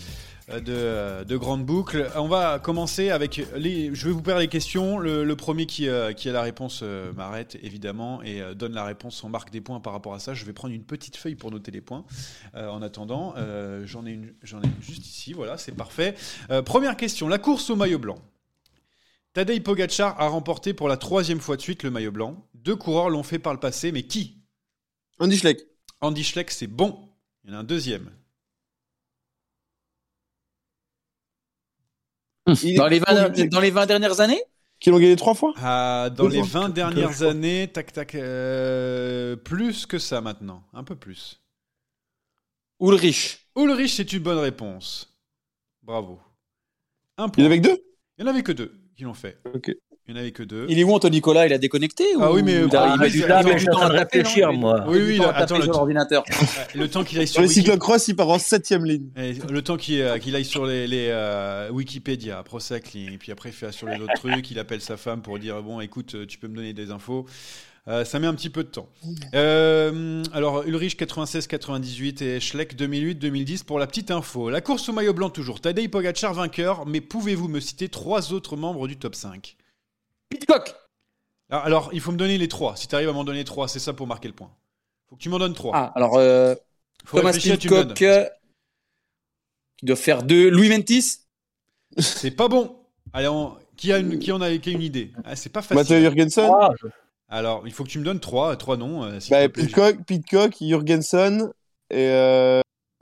de, 0.48 1.24
de 1.24 1.36
grande 1.36 1.66
boucle. 1.66 2.08
On 2.14 2.28
va 2.28 2.60
commencer 2.60 3.10
avec 3.10 3.42
les. 3.56 3.92
Je 3.92 4.06
vais 4.06 4.12
vous 4.12 4.22
faire 4.22 4.38
les 4.38 4.46
questions. 4.46 4.98
Le, 4.98 5.34
premier 5.34 5.66
qui, 5.66 5.88
euh, 5.88 6.12
qui, 6.12 6.28
a 6.28 6.32
la 6.32 6.42
réponse 6.42 6.82
euh, 6.84 7.12
m'arrête 7.14 7.58
évidemment 7.60 8.22
et 8.22 8.40
donne 8.54 8.72
la 8.72 8.84
réponse. 8.84 9.24
On 9.24 9.28
marque 9.28 9.50
des 9.50 9.60
points 9.60 9.80
par 9.80 9.94
rapport 9.94 10.14
à 10.14 10.20
ça. 10.20 10.32
Je 10.32 10.44
vais 10.44 10.52
prendre 10.52 10.72
une 10.72 10.84
petite 10.84 11.16
feuille 11.16 11.34
pour 11.34 11.50
noter 11.50 11.72
les 11.72 11.80
points. 11.80 12.04
en 12.54 12.82
attendant, 12.82 13.34
j'en 13.84 14.06
ai 14.06 14.12
une, 14.12 14.32
j'en 14.44 14.60
ai 14.62 14.70
juste 14.80 15.04
ici. 15.04 15.32
Voilà, 15.32 15.58
c'est 15.58 15.74
parfait. 15.74 16.14
première 16.64 16.96
question. 16.96 17.26
La 17.26 17.38
course 17.38 17.68
au 17.68 17.74
maillot 17.74 17.98
blanc. 17.98 18.18
Tadej 19.32 19.60
Pogacar 19.60 20.20
a 20.20 20.28
remporté 20.28 20.74
pour 20.74 20.88
la 20.88 20.98
troisième 20.98 21.40
fois 21.40 21.56
de 21.56 21.62
suite 21.62 21.82
le 21.82 21.90
maillot 21.90 22.12
blanc. 22.12 22.46
Deux 22.54 22.76
coureurs 22.76 23.08
l'ont 23.08 23.22
fait 23.22 23.38
par 23.38 23.54
le 23.54 23.60
passé, 23.60 23.90
mais 23.90 24.02
qui? 24.02 24.42
Andy 25.18 25.38
Schleck. 25.38 25.60
Andy 26.00 26.22
Schleck, 26.22 26.50
c'est 26.50 26.66
bon. 26.66 27.08
Il 27.44 27.50
y 27.50 27.54
en 27.54 27.56
a 27.56 27.60
un 27.60 27.64
deuxième. 27.64 28.10
Dans 32.46 32.88
les, 32.88 32.98
20, 33.70 33.86
dernières 33.86 34.20
années? 34.20 34.42
Qui 34.80 34.90
l'ont 34.90 34.98
gagné 34.98 35.16
trois 35.16 35.34
fois? 35.34 35.54
Ah, 35.56 36.10
Dans 36.14 36.28
les 36.28 36.42
20 36.42 36.70
dernières 36.70 37.22
années, 37.22 37.68
tac 37.72 37.92
tac, 37.92 38.14
euh, 38.16 39.36
plus 39.36 39.86
que 39.86 39.98
ça 39.98 40.20
maintenant, 40.20 40.64
un 40.74 40.84
peu 40.84 40.96
plus. 40.96 41.40
Ulrich. 42.80 43.46
Ulrich, 43.56 43.94
c'est 43.94 44.12
une 44.12 44.18
bonne 44.24 44.38
réponse. 44.38 45.16
Bravo. 45.82 46.20
Un 47.16 47.28
point. 47.28 47.42
Il 47.42 47.44
y 47.44 47.46
en 47.46 47.50
avait 47.50 47.60
que 47.60 47.68
deux? 47.68 47.84
Il 48.18 48.24
y 48.24 48.24
en 48.24 48.30
avait 48.30 48.42
que 48.42 48.52
deux 48.52 48.81
qui 48.96 49.04
l'ont 49.04 49.14
fait. 49.14 49.38
Il 50.08 50.14
n'y 50.14 50.18
en 50.18 50.22
avait 50.22 50.32
que 50.32 50.42
deux. 50.42 50.66
Il 50.68 50.80
est 50.80 50.84
où 50.84 50.92
Anthony 50.92 51.18
Nicolas? 51.18 51.46
Il 51.46 51.52
a 51.52 51.58
déconnecté 51.58 52.04
Ah 52.20 52.32
oui, 52.32 52.42
mais 52.42 52.54
il, 52.54 52.76
ah, 52.76 52.96
met 52.96 53.08
du 53.08 53.22
temps 53.66 53.82
à 53.82 53.88
réfléchir, 53.88 54.52
moi. 54.52 54.84
Oui, 54.88 54.98
oui, 55.00 55.20
attends, 55.32 55.58
le, 55.58 55.68
ordinateur. 55.68 56.24
le 56.74 56.88
temps 56.88 57.04
qu'il 57.04 57.20
aille 57.20 57.28
sur, 57.28 57.40
les 57.40 57.46
cyclocross, 57.48 58.08
il 58.08 58.16
part 58.16 58.28
en 58.28 58.40
septième 58.40 58.84
ligne. 58.84 59.10
le 59.16 59.62
temps 59.62 59.76
qu'il 59.76 60.02
aille 60.02 60.44
sur 60.44 60.66
les, 60.66 60.88
les 60.88 61.06
euh, 61.10 61.70
Wikipédia, 61.70 62.42
puis 62.44 63.32
après 63.32 63.50
il 63.50 63.52
fait 63.52 63.70
sur 63.70 63.86
les 63.86 64.00
autres 64.00 64.14
trucs, 64.14 64.50
il 64.50 64.58
appelle 64.58 64.80
sa 64.80 64.96
femme 64.96 65.22
pour 65.22 65.38
dire 65.38 65.62
bon, 65.62 65.80
écoute, 65.80 66.26
tu 66.26 66.36
peux 66.38 66.48
me 66.48 66.56
donner 66.56 66.72
des 66.72 66.90
infos. 66.90 67.26
Euh, 67.88 68.04
ça 68.04 68.20
met 68.20 68.28
un 68.28 68.34
petit 68.34 68.50
peu 68.50 68.62
de 68.62 68.68
temps. 68.68 68.88
Euh, 69.34 70.22
alors, 70.32 70.62
Ulrich 70.62 70.96
96-98 70.96 72.22
et 72.22 72.38
Schleck 72.38 72.76
2008-2010 72.76 73.64
pour 73.64 73.78
la 73.80 73.88
petite 73.88 74.12
info. 74.12 74.50
La 74.50 74.60
course 74.60 74.88
au 74.88 74.92
maillot 74.92 75.14
blanc 75.14 75.30
toujours. 75.30 75.60
Tadej 75.60 75.88
Pogacar 75.90 76.32
vainqueur, 76.32 76.86
mais 76.86 77.00
pouvez-vous 77.00 77.48
me 77.48 77.58
citer 77.58 77.88
trois 77.88 78.32
autres 78.32 78.56
membres 78.56 78.86
du 78.86 78.96
top 78.98 79.14
5 79.14 79.56
Pitcock 80.28 80.74
alors, 81.54 81.90
il 81.92 82.00
faut 82.00 82.12
me 82.12 82.16
donner 82.16 82.38
les 82.38 82.48
trois. 82.48 82.76
Si 82.76 82.88
tu 82.88 82.94
arrives 82.94 83.10
à 83.10 83.12
m'en 83.12 83.24
donner 83.24 83.44
trois, 83.44 83.68
c'est 83.68 83.78
ça 83.78 83.92
pour 83.92 84.06
marquer 84.06 84.26
le 84.26 84.32
point. 84.32 84.50
Faut 85.10 85.16
que 85.16 85.20
tu 85.20 85.28
m'en 85.28 85.38
donnes 85.38 85.52
trois. 85.52 85.72
Ah, 85.76 85.92
alors, 85.94 86.16
euh, 86.16 86.54
Faut 87.04 87.18
Thomas 87.18 87.34
tu 87.34 87.40
Pitcock, 87.50 87.92
qui 87.92 88.06
doit 89.86 89.96
faire 89.96 90.22
deux. 90.22 90.48
Louis 90.48 90.70
Ventis 90.70 91.18
C'est 91.98 92.30
pas 92.30 92.48
bon. 92.48 92.74
Allez, 93.12 93.28
on- 93.28 93.54
qui, 93.76 93.92
a 93.92 93.98
une... 93.98 94.18
qui 94.18 94.32
en 94.32 94.40
a 94.40 94.56
qui 94.56 94.70
a 94.70 94.72
une 94.72 94.80
idée? 94.80 95.12
Ah, 95.26 95.36
C'est 95.36 95.50
pas 95.50 95.60
facile. 95.60 95.76
Matteo 95.76 96.00
Jurgensen, 96.00 96.50
Ah, 96.58 96.70
je- 96.80 96.86
Alors, 97.32 97.62
il 97.66 97.72
faut 97.72 97.82
que 97.82 97.88
tu 97.88 97.98
me 97.98 98.04
donnes 98.04 98.20
trois, 98.20 98.54
trois 98.56 98.76
noms. 98.76 99.04
euh, 99.04 99.18
s'il 99.18 99.30
bah, 99.30 99.48
te 99.48 99.52
plaît. 99.54 99.64
Pitcock, 99.64 100.04
Pitcock, 100.04 100.56
Jurgensen 100.60 101.50
et, 101.88 102.08
euh, 102.10 102.60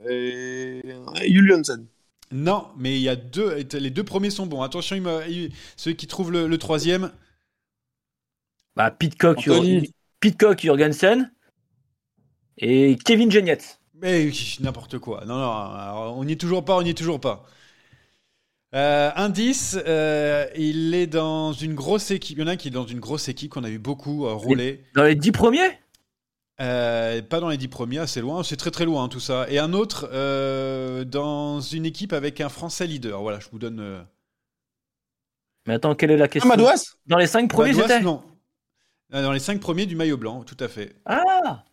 et 0.09 0.81
Juliansen. 1.27 1.85
Non, 2.31 2.69
mais 2.77 2.95
il 2.95 3.01
y 3.01 3.09
a 3.09 3.17
deux. 3.17 3.55
Les 3.73 3.89
deux 3.89 4.05
premiers 4.05 4.29
sont 4.29 4.45
bons. 4.45 4.61
Attention, 4.61 4.95
il 4.95 5.01
me- 5.01 5.29
il- 5.29 5.51
ceux 5.75 5.91
qui 5.91 6.07
trouvent 6.07 6.31
le, 6.31 6.47
le 6.47 6.57
troisième. 6.57 7.11
Bah, 8.77 8.89
Pitcock, 8.89 9.39
Anthony. 9.39 9.81
Jur- 9.81 9.89
Pitcock, 10.21 10.61
Jurgensen 10.61 11.29
et 12.57 12.95
Kevin 13.03 13.29
Genietz. 13.29 13.79
Mais 13.95 14.31
n'importe 14.61 14.97
quoi. 14.97 15.25
Non, 15.25 15.35
non, 15.35 15.51
alors, 15.51 16.17
on 16.17 16.23
n'y 16.23 16.31
est 16.33 16.39
toujours 16.39 16.63
pas, 16.63 16.77
on 16.77 16.83
n'y 16.83 16.91
est 16.91 16.97
toujours 16.97 17.19
pas. 17.19 17.45
Euh, 18.73 19.11
indice, 19.15 19.77
euh, 19.85 20.45
il 20.55 20.93
est 20.95 21.07
dans 21.07 21.51
une 21.51 21.73
grosse 21.75 22.09
équipe. 22.11 22.37
Il 22.37 22.41
y 22.41 22.43
en 22.43 22.47
a 22.47 22.51
un 22.51 22.55
qui 22.55 22.69
est 22.69 22.71
dans 22.71 22.85
une 22.85 22.99
grosse 23.01 23.27
équipe 23.27 23.51
qu'on 23.51 23.63
a 23.65 23.69
vu 23.69 23.79
beaucoup 23.79 24.25
euh, 24.25 24.33
rouler. 24.33 24.83
Dans 24.95 25.03
les 25.03 25.15
dix 25.15 25.31
premiers? 25.33 25.79
Euh, 26.61 27.21
pas 27.21 27.39
dans 27.39 27.49
les 27.49 27.57
dix 27.57 27.67
premiers, 27.67 27.97
assez 27.97 28.21
loin. 28.21 28.43
C'est 28.43 28.55
très 28.55 28.71
très 28.71 28.85
loin 28.85 29.09
tout 29.09 29.19
ça. 29.19 29.45
Et 29.49 29.59
un 29.59 29.73
autre 29.73 30.09
euh, 30.13 31.03
dans 31.03 31.59
une 31.59 31.85
équipe 31.85 32.13
avec 32.13 32.39
un 32.39 32.49
Français 32.49 32.87
leader. 32.87 33.21
Voilà, 33.21 33.39
je 33.39 33.47
vous 33.51 33.59
donne. 33.59 33.79
euh, 33.81 34.01
Mais 35.67 35.73
attends, 35.73 35.95
quelle 35.95 36.11
est 36.11 36.17
la 36.17 36.25
Ah, 36.25 36.27
question? 36.29 36.49
Madouas 36.49 36.95
Dans 37.07 37.17
les 37.17 37.27
cinq 37.27 37.49
premiers, 37.49 37.71
Madouas, 37.73 37.87
c'était? 37.87 38.01
non. 38.01 38.23
Dans 39.11 39.33
les 39.33 39.39
cinq 39.39 39.59
premiers 39.59 39.85
du 39.85 39.97
maillot 39.97 40.15
blanc, 40.17 40.43
tout 40.43 40.55
à 40.61 40.69
fait. 40.69 40.95
Ah 41.05 41.63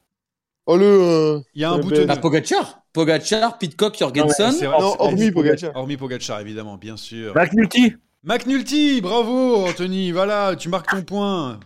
Oh 0.70 0.76
le. 0.76 0.84
euh, 0.84 1.40
Il 1.54 1.62
y 1.62 1.64
a 1.64 1.70
un 1.70 1.78
le 1.78 1.82
boutonneux. 1.82 2.04
Bah, 2.04 2.16
Pogacar. 2.16 2.82
Pogacar, 2.92 3.56
Pitcock, 3.58 3.96
Jorgensen. 3.98 4.50
Non, 4.52 4.52
c'est- 4.58 4.66
hormis 4.66 5.30
Pogacar. 5.30 5.74
Hormis 5.74 5.96
Pogacar, 5.96 6.40
évidemment, 6.40 6.76
bien 6.76 6.96
sûr. 6.98 7.34
McNulty 7.34 7.94
McNulty, 8.22 9.00
bravo 9.00 9.66
Anthony, 9.66 10.10
voilà, 10.12 10.54
tu 10.56 10.68
marques 10.68 10.90
ton 10.90 11.02
point. 11.02 11.58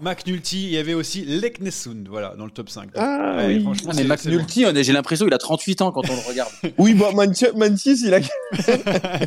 McNulty, 0.00 0.64
il 0.64 0.70
y 0.70 0.78
avait 0.78 0.94
aussi 0.94 1.24
Leknesund, 1.24 2.06
voilà, 2.08 2.34
dans 2.38 2.44
le 2.44 2.50
top 2.52 2.68
5. 2.70 2.90
Ah, 2.96 3.34
Ouais, 3.38 3.46
oui. 3.56 3.62
franchement, 3.62 3.90
Ah, 3.92 3.96
mais 3.96 4.04
McNulty, 4.04 4.64
on 4.66 4.74
est- 4.74 4.84
j'ai 4.84 4.92
l'impression 4.92 5.24
qu'il 5.26 5.34
a 5.34 5.38
38 5.38 5.82
ans 5.82 5.90
quand 5.92 6.08
on 6.08 6.14
le 6.14 6.28
regarde. 6.28 6.50
Oui, 6.78 6.94
bah, 6.94 7.10
Manti- 7.12 7.46
Mantis, 7.56 8.00
il 8.04 8.14
a. 8.14 8.20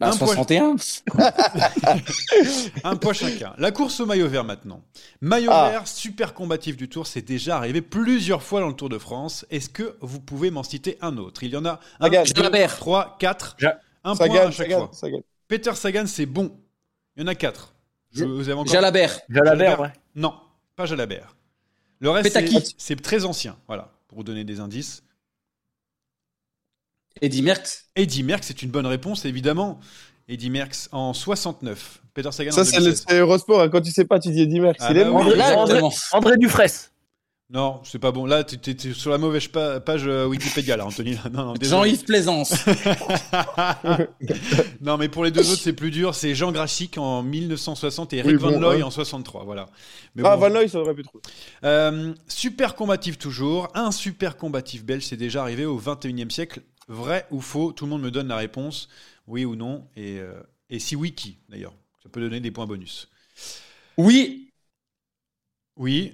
Bah, 0.00 0.08
Un 0.12 0.16
point. 0.16 0.26
61. 0.28 0.74
bon. 0.74 1.24
Un 2.84 2.96
point 3.00 3.12
chacun. 3.12 3.54
La 3.58 3.72
course 3.72 4.00
au 4.00 4.06
maillot 4.06 4.28
vert 4.28 4.44
maintenant. 4.44 4.82
Maillot 5.20 5.50
Ah. 5.52 5.70
vert, 5.70 5.88
super 5.88 6.34
combatif 6.34 6.76
du 6.76 6.88
Tour, 6.88 7.06
c'est 7.06 7.22
déjà 7.22 7.56
arrivé 7.56 7.82
plusieurs 7.82 8.42
fois 8.42 8.60
dans 8.60 8.68
le 8.68 8.74
Tour 8.74 8.88
de 8.88 8.98
France. 8.98 9.44
Est-ce 9.50 9.68
que 9.68 9.96
vous 10.00 10.20
pouvez 10.20 10.50
m'en 10.50 10.62
citer 10.62 10.98
un 11.00 11.16
autre? 11.18 11.42
Il 11.42 11.50
y 11.52 11.56
en 11.56 11.64
a 11.64 11.80
un, 12.00 12.04
Sagan. 12.06 12.22
deux, 12.24 12.34
Jalabert. 12.42 12.76
trois, 12.76 13.16
quatre. 13.18 13.56
Ja- 13.58 13.78
Un 14.04 14.14
point 14.16 14.26
Sagan, 14.28 14.40
à 14.40 14.50
chaque 14.50 14.66
Sagan, 14.68 14.78
fois. 14.86 14.90
Sagan. 14.92 15.20
Peter 15.48 15.74
Sagan, 15.74 16.06
c'est 16.06 16.26
bon. 16.26 16.56
Il 17.16 17.22
y 17.22 17.24
en 17.24 17.28
a 17.28 17.34
quatre. 17.34 17.74
Je- 18.12 18.24
vous 18.24 18.48
avez 18.48 18.52
encore 18.58 18.72
Jalabert. 18.72 19.20
Jalabert, 19.28 19.80
ouais. 19.80 19.92
Non, 20.14 20.34
pas 20.76 20.86
Jalabert. 20.86 21.34
Le 22.00 22.10
reste, 22.10 22.38
c'est 22.78 23.00
très 23.02 23.24
ancien. 23.24 23.56
Voilà, 23.66 23.90
pour 24.06 24.18
vous 24.18 24.24
donner 24.24 24.44
des 24.44 24.60
indices. 24.60 25.02
Eddy 27.22 27.42
Merckx. 27.42 27.86
Eddy 27.96 28.22
Merckx, 28.22 28.46
c'est 28.46 28.62
une 28.62 28.70
bonne 28.70 28.86
réponse, 28.86 29.24
évidemment. 29.24 29.80
Eddy 30.28 30.50
Merckx 30.50 30.88
en 30.92 31.12
69. 31.14 32.02
Peter 32.14 32.30
Sagan 32.32 32.50
Ça, 32.52 32.60
en 32.60 32.64
c'est 32.64 32.76
le 32.76 32.82
2016. 32.84 33.04
c'est 33.08 33.18
Eurosport. 33.18 33.62
hein. 33.62 33.68
Quand 33.68 33.80
tu 33.80 33.90
sais 33.92 34.04
pas, 34.04 34.18
tu 34.18 34.30
dis 34.30 34.42
Eddie 34.42 34.60
Merckx. 34.60 34.78
Ah 34.80 34.88
Il 34.90 34.98
est 34.98 35.04
bah 35.04 35.10
mort. 35.10 35.26
oui. 35.26 35.40
André, 35.40 35.80
André. 35.80 35.96
André 36.12 36.36
Dufresne. 36.36 36.90
Non, 37.50 37.80
c'est 37.82 37.98
pas 37.98 38.12
bon. 38.12 38.26
Là, 38.26 38.44
tu 38.44 38.56
es, 38.70 38.92
sur 38.92 39.10
la 39.10 39.16
mauvaise 39.16 39.48
pa- 39.48 39.80
page 39.80 40.02
euh, 40.06 40.26
Wikipédia, 40.26 40.76
là, 40.76 40.84
Anthony. 40.84 41.16
Non, 41.32 41.44
non, 41.46 41.52
désolé. 41.54 41.88
Jean-Yves 41.90 42.04
Plaisance. 42.04 42.52
non, 44.82 44.98
mais 44.98 45.08
pour 45.08 45.24
les 45.24 45.30
deux 45.30 45.50
autres, 45.50 45.62
c'est 45.62 45.72
plus 45.72 45.90
dur. 45.90 46.14
C'est 46.14 46.34
Jean 46.34 46.52
Grachik 46.52 46.98
en 46.98 47.22
1960 47.22 48.12
et 48.12 48.22
Oui, 48.22 48.32
Rick 48.32 48.36
Van 48.40 48.50
bon, 48.52 48.60
Looy 48.60 48.76
ouais. 48.76 48.82
en 48.82 48.90
63. 48.90 49.44
Voilà. 49.44 49.66
Mais 50.14 50.22
Ah, 50.26 50.36
bon, 50.36 50.42
Van 50.48 50.60
Looy, 50.60 50.68
ça 50.68 50.78
aurait 50.80 50.92
pu 50.94 51.02
trouver. 51.04 51.22
Euh, 51.64 52.12
super 52.26 52.74
combatif 52.74 53.16
toujours. 53.18 53.68
Un 53.74 53.92
super 53.92 54.36
combatif 54.36 54.84
belge, 54.84 55.06
c'est 55.06 55.16
déjà 55.16 55.40
arrivé 55.42 55.64
au 55.64 55.78
21e 55.80 56.30
siècle. 56.30 56.60
Vrai 56.88 57.26
ou 57.30 57.40
faux 57.40 57.72
Tout 57.72 57.84
le 57.84 57.90
monde 57.90 58.02
me 58.02 58.10
donne 58.10 58.28
la 58.28 58.36
réponse. 58.36 58.88
Oui 59.26 59.44
ou 59.44 59.56
non 59.56 59.86
Et, 59.96 60.18
euh, 60.18 60.40
et 60.70 60.78
si 60.78 60.96
oui, 60.96 61.12
qui 61.14 61.38
d'ailleurs 61.48 61.74
Ça 62.02 62.08
peut 62.08 62.20
donner 62.20 62.40
des 62.40 62.50
points 62.50 62.66
bonus. 62.66 63.08
Oui, 63.96 64.52
Oui. 65.76 66.12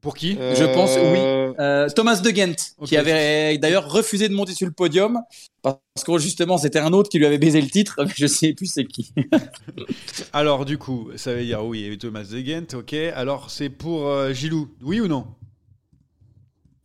Pour 0.00 0.14
qui? 0.16 0.34
Je 0.34 0.64
pense, 0.74 0.96
oui. 0.96 1.18
Euh, 1.18 1.52
euh, 1.58 1.88
Thomas 1.90 2.20
de 2.20 2.30
Ghent, 2.30 2.54
qui 2.86 2.96
avait 2.96 3.58
d'ailleurs 3.58 3.90
refusé 3.90 4.30
de 4.30 4.34
monter 4.34 4.54
sur 4.54 4.66
le 4.66 4.72
podium 4.72 5.20
parce 5.62 5.78
que 6.06 6.16
justement 6.16 6.56
c'était 6.56 6.78
un 6.78 6.94
autre 6.94 7.10
qui 7.10 7.18
lui 7.18 7.26
avait 7.26 7.36
baisé 7.36 7.60
le 7.60 7.68
titre, 7.68 7.96
mais 8.02 8.12
je 8.16 8.26
sais 8.26 8.54
plus 8.54 8.64
c'est 8.66 8.86
qui. 8.86 9.12
Alors, 10.32 10.64
du 10.64 10.78
coup, 10.78 11.10
ça 11.16 11.34
veut 11.34 11.44
dire 11.44 11.64
oui, 11.64 11.80
il 11.80 11.86
y 11.86 11.88
a 11.88 11.92
eu 11.92 11.98
Thomas 11.98 12.24
de 12.24 12.40
Ghent, 12.40 12.74
ok. 12.78 12.94
Alors, 13.14 13.50
c'est 13.50 13.68
pour 13.70 14.08
euh, 14.08 14.32
Gilou. 14.32 14.70
Oui 14.82 15.00
ou 15.00 15.06
non? 15.08 15.26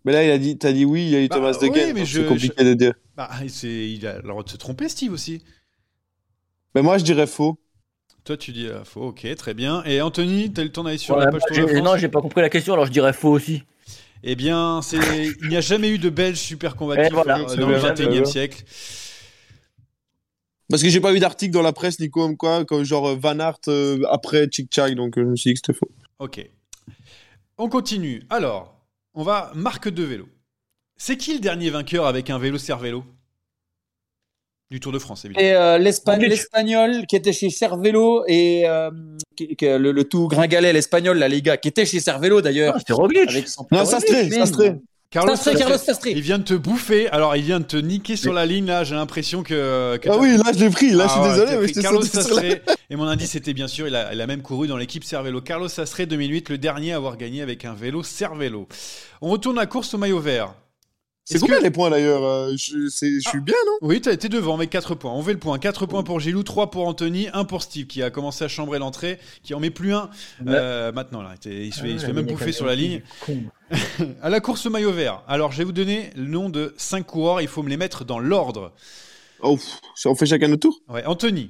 Mais 0.05 0.11
là, 0.11 0.23
il 0.23 0.29
a 0.29 0.37
dit, 0.37 0.57
t'as 0.57 0.71
dit 0.71 0.85
oui, 0.85 1.03
il 1.03 1.09
y 1.09 1.15
a 1.15 1.21
eu 1.21 1.27
Bah, 1.27 1.35
Thomas 1.35 1.51
de 1.53 1.67
oui, 1.67 1.93
mais 1.93 2.05
je- 2.05 2.21
C'est 2.21 2.27
compliqué 2.27 2.63
de 2.63 2.73
dire. 2.75 2.93
Bah, 3.17 3.29
c'est, 3.47 3.67
il 3.91 4.05
a 4.05 4.17
le 4.17 4.27
droit 4.27 4.43
de 4.43 4.49
se 4.49 4.57
tromper, 4.57 4.87
Steve 4.87 5.11
aussi. 5.11 5.43
Mais 6.75 6.81
moi, 6.83 6.97
je 6.97 7.03
dirais 7.03 7.27
faux. 7.27 7.57
Toi, 8.23 8.37
tu 8.37 8.51
dis 8.51 8.67
euh, 8.67 8.83
faux, 8.83 9.07
ok, 9.07 9.27
très 9.35 9.53
bien. 9.53 9.83
Et 9.85 10.01
Anthony, 10.01 10.51
t'as 10.51 10.63
le 10.63 10.71
temps 10.71 10.83
d'aller 10.83 10.97
sur 10.97 11.15
Ouais, 11.15 11.25
la 11.25 11.31
page 11.31 11.41
bah, 11.49 11.55
de 11.55 11.79
non, 11.79 11.97
j'ai 11.97 12.07
pas 12.09 12.21
compris 12.21 12.41
la 12.41 12.49
question, 12.49 12.73
alors 12.73 12.85
je 12.85 12.91
dirais 12.91 13.13
faux 13.13 13.31
aussi. 13.31 13.63
Eh 14.23 14.35
bien, 14.35 14.81
c'est... 14.81 14.97
il 15.41 15.47
n'y 15.49 15.57
a 15.57 15.61
jamais 15.61 15.89
eu 15.89 15.99
de 15.99 16.09
Belge 16.09 16.37
super 16.37 16.75
combatif 16.75 17.11
Et 17.11 17.13
voilà, 17.13 17.39
euh, 17.39 17.55
dans 17.55 17.69
le 17.69 17.77
bien, 17.79 17.93
21e 17.93 18.09
bien. 18.09 18.25
siècle. 18.25 18.63
Parce 20.69 20.81
que 20.81 20.89
j'ai 20.89 20.99
pas 20.99 21.13
eu 21.13 21.19
d'article 21.19 21.51
dans 21.53 21.61
la 21.61 21.73
presse, 21.73 21.99
Nico, 21.99 22.21
comme 22.21 22.37
quoi, 22.37 22.65
comme 22.65 22.83
genre 22.83 23.09
euh, 23.09 23.15
Van 23.15 23.37
Aert 23.39 23.59
euh, 23.67 23.99
après 24.09 24.47
Chick 24.51 24.73
Chak, 24.73 24.95
donc 24.95 25.17
euh, 25.17 25.23
je 25.23 25.27
me 25.29 25.35
suis 25.35 25.51
dit 25.51 25.53
que 25.53 25.59
c'était 25.65 25.77
faux. 25.77 25.89
Ok. 26.19 26.47
On 27.59 27.69
continue. 27.69 28.23
Alors, 28.31 28.74
on 29.15 29.23
va 29.23 29.51
marque 29.55 29.89
de 29.89 30.03
vélo. 30.03 30.27
C'est 30.97 31.17
qui 31.17 31.33
le 31.33 31.39
dernier 31.39 31.69
vainqueur 31.69 32.05
avec 32.05 32.29
un 32.29 32.37
vélo 32.39 32.57
Cervélo 32.57 33.03
Du 34.71 34.79
Tour 34.79 34.91
de 34.91 34.99
France, 34.99 35.25
évidemment. 35.25 35.45
Et 35.47 35.53
euh, 35.53 35.77
l'espagnol 35.77 37.05
qui 37.05 37.15
était 37.15 37.33
chez 37.33 37.49
Cervelo 37.49 38.23
et 38.27 38.63
euh, 38.67 38.89
qui- 39.35 39.55
qui- 39.55 39.65
le, 39.65 39.91
le 39.91 40.03
tout 40.05 40.27
gringalet, 40.27 40.73
l'espagnol, 40.73 41.17
la 41.17 41.27
Liga, 41.27 41.57
qui 41.57 41.67
était 41.67 41.85
chez 41.85 41.99
Cervelo 41.99 42.41
d'ailleurs. 42.41 42.73
Ah, 42.75 42.79
C'était 42.79 42.93
Roglic. 42.93 43.29
Avec 43.29 43.47
son 43.47 43.67
Non, 43.71 43.85
Sastré, 43.85 44.29
Sastré. 44.31 44.75
Carlos 45.09 45.35
Sastré, 45.35 45.51
Sastre. 45.51 45.65
Carlos 45.67 45.77
Sastré. 45.77 46.11
Il 46.11 46.21
vient 46.21 46.39
de 46.39 46.43
te 46.43 46.53
bouffer. 46.53 47.07
Alors, 47.09 47.35
il 47.35 47.43
vient 47.43 47.59
de 47.59 47.65
te 47.65 47.77
niquer 47.77 48.15
sur 48.17 48.33
la 48.33 48.45
ligne, 48.45 48.65
là. 48.65 48.83
J'ai 48.83 48.95
l'impression 48.95 49.43
que... 49.43 49.97
que 49.97 50.09
Ah 50.09 50.17
oui, 50.17 50.35
là, 50.37 50.51
je 50.53 50.59
l'ai 50.59 50.69
pris. 50.69 50.91
Là, 50.91 51.05
Ah 51.07 51.13
je 51.15 51.21
suis 51.21 51.39
désolé, 51.39 51.61
mais 51.61 51.73
je 51.73 51.81
Carlos. 51.81 52.01
Sastré. 52.01 52.61
Et 52.89 52.95
mon 52.95 53.07
indice 53.07 53.35
était 53.35 53.53
bien 53.53 53.67
sûr, 53.67 53.87
il 53.87 53.95
a, 53.95 54.13
il 54.13 54.19
a 54.21 54.27
même 54.27 54.41
couru 54.41 54.67
dans 54.67 54.77
l'équipe 54.77 55.03
Cervélo. 55.03 55.41
Carlos 55.41 55.69
Sastré 55.69 56.05
2008, 56.05 56.49
le 56.49 56.57
dernier 56.57 56.93
à 56.93 56.97
avoir 56.97 57.17
gagné 57.17 57.41
avec 57.41 57.65
un 57.65 57.73
vélo 57.73 58.03
Cervélo. 58.03 58.67
On 59.21 59.29
retourne 59.29 59.57
à 59.57 59.61
la 59.61 59.67
course 59.67 59.93
au 59.93 59.97
maillot 59.97 60.19
vert. 60.19 60.53
C'est 61.27 61.39
combien 61.39 61.57
que- 61.57 61.63
les 61.63 61.71
points 61.71 61.89
d'ailleurs 61.89 62.23
euh, 62.23 62.51
Je 62.55 62.87
suis 62.87 63.39
bien, 63.41 63.55
non? 63.65 63.77
Oui, 63.81 63.99
t'as 63.99 64.13
été 64.13 64.29
devant 64.29 64.53
avec 64.55 64.69
4 64.69 64.93
points. 64.93 65.11
On 65.11 65.23
fait 65.23 65.33
le 65.33 65.39
point. 65.39 65.57
4 65.57 65.87
points 65.87 66.03
pour 66.03 66.19
Gilou, 66.19 66.43
3 66.43 66.69
pour 66.69 66.87
Anthony, 66.87 67.29
1 67.33 67.45
pour 67.45 67.63
Steve 67.63 67.87
qui 67.87 68.03
a 68.03 68.11
commencé 68.11 68.43
à 68.43 68.47
chambrer 68.47 68.77
l'entrée, 68.77 69.19
qui 69.41 69.55
en 69.55 69.59
met 69.59 69.71
plus 69.71 69.93
un 69.93 70.09
euh, 70.47 70.91
maintenant. 70.91 71.23
Là. 71.23 71.33
Il 71.45 71.73
se 71.73 71.81
fait, 71.81 71.89
il 71.91 71.99
se 71.99 72.05
fait 72.05 72.13
même 72.13 72.27
bouffer 72.27 72.51
sur 72.51 72.65
la 72.65 72.75
ligne. 72.75 73.01
À 74.21 74.29
la 74.29 74.39
course 74.41 74.67
au 74.67 74.69
maillot 74.69 74.91
vert. 74.91 75.23
Alors, 75.27 75.51
je 75.51 75.57
vais 75.57 75.63
vous 75.63 75.71
donner 75.71 76.11
le 76.15 76.27
nom 76.27 76.49
de 76.49 76.75
5 76.77 77.03
coureurs. 77.07 77.41
Il 77.41 77.47
faut 77.47 77.63
me 77.63 77.69
les 77.69 77.77
mettre 77.77 78.05
dans 78.05 78.19
l'ordre. 78.19 78.73
Oh, 79.41 79.57
on 80.05 80.15
fait 80.15 80.27
chacun 80.27 80.47
notre 80.47 80.61
tour? 80.61 80.79
Ouais, 80.87 81.03
Anthony. 81.05 81.49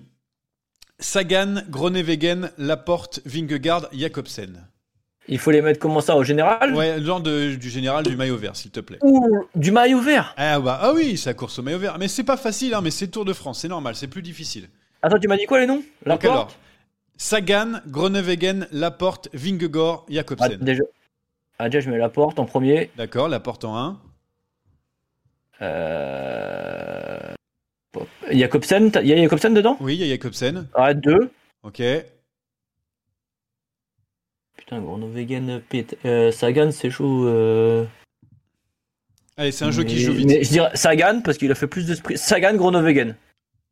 Sagan, 0.99 1.63
Groenewegen, 1.69 2.51
Laporte, 2.57 3.19
Vingegaard, 3.25 3.89
Jacobsen. 3.91 4.65
Il 5.27 5.39
faut 5.39 5.49
les 5.51 5.61
mettre 5.61 5.79
comment 5.79 6.01
ça, 6.01 6.15
au 6.15 6.23
général 6.23 6.75
Ouais, 6.75 6.99
l'ordre 6.99 7.25
de- 7.25 7.55
du 7.55 7.69
général 7.69 8.03
du 8.03 8.15
maillot 8.15 8.37
vert, 8.37 8.55
s'il 8.55 8.69
te 8.71 8.79
plaît. 8.79 8.99
Ou 9.01 9.45
du 9.55 9.71
maillot 9.71 9.99
vert 9.99 10.33
Ah, 10.37 10.59
bah, 10.59 10.77
ah 10.81 10.93
oui, 10.93 11.17
c'est 11.17 11.31
la 11.31 11.33
course 11.33 11.57
au 11.59 11.63
maillot 11.63 11.79
vert. 11.79 11.97
Mais 11.99 12.07
c'est 12.07 12.23
pas 12.23 12.37
facile, 12.37 12.73
hein, 12.75 12.81
mais 12.83 12.91
c'est 12.91 13.07
Tour 13.07 13.25
de 13.25 13.33
France, 13.33 13.59
c'est 13.61 13.67
normal, 13.67 13.95
c'est 13.95 14.07
plus 14.07 14.21
difficile. 14.21 14.69
Attends, 15.01 15.17
tu 15.19 15.27
m'as 15.27 15.37
dit 15.37 15.45
quoi 15.45 15.59
les 15.59 15.65
noms? 15.67 15.81
La 16.05 16.15
Donc 16.15 16.25
alors, 16.25 16.51
Sagan, 17.17 17.79
Groenewegen, 17.87 18.67
Laporte, 18.71 19.29
Vingegaard, 19.33 20.03
ah, 20.07 20.11
Jacobsen. 20.13 20.57
déjà... 20.61 20.83
ah, 21.59 21.69
déjà, 21.69 21.79
je 21.85 21.89
mets 21.91 21.97
la 21.97 22.09
porte 22.09 22.37
en 22.39 22.45
premier. 22.45 22.91
D'accord, 22.97 23.27
Laporte 23.27 23.65
en 23.65 23.77
1. 23.77 23.99
Euh... 25.61 27.19
Jacobsen, 28.31 28.91
il 29.01 29.07
y 29.07 29.13
a 29.13 29.17
Jacobsen 29.17 29.53
dedans? 29.53 29.77
Oui, 29.79 29.95
il 29.95 30.01
y 30.05 30.11
a 30.11 30.13
Jacobsen. 30.13 30.67
Ah, 30.73 30.93
deux. 30.93 31.31
Ok. 31.63 31.81
Putain, 34.65 34.81
Groenewegen, 34.81 35.61
Pet- 35.69 35.97
euh, 36.05 36.31
Sagan, 36.31 36.71
c'est 36.71 36.89
chaud. 36.89 37.27
euh. 37.27 37.85
Allez, 39.37 39.51
c'est 39.51 39.65
un 39.65 39.71
jeu 39.71 39.83
qui 39.83 39.99
joue 39.99 40.13
vite. 40.13 40.25
Mais 40.27 40.43
je 40.43 40.49
dirais 40.49 40.71
Sagan 40.75 41.21
parce 41.23 41.37
qu'il 41.37 41.51
a 41.51 41.55
fait 41.55 41.67
plus 41.67 41.85
de 41.85 41.93
sprint. 41.93 42.17
Sagan, 42.17 42.55
Groenewegen. 42.55 43.15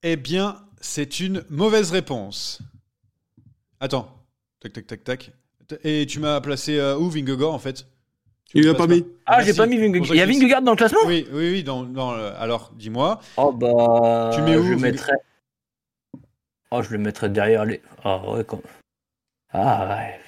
Eh 0.03 0.17
bien, 0.17 0.57
c'est 0.81 1.19
une 1.19 1.43
mauvaise 1.49 1.91
réponse. 1.91 2.59
Attends. 3.79 4.09
Tac, 4.59 4.73
tac, 4.73 4.85
tac, 4.87 5.03
tac. 5.03 5.31
Et 5.83 6.05
tu 6.05 6.19
m'as 6.19 6.39
placé 6.41 6.77
euh, 6.77 6.95
où, 6.97 7.09
Vingegaard, 7.09 7.53
en 7.53 7.59
fait? 7.59 7.87
Tu 8.49 8.59
Il 8.59 8.65
l'a 8.65 8.73
pas 8.75 8.85
passes 8.85 8.97
mis. 8.97 9.05
Ah, 9.25 9.41
j'ai 9.41 9.53
pas 9.53 9.65
mis 9.65 9.77
Vingegaard. 9.77 10.13
Il 10.13 10.17
y 10.17 10.21
a 10.21 10.25
Vingegaard 10.27 10.61
dans 10.61 10.71
le 10.71 10.77
classement? 10.77 10.99
Oui, 11.07 11.25
oui, 11.31 11.49
oui. 11.51 11.63
Dans, 11.63 11.83
dans 11.83 12.13
le- 12.13 12.33
Alors, 12.37 12.71
dis-moi. 12.75 13.19
Oh 13.37 13.51
bah. 13.51 14.29
Tu 14.35 14.41
mets 14.41 14.57
où, 14.57 14.63
Je 14.63 14.69
le 14.69 14.75
Vinge- 14.75 14.81
mettrais. 14.81 15.15
Oh, 16.69 16.81
je 16.83 16.91
le 16.91 16.97
mettrais 16.99 17.29
derrière 17.29 17.65
les. 17.65 17.81
Ah 18.03 18.21
ouais, 18.29 18.43
quand. 18.43 18.61
Ah 19.51 19.87
ouais. 19.97 20.19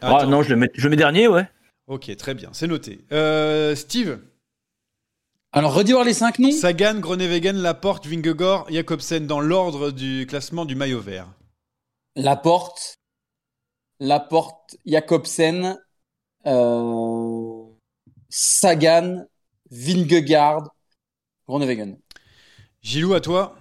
Ah 0.00 0.16
Attends. 0.18 0.26
non, 0.28 0.42
je 0.42 0.50
le 0.50 0.56
mets, 0.56 0.70
je 0.74 0.84
le 0.84 0.90
mets 0.90 0.96
dernier, 0.96 1.28
ouais. 1.28 1.48
Ok, 1.86 2.14
très 2.16 2.34
bien, 2.34 2.50
c'est 2.52 2.66
noté. 2.66 3.04
Euh, 3.12 3.74
Steve, 3.74 4.18
Alors, 5.52 5.74
redis 5.74 5.92
voir 5.92 6.04
les 6.04 6.14
cinq 6.14 6.38
noms. 6.38 6.50
Sagan, 6.50 6.98
Groenewegen, 6.98 7.56
Laporte, 7.56 8.06
Vingegaard, 8.06 8.66
Jacobsen 8.70 9.26
dans 9.26 9.40
l'ordre 9.40 9.90
du 9.90 10.26
classement 10.28 10.64
du 10.64 10.74
maillot 10.74 11.00
vert. 11.00 11.28
Laporte, 12.16 12.98
Laporte, 14.00 14.76
Jacobsen, 14.86 15.78
euh, 16.46 17.62
Sagan, 18.28 19.26
Vingegaard, 19.70 20.68
Groenewegen. 21.48 21.98
Gilou, 22.82 23.14
à 23.14 23.20
toi. 23.20 23.56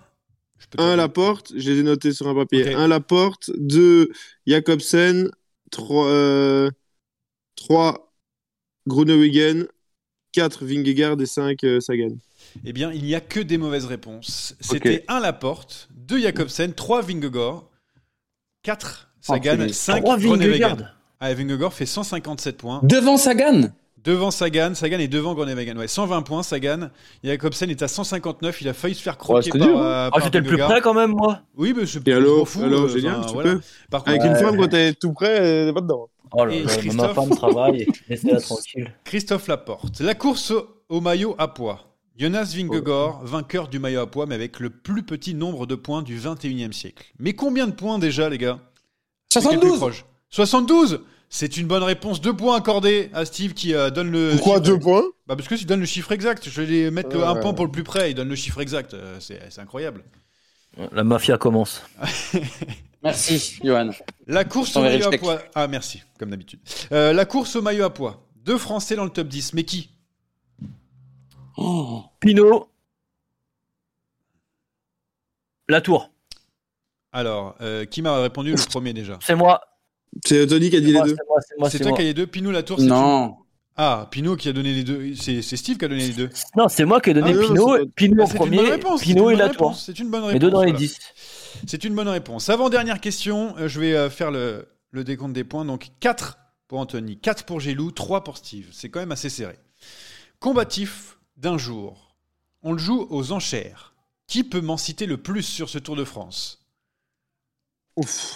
Je 0.57 0.67
peux 0.67 0.77
te- 0.77 0.83
Un 0.83 0.95
Laporte, 0.95 1.53
je 1.55 1.71
les 1.71 1.79
ai 1.79 1.83
notés 1.83 2.13
sur 2.13 2.27
un 2.27 2.35
papier. 2.35 2.73
Un 2.73 2.87
Laporte, 2.87 3.51
deux 3.57 4.09
Jacobsen, 4.47 5.29
trois, 5.73 6.07
euh, 6.07 6.69
trois 7.55 8.13
Groenewegen, 8.87 9.67
quatre 10.31 10.65
Vingegaard 10.65 11.19
et 11.19 11.25
cinq 11.25 11.63
euh, 11.63 11.79
Sagan. 11.79 12.15
Eh 12.63 12.73
bien, 12.73 12.91
il 12.91 13.03
n'y 13.03 13.15
a 13.15 13.21
que 13.21 13.39
des 13.39 13.57
mauvaises 13.57 13.85
réponses. 13.85 14.55
C'était 14.59 15.03
un 15.07 15.19
Laporte, 15.19 15.89
deux 15.91 16.19
Jacobsen, 16.19 16.73
trois 16.73 17.01
Vingegaard, 17.01 17.69
quatre 18.61 19.09
Sagan, 19.21 19.53
Enculé. 19.53 19.73
cinq 19.73 20.01
Trois 20.03 20.17
Groenewegen. 20.17 20.51
Vingegaard. 20.51 20.95
Ah, 21.19 21.33
Vingegaard 21.33 21.73
fait 21.73 21.85
157 21.85 22.57
points. 22.57 22.81
Devant 22.83 23.17
Sagan? 23.17 23.71
Devant 24.03 24.31
Sagan, 24.31 24.75
Sagan 24.75 24.99
est 24.99 25.07
devant 25.07 25.33
Groenewegen. 25.33 25.77
Ouais, 25.77 25.87
120 25.87 26.23
points, 26.23 26.43
Sagan. 26.43 26.89
Jacobsen 27.23 27.69
est 27.69 27.81
à 27.81 27.87
159, 27.87 28.61
il 28.61 28.67
a 28.67 28.73
failli 28.73 28.95
se 28.95 29.01
faire 29.01 29.17
croquer 29.17 29.43
c'était 29.43 29.59
par, 29.59 29.67
dur, 29.67 29.81
euh, 29.81 30.09
Ah, 30.11 30.19
j'étais 30.21 30.39
le 30.39 30.43
plus 30.45 30.57
près 30.57 30.81
quand 30.81 30.93
même, 30.93 31.11
moi. 31.11 31.41
Oui, 31.55 31.73
mais 31.75 31.85
c'est 31.85 32.05
alors, 32.09 32.39
pas 32.39 32.45
fou. 32.45 32.63
alors 32.63 32.81
euh, 32.81 32.87
génial, 32.89 33.15
enfin, 33.19 33.27
super. 33.29 33.41
voilà. 33.43 33.59
Par 33.89 34.03
contre, 34.03 34.09
Avec 34.09 34.21
Ouais. 34.23 34.27
une 34.29 34.35
femme, 34.35 34.57
quand 34.57 34.67
t'es 34.67 34.93
tout 34.93 35.13
près, 35.13 35.39
euh, 35.39 35.67
t'es 35.67 35.73
pas 35.73 35.81
dedans. 35.81 36.09
Oh 36.35 36.45
là 36.45 36.55
ma 36.63 36.77
Christophe 36.77 37.13
femme 37.13 37.29
travaille. 37.29 37.87
Laissez-la 38.09 38.41
tranquille. 38.41 38.93
Christophe 39.05 39.47
Laporte. 39.47 39.99
La 40.01 40.15
course 40.15 40.51
au, 40.89 40.99
maillot 40.99 41.35
à 41.37 41.47
poids. 41.47 41.95
Jonas 42.17 42.53
Vingegaard, 42.55 43.23
vainqueur 43.23 43.67
du 43.67 43.79
maillot 43.79 44.01
à 44.01 44.07
poids, 44.07 44.25
mais 44.25 44.35
avec 44.35 44.59
le 44.59 44.69
plus 44.69 45.03
petit 45.03 45.33
nombre 45.35 45.65
de 45.65 45.75
points 45.75 46.01
du 46.01 46.17
21e 46.19 46.73
siècle. 46.73 47.05
Mais 47.19 47.33
combien 47.33 47.67
de 47.67 47.71
points 47.71 47.99
déjà, 47.99 48.29
les 48.29 48.37
gars? 48.37 48.59
C'est 49.29 49.39
qui 49.41 49.47
est 49.47 49.53
le 49.53 49.59
plus 49.59 49.69
72 49.69 49.79
proche? 49.79 50.05
72 50.29 51.01
C'est 51.35 51.57
une 51.57 51.65
bonne 51.65 51.81
réponse. 51.81 52.21
Deux 52.21 52.35
points 52.37 52.55
accordés 52.55 53.09
à 53.11 53.25
Steve 53.25 53.55
qui 53.55 53.73
euh, 53.73 53.89
donne 53.89 54.11
le. 54.11 54.33
Pourquoi 54.33 54.57
chiffre- 54.57 54.65
deux 54.67 54.79
points 54.79 55.01
bah 55.25 55.35
Parce 55.35 55.47
que 55.47 55.57
s'il 55.57 55.65
donne 55.65 55.79
le 55.79 55.87
chiffre 55.87 56.11
exact. 56.11 56.47
Je 56.47 56.61
vais 56.61 56.67
les 56.67 56.91
mettre 56.91 57.09
le 57.09 57.21
Ouais. 57.21 57.25
1 57.25 57.35
point 57.37 57.53
pour 57.55 57.65
le 57.65 57.71
plus 57.71 57.81
près. 57.83 58.11
Il 58.11 58.13
donne 58.13 58.29
le 58.29 58.35
chiffre 58.35 58.61
exact. 58.61 58.93
Euh, 58.93 59.17
C'est 59.19 59.57
incroyable. 59.59 60.03
La 60.91 61.03
mafia 61.03 61.39
commence. 61.39 61.81
Merci, 63.03 63.59
Johan. 63.63 63.89
La 64.27 64.45
course 64.45 64.75
au 64.75 64.81
maillot 64.81 65.07
à 65.11 65.17
poids. 65.17 65.41
Ah, 65.55 65.67
merci, 65.67 66.03
comme 66.19 66.29
d'habitude. 66.29 66.59
Euh, 66.91 67.11
la 67.13 67.25
course 67.25 67.55
au 67.55 67.61
maillot 67.63 67.83
à 67.85 67.89
poids. 67.93 68.23
Deux 68.37 68.57
Français 68.59 68.95
dans 68.95 69.03
le 69.03 69.09
top 69.09 69.27
10. 69.27 69.53
Mais 69.53 69.63
qui 69.63 69.89
Oh. 71.57 72.03
Pinot. 72.19 72.69
La 75.67 75.81
tour. 75.81 76.11
Alors, 77.11 77.55
euh, 77.61 77.85
qui 77.85 78.01
m'a 78.03 78.19
répondu 78.21 78.51
le 78.51 78.65
premier 78.69 78.93
déjà? 78.93 79.17
C'est 79.21 79.35
moi. 79.35 79.61
C'est 80.25 80.47
Tony 80.47 80.69
qui 80.69 80.77
a 80.77 80.79
dit 80.79 80.93
les 80.93 81.01
deux. 81.01 81.15
c'est 81.69 81.79
toi 81.79 81.89
moi. 81.89 81.97
qui 81.97 82.01
as 82.03 82.05
les 82.05 82.13
deux. 82.13 82.27
Pinot 82.27 82.51
Latour, 82.51 82.77
c'est 82.79 82.85
tu 82.85 82.89
Non. 82.89 83.37
Ah, 83.75 84.07
Pinot 84.11 84.35
qui 84.35 84.49
a 84.49 84.53
donné 84.53 84.73
les 84.73 84.83
deux. 84.83 85.15
C'est 85.15 85.41
c'est 85.41 85.57
Steve 85.57 85.77
qui 85.77 85.85
a 85.85 85.87
donné 85.87 86.07
les 86.07 86.13
deux. 86.13 86.29
Non, 86.55 86.67
c'est 86.69 86.85
moi 86.85 87.01
qui 87.01 87.09
ai 87.09 87.13
donné 87.13 87.33
Ah 87.33 87.39
Pinot, 87.39 87.85
Pinot 87.95 88.21
en 88.23 88.27
c'est 88.27 88.37
une 88.37 88.55
bonne 88.55 88.69
premier, 88.69 88.77
Pinot 88.99 89.29
et 89.31 89.35
la 89.35 89.49
tour. 89.49 89.67
réponse, 89.69 89.85
C'est 89.85 89.99
une 89.99 90.09
bonne 90.11 90.23
réponse. 90.23 90.33
Les 90.33 90.39
deux 90.39 90.51
dans 90.51 90.61
les 90.61 90.71
voilà. 90.71 90.79
10. 90.79 90.99
C'est 91.67 91.83
une 91.83 91.95
bonne 91.95 92.07
réponse. 92.07 92.49
Avant-dernière 92.49 92.99
question, 93.01 93.55
euh, 93.57 93.67
je 93.67 93.79
vais 93.79 93.93
euh, 93.95 94.09
faire 94.09 94.29
le, 94.31 94.67
le 94.91 95.03
décompte 95.03 95.33
des 95.33 95.43
points. 95.43 95.65
Donc 95.65 95.89
4 95.99 96.37
pour 96.67 96.79
Anthony, 96.79 97.17
4 97.17 97.45
pour 97.45 97.59
Gélou, 97.59 97.91
3 97.91 98.23
pour 98.23 98.37
Steve. 98.37 98.67
C'est 98.71 98.89
quand 98.89 98.99
même 98.99 99.11
assez 99.11 99.29
serré. 99.29 99.57
Combatif 100.39 101.17
d'un 101.37 101.57
jour. 101.57 102.15
On 102.61 102.73
le 102.73 102.77
joue 102.79 103.07
aux 103.09 103.31
enchères. 103.31 103.93
Qui 104.27 104.43
peut 104.43 104.61
m'en 104.61 104.77
citer 104.77 105.05
le 105.05 105.17
plus 105.17 105.43
sur 105.43 105.69
ce 105.69 105.77
Tour 105.79 105.95
de 105.95 106.03
France? 106.05 106.65
Ouf. 107.95 108.35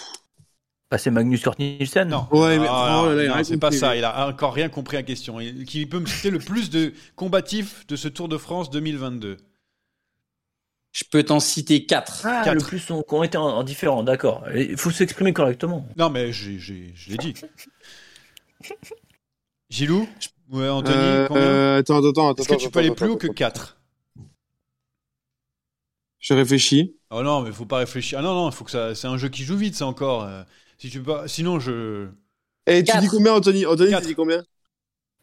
Bah, 0.90 0.96
c'est 0.96 1.10
Magnus 1.10 1.44
Nielsen. 1.58 2.08
Non. 2.08 2.26
Ouais, 2.30 2.58
mais 2.58 2.66
Ah, 2.68 3.02
oh 3.04 3.12
non, 3.14 3.44
c'est 3.44 3.58
pas 3.58 3.70
ça. 3.70 3.94
Il 3.94 4.04
a 4.04 4.26
encore 4.28 4.54
rien 4.54 4.68
compris 4.70 4.96
à 4.96 5.00
la 5.00 5.04
question. 5.04 5.38
Il- 5.40 5.64
Qui 5.66 5.84
peut 5.86 5.98
me 6.00 6.06
citer 6.06 6.30
le 6.30 6.38
plus 6.38 6.70
de 6.70 6.94
combatifs 7.14 7.86
de 7.88 7.96
ce 7.96 8.08
Tour 8.08 8.28
de 8.28 8.38
France 8.38 8.70
2022 8.70 9.36
Je 10.92 11.04
peux 11.10 11.22
t'en 11.22 11.40
citer 11.40 11.84
quatre. 11.84 12.22
Ah, 12.24 12.40
Quatre. 12.42 12.54
le 12.54 12.62
plus 12.64 12.78
sont, 12.78 13.02
qui 13.02 13.14
ont 13.14 13.22
été 13.22 13.36
en, 13.36 13.44
en 13.48 13.62
différent, 13.64 14.02
d'accord. 14.02 14.44
Il 14.54 14.78
faut 14.78 14.90
s'exprimer 14.90 15.34
correctement. 15.34 15.86
Non, 15.98 16.08
mais 16.08 16.32
j'ai- 16.32 16.58
j'ai- 16.58 16.92
je 16.94 17.10
l'ai 17.10 17.18
dit. 17.18 17.34
Gilou 19.70 20.08
Ouais, 20.50 20.68
Anthony, 20.70 20.96
Euh, 20.96 21.26
combien 21.28 21.42
euh, 21.42 21.78
attends, 21.80 21.98
attends, 21.98 22.08
attends. 22.30 22.34
Est-ce 22.42 22.48
que 22.48 22.54
tu 22.54 22.62
attends, 22.64 22.70
peux 22.70 22.78
aller 22.78 22.90
plus 22.92 23.08
haut 23.08 23.16
que 23.18 23.26
attends. 23.26 23.34
4 23.34 23.76
Je 26.20 26.32
réfléchis. 26.32 26.96
Oh 27.10 27.22
non, 27.22 27.42
mais 27.42 27.52
faut 27.52 27.66
pas 27.66 27.78
réfléchir. 27.78 28.18
Ah 28.18 28.22
non, 28.22 28.34
non, 28.34 28.50
faut 28.50 28.64
que 28.64 28.70
ça. 28.70 28.94
C'est 28.94 29.06
un 29.06 29.18
jeu 29.18 29.28
qui 29.28 29.44
joue 29.44 29.56
vite, 29.58 29.74
ça 29.74 29.84
encore. 29.86 30.26
Si 30.78 30.90
tu 30.90 31.02
pas. 31.02 31.28
Sinon, 31.28 31.58
je. 31.60 32.08
Et 32.66 32.78
tu 32.84 32.92
Quatre. 32.92 33.00
dis 33.00 33.08
combien, 33.08 33.32
Anthony? 33.34 33.66
Anthony, 33.66 33.90
Quatre. 33.90 34.02
tu 34.02 34.08
dis 34.08 34.14
combien? 34.14 34.42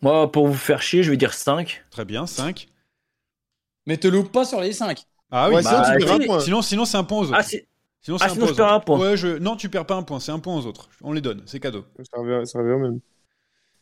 Moi, 0.01 0.31
pour 0.31 0.47
vous 0.47 0.53
faire 0.53 0.81
chier, 0.81 1.03
je 1.03 1.11
vais 1.11 1.17
dire 1.17 1.33
5. 1.33 1.83
Très 1.89 2.05
bien, 2.05 2.25
5. 2.27 2.67
Mais 3.87 3.97
te 3.97 4.07
loupe 4.07 4.31
pas 4.31 4.45
sur 4.45 4.59
les 4.61 4.73
cinq. 4.73 5.03
Ah 5.31 5.47
oui, 5.49 5.55
Ouais, 5.55 5.63
bah, 5.63 5.83
sinon, 5.85 5.99
tu 5.99 6.05
perds 6.05 6.15
un 6.15 6.19
point. 6.25 6.39
sinon, 6.39 6.61
sinon 6.61 6.85
c'est 6.85 6.97
un 6.97 7.03
point 7.03 7.19
aux 7.19 7.23
autres. 7.25 7.35
Ah, 7.37 7.43
c'est- 7.43 7.67
sinon, 8.01 8.17
ah, 8.19 8.25
un 8.25 8.29
sinon, 8.29 8.39
point 8.39 8.47
je 8.47 8.51
aux 8.53 8.55
perds 8.55 8.65
autres. 8.65 8.73
un 8.75 8.79
point. 8.79 8.99
Ouais, 8.99 9.17
je... 9.17 9.27
Non, 9.37 9.55
tu 9.55 9.69
perds 9.69 9.85
pas 9.85 9.95
un 9.95 10.03
point, 10.03 10.19
c'est 10.19 10.31
un 10.31 10.39
point 10.39 10.55
aux 10.57 10.65
autres. 10.65 10.89
On 11.01 11.13
les 11.13 11.21
donne, 11.21 11.43
c'est 11.45 11.59
cadeau. 11.59 11.85
Ça 12.11 12.19
revient, 12.19 12.45
ça 12.47 12.59
revient 12.59 12.71
au 12.73 12.79
même. 12.79 12.99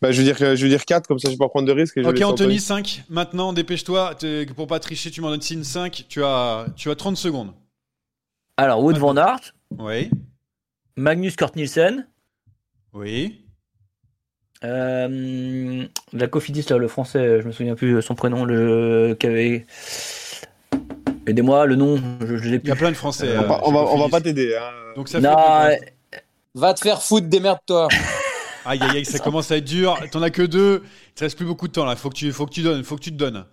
Bah, 0.01 0.11
je 0.11 0.17
veux 0.21 0.23
dire, 0.25 0.35
je 0.37 0.61
veux 0.63 0.69
dire 0.69 0.83
4, 0.83 1.07
comme 1.07 1.19
ça, 1.19 1.29
je 1.29 1.33
vais 1.35 1.37
pas 1.37 1.47
prendre 1.47 1.73
de 1.73 1.85
je 1.85 2.01
Ok, 2.05 2.21
Anthony, 2.21 2.59
5. 2.59 3.03
Maintenant, 3.09 3.53
dépêche-toi. 3.53 4.15
T'es- 4.15 4.45
Pour 4.47 4.67
pas 4.67 4.79
tricher, 4.79 5.09
tu 5.11 5.21
m'en 5.21 5.29
donnes 5.29 5.41
5. 5.41 6.05
Tu 6.09 6.21
as... 6.23 6.65
tu 6.75 6.91
as 6.91 6.95
30 6.95 7.15
secondes. 7.15 7.53
Alors, 8.57 8.83
Wood 8.83 8.97
Van 8.97 9.15
Aert, 9.15 9.53
Oui. 9.77 10.09
Magnus 10.95 11.35
Cort 11.35 11.51
Nielsen, 11.55 12.07
Oui. 12.93 13.45
euh, 14.63 15.85
la 16.13 16.27
cofidis, 16.27 16.65
là, 16.69 16.77
le 16.77 16.87
français, 16.87 17.41
je 17.41 17.47
me 17.47 17.51
souviens 17.51 17.75
plus 17.75 18.01
son 18.01 18.15
prénom, 18.15 18.45
le 18.45 19.15
qui 19.19 19.27
avait. 19.27 19.65
Aidez-moi, 21.25 21.65
le 21.65 21.75
nom, 21.75 21.97
je, 22.21 22.35
je 22.37 22.43
l'ai 22.49 22.49
Il 22.49 22.55
y 22.55 22.59
plus. 22.59 22.71
a 22.71 22.75
plein 22.75 22.91
de 22.91 22.97
Français. 22.97 23.37
On 23.37 23.43
va, 23.43 23.55
euh, 23.55 23.59
on 23.63 23.71
va, 23.71 23.79
on 23.79 23.83
va 23.83 23.89
Cofidis. 23.91 24.11
pas 24.11 24.21
t'aider. 24.21 24.55
Hein. 24.57 24.71
Donc 24.97 25.07
ça 25.07 25.21
Non, 25.21 25.35
fait. 25.67 25.95
Va 26.53 26.73
te 26.73 26.81
faire 26.81 27.01
foutre, 27.01 27.27
démerde-toi. 27.27 27.87
Aïe, 28.65 28.79
aïe, 28.81 28.97
aïe, 28.99 29.05
ça 29.05 29.19
commence 29.19 29.51
à 29.51 29.57
être 29.57 29.65
dur. 29.65 29.97
T'en 30.11 30.21
as 30.21 30.29
que 30.29 30.41
deux. 30.41 30.83
Il 31.09 31.13
te 31.15 31.25
reste 31.25 31.35
plus 31.35 31.45
beaucoup 31.45 31.67
de 31.67 31.73
temps 31.73 31.83
là. 31.83 31.97
Faut 31.97 32.09
que 32.09 32.15
tu, 32.15 32.31
faut 32.31 32.45
que 32.45 32.53
tu 32.53 32.61
donnes. 32.61 32.81
Faut 32.85 32.95
que 32.95 33.01
tu 33.01 33.11
te 33.11 33.17
donnes. 33.17 33.45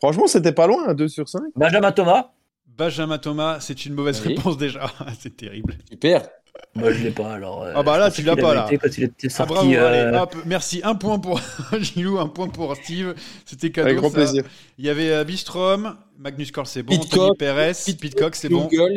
Franchement, 0.00 0.26
c'était 0.26 0.52
pas 0.52 0.66
loin, 0.66 0.92
2 0.92 1.08
sur 1.08 1.26
5. 1.30 1.40
Benjamin 1.56 1.92
Thomas, 1.92 2.30
Benjamin 2.66 3.16
Thomas, 3.16 3.60
c'est 3.60 3.86
une 3.86 3.94
mauvaise 3.94 4.20
Oui. 4.26 4.34
réponse 4.36 4.58
déjà. 4.58 4.90
c'est 5.18 5.34
terrible. 5.34 5.78
Super. 5.88 6.28
Moi 6.74 6.92
je 6.92 7.02
l'ai 7.02 7.10
pas 7.10 7.34
alors. 7.34 7.62
euh, 7.62 7.72
Ah 7.74 7.82
bah 7.82 7.98
là, 7.98 8.10
tu 8.10 8.22
l'as 8.22 8.36
pas, 8.36 8.54
là. 8.54 8.66
été 8.66 8.78
Quand 8.78 8.96
il 8.98 9.04
était 9.04 9.28
Ah, 9.38 9.46
bravo, 9.46 9.72
euh, 9.72 10.08
allez, 10.10 10.16
hop, 10.18 10.36
merci. 10.46 10.80
Un 10.84 10.94
point 10.94 11.18
pour 11.18 11.40
Gilou, 11.80 12.18
un 12.18 12.28
point 12.28 12.48
pour 12.48 12.74
Steve. 12.76 13.14
C'était 13.44 13.70
cadeau. 13.70 13.86
Avec 13.88 13.98
grand 13.98 14.10
ça. 14.10 14.14
plaisir. 14.16 14.44
Il 14.78 14.84
y 14.84 14.88
avait 14.88 15.10
euh, 15.10 15.24
Bistrom, 15.24 15.96
Magnus 16.18 16.50
Cole, 16.52 16.66
c'est 16.66 16.82
bon. 16.82 16.98
Pitcock, 16.98 17.20
Anthony 17.20 17.36
Perez, 17.38 17.72
Pit- 17.84 18.00
Pitcock, 18.00 18.34
c'est 18.36 18.48
bon. 18.48 18.68
Jungles. 18.70 18.96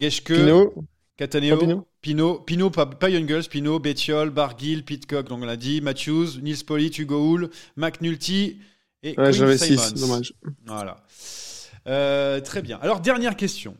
Geschke, 0.00 0.32
Pinot, 0.34 0.74
Cataneo, 1.16 1.56
Pas 1.56 1.60
Pinot 1.66 1.86
Pinot, 2.00 2.38
Pinot, 2.40 2.70
pas, 2.70 2.86
pas 2.86 3.08
Youngles, 3.10 3.44
Pinot, 3.48 3.78
Bettiol, 3.78 4.30
Barguil, 4.30 4.84
Pitcock, 4.84 5.28
donc 5.28 5.40
on 5.42 5.46
l'a 5.46 5.56
dit, 5.56 5.80
Matthews, 5.80 6.40
Nils 6.42 6.64
Polly, 6.66 6.88
Hugo 6.98 7.16
Hull, 7.18 7.48
McNulty 7.76 8.58
et 9.04 9.14
ouais, 9.18 9.32
j'avais 9.32 9.56
Simons. 9.56 9.80
6, 9.80 9.94
dommage. 9.94 10.32
Voilà. 10.66 10.96
Euh, 11.86 12.40
très 12.40 12.62
bien. 12.62 12.78
Alors, 12.82 13.00
dernière 13.00 13.36
question. 13.36 13.76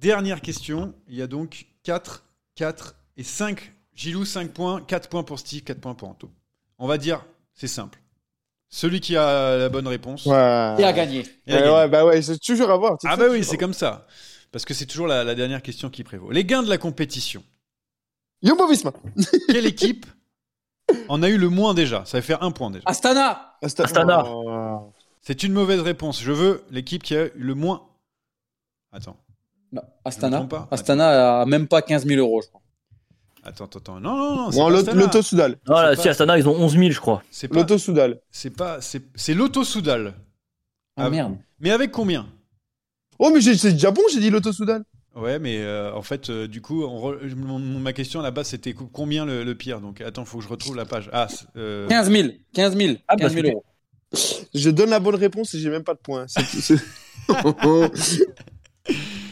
Dernière 0.00 0.40
question. 0.42 0.92
Il 1.08 1.16
y 1.16 1.22
a 1.22 1.26
donc 1.26 1.66
4, 1.84 2.24
4 2.56 2.96
et 3.16 3.22
5. 3.22 3.72
Gilou, 3.94 4.24
5 4.24 4.50
points. 4.50 4.80
4 4.80 5.08
points 5.08 5.22
pour 5.22 5.38
Steve, 5.38 5.62
4 5.62 5.80
points 5.80 5.94
pour 5.94 6.08
Anto. 6.08 6.30
On 6.78 6.88
va 6.88 6.98
dire, 6.98 7.24
c'est 7.54 7.68
simple. 7.68 8.00
Celui 8.68 9.00
qui 9.00 9.16
a 9.16 9.56
la 9.56 9.68
bonne 9.68 9.86
réponse. 9.86 10.26
Ouais. 10.26 10.32
Et 10.34 10.84
à 10.84 10.92
gagner. 10.92 11.24
il 11.46 11.54
a 11.54 11.60
gagné. 11.60 11.72
ouais, 11.72 11.88
bah 11.88 12.04
ouais, 12.04 12.20
c'est 12.22 12.38
toujours 12.38 12.70
à 12.70 12.76
voir. 12.76 12.98
Ah 13.04 13.16
bah 13.16 13.26
oui, 13.30 13.44
c'est 13.44 13.56
comme 13.56 13.74
ça. 13.74 14.06
Parce 14.50 14.64
que 14.64 14.74
c'est 14.74 14.86
toujours 14.86 15.06
la, 15.06 15.22
la 15.22 15.34
dernière 15.36 15.62
question 15.62 15.90
qui 15.90 16.02
prévaut. 16.02 16.32
Les 16.32 16.44
gains 16.44 16.62
de 16.62 16.68
la 16.68 16.78
compétition. 16.78 17.44
Jumbo 18.42 18.66
Visma. 18.66 18.92
Quelle 19.48 19.66
équipe 19.66 20.06
en 21.08 21.22
a 21.22 21.28
eu 21.28 21.38
le 21.38 21.48
moins 21.48 21.74
déjà? 21.74 22.04
Ça 22.04 22.18
va 22.18 22.22
faire 22.22 22.42
un 22.42 22.50
point 22.50 22.70
déjà. 22.70 22.82
Astana. 22.86 23.56
Astana. 23.62 24.24
Oh. 24.26 24.92
C'est 25.22 25.42
une 25.42 25.52
mauvaise 25.52 25.80
réponse. 25.80 26.20
Je 26.20 26.32
veux 26.32 26.64
l'équipe 26.70 27.02
qui 27.02 27.14
a 27.16 27.26
eu 27.26 27.32
le 27.36 27.54
moins. 27.54 27.86
Attends. 28.92 29.16
Astana. 30.04 30.42
pas 30.42 30.68
Astana 30.70 31.40
a 31.42 31.46
même 31.46 31.66
pas 31.68 31.82
15 31.82 32.06
000 32.06 32.20
euros, 32.20 32.42
je 32.42 32.48
crois. 32.48 32.60
Attends, 33.46 33.64
attends, 33.66 33.78
attends. 33.78 34.00
Non, 34.00 34.16
non, 34.16 34.36
non. 34.36 34.50
c'est 34.50 34.58
Non, 34.58 34.64
pas. 34.64 35.48
Non, 35.68 35.74
là, 35.80 35.96
si 35.96 36.08
Astana, 36.08 36.38
ils 36.38 36.48
ont 36.48 36.54
11 36.56 36.72
000, 36.78 36.90
je 36.90 37.00
crois. 37.00 37.22
C'est 37.30 37.48
pas. 37.48 37.56
L'Auto 37.56 37.76
Soudal. 37.78 38.20
C'est 38.30 38.50
pas. 38.50 38.80
C'est 38.80 39.02
c'est 39.14 39.34
l'Auto 39.34 39.64
Soudal. 39.64 40.14
Ah 40.96 41.10
merde. 41.10 41.36
Mais 41.60 41.70
avec 41.70 41.90
combien 41.90 42.26
Oh, 43.18 43.30
mais 43.32 43.40
c'est 43.40 43.72
déjà 43.72 43.90
bon, 43.90 44.02
j'ai 44.12 44.20
dit 44.20 44.30
l'Auto 44.30 44.52
Soudal. 44.52 44.84
Ouais, 45.14 45.38
mais 45.38 45.58
euh, 45.58 45.92
en 45.94 46.02
fait, 46.02 46.28
euh, 46.30 46.48
du 46.48 46.60
coup, 46.60 46.82
on 46.84 47.00
re- 47.12 47.34
mon- 47.36 47.58
mon- 47.60 47.78
ma 47.78 47.92
question 47.92 48.18
à 48.18 48.22
la 48.24 48.30
base, 48.32 48.48
c'était 48.48 48.72
co- 48.72 48.88
combien 48.92 49.24
le, 49.24 49.44
le 49.44 49.54
pire 49.54 49.80
Donc, 49.80 50.00
attends, 50.00 50.24
faut 50.24 50.38
que 50.38 50.44
je 50.44 50.48
retrouve 50.48 50.74
la 50.74 50.84
page. 50.86 51.08
Ah, 51.12 51.28
c'est, 51.30 51.46
euh, 51.56 51.86
15 51.86 52.10
000. 52.10 52.28
15 52.52 52.76
000. 52.76 52.96
Ah, 53.06 53.14
15 53.16 53.20
parce 53.20 53.34
000 53.34 53.46
que- 53.46 53.52
euros. 53.52 53.64
Je 54.54 54.70
donne 54.70 54.90
la 54.90 54.98
bonne 55.00 55.14
réponse 55.14 55.54
et 55.54 55.58
j'ai 55.60 55.70
même 55.70 55.84
pas 55.84 55.94
de 55.94 56.00
points. 56.00 56.26
C'est- 56.28 56.74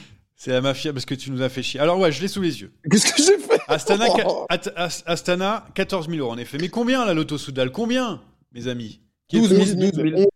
c'est- 0.44 0.50
la 0.50 0.60
mafia 0.60 0.92
parce 0.92 1.04
que 1.04 1.14
tu 1.14 1.30
nous 1.30 1.42
as 1.42 1.48
fait 1.48 1.62
chier. 1.62 1.78
Alors, 1.80 1.98
ouais, 1.98 2.10
je 2.12 2.20
l'ai 2.20 2.28
sous 2.28 2.42
les 2.42 2.60
yeux. 2.60 2.72
Qu'est-ce 2.90 3.12
que 3.12 3.22
j'ai 3.22 3.38
fait 3.38 3.60
Astana, 3.68 4.06
qua- 4.08 4.46
At- 4.48 4.72
As- 4.76 5.02
Astana 5.06 5.66
14 5.74 6.08
000 6.08 6.18
euros, 6.20 6.32
en 6.32 6.38
effet. 6.38 6.58
Mais 6.60 6.68
combien, 6.68 7.04
la 7.04 7.14
Loto 7.14 7.38
Soudal 7.38 7.70
Combien, 7.70 8.20
mes 8.52 8.66
amis? 8.68 9.00
Qui 9.28 9.36
est 9.36 9.40
12 9.40 9.50
le 9.52 9.56
000. 9.64 9.70
plus- 9.92 9.92
12 9.92 10.14
000. 10.16 10.30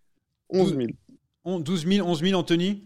11 0.51 0.77
000. 0.77 0.89
On- 1.45 1.61
12 1.61 1.87
000, 1.87 2.07
11 2.09 2.21
000, 2.23 2.39
Anthony? 2.39 2.83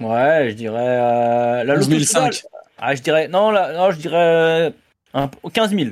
Ouais, 0.00 0.48
je 0.50 0.54
dirais. 0.54 0.76
Euh, 0.78 1.64
la 1.64 1.74
11 1.76 1.88
Loto 1.90 2.04
500. 2.04 2.32
Soudal. 2.32 2.50
Ah, 2.78 2.94
je 2.94 3.02
dirais. 3.02 3.28
Non, 3.28 3.50
là, 3.50 3.72
non 3.76 3.90
je 3.90 3.98
dirais. 3.98 4.72
un- 5.14 5.30
15 5.52 5.70
000. 5.74 5.90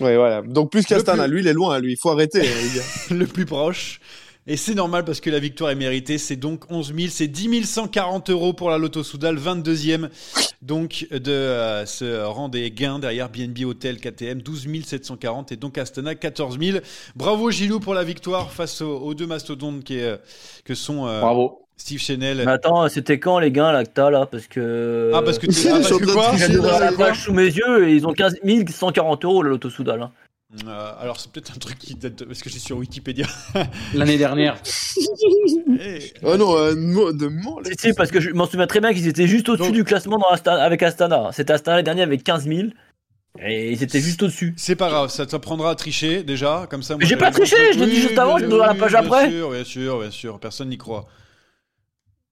Ouais, 0.00 0.16
voilà. 0.16 0.42
Donc 0.42 0.70
plus 0.72 0.84
qu'Astana. 0.84 1.24
plus- 1.24 1.32
Lui, 1.34 1.40
il 1.42 1.46
est 1.46 1.52
loin, 1.52 1.78
lui. 1.78 1.92
Il 1.92 1.96
faut 1.96 2.10
arrêter, 2.10 2.40
les 2.40 2.46
gars. 2.48 2.82
le 3.10 3.26
plus 3.26 3.46
proche. 3.46 4.00
Et 4.50 4.56
c'est 4.56 4.74
normal 4.74 5.04
parce 5.04 5.20
que 5.20 5.28
la 5.28 5.40
victoire 5.40 5.70
est 5.70 5.74
méritée. 5.74 6.16
C'est 6.16 6.36
donc 6.36 6.64
11 6.70 6.94
000, 6.96 7.08
c'est 7.10 7.28
10 7.28 7.64
140 7.64 8.30
euros 8.30 8.54
pour 8.54 8.70
la 8.70 8.78
Loto 8.78 9.02
Soudal, 9.02 9.36
22e 9.36 10.08
donc 10.62 11.06
de 11.10 11.30
euh, 11.30 11.84
ce 11.84 12.24
rang 12.24 12.48
des 12.48 12.70
gains 12.70 12.98
derrière 12.98 13.28
BNB 13.28 13.66
Hotel 13.66 13.98
KTM, 13.98 14.40
12 14.40 14.66
740 14.86 15.52
et 15.52 15.56
donc 15.56 15.76
Astana 15.76 16.14
14 16.14 16.58
000. 16.58 16.78
Bravo 17.14 17.50
Gilou 17.50 17.78
pour 17.78 17.92
la 17.92 18.04
victoire 18.04 18.50
face 18.50 18.80
aux, 18.80 18.96
aux 18.96 19.12
deux 19.12 19.26
mastodontes 19.26 19.84
qui 19.84 19.98
est, 19.98 20.04
euh, 20.04 20.16
que 20.64 20.74
sont 20.74 21.06
euh, 21.06 21.20
Bravo. 21.20 21.66
Steve 21.76 22.00
Chenel. 22.00 22.38
Mais 22.38 22.50
attends, 22.52 22.88
c'était 22.88 23.18
quand 23.20 23.38
les 23.38 23.52
gains 23.52 23.70
là 23.70 23.84
que 23.84 23.90
t'as 23.90 24.08
là? 24.08 24.24
Parce 24.24 24.46
que. 24.46 25.12
Ah 25.14 25.20
parce 25.20 25.38
que 25.38 25.46
tu 25.52 25.68
ah, 25.68 25.72
parce 25.72 25.86
Sur 25.88 26.00
que 26.00 26.10
quoi 26.10 26.32
J'ai 26.36 26.54
la 26.54 26.92
page 26.92 27.20
sous 27.20 27.34
mes 27.34 27.44
yeux 27.44 27.86
et 27.86 27.94
ils 27.94 28.06
ont 28.06 28.14
15 28.14 28.36
140 28.66 29.24
euros 29.26 29.42
le 29.42 29.50
Loto 29.50 29.68
Soudal. 29.68 30.00
hein. 30.00 30.10
Euh, 30.66 30.92
Alors 30.98 31.20
c'est 31.20 31.30
peut-être 31.30 31.52
un 31.54 31.58
truc 31.58 31.78
qui 31.78 31.94
date 31.94 32.20
de- 32.20 32.24
parce 32.24 32.40
que 32.40 32.48
j'ai 32.48 32.58
sur 32.58 32.78
Wikipédia. 32.78 33.26
L'année 33.94 34.16
dernière. 34.16 34.56
Oh 36.22 36.36
non, 36.38 36.56
euh, 36.56 36.74
mo- 36.74 37.12
de 37.12 37.26
mon. 37.26 37.62
Si, 37.64 37.72
si, 37.78 37.92
parce 37.92 38.10
que 38.10 38.18
je 38.20 38.30
m'en 38.30 38.46
souviens 38.46 38.66
très 38.66 38.80
bien 38.80 38.94
qu'ils 38.94 39.08
étaient 39.08 39.26
juste 39.26 39.48
au-dessus 39.50 39.68
Donc- 39.68 39.74
du 39.76 39.84
classement 39.84 40.16
dans 40.16 40.30
Asta- 40.30 40.54
avec 40.62 40.82
Astana. 40.82 41.30
C'était 41.32 41.52
Astana 41.52 41.76
l'année 41.76 41.84
dernière 41.84 42.06
avec 42.06 42.24
15 42.24 42.46
000 42.48 42.68
et 43.40 43.72
ils 43.72 43.82
étaient 43.82 44.00
juste 44.00 44.22
au-dessus. 44.22 44.54
C'est 44.56 44.74
pas 44.74 44.88
grave, 44.88 45.10
ça 45.10 45.26
t'apprendra 45.26 45.70
à 45.70 45.74
tricher 45.74 46.22
déjà, 46.22 46.66
comme 46.70 46.82
ça. 46.82 46.94
moi, 46.94 47.00
Mais 47.02 47.06
j'ai 47.06 47.16
pas 47.16 47.30
triché, 47.30 47.74
je 47.74 47.80
l'ai 47.80 47.86
dit 47.86 47.92
Oui, 47.96 48.00
juste 48.00 48.18
avant, 48.18 48.36
oui, 48.36 48.40
je 48.42 48.46
dois 48.46 48.66
la 48.68 48.72
oui, 48.72 48.78
page 48.78 48.92
bien 48.92 49.00
après. 49.00 49.30
sûr, 49.30 49.50
bien 49.50 49.64
sûr, 49.64 50.00
bien 50.00 50.10
sûr, 50.10 50.40
personne 50.40 50.70
n'y 50.70 50.78
croit. 50.78 51.06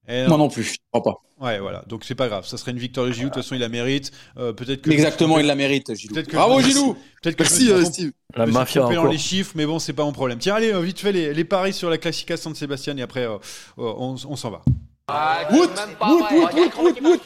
Eh 0.07 0.21
non. 0.23 0.29
Moi 0.29 0.37
non 0.37 0.49
plus. 0.49 0.63
Je 0.63 0.77
crois 0.91 1.03
pas. 1.03 1.21
Ouais, 1.39 1.59
voilà, 1.59 1.83
donc 1.87 2.03
c'est 2.03 2.15
pas 2.15 2.27
grave, 2.27 2.47
ça 2.47 2.57
serait 2.57 2.71
une 2.71 2.79
victoire 2.79 3.05
de 3.05 3.11
Gilou, 3.11 3.29
de 3.29 3.33
toute 3.33 3.43
façon 3.43 3.53
il 3.53 3.61
la 3.61 3.69
mérite. 3.69 4.11
Euh, 4.37 4.53
peut-être 4.53 4.81
que 4.81 4.89
Exactement, 4.89 5.37
il 5.37 5.45
la 5.45 5.53
mérite, 5.53 5.93
Gilou. 5.93 6.13
Peut-être 6.15 6.27
que 6.29 6.35
Bravo, 6.35 6.59
je- 6.61 6.67
Gilou. 6.69 6.97
Peut-être 7.21 7.35
que 7.35 7.43
je 7.43 7.49
me 7.49 7.53
Merci, 7.53 7.63
suis 7.65 7.71
euh, 7.71 7.81
trompé- 7.81 7.93
Steve. 7.93 8.11
je 8.33 8.39
La 8.39 8.45
me 8.47 8.51
suis 8.51 8.57
mafia 8.59 8.81
dans 8.81 8.87
encore. 8.89 9.07
les 9.11 9.17
chiffres, 9.19 9.51
mais 9.53 9.65
bon, 9.67 9.77
c'est 9.77 9.93
pas 9.93 10.03
mon 10.03 10.13
problème. 10.13 10.39
Tiens, 10.39 10.55
allez, 10.55 10.73
euh, 10.73 10.79
vite 10.81 10.99
fait 10.99 11.11
les, 11.11 11.33
les 11.35 11.43
paris 11.43 11.73
sur 11.73 11.91
la 11.91 11.99
Classica 11.99 12.37
San 12.37 12.55
Sébastien 12.55 12.97
et 12.97 13.03
après 13.03 13.27
euh, 13.27 13.37
on, 13.77 14.15
on 14.27 14.35
s'en 14.35 14.49
va. 14.49 14.63
Wout, 15.51 15.57
wout, 15.59 15.67
wout, 16.01 16.25
wout, 16.55 16.81
wout, 16.81 17.01
wout. 17.03 17.21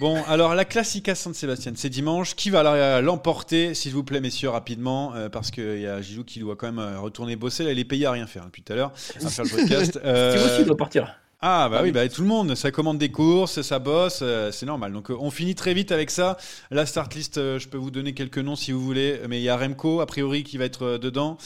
Bon, 0.00 0.22
alors 0.28 0.54
la 0.54 0.64
Classica 0.64 1.16
San 1.16 1.34
Sébastien, 1.34 1.72
c'est 1.74 1.88
dimanche. 1.88 2.36
Qui 2.36 2.50
va 2.50 3.00
l'emporter, 3.00 3.74
s'il 3.74 3.92
vous 3.92 4.04
plaît, 4.04 4.20
messieurs, 4.20 4.50
rapidement 4.50 5.12
euh, 5.16 5.28
Parce 5.28 5.50
qu'il 5.50 5.80
y 5.80 5.86
a 5.88 6.00
Gilou 6.00 6.22
qui 6.22 6.38
doit 6.38 6.54
quand 6.54 6.70
même 6.70 6.96
retourner 7.00 7.34
bosser. 7.34 7.64
Là, 7.64 7.72
il 7.72 7.78
est 7.80 7.84
payé 7.84 8.06
à 8.06 8.12
rien 8.12 8.28
faire 8.28 8.44
depuis 8.44 8.62
tout 8.62 8.72
à 8.72 8.76
l'heure, 8.76 8.92
à 9.24 9.28
faire 9.28 9.44
le 9.44 9.50
podcast. 9.50 9.98
Euh, 10.04 10.34
Tu 10.34 10.38
aussi, 10.44 10.60
il 10.60 10.66
doit 10.66 10.76
partir. 10.76 11.18
Ah 11.40 11.68
bah 11.70 11.82
oui, 11.84 11.92
bah, 11.92 12.08
tout 12.08 12.22
le 12.22 12.26
monde, 12.26 12.56
ça 12.56 12.72
commande 12.72 12.98
des 12.98 13.12
courses, 13.12 13.62
ça 13.62 13.78
bosse, 13.78 14.20
euh, 14.22 14.50
c'est 14.50 14.66
normal. 14.66 14.92
Donc 14.92 15.08
euh, 15.10 15.16
on 15.20 15.30
finit 15.30 15.54
très 15.54 15.72
vite 15.72 15.92
avec 15.92 16.10
ça. 16.10 16.36
La 16.72 16.84
start 16.84 17.14
list, 17.14 17.38
euh, 17.38 17.60
je 17.60 17.68
peux 17.68 17.76
vous 17.78 17.92
donner 17.92 18.12
quelques 18.12 18.38
noms 18.38 18.56
si 18.56 18.72
vous 18.72 18.80
voulez, 18.80 19.20
mais 19.28 19.38
il 19.38 19.44
y 19.44 19.48
a 19.48 19.56
Remco 19.56 20.00
a 20.00 20.06
priori 20.06 20.42
qui 20.42 20.58
va 20.58 20.64
être 20.64 20.82
euh, 20.84 20.98
dedans. 20.98 21.38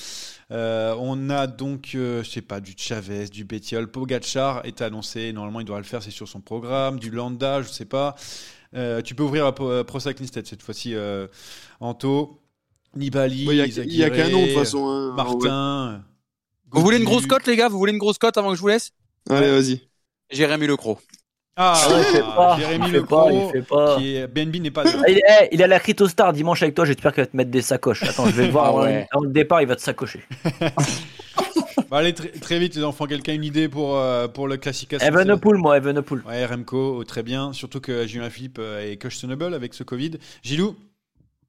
Euh, 0.51 0.94
on 0.98 1.28
a 1.28 1.47
donc, 1.47 1.90
euh, 1.94 2.23
je 2.23 2.31
sais 2.31 2.40
pas, 2.40 2.60
du 2.60 2.73
Chavez, 2.74 3.27
du 3.28 3.44
Bettiol, 3.44 3.86
Pogacar 3.90 4.64
est 4.64 4.81
annoncé. 4.81 5.31
Normalement, 5.35 5.60
il 5.60 5.64
devra 5.66 5.78
le 5.78 5.85
faire, 5.85 6.02
c'est 6.02 6.10
sur 6.10 6.27
son 6.27 6.40
programme. 6.40 6.98
Du 6.98 7.10
Landa, 7.10 7.60
je 7.60 7.69
sais 7.69 7.85
pas. 7.85 8.14
Euh, 8.74 9.02
tu 9.02 9.14
peux 9.14 9.23
ouvrir 9.24 9.44
à 9.44 9.55
Pro, 9.55 10.01
Cycling 10.01 10.27
cette 10.32 10.62
fois-ci, 10.62 10.94
euh, 10.94 11.27
Anto, 11.81 12.40
Nibali, 12.97 13.44
Il 13.44 13.55
y 13.56 13.60
a- 13.60 13.66
il 13.66 14.10
qu'un 14.10 14.31
nom, 14.31 14.40
de 14.40 14.47
toute 14.47 14.55
façon. 14.59 14.89
hein. 14.89 15.09
Ouais. 15.10 15.16
Martin. 15.16 16.05
Vous 16.70 16.81
voulez 16.81 16.97
une 16.97 17.05
grosse 17.05 17.27
cote, 17.27 17.47
les 17.47 17.56
gars? 17.56 17.69
Vous 17.69 17.77
voulez 17.77 17.93
une 17.93 17.98
grosse 17.98 18.16
cote 18.16 18.39
avant 18.39 18.48
que 18.51 18.56
je 18.56 18.60
vous 18.62 18.69
laisse? 18.69 18.93
Allez, 19.31 19.51
vas-y. 19.51 19.81
Jérémy 20.31 20.66
Lecros. 20.66 20.99
Ah, 21.57 21.74
Ah, 21.77 21.89
il 21.99 22.05
fait 22.05 22.20
pas, 22.20 22.57
Jérémy 22.59 23.01
pas. 23.69 23.97
qui 23.99 24.16
est 24.16 24.27
BNB 24.27 24.57
n'est 24.57 24.70
pas. 24.70 24.85
Ah, 24.86 25.09
Il 25.09 25.19
est, 25.19 25.23
eh, 25.43 25.49
il 25.53 25.61
est 25.61 25.65
à 25.65 25.66
la 25.66 25.78
Cryptostar 25.81 26.32
dimanche 26.32 26.62
avec 26.62 26.74
toi, 26.74 26.86
j'espère 26.86 27.12
qu'il 27.12 27.23
va 27.23 27.27
te 27.27 27.36
mettre 27.36 27.51
des 27.51 27.61
sacoches. 27.61 28.03
Attends, 28.05 28.24
je 28.27 28.31
vais 28.32 28.47
le 28.47 28.53
voir 28.53 28.66
Ah 28.78 28.82
ouais. 28.82 29.07
avant 29.11 29.24
le 29.24 29.31
départ, 29.31 29.61
il 29.61 29.69
va 29.69 29.77
te 29.77 29.82
sacocher. 29.82 30.23
Bah, 31.90 31.99
allez, 31.99 32.15
très, 32.15 32.28
très 32.28 32.59
vite, 32.59 32.74
les 32.74 32.85
enfants. 32.85 33.05
Quelqu'un 33.07 33.32
a 33.32 33.35
une 33.35 33.44
idée 33.44 33.69
pour, 33.69 33.99
euh, 33.99 34.27
pour 34.27 34.49
le 34.49 34.57
Classica 34.57 34.99
San 34.99 35.09
Evenepoel, 35.09 35.59
moi, 35.59 35.77
Evenepoel. 35.77 36.23
Ouais, 36.27 36.47
Remco, 36.47 36.97
oh, 36.99 37.05
très 37.05 37.23
bien. 37.23 37.53
Surtout 37.53 37.81
que 37.81 38.07
Julien 38.07 38.31
Philippe 38.31 38.59
euh, 38.59 38.90
est 38.90 38.97
questionable 38.97 39.53
avec 39.53 39.74
ce 39.74 39.82
Covid. 39.82 40.12
Gilou? 40.43 40.74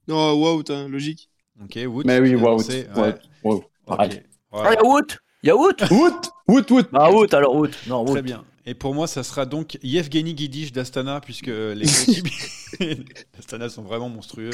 Oh, 0.09 0.33
wow, 0.35 0.61
hein, 0.73 0.89
logique. 0.89 1.29
Ok, 1.63 1.79
Wood. 1.87 2.05
Mais 2.05 2.19
oui, 2.19 2.35
Wout, 2.35 2.57
Wout, 2.57 2.67
ouais. 2.69 3.15
Wout. 3.45 3.55
Ok, 3.55 3.63
Pareil. 3.85 4.21
Ah, 4.51 4.71
il 4.71 4.73
y 4.73 4.77
a 4.77 4.83
Wout 4.83 5.17
Il 5.43 5.47
y 5.47 5.49
a 5.49 5.55
Wout 5.55 5.75
Wout 5.91 6.21
Wout 6.47 6.69
Wout 6.71 6.83
Ah, 6.93 7.11
Wout, 7.11 7.33
alors 7.33 7.55
Wout. 7.55 7.69
Non, 7.87 8.01
Wout. 8.03 8.11
Très 8.13 8.21
bien. 8.21 8.43
Et 8.65 8.73
pour 8.75 8.93
moi, 8.95 9.07
ça 9.07 9.23
sera 9.23 9.45
donc 9.45 9.77
Yevgeny 9.83 10.33
Guidich 10.33 10.71
d'Astana, 10.71 11.19
puisque 11.19 11.49
euh, 11.49 11.75
les 11.75 11.85
coéquipiers 12.05 12.97
d'Astana 13.35 13.67
sont 13.67 13.81
vraiment 13.81 14.07
monstrueux. 14.07 14.51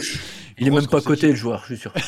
Il 0.57 0.65
est 0.65 0.69
Grosse, 0.71 0.81
même 0.81 0.89
pas 0.89 1.01
coté, 1.01 1.27
le 1.27 1.35
joueur, 1.35 1.61
je 1.67 1.75
suis 1.75 1.77
sûr. 1.77 1.93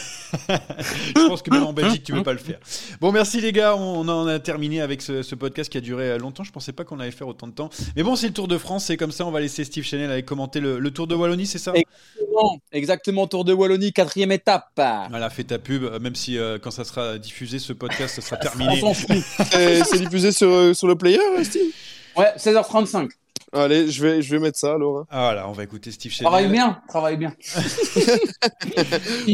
Je 0.47 1.27
pense 1.27 1.41
que 1.43 1.51
même 1.51 1.63
en 1.63 1.73
Belgique, 1.73 2.03
tu 2.03 2.13
veux 2.13 2.23
pas 2.23 2.33
le 2.33 2.39
faire. 2.39 2.59
Bon, 3.01 3.11
merci 3.11 3.39
les 3.39 3.51
gars. 3.51 3.75
On 3.75 4.07
en 4.07 4.25
a 4.25 4.39
terminé 4.39 4.81
avec 4.81 5.01
ce, 5.03 5.21
ce 5.21 5.35
podcast 5.35 5.71
qui 5.71 5.77
a 5.77 5.81
duré 5.81 6.09
euh, 6.11 6.17
longtemps. 6.17 6.43
Je 6.43 6.51
pensais 6.51 6.71
pas 6.73 6.83
qu'on 6.85 6.99
allait 6.99 7.11
faire 7.11 7.27
autant 7.27 7.47
de 7.47 7.53
temps. 7.53 7.69
Mais 7.95 8.01
bon, 8.01 8.15
c'est 8.15 8.27
le 8.27 8.33
Tour 8.33 8.47
de 8.47 8.57
France. 8.57 8.85
C'est 8.85 8.97
comme 8.97 9.11
ça. 9.11 9.25
On 9.27 9.31
va 9.31 9.39
laisser 9.39 9.63
Steve 9.63 9.83
Chanel 9.83 10.09
aller 10.09 10.23
commenter 10.23 10.59
le, 10.59 10.79
le 10.79 10.91
Tour 10.91 11.05
de 11.05 11.13
Wallonie, 11.13 11.45
c'est 11.45 11.59
ça? 11.59 11.73
Exactement, 11.75 12.59
exactement, 12.71 13.27
Tour 13.27 13.45
de 13.45 13.53
Wallonie, 13.53 13.93
quatrième 13.93 14.31
étape. 14.31 14.69
Voilà, 14.75 15.29
fais 15.29 15.43
ta 15.43 15.59
pub. 15.59 15.83
euh, 15.83 15.99
Même 15.99 16.15
si 16.15 16.37
euh, 16.39 16.57
quand 16.57 16.71
ça 16.71 16.83
sera 16.83 17.19
diffusé, 17.19 17.59
ce 17.59 17.73
podcast, 17.73 18.15
ça 18.15 18.21
sera 18.21 18.37
On 18.39 18.43
terminé. 18.43 18.79
s'en 18.79 18.93
fout. 18.95 19.17
C'est 19.51 19.99
diffusé 19.99 20.31
sur, 20.31 20.75
sur 20.75 20.87
le 20.87 20.95
player, 20.95 21.19
Steve? 21.43 21.61
Ouais, 22.17 22.31
16h35. 22.37 23.09
Allez, 23.53 23.91
je 23.91 24.01
vais, 24.01 24.21
je 24.21 24.33
vais 24.33 24.39
mettre 24.41 24.57
ça 24.57 24.75
alors. 24.75 24.99
hein. 24.99 25.05
Ah, 25.09 25.23
voilà, 25.25 25.49
on 25.49 25.51
va 25.51 25.63
écouter 25.63 25.91
Steve. 25.91 26.15
Travaille 26.17 26.47
bien, 26.47 26.79
travaille 26.87 27.17
bien. 27.17 27.33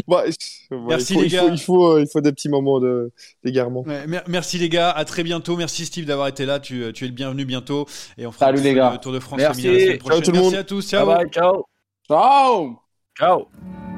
Bah, 0.08 0.24
Merci, 0.70 1.12
il 1.12 1.16
faut, 1.16 1.20
les 1.22 1.26
il 1.28 1.32
gars. 1.32 1.42
faut, 1.42 1.48
il, 1.52 1.58
faut, 1.60 1.86
euh, 1.92 2.00
il 2.02 2.08
faut 2.08 2.20
des 2.20 2.32
petits 2.32 2.48
moments 2.48 2.80
de- 2.80 3.12
d'égarement. 3.44 3.82
Ouais, 3.82 4.06
mer- 4.06 4.24
merci 4.26 4.58
les 4.58 4.68
gars, 4.68 4.90
à 4.90 5.04
très 5.04 5.22
bientôt. 5.22 5.56
Merci 5.56 5.86
Steve 5.86 6.04
d'avoir 6.04 6.28
été 6.28 6.46
là. 6.46 6.58
Tu, 6.60 6.92
tu 6.92 7.04
es 7.04 7.08
le 7.08 7.14
bienvenu 7.14 7.44
bientôt. 7.44 7.86
Et 8.16 8.26
on 8.26 8.32
fera 8.32 8.46
Salut, 8.46 8.60
les 8.60 8.74
gars. 8.74 8.90
le 8.92 8.98
Tour 8.98 9.12
de 9.12 9.20
France 9.20 9.38
Merci. 9.38 9.62
féminin 9.62 9.78
la 9.78 9.84
semaine 9.84 10.00
Ciao, 10.00 10.20
tout 10.20 10.30
le 10.32 10.38
merci 10.38 10.44
monde. 10.50 10.54
à 10.56 10.64
tous. 10.64 10.90
Bye, 10.94 11.30
ciao. 11.30 11.64
Ciao 12.08 12.76
Ciao. 13.16 13.97